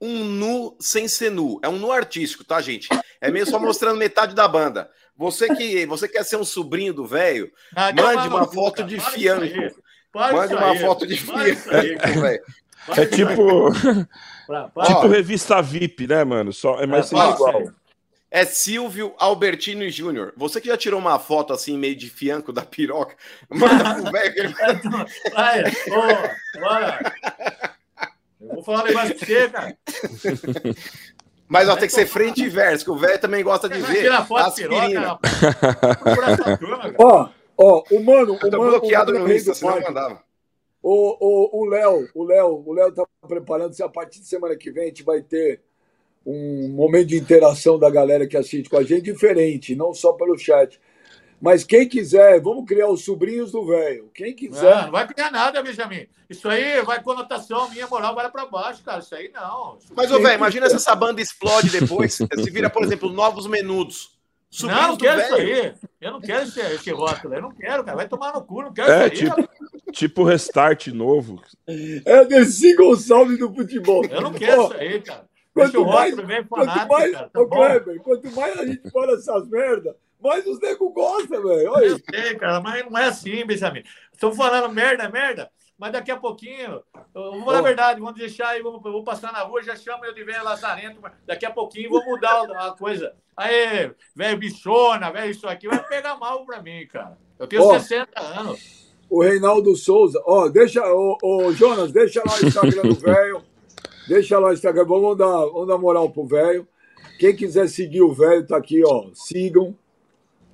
um 0.00 0.24
nu 0.24 0.74
sem 0.80 1.06
ser 1.06 1.30
nu. 1.30 1.60
É 1.62 1.68
um 1.68 1.78
nu 1.78 1.92
artístico, 1.92 2.42
tá, 2.42 2.58
gente? 2.62 2.88
É 3.20 3.30
meio 3.30 3.46
só 3.46 3.58
mostrando 3.58 3.98
metade 3.98 4.34
da 4.34 4.48
banda. 4.48 4.90
Você 5.14 5.54
que 5.54 5.84
você 5.84 6.08
quer 6.08 6.24
ser 6.24 6.36
um 6.36 6.44
sobrinho 6.44 6.94
do 6.94 7.06
velho, 7.06 7.52
ah, 7.76 7.92
mande 7.92 8.28
uma 8.28 8.46
foto 8.46 8.82
de 8.82 8.98
fianco. 8.98 9.76
Mande 10.14 10.54
uma 10.54 10.74
foto 10.78 11.06
de 11.06 11.18
fianco, 11.18 12.20
velho. 12.20 12.42
É 12.96 13.06
tipo. 13.06 13.70
tipo 14.86 15.08
revista 15.08 15.60
VIP, 15.60 16.06
né, 16.06 16.24
mano? 16.24 16.50
Só, 16.50 16.80
é 16.80 16.86
mais 16.86 17.12
é, 17.12 17.16
igual 17.16 17.70
é 18.34 18.44
Silvio 18.44 19.14
Albertino 19.16 19.88
Júnior. 19.88 20.32
Você 20.36 20.60
que 20.60 20.66
já 20.66 20.76
tirou 20.76 20.98
uma 20.98 21.20
foto 21.20 21.52
assim, 21.52 21.78
meio 21.78 21.94
de 21.94 22.10
fianco 22.10 22.52
da 22.52 22.62
piroca, 22.62 23.14
manda 23.48 23.94
pro 23.94 24.10
velho 24.10 24.52
vai. 25.32 25.62
Ô, 25.62 26.58
bora. 26.58 27.14
Eu 28.40 28.54
vou 28.56 28.64
falar 28.64 28.82
um 28.82 28.86
negócio 28.86 29.14
pra 29.14 29.26
você, 29.26 29.48
cara. 29.48 29.78
Mas 31.46 31.68
vai 31.68 31.78
ter 31.78 31.86
que 31.86 31.92
ser 31.92 32.06
frente 32.06 32.42
e 32.42 32.48
verso, 32.48 32.84
que 32.84 32.90
o 32.90 32.96
velho 32.96 33.20
também 33.20 33.44
gosta 33.44 33.68
de 33.68 33.80
ver. 33.80 34.02
Tirar 34.02 34.26
foto 34.26 34.48
aspirina. 34.48 35.16
Ó, 36.98 37.28
ó, 37.56 37.84
o 37.92 38.02
mano. 38.02 38.36
Eu 38.42 38.50
tô 38.50 38.58
mano, 38.58 38.70
bloqueado 38.72 39.12
o 39.12 39.18
no 39.20 39.32
Insta, 39.32 39.54
senão 39.54 39.80
mandava. 39.80 40.20
O 40.82 41.66
Léo, 41.70 42.08
o 42.12 42.24
Léo, 42.24 42.64
o 42.66 42.72
Léo 42.72 42.92
tá 42.92 43.06
preparando-se 43.28 43.82
a 43.82 43.88
partir 43.88 44.18
de 44.18 44.26
semana 44.26 44.56
que 44.56 44.72
vem, 44.72 44.84
a 44.84 44.86
gente 44.88 45.04
vai 45.04 45.22
ter 45.22 45.62
um 46.26 46.68
momento 46.68 47.08
de 47.08 47.16
interação 47.16 47.78
da 47.78 47.90
galera 47.90 48.26
que 48.26 48.36
assiste 48.36 48.70
com 48.70 48.78
a 48.78 48.82
gente 48.82 49.02
diferente, 49.02 49.76
não 49.76 49.92
só 49.92 50.12
pelo 50.12 50.38
chat. 50.38 50.80
Mas 51.40 51.62
quem 51.62 51.86
quiser, 51.86 52.40
vamos 52.40 52.64
criar 52.64 52.88
os 52.88 53.04
sobrinhos 53.04 53.52
do 53.52 53.66
velho. 53.66 54.10
Quem 54.14 54.34
quiser. 54.34 54.76
Não, 54.76 54.82
não 54.84 54.92
vai 54.92 55.06
criar 55.06 55.30
nada, 55.30 55.62
Benjamin. 55.62 56.06
Isso 56.30 56.48
aí 56.48 56.80
vai 56.82 57.02
conotação, 57.02 57.68
minha 57.70 57.86
moral 57.86 58.14
vai 58.14 58.30
para 58.30 58.46
baixo, 58.46 58.82
cara. 58.82 59.00
Isso 59.00 59.14
aí 59.14 59.30
não. 59.30 59.76
Mas, 59.94 60.10
ô, 60.10 60.20
velho, 60.20 60.36
imagina 60.36 60.70
se 60.70 60.76
essa 60.76 60.94
banda 60.94 61.20
explode 61.20 61.68
depois. 61.68 62.14
se 62.16 62.50
vira, 62.50 62.70
por 62.70 62.82
exemplo, 62.82 63.12
novos 63.12 63.46
menudos. 63.46 64.14
Sobrinhos 64.48 64.82
não, 64.82 64.90
não 64.92 64.96
quero 64.96 65.20
isso 65.20 65.34
aí. 65.34 65.74
Eu 66.00 66.12
não 66.12 66.20
quero 66.20 66.44
esse, 66.44 66.60
esse 66.60 66.90
rótulo. 66.92 67.34
Eu 67.34 67.42
não 67.42 67.50
quero, 67.50 67.84
cara. 67.84 67.96
Vai 67.96 68.08
tomar 68.08 68.32
no 68.32 68.42
cu, 68.42 68.62
não 68.62 68.72
quero 68.72 68.90
é, 68.90 69.12
isso 69.12 69.24
aí. 69.24 69.30
Tipo, 69.30 69.92
tipo 69.92 70.24
restart 70.24 70.86
novo. 70.86 71.42
É 71.66 72.24
desse 72.24 72.74
Gonçalves 72.74 73.38
do 73.38 73.52
futebol. 73.52 74.02
Eu 74.06 74.22
não 74.22 74.32
quero 74.32 74.62
oh, 74.62 74.64
isso 74.66 74.74
aí, 74.74 75.02
cara. 75.02 75.26
Quanto 75.54 75.86
mais, 75.86 76.14
quanto 76.48 76.88
mais, 76.88 77.12
cara, 77.12 77.28
tá 77.28 77.46
Kleber, 77.46 78.02
quanto 78.02 78.30
mais 78.32 78.58
a 78.58 78.66
gente 78.66 78.90
fala 78.90 79.12
essas 79.12 79.48
merda, 79.48 79.96
mais 80.20 80.44
os 80.46 80.58
nego 80.58 80.90
gostam, 80.90 81.40
velho. 81.44 81.78
Eu 81.78 81.96
sei, 81.98 82.34
cara, 82.34 82.60
mas 82.60 82.84
não 82.84 82.98
é 82.98 83.04
assim, 83.04 83.46
Benjamin. 83.46 83.84
Estão 84.12 84.34
falando 84.34 84.74
merda, 84.74 85.08
merda, 85.08 85.48
mas 85.78 85.92
daqui 85.92 86.10
a 86.10 86.16
pouquinho, 86.16 86.82
eu 87.14 87.32
vou 87.32 87.44
falar 87.44 87.60
a 87.60 87.62
verdade, 87.62 88.00
vamos 88.00 88.18
deixar 88.18 88.48
aí, 88.48 88.62
vou, 88.62 88.80
vou 88.80 89.04
passar 89.04 89.32
na 89.32 89.42
rua, 89.42 89.62
já 89.62 89.76
chamo 89.76 90.04
eu 90.04 90.12
de 90.12 90.24
velho 90.24 90.42
lazarento, 90.42 90.98
mas 91.00 91.12
daqui 91.24 91.46
a 91.46 91.52
pouquinho 91.52 91.90
vou 91.90 92.04
mudar 92.04 92.42
a 92.42 92.72
coisa. 92.72 93.14
Aí, 93.36 93.92
velho 94.14 94.38
bichona, 94.38 95.12
velho 95.12 95.30
isso 95.30 95.46
aqui, 95.46 95.68
vai 95.68 95.86
pegar 95.86 96.16
mal 96.16 96.44
pra 96.44 96.60
mim, 96.60 96.84
cara. 96.88 97.16
Eu 97.38 97.46
tenho 97.46 97.62
oh, 97.62 97.78
60 97.78 98.20
anos. 98.20 98.92
O 99.08 99.22
Reinaldo 99.22 99.76
Souza, 99.76 100.20
ó, 100.26 100.44
oh, 100.44 100.48
deixa, 100.48 100.82
ô 100.84 101.16
oh, 101.22 101.52
Jonas, 101.52 101.92
deixa 101.92 102.22
lá 102.26 102.34
o 102.34 102.46
Instagram 102.46 102.82
do 102.82 102.94
velho. 102.98 103.53
Deixa 104.08 104.38
lá 104.38 104.48
o 104.48 104.52
Instagram, 104.52 104.84
vamos 104.84 105.16
dar, 105.16 105.26
vamos 105.26 105.68
dar 105.68 105.78
moral 105.78 106.10
pro 106.10 106.26
velho. 106.26 106.66
Quem 107.18 107.34
quiser 107.34 107.68
seguir 107.68 108.02
o 108.02 108.12
velho, 108.12 108.46
tá 108.46 108.56
aqui, 108.56 108.82
ó. 108.84 109.10
Sigam. 109.14 109.76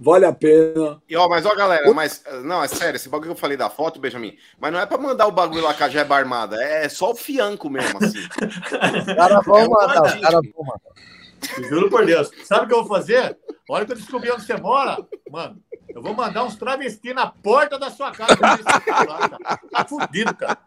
Vale 0.03 0.25
a 0.25 0.33
pena. 0.33 1.03
E 1.07 1.15
ó, 1.15 1.29
mas 1.29 1.45
ó, 1.45 1.55
galera, 1.55 1.93
mas 1.93 2.25
não, 2.43 2.65
é 2.65 2.69
sério, 2.69 2.97
esse 2.97 3.11
bagulho 3.11 3.33
que 3.33 3.37
eu 3.37 3.41
falei 3.41 3.57
da 3.57 3.69
foto, 3.69 4.01
Benjamin, 4.01 4.35
mas 4.59 4.73
não 4.73 4.81
é 4.81 4.87
para 4.87 4.97
mandar 4.97 5.27
o 5.27 5.33
bagulho 5.33 5.63
lá 5.63 5.75
com 5.75 5.85
a 5.85 5.91
jeba 5.91 6.17
armada, 6.17 6.57
é 6.57 6.89
só 6.89 7.11
o 7.11 7.15
fianco 7.15 7.69
mesmo, 7.69 7.99
assim. 7.99 8.27
cara 9.15 9.41
vão 9.43 9.59
é 9.59 9.69
mandar, 9.69 10.21
cara 10.23 10.41
vão 10.41 10.65
mandar. 10.65 11.69
Juro 11.69 11.91
por 11.91 12.07
Deus. 12.07 12.31
Sabe 12.45 12.65
o 12.65 12.69
que 12.69 12.75
eu 12.75 12.85
vou 12.85 12.97
fazer? 12.97 13.37
Olha 13.69 13.85
que 13.85 13.93
eu 13.93 13.97
descobri 13.97 14.31
onde 14.31 14.45
você 14.45 14.57
mora, 14.57 14.97
mano. 15.31 15.63
Eu 15.89 16.03
vou 16.03 16.15
mandar 16.15 16.45
uns 16.45 16.57
travestis 16.57 17.15
na 17.15 17.27
porta 17.27 17.79
da 17.79 17.91
sua 17.91 18.11
casa. 18.11 18.37
Tá, 18.37 19.61
tá 19.71 19.85
fudido, 19.85 20.35
cara. 20.35 20.59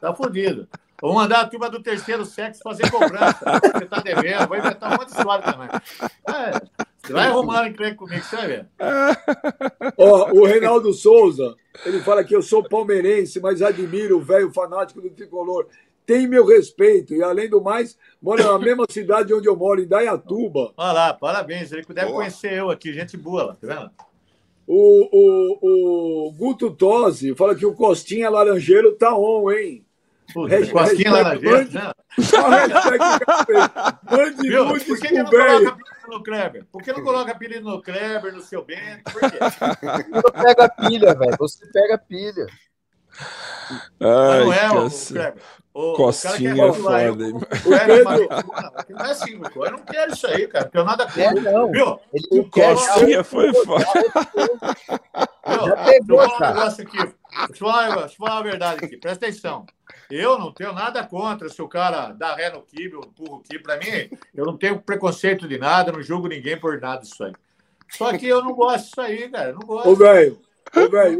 Tá 0.00 0.14
fudido. 0.14 0.68
Vou 1.00 1.14
mandar 1.14 1.40
a 1.40 1.46
turma 1.46 1.70
do 1.70 1.82
terceiro 1.82 2.24
sexo 2.24 2.62
fazer 2.62 2.90
cobrança. 2.90 3.38
Você 3.74 3.86
tá 3.86 4.00
devendo, 4.00 4.46
vou 4.46 4.56
inventar 4.56 4.90
um 4.90 4.96
monte 4.96 5.06
de 5.06 5.16
história 5.16 5.44
também. 5.44 5.68
É, 6.28 6.86
você 7.02 7.12
vai 7.12 7.26
arrumar 7.28 7.68
encrenca 7.68 7.96
comigo, 7.96 8.22
você 8.22 8.36
vai 8.36 8.46
ver. 8.46 8.68
Ó, 9.96 10.30
o 10.32 10.44
Reinaldo 10.44 10.92
Souza, 10.92 11.56
ele 11.86 12.00
fala 12.00 12.22
que 12.22 12.36
eu 12.36 12.42
sou 12.42 12.62
palmeirense, 12.62 13.40
mas 13.40 13.62
admiro 13.62 14.18
o 14.18 14.22
velho 14.22 14.52
fanático 14.52 15.00
do 15.00 15.10
tricolor. 15.10 15.66
Tem 16.04 16.26
meu 16.26 16.44
respeito 16.44 17.14
e, 17.14 17.22
além 17.22 17.48
do 17.48 17.60
mais, 17.60 17.96
mora 18.20 18.42
na 18.42 18.58
mesma 18.58 18.84
cidade 18.90 19.32
onde 19.32 19.48
eu 19.48 19.56
moro, 19.56 19.80
em 19.80 19.86
Dayatuba. 19.86 20.72
Olha 20.76 20.92
lá, 20.92 21.14
parabéns. 21.14 21.72
Ele 21.72 21.84
deve 21.88 22.06
boa. 22.06 22.18
conhecer 22.18 22.52
eu 22.52 22.68
aqui, 22.68 22.92
gente 22.92 23.16
boa 23.16 23.44
lá, 23.44 23.54
tá 23.54 23.66
vendo? 23.66 23.90
O, 24.66 25.08
o, 25.12 26.28
o 26.28 26.32
Guto 26.32 26.70
Tosi 26.70 27.34
fala 27.34 27.54
que 27.54 27.66
o 27.66 27.74
Costinha 27.74 28.28
Laranjeiro 28.28 28.92
tá 28.92 29.16
on, 29.16 29.50
hein? 29.50 29.84
Costinha 30.32 31.12
Laranjeiro, 31.12 31.72
né? 31.72 31.92
Mande 34.10 34.50
nudes 34.50 34.84
Por 34.84 34.98
que, 34.98 35.08
que 35.08 35.22
não 35.22 35.30
coloca 35.30 35.68
apelido 35.68 36.08
no 36.08 36.22
Kleber? 36.22 36.64
Por 36.70 36.82
que 36.82 36.92
não 36.92 37.02
coloca 37.02 37.32
apelido 37.32 37.70
no 37.70 37.82
Kleber, 37.82 38.32
no 38.32 38.40
seu 38.40 38.64
Bento? 38.64 39.12
Por 39.12 39.20
quê? 39.20 39.38
Você 40.12 40.32
pega 40.32 40.68
pilha, 40.68 41.14
velho. 41.14 41.36
Você 41.38 41.66
pega 41.66 41.98
pilha. 41.98 42.46
Ai, 44.00 44.44
não 44.44 44.52
é 44.52 44.70
o 44.70 44.90
Kleber. 44.90 45.42
O, 45.72 45.92
Costinha 45.94 46.66
o 46.66 46.68
é 46.68 46.72
foda, 46.72 47.24
hein? 47.24 47.32
O 47.36 47.40
Pedro... 47.46 48.28
Não 48.88 49.06
é 49.06 49.10
assim, 49.12 49.40
eu 49.54 49.70
não 49.70 49.78
quero 49.78 50.12
isso 50.12 50.26
aí, 50.26 50.48
cara. 50.48 50.64
Porque 50.64 50.78
eu 50.78 50.84
nada 50.84 51.06
quero. 51.06 51.38
É, 51.38 51.52
não. 51.52 51.70
Viu? 51.70 52.00
Ele 52.12 52.40
o 52.40 52.50
Costinha 52.50 53.22
foi 53.22 53.54
foda. 53.54 53.86
Já 55.46 55.76
pegou, 55.84 56.18
deixa 56.18 56.32
eu 56.34 56.38
falar 56.38 56.50
um 56.50 56.54
negócio 56.54 56.82
aqui. 56.84 56.98
Deixa 56.98 57.14
eu 57.52 57.56
falar, 57.56 57.88
deixa 57.88 58.14
eu 58.14 58.16
falar 58.16 58.38
a 58.38 58.42
verdade 58.42 58.84
aqui. 58.84 58.96
Presta 58.96 59.26
atenção. 59.26 59.64
Eu 60.10 60.38
não 60.38 60.52
tenho 60.52 60.72
nada 60.72 61.04
contra 61.06 61.48
se 61.48 61.62
o 61.62 61.68
cara 61.68 62.12
dá 62.12 62.34
ré 62.34 62.50
no 62.50 62.62
kibe 62.62 62.96
ou 62.96 63.04
empurra 63.04 63.36
o 63.36 63.42
kibe. 63.42 63.62
Para 63.62 63.78
mim, 63.78 64.10
eu 64.34 64.44
não 64.44 64.56
tenho 64.56 64.80
preconceito 64.80 65.46
de 65.46 65.58
nada, 65.58 65.92
não 65.92 66.02
julgo 66.02 66.26
ninguém 66.28 66.58
por 66.58 66.80
nada 66.80 67.02
disso 67.02 67.22
aí. 67.24 67.32
Só 67.90 68.16
que 68.16 68.26
eu 68.26 68.42
não 68.42 68.52
gosto 68.52 68.86
disso 68.86 69.00
aí, 69.00 69.28
cara. 69.28 69.50
Eu 69.50 69.54
não 69.54 69.66
gosto. 69.66 69.88
Ô, 69.88 69.94
velho, 69.94 70.40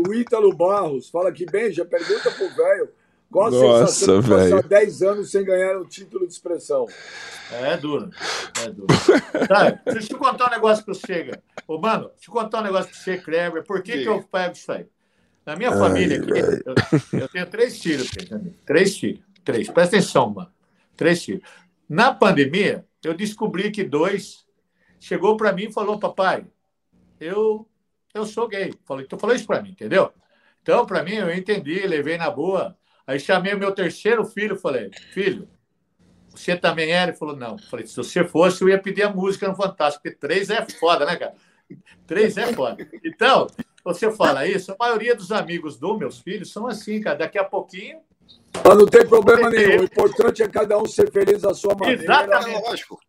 o 0.09 0.14
Ítalo 0.14 0.55
Barros 0.55 1.09
fala 1.09 1.32
que, 1.32 1.45
bem, 1.47 1.72
já 1.72 1.84
pergunta 1.84 2.30
pro 2.30 2.55
velho 2.55 2.91
qual 3.30 3.47
a 3.47 3.51
Nossa, 3.51 3.86
sensação 3.86 4.20
de 4.20 4.28
passar 4.28 4.62
10 4.64 5.03
anos 5.03 5.30
sem 5.30 5.45
ganhar 5.45 5.78
um 5.78 5.84
título 5.84 6.26
de 6.26 6.32
expressão? 6.32 6.86
É, 7.53 7.74
é 7.74 7.76
duro. 7.76 8.11
É 8.61 8.70
duro. 8.70 8.88
tá, 9.47 9.70
deixa 9.93 10.12
eu 10.12 10.18
contar 10.18 10.49
um 10.49 10.51
negócio 10.51 10.84
para 10.84 10.95
você, 10.95 11.30
Ô, 11.68 11.78
mano, 11.78 12.11
deixa 12.16 12.28
eu 12.28 12.34
contar 12.34 12.59
um 12.59 12.64
negócio 12.64 12.91
para 12.91 12.99
você, 12.99 13.18
Kleber. 13.18 13.62
Por 13.62 13.82
que, 13.82 13.99
que 13.99 14.09
eu 14.09 14.20
pego 14.24 14.55
isso 14.55 14.72
aí? 14.72 14.84
Na 15.51 15.57
minha 15.57 15.70
Ai, 15.70 15.78
família 15.78 16.16
aqui, 16.16 16.30
eu, 16.30 17.18
eu, 17.22 17.28
tenho 17.28 17.44
três 17.46 17.82
filhos, 17.82 18.09
três 18.64 18.96
filhos. 18.96 19.20
Três. 19.44 19.68
Presta 19.68 19.96
atenção, 19.96 20.30
mano. 20.30 20.48
Três 20.96 21.24
filhos. 21.24 21.42
Na 21.88 22.14
pandemia, 22.14 22.86
eu 23.03 23.14
descobri 23.14 23.72
que 23.72 23.82
dois 23.82 24.46
chegou 25.01 25.36
para 25.36 25.53
mim 25.53 25.64
e 25.64 25.72
falou: 25.72 25.98
Papai, 25.98 26.46
eu, 27.18 27.68
eu 28.14 28.24
sou 28.26 28.46
gay. 28.46 28.72
Falei, 28.86 29.07
tu 29.07 29.18
falou 29.18 29.34
isso 29.34 29.44
para 29.44 29.61
mim, 29.61 29.70
entendeu? 29.70 30.12
Então, 30.62 30.86
para 30.86 31.03
mim, 31.03 31.14
eu 31.14 31.34
entendi, 31.34 31.84
levei 31.84 32.16
na 32.16 32.30
boa. 32.30 32.78
Aí 33.05 33.18
chamei 33.18 33.53
o 33.53 33.59
meu 33.59 33.72
terceiro 33.72 34.24
filho 34.24 34.55
falei: 34.55 34.92
Filho, 35.12 35.48
você 36.28 36.55
também 36.55 36.92
era? 36.92 37.11
Ele 37.11 37.18
falou: 37.18 37.34
Não. 37.34 37.59
Falei: 37.59 37.88
Se 37.88 37.96
você 37.96 38.22
fosse, 38.22 38.62
eu 38.62 38.68
ia 38.68 38.80
pedir 38.80 39.03
a 39.03 39.12
música 39.12 39.48
no 39.48 39.57
Fantástico, 39.57 40.05
porque 40.05 40.16
três 40.16 40.48
é 40.48 40.64
foda, 40.78 41.05
né, 41.05 41.16
cara? 41.16 41.34
Três 42.07 42.36
é 42.36 42.53
foda. 42.53 42.88
Então, 43.05 43.48
você 43.85 44.11
fala 44.12 44.47
isso, 44.47 44.72
a 44.72 44.76
maioria 44.78 45.14
dos 45.14 45.33
amigos 45.33 45.78
dos 45.78 45.99
meus 45.99 46.18
filhos 46.18 46.53
são 46.53 46.66
assim, 46.66 47.01
cara. 47.01 47.18
Daqui 47.18 47.39
a 47.39 47.45
pouquinho. 47.45 48.01
Mas 48.64 48.76
não 48.76 48.87
tem 48.87 49.07
problema 49.07 49.49
nenhum. 49.51 49.81
O 49.81 49.85
importante 49.85 50.43
é 50.43 50.49
cada 50.49 50.78
um 50.78 50.87
ser 50.87 51.11
feliz 51.11 51.45
à 51.45 51.55
sua 51.55 51.74
maneira. 51.74 52.03
Exatamente. 52.03 52.62
Lógico. 52.62 53.01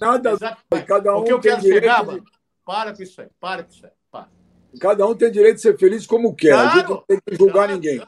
Nada. 0.00 0.30
Exatamente. 0.32 0.86
Cada 0.86 1.16
um 1.16 1.20
o 1.20 1.24
que 1.24 1.32
eu 1.32 1.40
quero 1.40 1.60
chegar, 1.62 2.00
de... 2.00 2.06
mano, 2.06 2.24
para 2.64 2.94
com 2.94 3.02
isso 3.02 3.20
aí. 3.20 3.28
Para 3.40 3.64
com 3.64 3.70
isso 3.70 3.86
aí. 3.86 3.92
Para. 4.10 4.28
Cada 4.80 5.06
um 5.06 5.14
tem 5.14 5.30
direito 5.30 5.56
de 5.56 5.62
ser 5.62 5.78
feliz 5.78 6.06
como 6.06 6.34
quer. 6.34 6.52
Claro, 6.52 6.68
a 6.68 6.74
gente 6.74 6.90
não 6.90 7.04
tem 7.06 7.20
que 7.26 7.36
julgar 7.36 7.52
claro, 7.52 7.72
ninguém. 7.74 8.00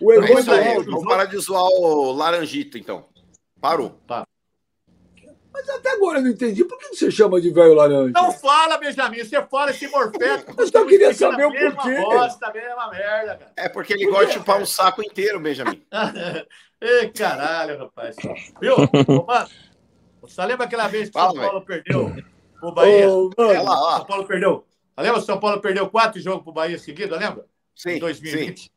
O 0.00 0.12
Evandro 0.12 0.54
é 0.54 0.74
Vamos 0.82 1.04
parar 1.04 1.24
de 1.26 1.38
zoar 1.38 1.64
o 1.64 2.12
Laranjito, 2.12 2.76
então. 2.76 3.06
Parou. 3.60 3.90
Para. 4.06 4.26
Mas 5.52 5.68
até 5.68 5.90
agora 5.90 6.18
eu 6.18 6.22
não 6.22 6.30
entendi. 6.30 6.64
Por 6.64 6.78
que 6.78 6.88
você 6.94 7.10
chama 7.10 7.40
de 7.40 7.50
velho 7.50 7.74
laranja? 7.74 8.12
Não 8.14 8.32
fala, 8.32 8.78
Benjamin. 8.78 9.24
Você 9.24 9.42
fala 9.42 9.70
esse 9.70 9.88
morfético. 9.88 10.54
Eu 10.56 10.68
só 10.68 10.86
queria 10.86 11.12
saber 11.12 11.44
o 11.46 11.52
porquê. 11.52 12.00
Bosta, 12.00 12.52
mesma 12.52 12.90
merda, 12.90 13.36
cara. 13.36 13.52
É 13.56 13.68
porque 13.68 13.92
ele 13.94 14.06
gosta 14.06 14.26
de 14.26 14.32
chupar 14.34 14.60
um 14.60 14.66
saco 14.66 15.02
inteiro, 15.02 15.40
Benjamin. 15.40 15.82
Ei, 16.80 17.08
caralho, 17.10 17.78
rapaz. 17.78 18.16
Viu? 18.60 18.76
mano, 19.26 19.48
você 20.22 20.44
lembra 20.44 20.66
aquela 20.66 20.88
vez 20.88 21.10
que 21.10 21.18
o 21.18 21.20
São 21.20 21.34
Paulo 21.34 21.62
perdeu 21.62 22.16
o 22.62 22.72
Bahia? 22.72 23.08
Ô, 23.10 23.30
mano. 23.36 23.96
São 23.96 24.04
Paulo 24.06 24.26
perdeu. 24.26 24.64
Lembra 24.96 25.14
que 25.14 25.22
o 25.22 25.26
São 25.26 25.40
Paulo 25.40 25.60
perdeu 25.60 25.88
quatro 25.88 26.20
jogos 26.20 26.42
pro 26.42 26.52
Bahia 26.52 26.78
seguido, 26.78 27.16
lembra? 27.16 27.46
Sim. 27.74 27.92
Em 27.92 27.98
2020. 27.98 28.60
Sim. 28.60 28.68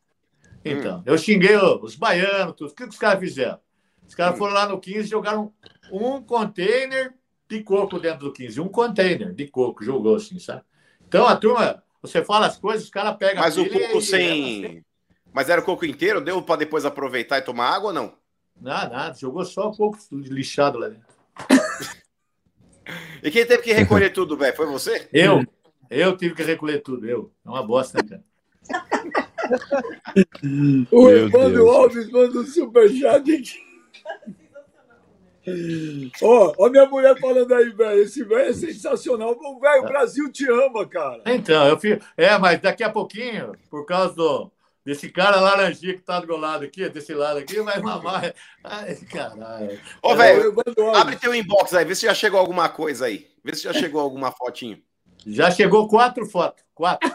Então, 0.65 0.99
hum. 0.99 1.03
eu 1.05 1.17
xinguei 1.17 1.55
os 1.57 1.95
baianos, 1.95 2.55
tudo. 2.55 2.71
O 2.71 2.75
que 2.75 2.83
os 2.85 2.97
caras 2.97 3.19
fizeram? 3.19 3.59
Os 4.07 4.15
caras 4.15 4.35
hum. 4.35 4.37
foram 4.37 4.53
lá 4.53 4.67
no 4.67 4.79
15 4.79 4.99
e 4.99 5.03
jogaram 5.03 5.53
um 5.91 6.21
container 6.21 7.13
de 7.47 7.63
coco 7.63 7.99
dentro 7.99 8.25
do 8.25 8.33
15. 8.33 8.59
Um 8.59 8.67
container 8.67 9.33
de 9.33 9.47
coco 9.47 9.83
jogou 9.83 10.15
assim, 10.15 10.39
sabe? 10.39 10.63
Então 11.07 11.27
a 11.27 11.35
turma, 11.35 11.83
você 12.01 12.23
fala 12.23 12.47
as 12.47 12.57
coisas, 12.57 12.85
os 12.85 12.89
caras 12.89 13.15
pegam. 13.17 13.41
Mas 13.41 13.57
o 13.57 13.67
coco 13.67 13.97
e, 13.97 14.01
sem. 14.01 14.65
E 14.65 14.83
Mas 15.31 15.49
era 15.49 15.61
o 15.61 15.65
coco 15.65 15.85
inteiro? 15.85 16.21
Deu 16.21 16.41
para 16.41 16.59
depois 16.59 16.85
aproveitar 16.85 17.37
e 17.37 17.41
tomar 17.41 17.69
água 17.69 17.89
ou 17.89 17.93
não? 17.93 18.13
Nada, 18.59 18.95
nada. 18.95 19.15
Jogou 19.15 19.43
só 19.45 19.69
o 19.69 19.75
coco 19.75 19.97
lixado 20.11 20.77
lá 20.77 20.89
dentro. 20.89 21.07
e 23.21 23.31
quem 23.31 23.45
teve 23.45 23.63
que 23.63 23.73
recolher 23.73 24.09
tudo, 24.13 24.37
velho? 24.37 24.55
Foi 24.55 24.65
você? 24.65 25.07
Eu. 25.11 25.43
Eu 25.89 26.17
tive 26.17 26.33
que 26.33 26.43
recolher 26.43 26.81
tudo. 26.81 27.07
Eu. 27.07 27.31
É 27.45 27.49
uma 27.49 27.65
bosta, 27.65 28.01
né, 28.01 28.09
cara? 28.09 28.23
o 30.91 31.09
Evandro 31.09 31.69
Alves 31.69 32.09
manda 32.09 32.39
um 32.39 32.45
superchat 32.45 33.31
aqui. 33.31 33.61
Ó, 36.21 36.53
ó 36.57 36.69
minha 36.69 36.85
mulher 36.85 37.19
falando 37.19 37.53
aí, 37.53 37.69
velho. 37.69 38.01
Esse 38.01 38.23
velho 38.23 38.49
é 38.49 38.53
sensacional. 38.53 39.37
Velho, 39.59 39.83
o 39.83 39.87
Brasil 39.87 40.31
te 40.31 40.49
ama, 40.49 40.87
cara. 40.87 41.21
Então, 41.25 41.67
eu 41.67 41.77
fico. 41.77 42.03
É, 42.15 42.37
mas 42.37 42.61
daqui 42.61 42.83
a 42.83 42.89
pouquinho, 42.89 43.53
por 43.69 43.85
causa 43.85 44.13
do, 44.15 44.51
desse 44.85 45.09
cara 45.09 45.39
laranjinha 45.39 45.93
que 45.93 46.01
tá 46.01 46.19
do 46.19 46.27
meu 46.27 46.37
lado 46.37 46.63
aqui, 46.63 46.87
desse 46.89 47.13
lado 47.13 47.39
aqui, 47.39 47.61
vai 47.61 47.79
mamar. 47.79 48.33
Ai, 48.63 48.95
caralho. 49.11 49.79
Ô, 50.01 50.15
velho, 50.15 50.55
abre 50.95 51.15
teu 51.15 51.33
inbox 51.33 51.73
aí, 51.73 51.85
vê 51.85 51.95
se 51.95 52.05
já 52.05 52.13
chegou 52.13 52.39
alguma 52.39 52.69
coisa 52.69 53.05
aí. 53.05 53.27
Vê 53.43 53.55
se 53.55 53.63
já 53.63 53.73
chegou 53.73 54.01
alguma 54.01 54.31
fotinho. 54.31 54.81
Já 55.25 55.51
chegou 55.51 55.87
quatro 55.87 56.25
fotos. 56.25 56.63
Quatro. 56.73 57.11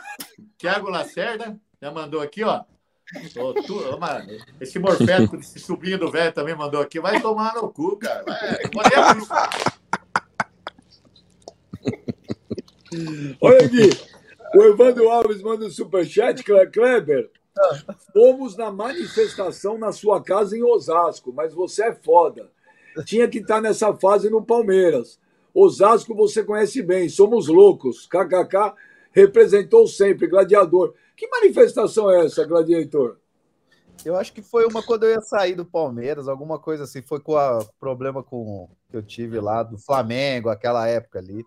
Tiago 0.56 0.88
Lacerda 0.88 1.58
já 1.80 1.90
mandou 1.90 2.20
aqui, 2.20 2.42
ó. 2.42 2.64
Oh, 3.38 3.54
tu, 3.54 3.98
mano, 3.98 4.36
esse 4.60 4.78
morfético, 4.78 5.36
esse 5.36 5.58
sobrinho 5.58 5.98
do 5.98 6.10
velho 6.10 6.32
também 6.32 6.54
mandou 6.54 6.80
aqui. 6.80 7.00
Vai 7.00 7.20
tomar 7.20 7.54
no 7.54 7.70
cu, 7.70 7.96
cara. 7.96 8.22
Vai, 8.74 8.90
Olha 13.40 13.64
aqui. 13.64 13.90
O 14.54 14.62
Evandro 14.62 15.08
Alves 15.08 15.42
manda 15.42 15.66
um 15.66 15.70
superchat, 15.70 16.42
Kleber. 16.42 17.30
Fomos 18.12 18.56
na 18.56 18.70
manifestação 18.70 19.78
na 19.78 19.90
sua 19.92 20.22
casa 20.22 20.56
em 20.56 20.62
Osasco, 20.62 21.32
mas 21.32 21.52
você 21.54 21.84
é 21.84 21.94
foda. 21.94 22.50
Tinha 23.04 23.28
que 23.28 23.38
estar 23.38 23.60
nessa 23.60 23.92
fase 23.94 24.30
no 24.30 24.44
Palmeiras. 24.44 25.18
Osasco 25.54 26.14
você 26.14 26.44
conhece 26.44 26.82
bem, 26.82 27.08
somos 27.08 27.48
loucos. 27.48 28.06
KKK 28.06 28.74
representou 29.18 29.86
sempre, 29.86 30.26
gladiador. 30.26 30.94
Que 31.16 31.28
manifestação 31.28 32.10
é 32.10 32.24
essa, 32.24 32.44
Gladiator? 32.44 33.18
Eu 34.04 34.14
acho 34.16 34.32
que 34.32 34.40
foi 34.40 34.64
uma 34.64 34.82
quando 34.82 35.02
eu 35.04 35.10
ia 35.10 35.20
sair 35.20 35.56
do 35.56 35.64
Palmeiras, 35.64 36.28
alguma 36.28 36.58
coisa 36.58 36.84
assim. 36.84 37.02
Foi 37.02 37.18
com 37.18 37.34
o 37.34 37.64
problema 37.80 38.22
com 38.22 38.68
que 38.88 38.96
eu 38.96 39.02
tive 39.02 39.40
lá 39.40 39.62
do 39.62 39.76
Flamengo, 39.76 40.48
aquela 40.48 40.86
época 40.86 41.18
ali. 41.18 41.44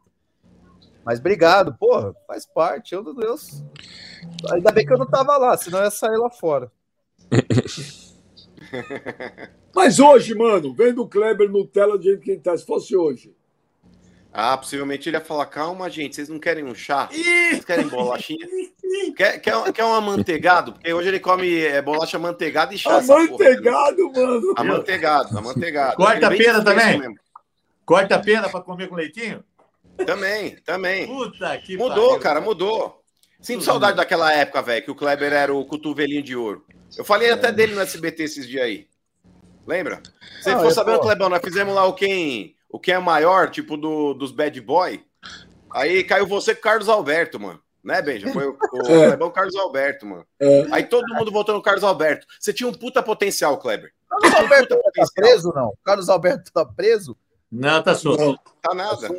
Mas 1.06 1.20
obrigado, 1.20 1.74
porra, 1.80 2.14
faz 2.28 2.46
parte, 2.46 2.94
meu 2.96 3.16
Deus. 3.16 3.64
Ainda 4.54 4.72
bem 4.72 4.86
que 4.86 4.94
eu 4.94 5.00
não 5.00 5.08
tava 5.08 5.38
lá, 5.38 5.58
senão 5.58 5.80
eu 5.80 5.86
ia 5.86 5.92
sair 5.92 6.18
lá 6.18 6.30
fora. 6.30 6.72
Mas 9.74 10.00
hoje, 10.00 10.36
mano, 10.36 10.76
vendo 10.76 11.02
o 11.02 11.08
Kleber 11.08 11.50
no 11.50 11.66
tela 11.66 11.98
de 11.98 12.18
quem 12.18 12.40
tá, 12.40 12.56
se 12.56 12.66
fosse 12.66 12.96
hoje, 12.96 13.34
ah, 14.34 14.58
possivelmente 14.58 15.10
ele 15.10 15.18
ia 15.18 15.22
falar: 15.22 15.46
calma, 15.48 15.90
gente, 15.90 16.16
vocês 16.16 16.30
não 16.30 16.40
querem 16.40 16.64
um 16.64 16.74
chá? 16.74 17.10
Vocês 17.12 17.66
querem 17.66 17.88
bolachinha? 17.88 18.48
quer, 19.16 19.40
quer, 19.40 19.74
quer 19.74 19.84
um 19.84 19.94
amanteigado? 19.94 20.74
Porque 20.74 20.94
hoje 20.94 21.10
ele 21.10 21.20
come 21.20 21.60
é, 21.60 21.82
bolacha 21.82 22.18
manteigada 22.18 22.74
e 22.74 22.78
chá. 22.78 22.98
Amanteigado, 22.98 24.12
mano. 24.14 24.54
Amanteigado, 24.56 25.38
amanteigado. 25.38 25.96
Corta 25.98 26.28
a 26.28 26.30
pena 26.30 26.64
também? 26.64 27.16
Corta 27.86 28.16
a 28.16 28.20
pena 28.20 28.50
para 28.50 28.62
comer 28.62 28.88
com 28.88 28.96
leitinho? 28.96 29.44
Também, 30.06 30.56
também. 30.66 31.08
Puta 31.08 31.58
que 31.58 31.78
Mudou, 31.78 32.10
pariu, 32.10 32.20
cara, 32.22 32.42
mudou. 32.42 33.02
Sinto 33.42 33.64
saudade 33.64 33.98
daquela 33.98 34.32
época, 34.32 34.62
velho, 34.62 34.84
que 34.84 34.92
o 34.92 34.96
Kleber 34.96 35.34
era 35.34 35.54
o 35.54 35.66
cotovelinho 35.66 36.24
de 36.24 36.36
ouro. 36.36 36.64
Eu 36.96 37.04
falei 37.04 37.30
é. 37.30 37.32
até 37.34 37.52
dele 37.52 37.74
no 37.74 37.82
SBT 37.82 38.24
esses 38.24 38.48
dias 38.48 38.64
aí. 38.64 38.88
Lembra? 39.66 40.02
Você 40.40 40.56
ficou 40.56 40.72
sabendo, 40.72 41.00
Clebão, 41.00 41.30
nós 41.30 41.42
fizemos 41.44 41.74
lá 41.74 41.86
o 41.86 41.94
quem, 41.94 42.56
o 42.72 42.80
quem 42.80 42.94
é 42.94 43.00
maior, 43.00 43.50
tipo 43.50 43.76
do, 43.76 44.14
dos 44.14 44.32
bad 44.32 44.60
boy. 44.62 45.04
Aí 45.72 46.04
caiu 46.04 46.26
você 46.26 46.54
com 46.54 46.60
o 46.60 46.64
Carlos 46.64 46.90
Alberto, 46.90 47.40
mano. 47.40 47.60
Né, 47.84 48.02
Benja? 48.02 48.32
Foi 48.32 48.48
o, 48.48 48.52
o 48.52 48.82
é. 48.88 49.08
Clebão 49.08 49.32
Carlos 49.32 49.56
Alberto, 49.56 50.06
mano. 50.06 50.26
É. 50.40 50.68
Aí 50.72 50.84
todo 50.84 51.14
mundo 51.16 51.32
votou 51.32 51.56
no 51.56 51.62
Carlos 51.62 51.84
Alberto. 51.84 52.28
Você 52.40 52.54
tinha 52.54 52.70
um 52.70 52.74
puta 52.74 53.02
potencial, 53.02 53.58
Kleber. 53.58 53.92
Carlos 54.08 54.36
Alberto 54.36 54.76
um 54.76 54.82
tá 54.82 55.06
preso, 55.16 55.54
não? 55.54 55.74
Carlos 55.84 56.10
Alberto 56.10 56.52
tá 56.52 56.66
preso? 56.66 57.18
Não, 57.52 57.82
tá 57.82 57.96
solto. 57.96 58.40
Tá 58.62 58.74
nada. 58.74 59.10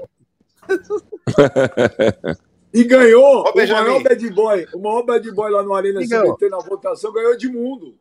e 2.73 2.85
ganhou 2.85 3.45
Ô, 3.45 3.51
o 3.51 3.55
maior 3.55 4.03
bad 4.03 4.31
boy. 4.31 4.69
O 4.73 4.79
maior 4.79 5.03
bad 5.03 5.31
boy 5.33 5.51
lá 5.51 5.63
no 5.63 5.75
Arena 5.75 6.01
CBT 6.01 6.49
na 6.49 6.59
votação 6.59 7.13
ganhou 7.13 7.35
Edmundo. 7.35 7.99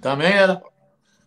Também 0.00 0.32
era. 0.32 0.62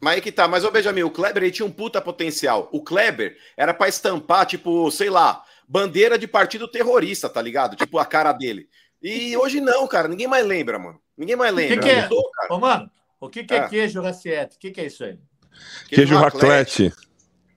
Mas 0.04 0.16
aí 0.16 0.22
que 0.22 0.34
tá, 0.34 0.50
mas 0.50 0.66
ô 0.66 0.70
Benjamin, 0.70 1.04
o 1.04 1.10
Kleber 1.10 1.44
ele 1.44 1.52
tinha 1.52 1.66
um 1.66 1.72
puta 1.72 2.02
potencial. 2.02 2.68
O 2.74 2.84
Kleber 2.84 3.38
era 3.56 3.74
para 3.74 3.88
estampar, 3.88 4.46
tipo, 4.46 4.92
sei 4.92 5.10
lá, 5.10 5.42
bandeira 5.66 6.20
de 6.20 6.28
partido 6.28 6.68
terrorista, 6.68 7.30
tá 7.30 7.42
ligado? 7.42 7.78
Tipo, 7.78 7.98
a 7.98 8.06
cara 8.06 8.34
dele. 8.34 8.68
E 9.02 9.36
hoje 9.38 9.62
não, 9.62 9.88
cara, 9.88 10.10
ninguém 10.10 10.28
mais 10.28 10.46
lembra, 10.46 10.78
mano. 10.78 11.00
Ninguém 11.18 11.38
mais 11.38 11.56
lembra. 11.56 11.78
O 11.78 11.80
que, 11.80 11.86
que 11.86 11.92
é? 11.92 12.02
Mudou, 12.04 12.24
Ô, 12.50 12.60
mano, 12.60 12.92
o 13.18 13.30
que, 13.30 13.46
que 13.46 13.54
é, 13.54 13.58
é 13.60 13.70
queijo 13.70 14.02
raciete? 14.02 14.58
O 14.58 14.60
que, 14.60 14.72
que 14.72 14.82
é 14.82 14.86
isso 14.88 15.06
aí? 15.06 15.18
Queijo, 15.88 15.96
queijo 15.96 16.16
raclete. 16.18 16.94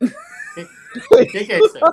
O 0.01 1.26
que, 1.26 1.44
que 1.44 1.53
é 1.53 1.59
isso 1.59 1.76
aí? 1.78 1.92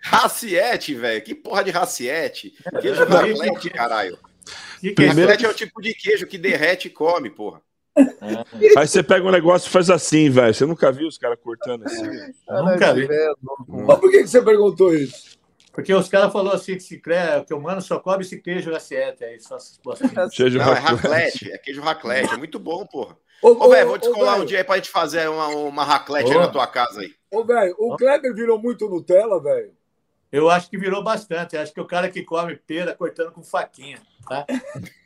Raciete, 0.00 0.94
velho. 0.94 1.22
Que 1.22 1.34
porra 1.34 1.64
de 1.64 1.70
raciete? 1.70 2.54
Queijo 2.82 3.04
raclete, 3.06 3.70
caralho. 3.70 4.18
Que 4.80 4.90
que 4.90 4.94
Primeiro... 4.94 5.30
Raclete 5.30 5.46
é 5.46 5.48
o 5.48 5.54
tipo 5.54 5.80
de 5.80 5.94
queijo 5.94 6.26
que 6.26 6.36
derrete 6.36 6.88
e 6.88 6.90
come, 6.90 7.30
porra. 7.30 7.62
É. 7.96 8.78
Aí 8.78 8.86
você 8.86 9.02
pega 9.02 9.26
um 9.26 9.30
negócio 9.30 9.68
e 9.68 9.70
faz 9.70 9.88
assim, 9.88 10.28
velho. 10.28 10.52
Você 10.52 10.66
nunca 10.66 10.92
viu 10.92 11.08
os 11.08 11.16
caras 11.16 11.38
cortando 11.42 11.84
assim? 11.84 12.04
nunca 12.48 12.92
vi. 12.92 13.08
Mas 13.68 13.98
por 13.98 14.10
que 14.10 14.26
você 14.26 14.42
perguntou 14.42 14.94
isso? 14.94 15.36
Porque 15.72 15.92
os 15.92 16.08
caras 16.08 16.32
falaram 16.32 16.56
assim 16.56 16.74
que, 16.74 16.80
se 16.80 16.98
crê, 16.98 17.16
que 17.46 17.52
o 17.52 17.60
mano 17.60 17.82
só 17.82 17.98
come 17.98 18.22
esse 18.22 18.40
queijo 18.40 18.74
assiete. 18.74 19.24
Aí 19.24 19.38
só 19.40 19.58
se 19.58 19.78
queijo 20.34 20.58
Não, 20.58 20.72
é 20.72 20.78
raclete. 20.78 21.52
É 21.52 21.58
queijo 21.58 21.82
raclete. 21.82 22.32
É 22.32 22.36
muito 22.36 22.58
bom, 22.58 22.86
porra. 22.86 23.16
Ô, 23.42 23.66
ô 23.66 23.68
velho, 23.68 23.88
vou 23.88 23.98
descolar 23.98 24.40
um 24.40 24.44
dia 24.46 24.58
aí 24.58 24.64
pra 24.64 24.76
gente 24.76 24.88
fazer 24.88 25.28
uma, 25.28 25.48
uma 25.48 25.84
raclete 25.84 26.32
na 26.32 26.48
tua 26.48 26.66
casa 26.66 27.00
aí. 27.00 27.14
Ô, 27.30 27.44
velho, 27.44 27.74
o 27.78 27.94
Kleber 27.96 28.34
virou 28.34 28.58
muito 28.58 28.88
Nutella, 28.88 29.38
velho. 29.42 29.72
Eu 30.32 30.50
acho 30.50 30.68
que 30.68 30.78
virou 30.78 31.02
bastante. 31.02 31.54
Eu 31.54 31.62
acho 31.62 31.72
que 31.72 31.80
o 31.80 31.86
cara 31.86 32.08
que 32.08 32.22
come 32.22 32.56
pera 32.56 32.94
cortando 32.94 33.32
com 33.32 33.42
faquinha, 33.42 34.00
tá? 34.26 34.46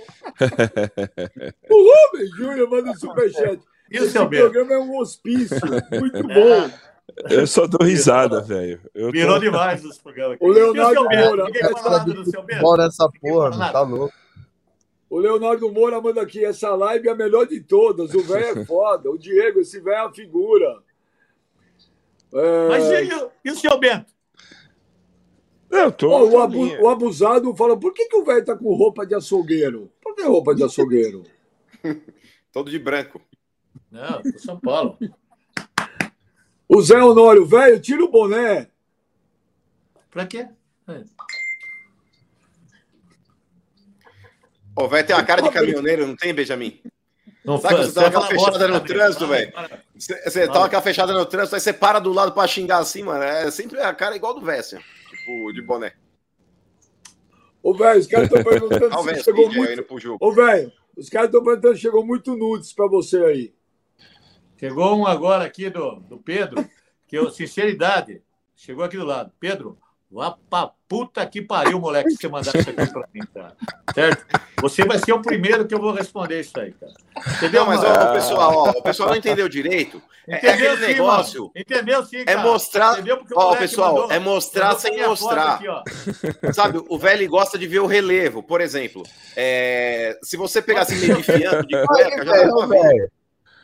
o 1.70 1.92
Rubens 2.10 2.30
Júnior 2.36 2.70
manda 2.70 2.90
um 2.90 2.94
superchat. 2.94 3.60
Esse 3.90 4.12
programa 4.12 4.74
é 4.74 4.78
um 4.78 4.98
hospício. 4.98 5.60
Muito 5.90 6.22
bom. 6.28 6.70
Eu 7.30 7.46
só 7.46 7.66
dou 7.66 7.86
risada, 7.86 8.40
velho. 8.40 8.80
Virou 8.94 9.34
tô... 9.34 9.40
demais 9.40 9.84
os 9.84 9.98
programas. 9.98 10.38
O 10.40 10.48
Leonardo 10.48 11.04
Moura. 11.04 11.44
Ninguém 11.46 11.62
fala 11.62 11.98
nada 11.98 12.12
do 12.12 12.30
seu 12.30 12.44
Bora 12.60 12.84
essa 12.84 13.08
porra, 13.20 13.50
não 13.50 13.72
tá 13.72 13.80
louco. 13.80 14.14
O 15.10 15.18
Leonardo 15.18 15.72
Moura 15.72 16.00
manda 16.02 16.20
aqui, 16.20 16.44
essa 16.44 16.74
live 16.74 17.08
é 17.08 17.10
a 17.10 17.14
melhor 17.14 17.46
de 17.46 17.60
todas. 17.60 18.12
O 18.12 18.22
velho 18.22 18.60
é 18.60 18.64
foda. 18.66 19.10
O 19.10 19.18
Diego, 19.18 19.60
esse 19.60 19.80
velho 19.80 19.96
é 19.96 20.06
a 20.06 20.12
figura. 20.12 20.82
É... 22.32 22.68
Mas 22.68 22.84
e, 22.84 23.30
e, 23.46 23.50
o 23.50 23.56
seu 23.56 23.78
Bento? 23.78 24.12
Eu 25.70 25.92
tô. 25.92 26.08
O, 26.08 26.40
abu, 26.40 26.66
o, 26.82 26.88
abusado 26.88 27.54
fala: 27.54 27.78
por 27.78 27.92
que, 27.92 28.06
que 28.06 28.16
o 28.16 28.24
velho 28.24 28.44
tá 28.44 28.56
com 28.56 28.74
roupa 28.74 29.06
de 29.06 29.14
açougueiro? 29.14 29.90
Por 30.00 30.14
que 30.14 30.22
roupa 30.22 30.54
de 30.54 30.64
açougueiro? 30.64 31.24
Todo 32.52 32.70
de 32.70 32.78
branco. 32.78 33.20
Não, 33.90 34.22
São 34.36 34.58
Paulo. 34.58 34.98
O 36.68 36.82
Zé 36.82 37.02
Honório, 37.02 37.46
velho, 37.46 37.80
tira 37.80 38.04
o 38.04 38.10
boné. 38.10 38.68
Pra 40.10 40.26
quê? 40.26 40.48
É. 40.88 41.02
O 44.76 44.88
velho 44.88 45.06
tem 45.06 45.16
uma 45.16 45.24
cara 45.24 45.42
de 45.42 45.50
caminhoneiro, 45.50 46.06
não 46.06 46.16
tem, 46.16 46.32
Benjamin? 46.32 46.80
Não 47.44 47.58
Sabe 47.58 47.76
que 47.76 47.84
você 47.86 47.94
tava 47.94 48.06
aquela 48.08 48.26
fechada 48.26 48.68
no 48.68 48.80
trânsito, 48.80 49.26
velho? 49.26 49.52
Você, 49.96 50.46
tava 50.46 50.66
aquela 50.66 50.82
fechada 50.82 51.12
no 51.12 51.26
trânsito, 51.26 51.54
aí 51.54 51.60
você 51.60 51.72
para 51.72 51.98
do 51.98 52.12
lado 52.12 52.32
pra 52.32 52.46
xingar 52.46 52.78
assim, 52.78 53.02
mano. 53.02 53.22
É 53.22 53.50
sempre 53.50 53.80
a 53.80 53.92
cara 53.94 54.14
igual 54.14 54.34
do 54.34 54.44
Vessia, 54.44 54.80
tipo, 55.28 55.52
de 55.52 55.62
boné. 55.62 55.92
Ô, 57.62 57.74
velho, 57.74 58.00
os 58.00 58.06
caras 58.06 58.28
estão 58.28 58.42
perguntando 58.42 59.14
se 59.14 59.24
chegou 59.24 59.52
muito... 59.52 60.16
Ô, 60.20 60.32
velho, 60.32 60.72
os 60.96 61.08
caras 61.08 61.28
estão 61.28 61.44
perguntando 61.44 61.74
se 61.74 61.82
chegou 61.82 62.06
muito 62.06 62.36
nudes 62.36 62.72
pra 62.72 62.86
você 62.86 63.22
aí. 63.24 63.54
Chegou 64.56 64.96
um 64.96 65.06
agora 65.06 65.44
aqui 65.44 65.68
do, 65.68 65.96
do 66.00 66.18
Pedro, 66.18 66.68
que 67.06 67.16
eu, 67.16 67.30
sinceridade, 67.30 68.22
chegou 68.56 68.84
aqui 68.84 68.96
do 68.96 69.04
lado. 69.04 69.32
Pedro, 69.38 69.78
Vá 70.10 70.34
pra 70.48 70.70
puta 70.88 71.24
que 71.26 71.42
pariu, 71.42 71.78
moleque, 71.78 72.10
se 72.10 72.16
você 72.16 72.28
mandar 72.28 72.56
isso 72.56 72.70
aqui 72.70 72.86
pra 72.90 73.08
mim, 73.12 73.20
cara. 73.34 73.54
Certo? 73.94 74.26
Você 74.62 74.84
vai 74.86 74.98
ser 74.98 75.12
o 75.12 75.20
primeiro 75.20 75.66
que 75.66 75.74
eu 75.74 75.78
vou 75.78 75.92
responder 75.92 76.40
isso 76.40 76.58
aí, 76.58 76.72
cara. 76.72 76.92
Entendeu? 77.36 77.66
Não, 77.66 77.68
mas 77.68 77.84
ó, 77.84 78.10
o 78.10 78.12
pessoal, 78.14 78.54
ó, 78.54 78.70
o 78.70 78.82
pessoal 78.82 79.10
não 79.10 79.16
entendeu 79.16 79.46
direito. 79.50 80.02
É 80.26 80.38
entendeu, 80.38 80.50
é 80.50 80.54
aquele 80.72 80.76
sim, 80.86 80.92
negócio. 80.92 81.40
Mano. 81.40 81.52
Entendeu 81.54 82.04
sim, 82.06 82.16
é 82.16 82.24
cara. 82.24 82.40
É 82.40 82.42
mostrar. 82.42 83.04
Ó, 83.34 83.56
pessoal, 83.56 83.94
mandou, 83.94 84.12
é 84.12 84.18
mostrar 84.18 84.78
sem 84.78 85.06
mostrar. 85.06 85.54
Aqui, 85.56 86.54
Sabe, 86.54 86.82
o 86.88 86.98
velho 86.98 87.28
gosta 87.28 87.58
de 87.58 87.66
ver 87.66 87.80
o 87.80 87.86
relevo. 87.86 88.42
Por 88.42 88.62
exemplo, 88.62 89.02
é... 89.36 90.18
se 90.22 90.38
você 90.38 90.62
pegasse 90.62 90.94
assim, 90.94 91.06
meio 91.06 91.18
de 91.18 91.22
fiando 91.22 91.66
de 91.66 91.86
cueca, 91.86 92.24
já 92.24 92.46
não 92.46 92.66
velho. 92.66 93.10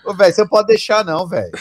Ô, 0.04 0.12
velho, 0.12 0.34
você 0.34 0.46
pode 0.46 0.66
deixar, 0.66 1.02
não, 1.04 1.26
velho. 1.26 1.52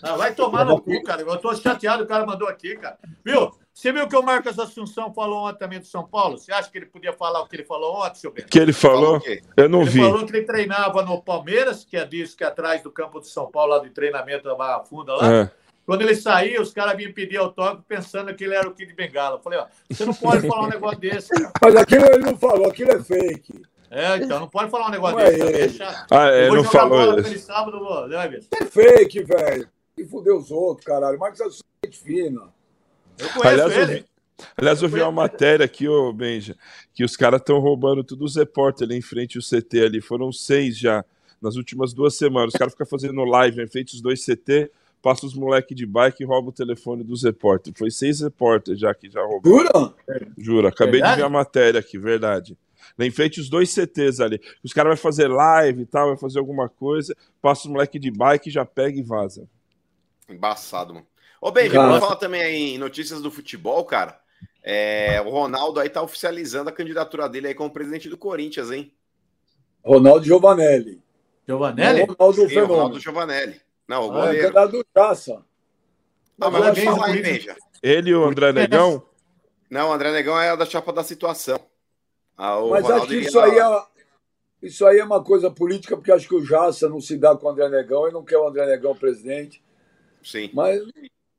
Ah, 0.00 0.16
vai 0.16 0.32
tomar 0.32 0.64
no 0.64 0.80
cu, 0.80 1.02
cara. 1.02 1.22
Eu 1.22 1.36
tô 1.38 1.52
chateado, 1.56 2.04
o 2.04 2.06
cara 2.06 2.24
mandou 2.24 2.48
aqui, 2.48 2.76
cara. 2.76 2.98
Viu? 3.24 3.50
Você 3.74 3.90
viu 3.90 4.06
que 4.06 4.14
o 4.14 4.22
Marcos 4.22 4.58
Assunção 4.58 5.12
falou 5.14 5.48
ontem 5.48 5.58
também 5.58 5.78
do 5.78 5.86
São 5.86 6.06
Paulo? 6.06 6.36
Você 6.36 6.52
acha 6.52 6.70
que 6.70 6.76
ele 6.76 6.86
podia 6.86 7.12
falar 7.12 7.40
o 7.40 7.48
que 7.48 7.56
ele 7.56 7.64
falou 7.64 7.96
ontem, 8.04 8.16
seu 8.16 8.30
Bento? 8.30 8.48
Que 8.48 8.58
ele 8.58 8.72
falou? 8.72 9.18
falou 9.18 9.38
eu 9.56 9.68
não 9.68 9.80
ele 9.80 9.90
vi. 9.90 10.00
Ele 10.00 10.10
falou 10.10 10.26
que 10.26 10.36
ele 10.36 10.46
treinava 10.46 11.02
no 11.02 11.22
Palmeiras, 11.22 11.84
que 11.84 11.96
é 11.96 12.04
disso 12.04 12.36
que 12.36 12.44
é 12.44 12.48
atrás 12.48 12.82
do 12.82 12.90
campo 12.90 13.18
de 13.20 13.28
São 13.28 13.50
Paulo, 13.50 13.72
lá 13.72 13.78
de 13.78 13.88
treinamento 13.90 14.44
da 14.44 14.54
Barra 14.54 14.84
Funda 14.84 15.14
lá. 15.16 15.34
É. 15.34 15.50
Quando 15.86 16.02
ele 16.02 16.14
saía, 16.14 16.60
os 16.60 16.72
caras 16.72 16.96
vinham 16.96 17.12
pedir 17.12 17.38
autógrafo 17.38 17.82
pensando 17.88 18.32
que 18.34 18.44
ele 18.44 18.54
era 18.54 18.68
o 18.68 18.74
Kid 18.74 18.92
Bengala. 18.94 19.36
Eu 19.36 19.42
falei, 19.42 19.58
ó, 19.58 19.66
você 19.90 20.04
não 20.04 20.14
pode 20.14 20.46
falar 20.46 20.62
um 20.62 20.68
negócio 20.68 21.00
desse, 21.00 21.28
cara. 21.30 21.52
Mas 21.60 21.76
aquilo 21.76 22.06
ele 22.06 22.24
não 22.24 22.36
falou, 22.36 22.68
aquilo 22.68 22.92
é 22.92 23.02
fake. 23.02 23.62
É, 23.90 24.16
então 24.16 24.38
não 24.38 24.48
pode 24.48 24.70
falar 24.70 24.86
um 24.86 24.90
negócio 24.90 25.18
não 25.18 25.24
desse. 25.24 25.42
É 25.42 25.52
deixa... 25.52 26.06
Ah, 26.10 26.26
é, 26.28 26.48
não 26.48 26.64
falou. 26.64 27.16
Bola 27.16 27.38
sábado, 27.38 28.08
né, 28.08 28.40
é 28.60 28.64
fake, 28.64 29.24
velho. 29.24 29.68
E 29.98 30.04
fudeu 30.04 30.36
os 30.36 30.50
outros, 30.50 30.86
caralho. 30.86 31.18
Marcos 31.18 31.40
é 31.40 31.86
gente 31.86 31.98
fina. 31.98 32.42
Eu 33.22 33.42
Aliás, 33.42 33.76
ele. 33.76 34.04
Aliás, 34.56 34.82
eu 34.82 34.88
vi 34.88 35.00
uma 35.00 35.12
matéria 35.12 35.64
aqui, 35.64 35.88
ô 35.88 36.12
Benja, 36.12 36.56
que 36.92 37.04
os 37.04 37.16
caras 37.16 37.40
estão 37.40 37.58
roubando 37.58 38.02
tudo 38.02 38.24
os 38.24 38.36
repórteres 38.36 38.90
ali 38.90 38.98
em 38.98 39.02
frente 39.02 39.38
ao 39.38 39.42
CT 39.42 39.84
ali. 39.84 40.00
Foram 40.00 40.32
seis 40.32 40.76
já 40.76 41.04
nas 41.40 41.56
últimas 41.56 41.92
duas 41.92 42.14
semanas. 42.14 42.54
Os 42.54 42.58
caras 42.58 42.72
ficam 42.72 42.86
fazendo 42.86 43.24
live 43.24 43.62
em 43.62 43.66
frente 43.66 43.94
os 43.94 44.00
dois 44.00 44.24
CT, 44.24 44.70
passa 45.02 45.26
os 45.26 45.34
moleques 45.34 45.76
de 45.76 45.86
bike 45.86 46.22
e 46.22 46.26
rouba 46.26 46.48
o 46.48 46.52
telefone 46.52 47.02
dos 47.02 47.24
repórteres. 47.24 47.78
Foi 47.78 47.90
seis 47.90 48.20
repórteres 48.20 48.80
já 48.80 48.94
que 48.94 49.10
já 49.10 49.22
roubaram. 49.22 49.56
Jura? 49.56 49.94
Jura, 50.38 50.68
acabei 50.68 51.00
verdade? 51.00 51.16
de 51.16 51.20
ver 51.20 51.26
a 51.26 51.30
matéria 51.30 51.80
aqui, 51.80 51.98
verdade. 51.98 52.56
Em 52.98 53.10
frente 53.10 53.40
os 53.40 53.48
dois 53.48 53.70
CTs 53.70 54.20
ali. 54.20 54.40
Os 54.62 54.72
caras 54.72 54.90
vão 54.90 54.96
fazer 54.96 55.28
live 55.28 55.82
e 55.82 55.86
tal, 55.86 56.08
vai 56.08 56.16
fazer 56.16 56.38
alguma 56.38 56.68
coisa, 56.68 57.16
passa 57.40 57.62
os 57.62 57.72
moleques 57.72 58.00
de 58.00 58.10
bike, 58.10 58.50
já 58.50 58.64
pega 58.64 58.98
e 58.98 59.02
vaza. 59.02 59.48
Embaçado, 60.28 60.94
mano. 60.94 61.06
Ô, 61.42 61.50
Benja, 61.50 61.76
vamos 61.76 61.98
falar 61.98 62.14
também 62.14 62.40
aí 62.40 62.74
em 62.74 62.78
notícias 62.78 63.20
do 63.20 63.28
futebol, 63.28 63.84
cara. 63.84 64.16
É, 64.62 65.20
o 65.26 65.28
Ronaldo 65.28 65.80
aí 65.80 65.88
tá 65.88 66.00
oficializando 66.00 66.70
a 66.70 66.72
candidatura 66.72 67.28
dele 67.28 67.48
aí 67.48 67.54
como 67.54 67.68
presidente 67.68 68.08
do 68.08 68.16
Corinthians, 68.16 68.70
hein? 68.70 68.94
Ronaldo 69.84 70.24
Giovanelli. 70.24 71.02
Giovanelli? 71.44 72.04
Ronaldo 72.04 72.48
Sim, 72.48 72.60
Ronaldo 72.60 73.00
Giovanelli. 73.00 73.60
Não, 73.88 74.06
o 74.06 74.12
ah, 74.12 74.14
goleiro. 74.14 74.56
É 74.56 74.68
do 74.68 74.86
Caça. 74.94 75.44
Não, 76.38 76.48
mas 76.48 76.62
vamos 76.62 76.78
falar 76.78 77.06
aí, 77.06 77.20
Benja. 77.20 77.56
Ele 77.82 78.10
e 78.10 78.14
o 78.14 78.24
André 78.24 78.52
Negão? 78.52 79.02
Não, 79.68 79.90
o 79.90 79.92
André 79.92 80.12
Negão 80.12 80.40
é 80.40 80.56
da 80.56 80.64
chapa 80.64 80.92
da 80.92 81.02
situação. 81.02 81.58
Ah, 82.38 82.60
mas 82.70 82.84
Ronaldo 82.84 82.92
acho 82.92 83.06
que 83.08 83.16
isso 83.16 83.40
aí, 83.40 83.58
é, 83.58 83.82
isso 84.62 84.86
aí 84.86 84.98
é 85.00 85.04
uma 85.04 85.24
coisa 85.24 85.50
política, 85.50 85.96
porque 85.96 86.12
acho 86.12 86.28
que 86.28 86.36
o 86.36 86.44
Jaça 86.44 86.88
não 86.88 87.00
se 87.00 87.16
dá 87.16 87.34
com 87.34 87.48
o 87.48 87.50
André 87.50 87.68
Negão 87.68 88.08
e 88.08 88.12
não 88.12 88.24
quer 88.24 88.38
o 88.38 88.46
André 88.46 88.64
Negão 88.64 88.94
presidente. 88.94 89.60
Sim. 90.22 90.48
Mas 90.54 90.80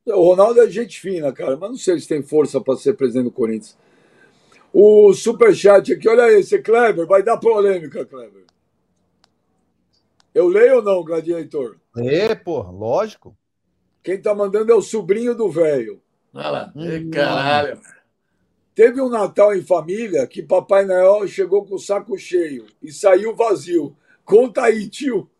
o 0.06 0.28
Ronaldo 0.28 0.60
é 0.60 0.70
gente 0.70 1.00
fina, 1.00 1.32
cara, 1.32 1.56
mas 1.56 1.70
não 1.70 1.78
sei 1.78 1.98
se 1.98 2.08
tem 2.08 2.22
força 2.22 2.60
para 2.60 2.76
ser 2.76 2.94
presidente 2.94 3.24
do 3.24 3.30
Corinthians. 3.30 3.76
O 4.72 5.12
superchat 5.14 5.92
aqui, 5.92 6.08
olha 6.08 6.32
esse, 6.32 6.58
Kleber, 6.58 7.06
vai 7.06 7.22
dar 7.22 7.38
polêmica, 7.38 8.04
Kleber. 8.04 8.44
Eu 10.34 10.48
leio 10.48 10.76
ou 10.76 10.82
não, 10.82 11.04
Gladiator? 11.04 11.76
É, 11.96 12.34
porra, 12.34 12.72
lógico. 12.72 13.36
Quem 14.02 14.20
tá 14.20 14.34
mandando 14.34 14.72
é 14.72 14.74
o 14.74 14.82
sobrinho 14.82 15.34
do 15.34 15.48
velho. 15.48 16.02
Olha 16.34 16.50
lá. 16.50 16.72
Hum, 16.74 17.10
caralho. 17.10 17.80
Teve 18.74 19.00
um 19.00 19.08
Natal 19.08 19.54
em 19.54 19.62
família 19.62 20.26
que 20.26 20.42
Papai 20.42 20.84
Noel 20.84 21.28
chegou 21.28 21.64
com 21.64 21.76
o 21.76 21.78
saco 21.78 22.18
cheio 22.18 22.66
e 22.82 22.90
saiu 22.92 23.36
vazio. 23.36 23.96
Conta 24.24 24.62
aí, 24.62 24.88
tio. 24.88 25.30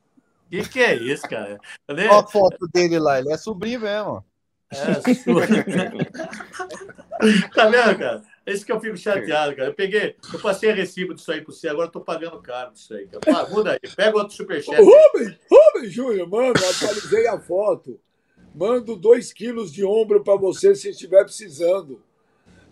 O 0.46 0.50
que, 0.50 0.68
que 0.68 0.80
é 0.80 0.94
isso, 0.94 1.28
cara? 1.28 1.58
Olha 1.88 2.20
a 2.20 2.24
foto 2.24 2.68
dele 2.72 3.00
lá, 3.00 3.18
ele 3.18 3.32
é 3.32 3.36
sobrinho 3.36 3.80
mesmo. 3.80 4.24
É, 4.70 5.14
sobrinho. 5.14 5.64
tá 7.54 7.66
vendo, 7.66 7.98
cara? 7.98 8.22
É 8.46 8.52
isso 8.52 8.66
que 8.66 8.72
eu 8.72 8.80
fico 8.80 8.96
chateado, 8.96 9.56
cara. 9.56 9.68
Eu 9.70 9.74
peguei, 9.74 10.16
eu 10.32 10.38
passei 10.38 10.70
a 10.70 10.74
recibo 10.74 11.14
disso 11.14 11.32
aí 11.32 11.40
para 11.40 11.52
você, 11.52 11.68
agora 11.68 11.88
eu 11.88 11.92
tô 11.92 12.00
pagando 12.00 12.40
caro 12.42 12.72
disso 12.72 12.94
aí, 12.94 13.06
cara. 13.06 13.20
Pá, 13.20 13.48
muda 13.48 13.72
aí, 13.72 13.78
pega 13.96 14.16
outro 14.16 14.34
superchat. 14.34 14.76
Rubens, 14.76 15.38
Rubens 15.50 15.92
Júnior, 15.92 16.28
mano, 16.28 16.52
atualizei 16.52 17.26
a 17.28 17.38
foto. 17.38 17.98
Mando 18.54 18.96
dois 18.96 19.32
quilos 19.32 19.72
de 19.72 19.84
ombro 19.84 20.22
para 20.22 20.36
você 20.36 20.74
se 20.74 20.90
estiver 20.90 21.24
precisando. 21.24 22.02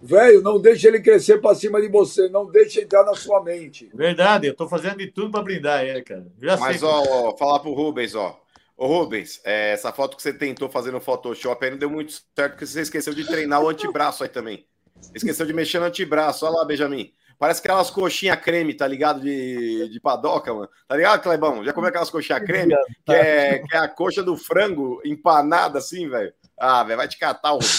Velho, 0.01 0.43
não 0.43 0.61
deixe 0.61 0.87
ele 0.89 1.01
crescer 1.01 1.41
para 1.41 1.55
cima 1.55 1.81
de 1.81 1.89
você, 1.89 2.29
não 2.29 2.45
deixe 2.47 2.81
entrar 2.81 3.05
na 3.05 3.15
sua 3.15 3.43
mente. 3.43 3.89
Verdade, 3.95 4.49
eu 4.49 4.55
tô 4.55 4.69
fazendo 4.69 4.99
de 4.99 5.07
tudo 5.07 5.31
para 5.31 5.43
brindar 5.43 5.85
ele, 5.85 6.03
cara. 6.03 6.27
Já 6.41 6.57
Mas, 6.57 6.83
ó, 6.83 7.03
ó, 7.09 7.37
falar 7.37 7.61
pro 7.61 7.73
Rubens, 7.73 8.15
ó. 8.15 8.42
Ô, 8.83 8.87
Rubens, 8.89 9.41
é, 9.45 9.71
essa 9.71 9.93
foto 9.93 10.17
que 10.17 10.23
você 10.25 10.33
tentou 10.33 10.69
fazer 10.69 10.91
no 10.91 11.01
Photoshop 11.01 11.65
aí 11.65 11.71
não 11.71 11.79
deu 11.79 11.89
muito 11.89 12.15
certo, 12.35 12.55
porque 12.55 12.67
você 12.67 12.81
esqueceu 12.81 13.15
de 13.15 13.25
treinar 13.25 13.63
o 13.63 13.69
antebraço 13.69 14.25
aí 14.25 14.29
também. 14.29 14.67
Esqueceu 15.15 15.47
de 15.47 15.53
mexer 15.53 15.79
no 15.79 15.85
antebraço. 15.85 16.45
Olha 16.45 16.57
lá, 16.57 16.65
Benjamin. 16.65 17.13
Parece 17.39 17.61
aquelas 17.61 17.93
coxinhas 17.93 18.41
creme, 18.41 18.75
tá 18.75 18.85
ligado? 18.85 19.21
De, 19.21 19.89
de 19.89 20.01
padoca, 20.01 20.53
mano. 20.53 20.69
Tá 20.89 20.97
ligado, 20.97 21.23
Clebão? 21.23 21.65
Já 21.65 21.73
comeu 21.73 21.91
aquelas 21.91 22.11
coxinhas 22.11 22.43
creme? 22.45 22.75
Que 23.07 23.13
é, 23.13 23.61
que 23.61 23.73
é 23.73 23.79
a 23.79 23.87
coxa 23.87 24.21
do 24.21 24.37
frango 24.37 25.01
empanada 25.05 25.79
assim, 25.79 26.09
velho. 26.09 26.35
Ah, 26.59 26.83
velho, 26.83 26.97
vai 26.97 27.07
te 27.07 27.21
catar 27.21 27.55
o. 27.55 27.61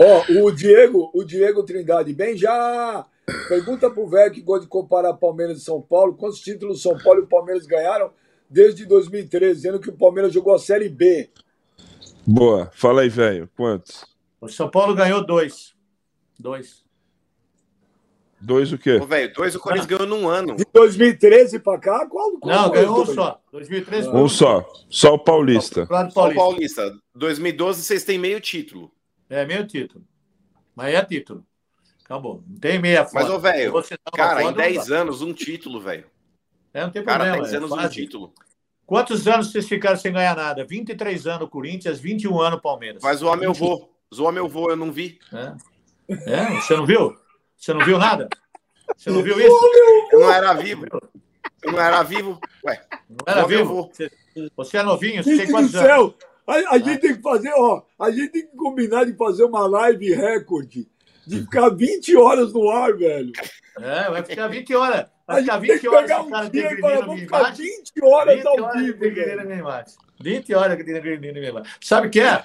Ó, 0.00 0.24
oh, 0.28 0.46
o 0.46 0.50
Diego, 0.50 1.08
o 1.14 1.22
Diego 1.22 1.62
Trindade, 1.62 2.12
bem 2.12 2.36
já. 2.36 3.06
Pergunta 3.48 3.90
pro 3.90 4.06
velho 4.06 4.32
que 4.32 4.42
gosta 4.42 4.64
de 4.64 4.68
comparar 4.68 5.14
Palmeiras 5.14 5.58
e 5.58 5.64
São 5.64 5.80
Paulo. 5.80 6.14
Quantos 6.14 6.40
títulos 6.40 6.82
São 6.82 6.96
Paulo 6.98 7.20
e 7.20 7.24
o 7.24 7.28
Palmeiras 7.28 7.66
ganharam 7.66 8.12
desde 8.48 8.84
2013, 8.84 9.54
dizendo 9.54 9.80
que 9.80 9.88
o 9.88 9.96
Palmeiras 9.96 10.32
jogou 10.32 10.54
a 10.54 10.58
Série 10.58 10.88
B. 10.88 11.30
Boa. 12.26 12.70
Fala 12.72 13.02
aí, 13.02 13.08
velho. 13.08 13.48
Quantos? 13.56 14.04
O 14.40 14.48
São 14.48 14.70
Paulo 14.70 14.94
ganhou 14.94 15.24
dois. 15.24 15.74
Dois. 16.38 16.84
Dois 18.40 18.72
o 18.72 18.78
quê? 18.78 18.98
velho, 18.98 19.32
dois 19.32 19.54
o 19.54 19.58
Corinthians 19.58 19.86
ganhou 19.86 20.06
num 20.06 20.28
ano. 20.28 20.54
De 20.54 20.66
2013 20.70 21.60
para 21.60 21.78
cá? 21.78 22.06
Qual, 22.06 22.38
qual 22.38 22.62
Não, 22.62 22.70
ganhou 22.70 23.00
um 23.00 23.06
só. 23.06 23.40
2013 23.50 24.08
Um 24.10 24.28
só. 24.28 24.70
Só 24.90 25.14
o 25.14 25.18
Paulista. 25.18 25.86
Só 26.10 26.28
o 26.28 26.34
Paulista. 26.34 26.94
2012 27.14 27.82
vocês 27.82 28.04
têm 28.04 28.18
meio 28.18 28.38
título. 28.40 28.92
É, 29.30 29.46
meio 29.46 29.66
título. 29.66 30.04
Mas 30.76 30.94
é 30.94 31.02
título. 31.02 31.42
Acabou. 32.14 32.44
Não 32.46 32.58
tem 32.58 32.78
meia 32.78 33.04
foto. 33.04 33.14
Mas, 33.14 33.30
ô, 33.30 33.40
velho, 33.40 33.72
cara, 34.14 34.44
em 34.44 34.52
10 34.52 34.90
anos, 34.92 35.20
um 35.20 35.32
título, 35.32 35.80
velho. 35.80 36.06
É, 36.72 36.82
não 36.82 36.90
tem 36.90 37.02
problema. 37.02 37.32
Cara, 37.32 37.42
10 37.42 37.52
é 37.52 37.56
anos, 37.56 37.72
é 37.72 37.74
um 37.74 37.88
título. 37.88 38.32
Quantos 38.86 39.26
anos 39.26 39.50
vocês 39.50 39.68
ficaram 39.68 39.96
sem 39.96 40.12
ganhar 40.12 40.36
nada? 40.36 40.64
23 40.64 41.26
anos 41.26 41.48
Corinthians, 41.48 41.98
21 41.98 42.40
anos 42.40 42.60
Palmeiras. 42.60 43.02
Mas 43.02 43.18
zoar 43.18 43.36
meu 43.36 43.52
vô. 43.52 43.88
Zoar 44.14 44.32
meu 44.32 44.48
vô, 44.48 44.70
eu 44.70 44.76
não 44.76 44.92
vi. 44.92 45.18
É. 45.32 45.54
é. 46.32 46.60
Você 46.60 46.76
não 46.76 46.86
viu? 46.86 47.16
Você 47.56 47.74
não 47.74 47.84
viu 47.84 47.98
nada? 47.98 48.28
Você 48.96 49.10
não 49.10 49.22
viu 49.22 49.40
isso? 49.40 49.66
Eu 50.12 50.20
não 50.20 50.32
era 50.32 50.52
vivo. 50.52 50.86
Eu 51.62 51.72
não 51.72 51.80
era 51.80 52.02
vivo. 52.04 52.38
Ué. 52.64 52.80
Não 53.08 53.34
era 53.34 53.46
vivo? 53.46 53.90
Você, 53.92 54.10
você 54.54 54.76
é 54.76 54.82
novinho? 54.84 55.24
Você 55.24 55.36
tem 55.36 55.50
quantos 55.50 55.74
anos? 55.74 56.14
A, 56.46 56.74
a 56.74 56.78
gente 56.78 56.98
tem 56.98 57.16
que 57.16 57.22
fazer, 57.22 57.52
ó, 57.56 57.82
a 57.98 58.10
gente 58.10 58.28
tem 58.28 58.46
que 58.46 58.56
combinar 58.56 59.04
de 59.04 59.14
fazer 59.14 59.44
uma 59.44 59.66
live 59.66 60.14
recorde 60.14 60.86
de 61.26 61.40
ficar 61.40 61.68
20 61.70 62.16
horas 62.16 62.52
no 62.52 62.70
ar, 62.70 62.96
velho. 62.96 63.32
É, 63.80 64.10
vai 64.10 64.22
ficar 64.22 64.48
20 64.48 64.74
horas. 64.74 65.06
Vai 65.26 65.42
ficar 65.42 65.58
20 65.58 65.88
horas 65.88 66.10
o 66.10 66.30
cara 66.30 66.48
degradando 66.48 67.02
a 67.02 67.14
minha 67.14 67.24
imagem. 67.24 67.66
20 67.66 68.04
horas 68.04 68.36
20 68.36 68.46
ao 68.46 68.72
vivo. 68.72 69.04
A 69.04 69.44
minha 69.44 69.58
imagem. 69.58 69.94
20 70.20 70.54
horas 70.54 70.76
que 70.76 70.84
degradando 70.84 71.28
a 71.28 71.32
minha 71.32 71.48
imagem. 71.48 71.72
Sabe 71.80 72.08
o 72.08 72.10
que 72.10 72.20
é? 72.20 72.44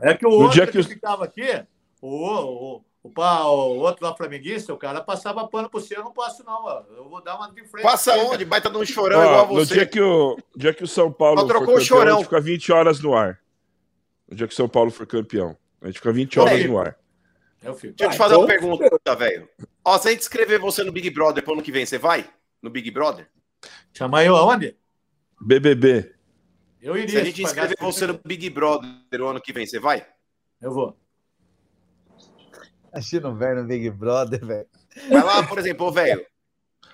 É 0.00 0.14
que 0.14 0.26
o 0.26 0.30
outro 0.30 0.66
que, 0.66 0.72
que 0.72 0.82
ficava 0.82 1.24
aqui, 1.24 1.62
o, 2.00 2.08
o, 2.08 2.84
o, 3.02 3.10
o, 3.12 3.78
outro 3.80 4.06
lá 4.06 4.14
flamenguista, 4.14 4.72
o 4.72 4.78
cara 4.78 5.00
passava 5.00 5.46
pano 5.48 5.68
por 5.68 5.80
você, 5.80 5.96
eu 5.96 6.04
não 6.04 6.12
passo 6.12 6.44
não, 6.44 6.64
ó. 6.64 6.82
Eu 6.96 7.08
vou 7.08 7.22
dar 7.22 7.36
uma 7.36 7.50
de 7.52 7.64
frente. 7.64 7.82
Passa 7.82 8.14
onde? 8.16 8.44
Baita 8.44 8.70
de 8.70 8.76
um 8.76 8.84
chorão 8.84 9.18
ó, 9.18 9.24
igual 9.24 9.46
você. 9.48 9.74
No 9.74 9.80
dia 9.80 9.86
que 9.86 10.00
o, 10.00 10.38
dia 10.56 10.72
que 10.72 10.84
o 10.84 10.88
São 10.88 11.10
Paulo 11.10 11.40
Só 11.40 11.46
trocou 11.46 11.76
o 11.76 11.80
chorão. 11.80 12.14
a 12.14 12.16
gente 12.18 12.24
fica 12.24 12.40
20 12.40 12.72
horas 12.72 13.00
no 13.00 13.14
ar. 13.14 13.40
No 14.28 14.36
dia 14.36 14.46
que 14.46 14.52
o 14.52 14.56
São 14.56 14.68
Paulo 14.68 14.90
for 14.90 15.06
campeão. 15.06 15.56
A 15.82 15.86
gente 15.86 15.96
fica 15.96 16.12
20 16.12 16.38
horas 16.38 16.64
no 16.64 16.78
ar. 16.78 16.99
É 17.62 17.70
Deixa 17.70 17.86
eu 17.98 18.10
te 18.10 18.16
fazer 18.16 18.36
uma 18.36 18.46
pergunta, 18.46 19.14
velho. 19.16 19.48
Ó, 19.84 19.98
se 19.98 20.08
a 20.08 20.10
gente 20.10 20.20
escrever 20.20 20.58
você 20.58 20.82
no 20.82 20.92
Big 20.92 21.10
Brother 21.10 21.42
pro 21.44 21.52
ano 21.52 21.62
que 21.62 21.72
vem, 21.72 21.84
você 21.84 21.98
vai? 21.98 22.28
No 22.62 22.70
Big 22.70 22.90
Brother? 22.90 23.28
Chamar 23.92 24.24
eu 24.24 24.34
aonde? 24.36 24.76
BBB. 25.40 26.14
Eu 26.80 26.96
iria. 26.96 27.08
Se 27.10 27.18
a 27.18 27.24
gente 27.24 27.42
inscrever 27.42 27.76
você 27.78 28.06
no 28.06 28.18
Big 28.24 28.48
Brother 28.48 29.20
o 29.20 29.26
ano 29.26 29.40
que 29.40 29.52
vem, 29.52 29.66
você 29.66 29.78
vai? 29.78 30.06
Eu 30.60 30.72
vou. 30.72 30.96
A 32.92 33.00
gente 33.00 33.20
não 33.20 33.36
vai 33.36 33.54
no 33.54 33.64
Big 33.64 33.90
Brother, 33.90 34.44
velho. 34.44 34.66
Vai 35.08 35.22
lá, 35.22 35.46
por 35.46 35.58
exemplo, 35.58 35.92
velho. 35.92 36.24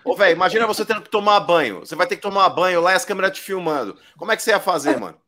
Ô, 0.04 0.14
velho, 0.14 0.36
imagina 0.36 0.66
você 0.66 0.84
tendo 0.84 1.02
que 1.02 1.10
tomar 1.10 1.40
banho. 1.40 1.80
Você 1.80 1.94
vai 1.94 2.06
ter 2.06 2.16
que 2.16 2.22
tomar 2.22 2.48
banho 2.50 2.80
lá 2.80 2.92
e 2.92 2.96
as 2.96 3.04
câmeras 3.04 3.32
te 3.32 3.40
filmando. 3.40 3.98
Como 4.16 4.30
é 4.30 4.36
que 4.36 4.42
você 4.42 4.50
ia 4.50 4.60
fazer, 4.60 4.98
mano? 4.98 5.18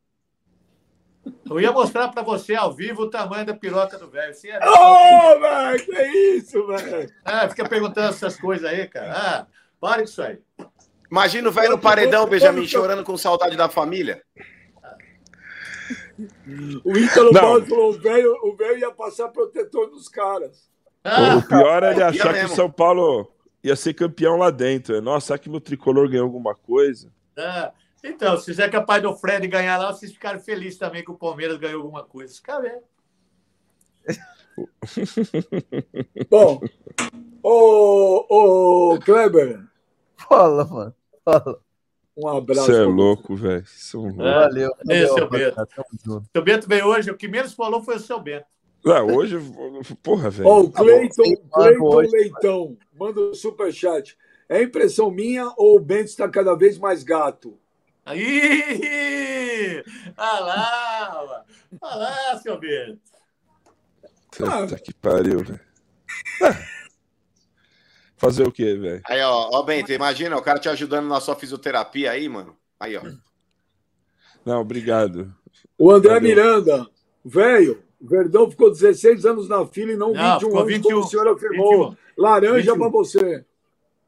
Eu 1.51 1.61
ia 1.61 1.73
mostrar 1.73 2.09
para 2.09 2.23
você 2.23 2.55
ao 2.55 2.73
vivo 2.73 3.03
o 3.03 3.11
tamanho 3.11 3.47
da 3.47 3.55
piroca 3.55 3.99
do 3.99 4.09
velho. 4.09 4.33
Ô, 4.33 5.37
oh, 5.37 5.41
velho, 5.41 5.85
que 5.85 6.03
isso, 6.37 6.67
velho? 6.67 7.11
É, 7.25 7.49
fica 7.49 7.69
perguntando 7.69 8.09
essas 8.09 8.39
coisas 8.39 8.65
aí, 8.69 8.87
cara. 8.87 9.13
Ah, 9.13 9.47
para 9.81 10.03
isso 10.03 10.21
aí. 10.23 10.39
Imagina 11.11 11.49
o 11.49 11.53
velho 11.53 11.71
no 11.71 11.79
paredão, 11.79 12.27
Benjamin, 12.27 12.67
chorando 12.67 13.03
com 13.03 13.17
saudade 13.17 13.57
da 13.57 13.69
família. 13.69 14.23
O 16.85 16.97
Ítalo 16.97 17.33
Baldo 17.33 17.67
falou: 17.67 17.91
o 17.91 17.99
velho, 17.99 18.35
o 18.43 18.57
velho 18.57 18.79
ia 18.79 18.91
passar 18.91 19.29
protetor 19.29 19.89
nos 19.91 20.09
caras. 20.09 20.69
Ah, 21.05 21.37
o 21.37 21.43
pior 21.47 21.83
é 21.83 21.93
ele 21.93 22.03
achar 22.03 22.35
que 22.35 22.45
o 22.45 22.49
São 22.49 22.71
Paulo 22.71 23.33
ia 23.63 23.77
ser 23.77 23.95
campeão 23.95 24.37
lá 24.37 24.51
dentro. 24.51 25.01
Nossa, 25.01 25.29
será 25.29 25.39
que 25.39 25.49
meu 25.49 25.61
tricolor 25.61 26.09
ganhou 26.09 26.27
alguma 26.27 26.55
coisa? 26.55 27.11
Ah. 27.37 27.73
Então, 28.03 28.39
se 28.39 28.55
você 28.55 28.63
é 28.63 28.69
capaz 28.69 29.03
do 29.03 29.15
Fred 29.15 29.47
ganhar 29.49 29.77
lá, 29.79 29.93
vocês 29.93 30.13
ficaram 30.13 30.39
felizes 30.39 30.79
também 30.79 31.05
que 31.05 31.11
o 31.11 31.17
Palmeiras 31.17 31.59
ganhou 31.59 31.83
alguma 31.83 32.05
coisa. 32.05 32.35
Fica 32.35 32.61
bem. 32.61 32.79
Bom, 36.31 36.61
ô, 37.43 38.95
ô 38.95 39.01
Kleber. 39.01 39.65
Fala, 40.17 40.65
mano. 40.65 40.95
Fala. 41.25 41.61
Um 42.17 42.29
abraço. 42.29 42.67
Você 42.67 42.83
é 42.83 42.85
louco, 42.85 43.37
velho. 43.37 43.65
É, 43.65 44.23
valeu. 44.23 44.71
É, 44.89 45.07
seu 45.07 45.29
Bento. 45.29 45.69
Seu 46.33 46.43
Bento 46.43 46.69
veio 46.69 46.87
hoje. 46.87 47.11
O 47.11 47.17
que 47.17 47.29
menos 47.29 47.55
falou 47.55 47.83
foi 47.83 47.97
o 47.97 48.01
seu 48.01 48.19
Bento. 48.19 48.47
Ah, 48.85 49.03
hoje, 49.03 49.37
porra, 50.03 50.31
velho. 50.31 50.49
Ó, 50.49 50.61
o 50.63 50.71
Cleiton, 50.71 51.37
Cleiton 51.53 52.01
Leitão 52.11 52.77
manda 52.99 53.21
um 53.21 53.35
superchat. 53.35 54.17
É 54.49 54.63
impressão 54.63 55.11
minha 55.11 55.53
ou 55.57 55.77
o 55.77 55.81
Bento 55.81 56.07
está 56.07 56.29
cada 56.29 56.55
vez 56.55 56.79
mais 56.79 57.05
gato? 57.05 57.59
Aí! 58.09 59.85
Olha 60.17 60.41
lá! 60.41 61.45
Olha 61.83 61.97
lá, 61.97 62.39
seu 62.39 62.59
Bento! 62.59 62.99
Puta 64.31 64.75
ah. 64.75 64.79
que 64.79 64.95
pariu, 64.95 65.41
velho. 65.45 65.61
Fazer 68.17 68.49
o 68.49 68.53
quê, 68.53 68.75
velho? 68.75 69.03
Aí, 69.07 69.21
ó, 69.21 69.51
ó, 69.53 69.63
Bento, 69.63 69.93
imagina 69.93 70.37
o 70.39 70.43
cara 70.43 70.59
te 70.59 70.71
ajudando 70.71 71.07
na 71.07 71.21
sua 71.21 71.37
fisioterapia 71.37 72.11
aí, 72.11 72.29
mano. 72.31 72.57
Aí, 72.81 72.97
ó. 72.97 73.03
Não, 74.43 74.63
obrigado. 74.63 75.35
O 75.77 75.91
André 75.91 76.15
Valeu. 76.15 76.29
Miranda, 76.29 76.87
velho, 77.23 77.83
Verdão 78.01 78.51
ficou 78.51 78.71
16 78.71 79.27
anos 79.27 79.49
na 79.51 79.67
fila 79.67 79.93
e 79.93 79.97
não, 79.97 80.15
não 80.15 80.39
21 80.39 80.57
anos, 80.57 80.73
21, 80.73 80.83
como 80.83 81.05
o 81.05 81.09
senhor 81.09 81.29
afirmou. 81.29 81.91
21, 81.91 81.97
Laranja 82.17 82.77
para 82.77 82.89
você. 82.89 83.45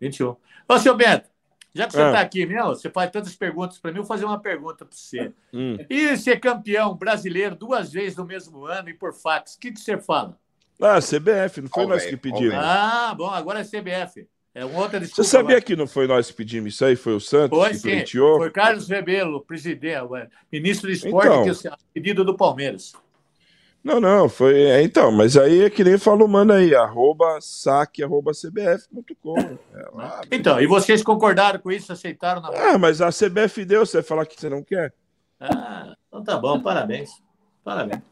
21. 0.00 0.36
Ô, 0.66 0.78
seu 0.78 0.96
Bento, 0.96 1.29
já 1.74 1.86
que 1.86 1.92
você 1.92 2.02
está 2.02 2.18
é. 2.18 2.22
aqui 2.22 2.44
mesmo, 2.46 2.68
você 2.68 2.90
faz 2.90 3.10
tantas 3.10 3.34
perguntas 3.34 3.78
para 3.78 3.92
mim, 3.92 3.98
eu 3.98 4.02
vou 4.02 4.08
fazer 4.08 4.24
uma 4.24 4.40
pergunta 4.40 4.84
para 4.84 4.96
você. 4.96 5.32
Hum. 5.52 5.76
E 5.88 6.16
ser 6.16 6.40
campeão 6.40 6.94
brasileiro 6.94 7.54
duas 7.54 7.92
vezes 7.92 8.16
no 8.16 8.24
mesmo 8.24 8.66
ano 8.66 8.88
e 8.88 8.94
por 8.94 9.12
fax, 9.12 9.54
o 9.54 9.60
que, 9.60 9.72
que 9.72 9.80
você 9.80 9.96
fala? 9.98 10.36
Ah, 10.80 10.98
CBF, 10.98 11.60
não 11.60 11.68
foi 11.68 11.84
oh, 11.84 11.88
nós 11.88 12.06
que 12.06 12.16
pedimos. 12.16 12.54
Ah, 12.54 13.14
bom, 13.16 13.30
agora 13.30 13.60
é 13.60 13.64
CBF. 13.64 14.26
É 14.52 14.64
uma 14.64 14.80
outra 14.80 14.98
desculpa. 14.98 15.22
Você 15.22 15.30
sabia 15.30 15.60
que 15.60 15.76
não 15.76 15.86
foi 15.86 16.06
nós 16.06 16.28
que 16.28 16.34
pedimos 16.34 16.74
isso 16.74 16.84
aí? 16.84 16.96
Foi 16.96 17.14
o 17.14 17.20
Santos 17.20 17.56
foi, 17.56 17.70
que 17.70 17.76
sim. 17.76 17.82
pleiteou? 17.82 18.38
Foi 18.38 18.50
Carlos 18.50 18.88
Rebelo, 18.88 19.44
presidente, 19.44 20.08
ministro 20.50 20.88
do 20.88 20.92
esporte, 20.92 21.28
então, 21.28 21.54
que 21.54 21.68
é 21.68 21.70
o 21.70 21.76
pedido 21.94 22.24
do 22.24 22.36
Palmeiras. 22.36 22.92
Não, 23.82 23.98
não, 23.98 24.28
foi. 24.28 24.60
É, 24.62 24.82
então, 24.82 25.10
mas 25.10 25.36
aí 25.36 25.62
é 25.62 25.70
que 25.70 25.82
nem 25.82 25.96
falou, 25.96 26.28
mano 26.28 26.52
aí, 26.52 26.74
arroba 26.74 27.38
saque, 27.40 28.02
arroba 28.02 28.32
cbf.com. 28.32 29.38
É, 29.38 29.56
então, 30.30 30.60
e 30.60 30.66
vocês 30.66 31.02
concordaram 31.02 31.58
com 31.58 31.72
isso, 31.72 31.92
aceitaram 31.92 32.42
na. 32.42 32.48
Ah, 32.48 32.78
mas 32.78 33.00
a 33.00 33.08
CBF 33.08 33.64
deu, 33.64 33.86
você 33.86 33.98
vai 33.98 34.02
falar 34.02 34.26
que 34.26 34.38
você 34.38 34.50
não 34.50 34.62
quer. 34.62 34.92
Ah, 35.40 35.94
então 36.08 36.22
tá 36.22 36.36
bom, 36.36 36.60
parabéns. 36.60 37.10
Parabéns. 37.64 38.02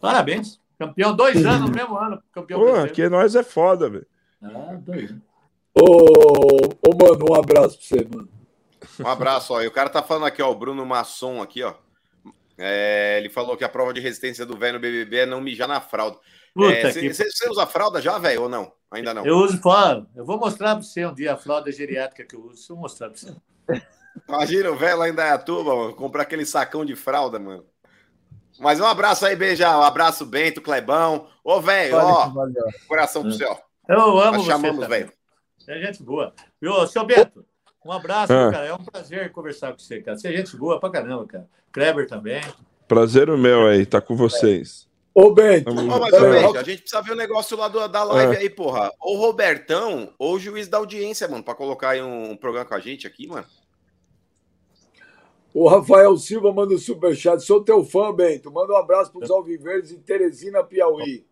Parabéns. 0.00 0.60
Campeão 0.78 1.14
dois 1.14 1.46
anos 1.46 1.70
no 1.70 1.76
mesmo 1.76 1.96
ano. 1.96 2.20
Campeão 2.32 2.60
Pô, 2.60 2.86
que 2.88 3.08
nós 3.08 3.36
é 3.36 3.44
foda, 3.44 3.88
velho. 3.88 4.06
Ah, 4.42 4.76
dois 4.80 5.10
anos. 5.10 5.22
Ô, 5.74 5.84
ô, 6.86 6.96
mano, 7.00 7.26
um 7.30 7.34
abraço 7.34 7.78
pra 7.78 7.86
você, 7.86 8.08
mano. 8.12 8.28
Um 8.98 9.06
abraço, 9.06 9.54
ó. 9.54 9.62
E 9.62 9.66
o 9.66 9.70
cara 9.70 9.88
tá 9.88 10.02
falando 10.02 10.26
aqui, 10.26 10.42
ó, 10.42 10.50
o 10.50 10.54
Bruno 10.54 10.84
Masson 10.84 11.40
aqui, 11.40 11.62
ó. 11.62 11.74
É, 12.58 13.18
ele 13.18 13.28
falou 13.28 13.56
que 13.56 13.64
a 13.64 13.68
prova 13.68 13.92
de 13.92 14.00
resistência 14.00 14.44
do 14.44 14.56
velho 14.56 14.74
no 14.74 14.80
BBB 14.80 15.18
é 15.18 15.26
não 15.26 15.40
mijar 15.40 15.68
na 15.68 15.80
fralda. 15.80 16.18
Você 16.54 16.88
é, 16.88 16.92
que... 16.92 17.50
usa 17.50 17.66
fralda 17.66 18.00
já, 18.00 18.18
velho, 18.18 18.42
ou 18.42 18.48
não? 18.48 18.72
Ainda 18.90 19.14
não? 19.14 19.24
Eu 19.24 19.36
uso 19.38 19.58
fralda. 19.58 20.06
Eu 20.14 20.24
vou 20.24 20.38
mostrar 20.38 20.74
pra 20.74 20.84
você 20.84 21.04
um 21.06 21.14
dia 21.14 21.32
a 21.32 21.36
fralda 21.36 21.72
geriátrica 21.72 22.24
que 22.24 22.36
eu 22.36 22.40
uso. 22.40 22.56
Deixa 22.56 22.72
eu 22.72 22.76
mostrar 22.76 23.08
pra 23.08 23.18
você. 23.18 23.34
Imagina 24.28 24.70
o 24.70 24.76
velho 24.76 24.98
lá 24.98 25.08
em 25.08 25.14
Dayatuba, 25.14 25.74
mano, 25.74 25.94
comprar 25.94 26.22
aquele 26.22 26.44
sacão 26.44 26.84
de 26.84 26.94
fralda, 26.94 27.38
mano. 27.38 27.64
Mas 28.60 28.78
um 28.78 28.86
abraço 28.86 29.24
aí, 29.24 29.34
beijão. 29.34 29.80
Um 29.80 29.82
abraço, 29.82 30.26
Bento, 30.26 30.60
Clebão. 30.60 31.26
Ô, 31.42 31.60
velho, 31.60 31.96
ó. 31.96 32.30
Coração 32.86 33.22
pro 33.22 33.32
céu. 33.32 33.58
Eu 33.88 34.18
amo 34.20 34.38
Nós 34.38 34.46
chamamos, 34.46 34.86
velho. 34.86 35.12
É 35.66 35.80
gente 35.80 36.02
boa. 36.02 36.34
Viu, 36.60 36.86
seu 36.86 37.04
Bento, 37.04 37.44
um 37.84 37.92
abraço, 37.92 38.32
ah. 38.32 38.50
cara. 38.50 38.66
É 38.66 38.74
um 38.74 38.84
prazer 38.84 39.30
conversar 39.32 39.72
com 39.72 39.78
você, 39.78 40.00
cara. 40.00 40.16
Você 40.16 40.28
é 40.28 40.36
gente 40.36 40.56
boa 40.56 40.78
pra 40.78 40.90
caramba, 40.90 41.26
cara. 41.26 41.48
Kleber 41.72 42.06
também. 42.06 42.40
Prazer 42.86 43.30
o 43.30 43.38
meu 43.38 43.66
aí, 43.66 43.86
tá 43.86 44.00
com 44.00 44.14
vocês. 44.14 44.88
Ô, 45.14 45.30
Bento. 45.32 45.70
Ô, 45.70 45.74
mas, 45.74 46.12
ô, 46.12 46.20
Bento, 46.20 46.58
a 46.58 46.62
gente 46.62 46.80
precisa 46.80 47.02
ver 47.02 47.12
o 47.12 47.16
negócio 47.16 47.56
lá 47.56 47.68
do, 47.68 47.86
da 47.86 48.02
live 48.04 48.34
é. 48.34 48.38
aí, 48.38 48.50
porra. 48.50 48.90
Ou 48.98 49.18
Robertão, 49.18 50.12
ou 50.18 50.34
o 50.34 50.38
juiz 50.38 50.68
da 50.68 50.78
audiência, 50.78 51.28
mano, 51.28 51.44
pra 51.44 51.54
colocar 51.54 51.90
aí 51.90 52.02
um, 52.02 52.30
um 52.30 52.36
programa 52.36 52.66
com 52.66 52.74
a 52.74 52.80
gente 52.80 53.06
aqui, 53.06 53.26
mano. 53.26 53.46
O 55.54 55.68
Rafael 55.68 56.16
Silva 56.16 56.50
manda 56.50 56.74
um 56.74 56.78
superchat. 56.78 57.42
Sou 57.42 57.62
teu 57.62 57.84
fã, 57.84 58.12
Bento. 58.12 58.50
Manda 58.50 58.72
um 58.72 58.76
abraço 58.76 59.12
para 59.12 59.24
os 59.24 59.30
Alviverdes 59.30 59.92
em 59.92 59.98
Teresina, 59.98 60.64
Piauí. 60.64 61.26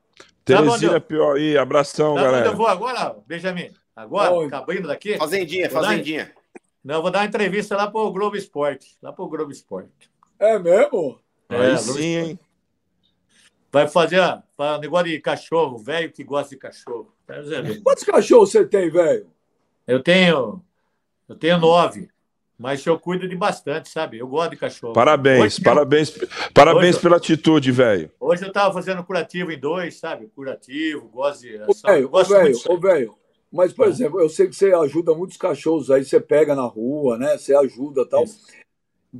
Teresina, 0.44 1.00
Piauí. 1.00 1.56
Abração, 1.56 2.14
tá 2.16 2.22
galera. 2.22 2.46
eu 2.48 2.56
vou 2.56 2.66
agora, 2.66 3.16
Benjamin? 3.26 3.70
Agora, 3.96 4.32
Onde? 4.32 4.46
acabando 4.46 4.88
daqui? 4.88 5.16
Fazendinha, 5.16 5.70
fazendinha. 5.70 6.32
Não, 6.82 6.96
eu 6.96 7.02
vou 7.02 7.10
dar 7.10 7.20
uma 7.20 7.26
entrevista 7.26 7.76
lá 7.76 7.90
para 7.90 8.00
o 8.00 8.12
Globo 8.12 8.36
Esporte. 8.36 8.96
Lá 9.02 9.12
para 9.12 9.24
o 9.24 9.28
Globo 9.28 9.52
Esporte. 9.52 10.10
É 10.38 10.58
mesmo? 10.58 11.20
É, 11.48 11.56
Aí 11.56 11.78
sim, 11.78 12.16
hein? 12.16 12.38
Vai 13.72 13.86
fazer 13.86 14.20
um 14.20 14.78
negócio 14.78 15.06
de 15.06 15.20
cachorro, 15.20 15.78
velho 15.78 16.10
que 16.10 16.24
gosta 16.24 16.50
de 16.50 16.56
cachorro. 16.56 17.14
Quantos 17.84 18.04
cachorros 18.04 18.50
você 18.50 18.66
tem, 18.66 18.90
velho? 18.90 19.28
Eu 19.86 20.02
tenho. 20.02 20.62
Eu 21.28 21.36
tenho 21.36 21.58
nove. 21.58 22.08
Mas 22.58 22.84
eu 22.84 22.98
cuido 22.98 23.26
de 23.26 23.34
bastante, 23.34 23.88
sabe? 23.88 24.18
Eu 24.18 24.28
gosto 24.28 24.50
de 24.50 24.56
cachorro. 24.58 24.92
Parabéns, 24.92 25.40
hoje, 25.40 25.62
parabéns, 25.62 26.18
parabéns 26.52 26.94
hoje, 26.96 27.02
pela 27.02 27.16
atitude, 27.16 27.72
velho. 27.72 28.10
Hoje 28.20 28.42
eu 28.42 28.48
estava 28.48 28.74
fazendo 28.74 29.02
curativo 29.02 29.50
em 29.50 29.58
dois, 29.58 29.98
sabe? 29.98 30.26
Curativo, 30.26 31.08
gosto 31.08 31.40
de. 31.40 31.58
Ô, 31.62 31.72
velho, 31.72 32.10
ô, 32.68 32.76
velho. 32.78 33.14
Mas, 33.52 33.72
por 33.72 33.86
é. 33.86 33.90
exemplo, 33.90 34.20
eu 34.20 34.28
sei 34.28 34.46
que 34.46 34.54
você 34.54 34.72
ajuda 34.72 35.14
muitos 35.14 35.36
cachorros 35.36 35.90
aí, 35.90 36.04
você 36.04 36.20
pega 36.20 36.54
na 36.54 36.64
rua, 36.64 37.18
né? 37.18 37.36
Você 37.36 37.54
ajuda 37.54 38.06
tal. 38.06 38.24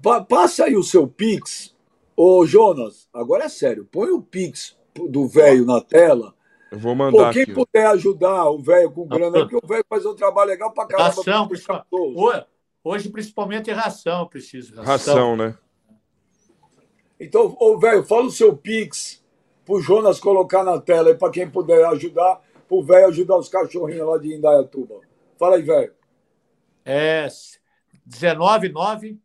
Pa 0.03 0.23
passa 0.23 0.65
aí 0.65 0.77
o 0.77 0.83
seu 0.83 1.09
Pix. 1.09 1.75
Ô, 2.17 2.47
Jonas, 2.47 3.09
agora 3.13 3.45
é 3.45 3.49
sério, 3.49 3.89
põe 3.91 4.11
o 4.11 4.23
Pix 4.23 4.77
do 5.09 5.27
velho 5.27 5.65
na 5.65 5.81
tela. 5.81 6.35
Eu 6.71 6.79
vou 6.79 6.95
mandar. 6.95 7.27
Pô, 7.29 7.33
quem 7.33 7.43
aqui. 7.43 7.53
puder 7.53 7.87
ajudar 7.89 8.49
o 8.51 8.59
velho 8.59 8.91
com 8.93 9.07
grana, 9.07 9.41
porque 9.41 9.57
o 9.57 9.67
velho 9.67 9.85
faz 9.89 10.07
um 10.07 10.15
trabalho 10.15 10.51
legal 10.51 10.71
pra 10.71 10.87
caramba. 10.87 11.09
Ação, 11.09 11.49
Hoje, 12.83 13.11
principalmente, 13.11 13.71
é 13.71 13.75
ração, 13.75 14.27
preciso. 14.27 14.75
Ração, 14.77 14.87
ração 14.87 15.37
né? 15.37 15.55
Então, 17.19 17.55
ô, 17.61 17.79
velho, 17.79 18.03
fala 18.05 18.27
o 18.27 18.31
seu 18.31 18.57
Pix 18.57 19.23
pro 19.67 19.81
Jonas 19.81 20.19
colocar 20.19 20.65
na 20.65 20.81
tela 20.81 21.11
aí 21.11 21.15
para 21.15 21.31
quem 21.31 21.49
puder 21.49 21.85
ajudar, 21.89 22.41
pro 22.71 22.85
velho 22.85 23.09
ajudar 23.09 23.37
os 23.37 23.49
cachorrinhos 23.49 24.07
lá 24.07 24.17
de 24.17 24.33
Indaiatuba. 24.33 25.01
Fala 25.37 25.57
aí, 25.57 25.63
velho. 25.63 25.93
É 26.85 27.29
199 28.09 29.19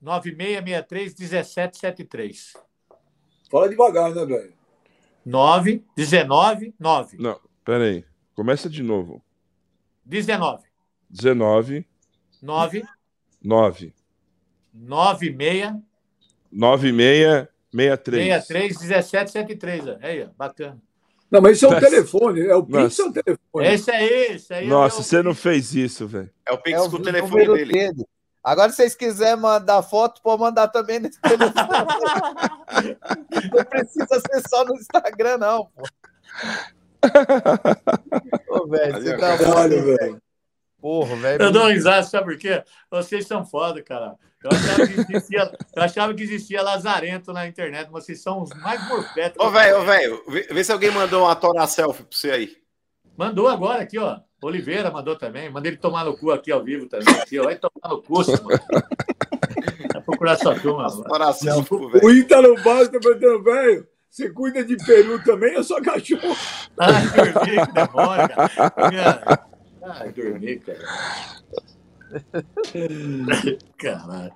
9663 0.00 1.14
1773. 1.14 2.54
Fala 3.48 3.68
devagar, 3.68 4.12
né, 4.12 4.26
velho? 4.26 4.52
9 5.24 5.84
19 5.96 6.74
9. 6.80 7.16
Não, 7.18 7.40
peraí. 7.64 8.04
Começa 8.34 8.68
de 8.68 8.82
novo. 8.82 9.22
19. 10.04 10.64
19 11.08 11.86
9. 12.42 12.82
9. 13.40 13.94
96. 14.74 15.74
96 16.50 17.48
63. 17.70 18.26
63 18.44 18.78
17 18.78 19.30
73. 19.30 19.86
É 19.86 19.96
aí, 20.02 20.28
bacana. 20.36 20.82
Não, 21.32 21.40
mas 21.40 21.56
isso 21.56 21.64
é 21.64 21.68
o 21.70 21.80
telefone, 21.80 22.46
é 22.46 22.54
o 22.54 22.62
Pix 22.62 22.98
ou 22.98 23.06
é 23.06 23.08
o 23.08 23.12
telefone? 23.12 23.66
Esse 23.66 23.90
é 23.90 24.32
esse 24.32 24.52
aí. 24.52 24.68
Nossa, 24.68 25.00
é 25.00 25.02
você 25.02 25.22
não 25.22 25.34
fez 25.34 25.74
isso, 25.74 26.06
velho. 26.06 26.28
É 26.46 26.52
o 26.52 26.58
Pix 26.58 26.78
é 26.78 26.82
o 26.82 26.90
com 26.90 26.96
o 26.96 27.02
telefone 27.02 27.46
dele. 27.46 27.72
dele. 27.72 28.06
Agora, 28.44 28.68
se 28.68 28.76
vocês 28.76 28.94
quiserem 28.94 29.40
mandar 29.40 29.82
foto, 29.82 30.20
pode 30.20 30.42
mandar 30.42 30.68
também 30.68 31.00
nesse 31.00 31.18
telefone. 31.22 31.56
não 33.50 33.64
precisa 33.64 34.20
ser 34.20 34.46
só 34.46 34.62
no 34.66 34.74
Instagram, 34.74 35.38
não, 35.38 35.64
pô. 35.64 35.82
Ô, 38.50 38.66
velho, 38.68 39.02
você 39.02 39.16
tá 39.16 39.36
velho. 39.36 40.22
Porra, 40.82 41.16
velho. 41.16 41.42
Eu 41.44 41.50
dou 41.50 41.68
risada, 41.68 42.02
sabe 42.02 42.26
por 42.26 42.36
quê? 42.36 42.62
Vocês 42.90 43.26
são 43.26 43.42
foda, 43.42 43.82
cara. 43.82 44.16
Eu 44.44 44.50
achava 44.50 44.86
que 44.86 45.00
existia, 45.00 45.52
eu 45.76 45.82
achava 45.82 46.14
que 46.14 46.22
existia 46.22 46.62
lazarento 46.62 47.32
na 47.32 47.46
internet, 47.46 47.88
mas 47.90 48.04
vocês 48.04 48.20
são 48.20 48.42
os 48.42 48.50
mais 48.60 48.86
morfetos. 48.88 49.44
Ô, 49.44 49.50
velho, 49.50 49.80
ô, 49.80 49.84
velho, 49.84 50.24
vê 50.28 50.64
se 50.64 50.72
alguém 50.72 50.90
mandou 50.90 51.24
uma 51.24 51.36
tona 51.36 51.66
selfie 51.66 52.02
pra 52.02 52.16
você 52.16 52.30
aí. 52.30 52.56
Mandou 53.16 53.46
agora 53.48 53.82
aqui, 53.82 53.98
ó. 53.98 54.18
Oliveira 54.42 54.90
mandou 54.90 55.16
também. 55.16 55.48
Mandei 55.50 55.70
ele 55.70 55.78
tomar 55.78 56.04
no 56.04 56.16
cu 56.16 56.32
aqui 56.32 56.50
ao 56.50 56.64
vivo 56.64 56.88
também. 56.88 57.14
Aqui, 57.14 57.38
ó. 57.38 57.44
Vai 57.44 57.56
tomar 57.56 57.88
no 57.88 58.02
cu, 58.02 58.14
mano. 58.14 58.60
Vai 59.92 60.02
procurar 60.02 60.36
sua 60.36 60.58
turma. 60.58 60.88
O 62.02 62.10
Ítalo 62.10 62.60
Basta 62.62 62.98
perguntando, 62.98 63.44
velho. 63.44 63.86
Você 64.10 64.28
cuida 64.28 64.64
de 64.64 64.76
peru 64.76 65.22
também 65.24 65.56
ou 65.56 65.64
só 65.64 65.80
cachorro? 65.80 66.36
Ah, 66.76 67.00
dormir, 67.14 67.66
que 67.66 67.72
demora, 67.72 68.28
cara. 68.28 69.46
Ai, 69.84 70.12
dormir, 70.12 70.60
cara. 70.60 70.78
Caralho. 73.78 74.32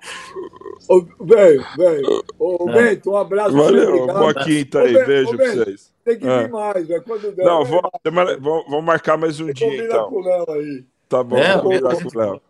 Velho, 1.19 1.65
velho. 1.77 2.23
Ô, 2.39 2.69
é. 2.69 2.73
Bento, 2.73 3.11
um 3.11 3.17
abraço. 3.17 3.55
Valeu, 3.55 4.07
boa 4.07 4.33
quinta 4.33 4.81
aí. 4.81 4.95
Ô, 4.95 5.05
beijo 5.05 5.33
ô, 5.33 5.37
pra 5.37 5.51
vocês. 5.51 5.93
Tem 6.03 6.17
que 6.17 6.25
vir 6.25 6.45
ah. 6.45 6.47
mais, 6.47 6.87
velho. 6.87 7.03
Quando 7.03 7.31
der. 7.35 7.45
Não, 7.45 7.63
vamos 7.63 8.83
marcar 8.83 9.17
mais 9.17 9.39
um 9.39 9.51
dia, 9.51 9.85
então. 9.85 10.09
Com 10.09 10.15
o 10.15 10.21
Léo 10.21 10.51
aí. 10.51 10.85
Tá 11.07 11.23
bom, 11.23 11.37
é, 11.37 11.55
vamos 11.57 12.03
com 12.03 12.17
o 12.17 12.21
Léo. 12.21 12.41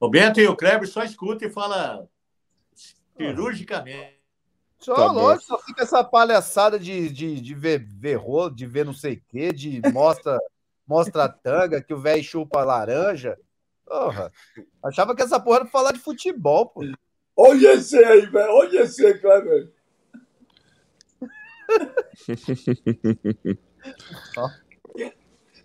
O 0.00 0.08
Bento 0.08 0.40
e 0.40 0.46
o 0.46 0.56
Kleber 0.56 0.88
só 0.88 1.02
escuta 1.02 1.44
e 1.44 1.50
fala 1.50 2.06
cirurgicamente. 3.16 4.18
Só, 4.78 4.94
tá 4.94 5.10
lógico, 5.10 5.44
só 5.44 5.58
fica 5.58 5.82
essa 5.82 6.04
palhaçada 6.04 6.78
de, 6.78 7.10
de, 7.10 7.40
de 7.40 7.54
ver, 7.54 7.84
ver 7.84 8.14
rolo, 8.14 8.54
de 8.54 8.64
ver 8.64 8.84
não 8.84 8.92
sei 8.92 9.14
o 9.14 9.22
quê, 9.28 9.52
de 9.52 9.82
mostra 9.92 10.38
mostra 10.86 11.24
a 11.24 11.28
tanga, 11.28 11.82
que 11.82 11.92
o 11.92 12.00
velho 12.00 12.24
chupa 12.24 12.64
laranja. 12.64 13.36
Porra, 13.88 14.30
achava 14.84 15.16
que 15.16 15.22
essa 15.22 15.40
porra 15.40 15.56
era 15.56 15.64
pra 15.64 15.72
falar 15.72 15.92
de 15.92 15.98
futebol, 15.98 16.66
pô. 16.66 16.82
Olha 17.36 17.72
esse 17.72 17.96
aí, 17.96 18.26
velho. 18.26 18.52
Olha 18.52 18.82
esse 18.82 19.06
aí, 19.06 19.18
Kleber. 19.18 19.72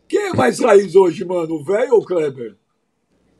Quem 0.07 0.27
é 0.27 0.33
mais 0.33 0.59
raiz 0.59 0.95
hoje, 0.95 1.25
mano? 1.25 1.55
O 1.55 1.63
velho 1.63 1.95
ou 1.95 2.01
o 2.01 2.05
Kleber? 2.05 2.55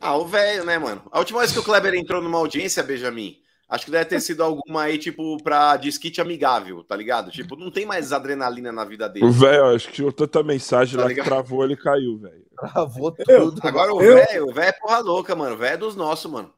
Ah, 0.02 0.18
o 0.18 0.26
velho, 0.26 0.66
né, 0.66 0.80
mano? 0.80 1.04
A 1.12 1.20
última 1.20 1.40
vez 1.40 1.52
que 1.52 1.60
o 1.60 1.64
Kleber 1.64 1.94
entrou 1.94 2.22
numa 2.22 2.40
audiência, 2.40 2.84
Benjamin, 2.84 3.43
Acho 3.70 3.86
que 3.86 3.92
deve 3.92 4.06
ter 4.06 4.20
sido 4.20 4.44
alguma 4.44 4.84
aí, 4.84 4.98
tipo, 4.98 5.42
pra 5.42 5.78
disquite 5.78 6.22
amigável, 6.22 6.84
tá 6.84 6.96
ligado? 6.96 7.32
Tipo, 7.32 7.56
não 7.56 7.72
tem 7.72 7.86
mais 7.86 8.14
adrenalina 8.14 8.72
na 8.72 8.86
vida 8.86 9.10
dele. 9.10 9.26
O 9.26 9.32
velho, 9.32 9.66
acho 9.76 9.88
que 9.88 9.94
tinha 9.94 10.12
tanta 10.12 10.44
mensagem 10.44 10.96
tá 10.96 11.04
lá 11.04 11.08
ligado? 11.08 11.24
que 11.24 11.30
travou, 11.30 11.64
ele 11.64 11.76
caiu, 11.76 12.18
velho. 12.20 12.44
Travou 12.56 13.12
tudo. 13.12 13.60
Agora 13.64 13.94
o 13.94 14.00
velho, 14.00 14.50
o 14.50 14.54
velho 14.54 14.70
é 14.70 14.72
porra 14.74 15.00
louca, 15.00 15.36
mano. 15.36 15.56
O 15.56 15.58
velho 15.58 15.74
é 15.74 15.78
dos 15.78 15.96
nossos, 15.96 16.32
mano. 16.32 16.54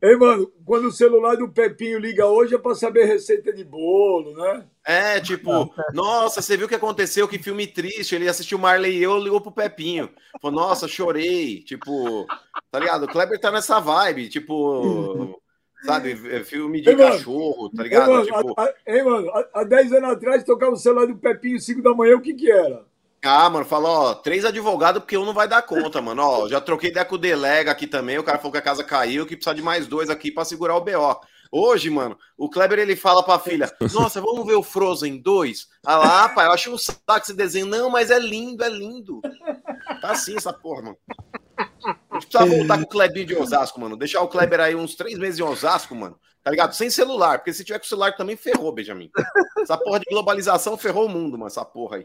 Ei, 0.00 0.14
mano, 0.16 0.48
quando 0.64 0.86
o 0.86 0.92
celular 0.92 1.36
do 1.36 1.48
Pepinho 1.48 1.98
liga 1.98 2.24
hoje 2.24 2.54
é 2.54 2.58
pra 2.58 2.72
saber 2.72 3.04
receita 3.04 3.52
de 3.52 3.64
bolo, 3.64 4.32
né? 4.32 4.64
É, 4.86 5.20
tipo, 5.20 5.74
nossa, 5.92 6.40
você 6.40 6.56
viu 6.56 6.66
o 6.66 6.68
que 6.68 6.74
aconteceu? 6.76 7.26
Que 7.26 7.36
filme 7.36 7.66
triste. 7.66 8.14
Ele 8.14 8.28
assistiu 8.28 8.58
Marley 8.58 8.96
e 8.96 9.02
eu, 9.02 9.18
ligou 9.18 9.40
pro 9.40 9.50
Pepinho. 9.50 10.08
Falou, 10.40 10.60
nossa, 10.60 10.86
chorei. 10.86 11.64
Tipo, 11.64 12.26
tá 12.70 12.78
ligado? 12.78 13.04
O 13.04 13.08
Kleber 13.08 13.40
tá 13.40 13.50
nessa 13.50 13.80
vibe, 13.80 14.28
tipo. 14.28 15.40
Sabe, 15.84 16.12
é 16.34 16.42
filme 16.42 16.80
de 16.80 16.90
ei, 16.90 16.96
cachorro, 16.96 17.70
tá 17.70 17.82
ligado? 17.82 18.10
Ei, 18.10 18.14
mano, 18.14 18.24
tipo... 18.26 18.60
a, 18.60 18.74
ei, 18.86 19.02
mano, 19.02 19.30
há 19.54 19.64
10 19.64 19.92
anos 19.92 20.10
atrás 20.10 20.44
tocava 20.44 20.72
o 20.72 20.76
celular 20.76 21.06
do 21.06 21.16
Pepinho 21.16 21.60
5 21.60 21.82
da 21.82 21.94
manhã, 21.94 22.16
o 22.16 22.20
que 22.20 22.34
que 22.34 22.50
era? 22.50 22.84
Ah, 23.24 23.50
mano, 23.50 23.64
falou, 23.64 23.90
ó, 23.90 24.14
três 24.14 24.44
advogados 24.44 25.02
porque 25.02 25.16
um 25.16 25.24
não 25.24 25.34
vai 25.34 25.48
dar 25.48 25.62
conta, 25.62 26.00
mano. 26.00 26.22
Ó, 26.22 26.48
já 26.48 26.60
troquei 26.60 26.90
ideia 26.90 27.04
com 27.04 27.16
o 27.16 27.18
delega 27.18 27.70
aqui 27.70 27.86
também, 27.86 28.18
o 28.18 28.22
cara 28.22 28.38
falou 28.38 28.52
que 28.52 28.58
a 28.58 28.62
casa 28.62 28.84
caiu, 28.84 29.26
que 29.26 29.36
precisa 29.36 29.54
de 29.54 29.62
mais 29.62 29.86
dois 29.86 30.08
aqui 30.10 30.30
para 30.30 30.44
segurar 30.44 30.76
o 30.76 30.80
BO. 30.80 31.20
Hoje, 31.50 31.88
mano, 31.88 32.16
o 32.36 32.48
Kleber 32.48 32.78
ele 32.78 32.94
fala 32.94 33.22
pra 33.22 33.38
filha: 33.38 33.72
Nossa, 33.92 34.20
vamos 34.20 34.46
ver 34.46 34.54
o 34.54 34.62
Frozen 34.62 35.18
2? 35.18 35.66
Ah 35.84 35.96
lá, 35.96 36.28
pai, 36.28 36.46
eu 36.46 36.52
acho 36.52 36.72
um 36.72 36.78
saco 36.78 37.22
esse 37.22 37.34
desenho. 37.34 37.66
Não, 37.66 37.88
mas 37.88 38.10
é 38.10 38.18
lindo, 38.18 38.62
é 38.62 38.68
lindo. 38.68 39.20
Tá 40.00 40.10
assim 40.10 40.36
essa 40.36 40.52
porra, 40.52 40.82
mano. 40.82 40.98
A 41.58 42.14
gente 42.14 42.26
precisa 42.28 42.56
voltar 42.56 42.78
com 42.78 42.84
o 42.84 42.88
Kleber 42.88 43.24
de 43.24 43.34
Osasco, 43.34 43.80
mano. 43.80 43.96
Deixar 43.96 44.22
o 44.22 44.28
Kleber 44.28 44.60
aí 44.60 44.74
uns 44.74 44.94
três 44.94 45.18
meses 45.18 45.40
em 45.40 45.42
Osasco, 45.42 45.94
mano. 45.94 46.18
Tá 46.48 46.52
ligado? 46.52 46.72
Sem 46.72 46.88
celular, 46.88 47.38
porque 47.38 47.52
se 47.52 47.62
tiver 47.62 47.78
com 47.78 47.84
celular 47.84 48.16
também 48.16 48.34
ferrou, 48.34 48.72
Benjamin. 48.72 49.10
Essa 49.60 49.76
porra 49.76 49.98
de 49.98 50.06
globalização 50.08 50.78
ferrou 50.78 51.04
o 51.04 51.08
mundo, 51.08 51.32
mano, 51.32 51.48
essa 51.48 51.62
porra 51.62 51.98
aí. 51.98 52.04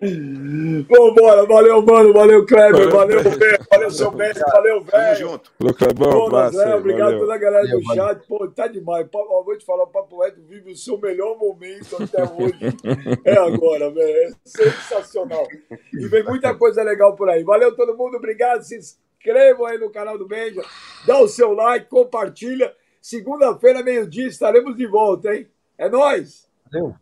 Vambora, 0.89 1.45
valeu, 1.45 1.81
mano, 1.81 2.11
valeu, 2.11 2.45
Kleber, 2.45 2.89
valeu, 2.89 3.23
velho, 3.23 3.65
valeu, 3.71 3.91
seu 3.91 4.11
mestre, 4.11 4.43
valeu, 4.51 4.81
velho. 4.81 4.91
Tamo 4.91 5.15
junto. 5.15 5.51
Clebão, 5.75 6.51
Zé, 6.51 6.75
obrigado 6.75 7.11
valeu. 7.11 7.19
pela 7.21 7.37
galera 7.37 7.67
do 7.67 7.93
chat, 7.93 8.27
pô, 8.27 8.45
tá 8.49 8.67
demais. 8.67 9.07
Pô, 9.09 9.43
vou 9.45 9.57
te 9.57 9.63
falar, 9.63 9.83
o 9.83 9.87
Papo 9.87 10.21
Reto 10.21 10.41
vive 10.41 10.71
o 10.71 10.75
seu 10.75 10.97
melhor 10.97 11.37
momento 11.37 12.03
até 12.03 12.23
hoje. 12.23 12.53
É 13.23 13.37
agora, 13.37 13.89
velho, 13.91 14.17
é 14.17 14.31
sensacional. 14.43 15.47
E 15.93 16.07
vem 16.07 16.23
muita 16.23 16.53
coisa 16.53 16.83
legal 16.83 17.15
por 17.15 17.29
aí. 17.29 17.43
Valeu 17.43 17.73
todo 17.75 17.95
mundo, 17.95 18.17
obrigado, 18.17 18.61
se 18.63 18.77
inscrevam 19.23 19.65
aí 19.65 19.77
no 19.77 19.89
canal 19.89 20.17
do 20.17 20.27
Benja, 20.27 20.61
dá 21.07 21.19
o 21.19 21.27
seu 21.29 21.53
like, 21.53 21.87
compartilha. 21.87 22.75
Segunda-feira, 23.01 23.81
meio-dia, 23.81 24.27
estaremos 24.27 24.75
de 24.75 24.85
volta, 24.85 25.33
hein? 25.33 25.47
É 25.77 25.89
nóis! 25.89 26.49
Valeu! 26.71 26.93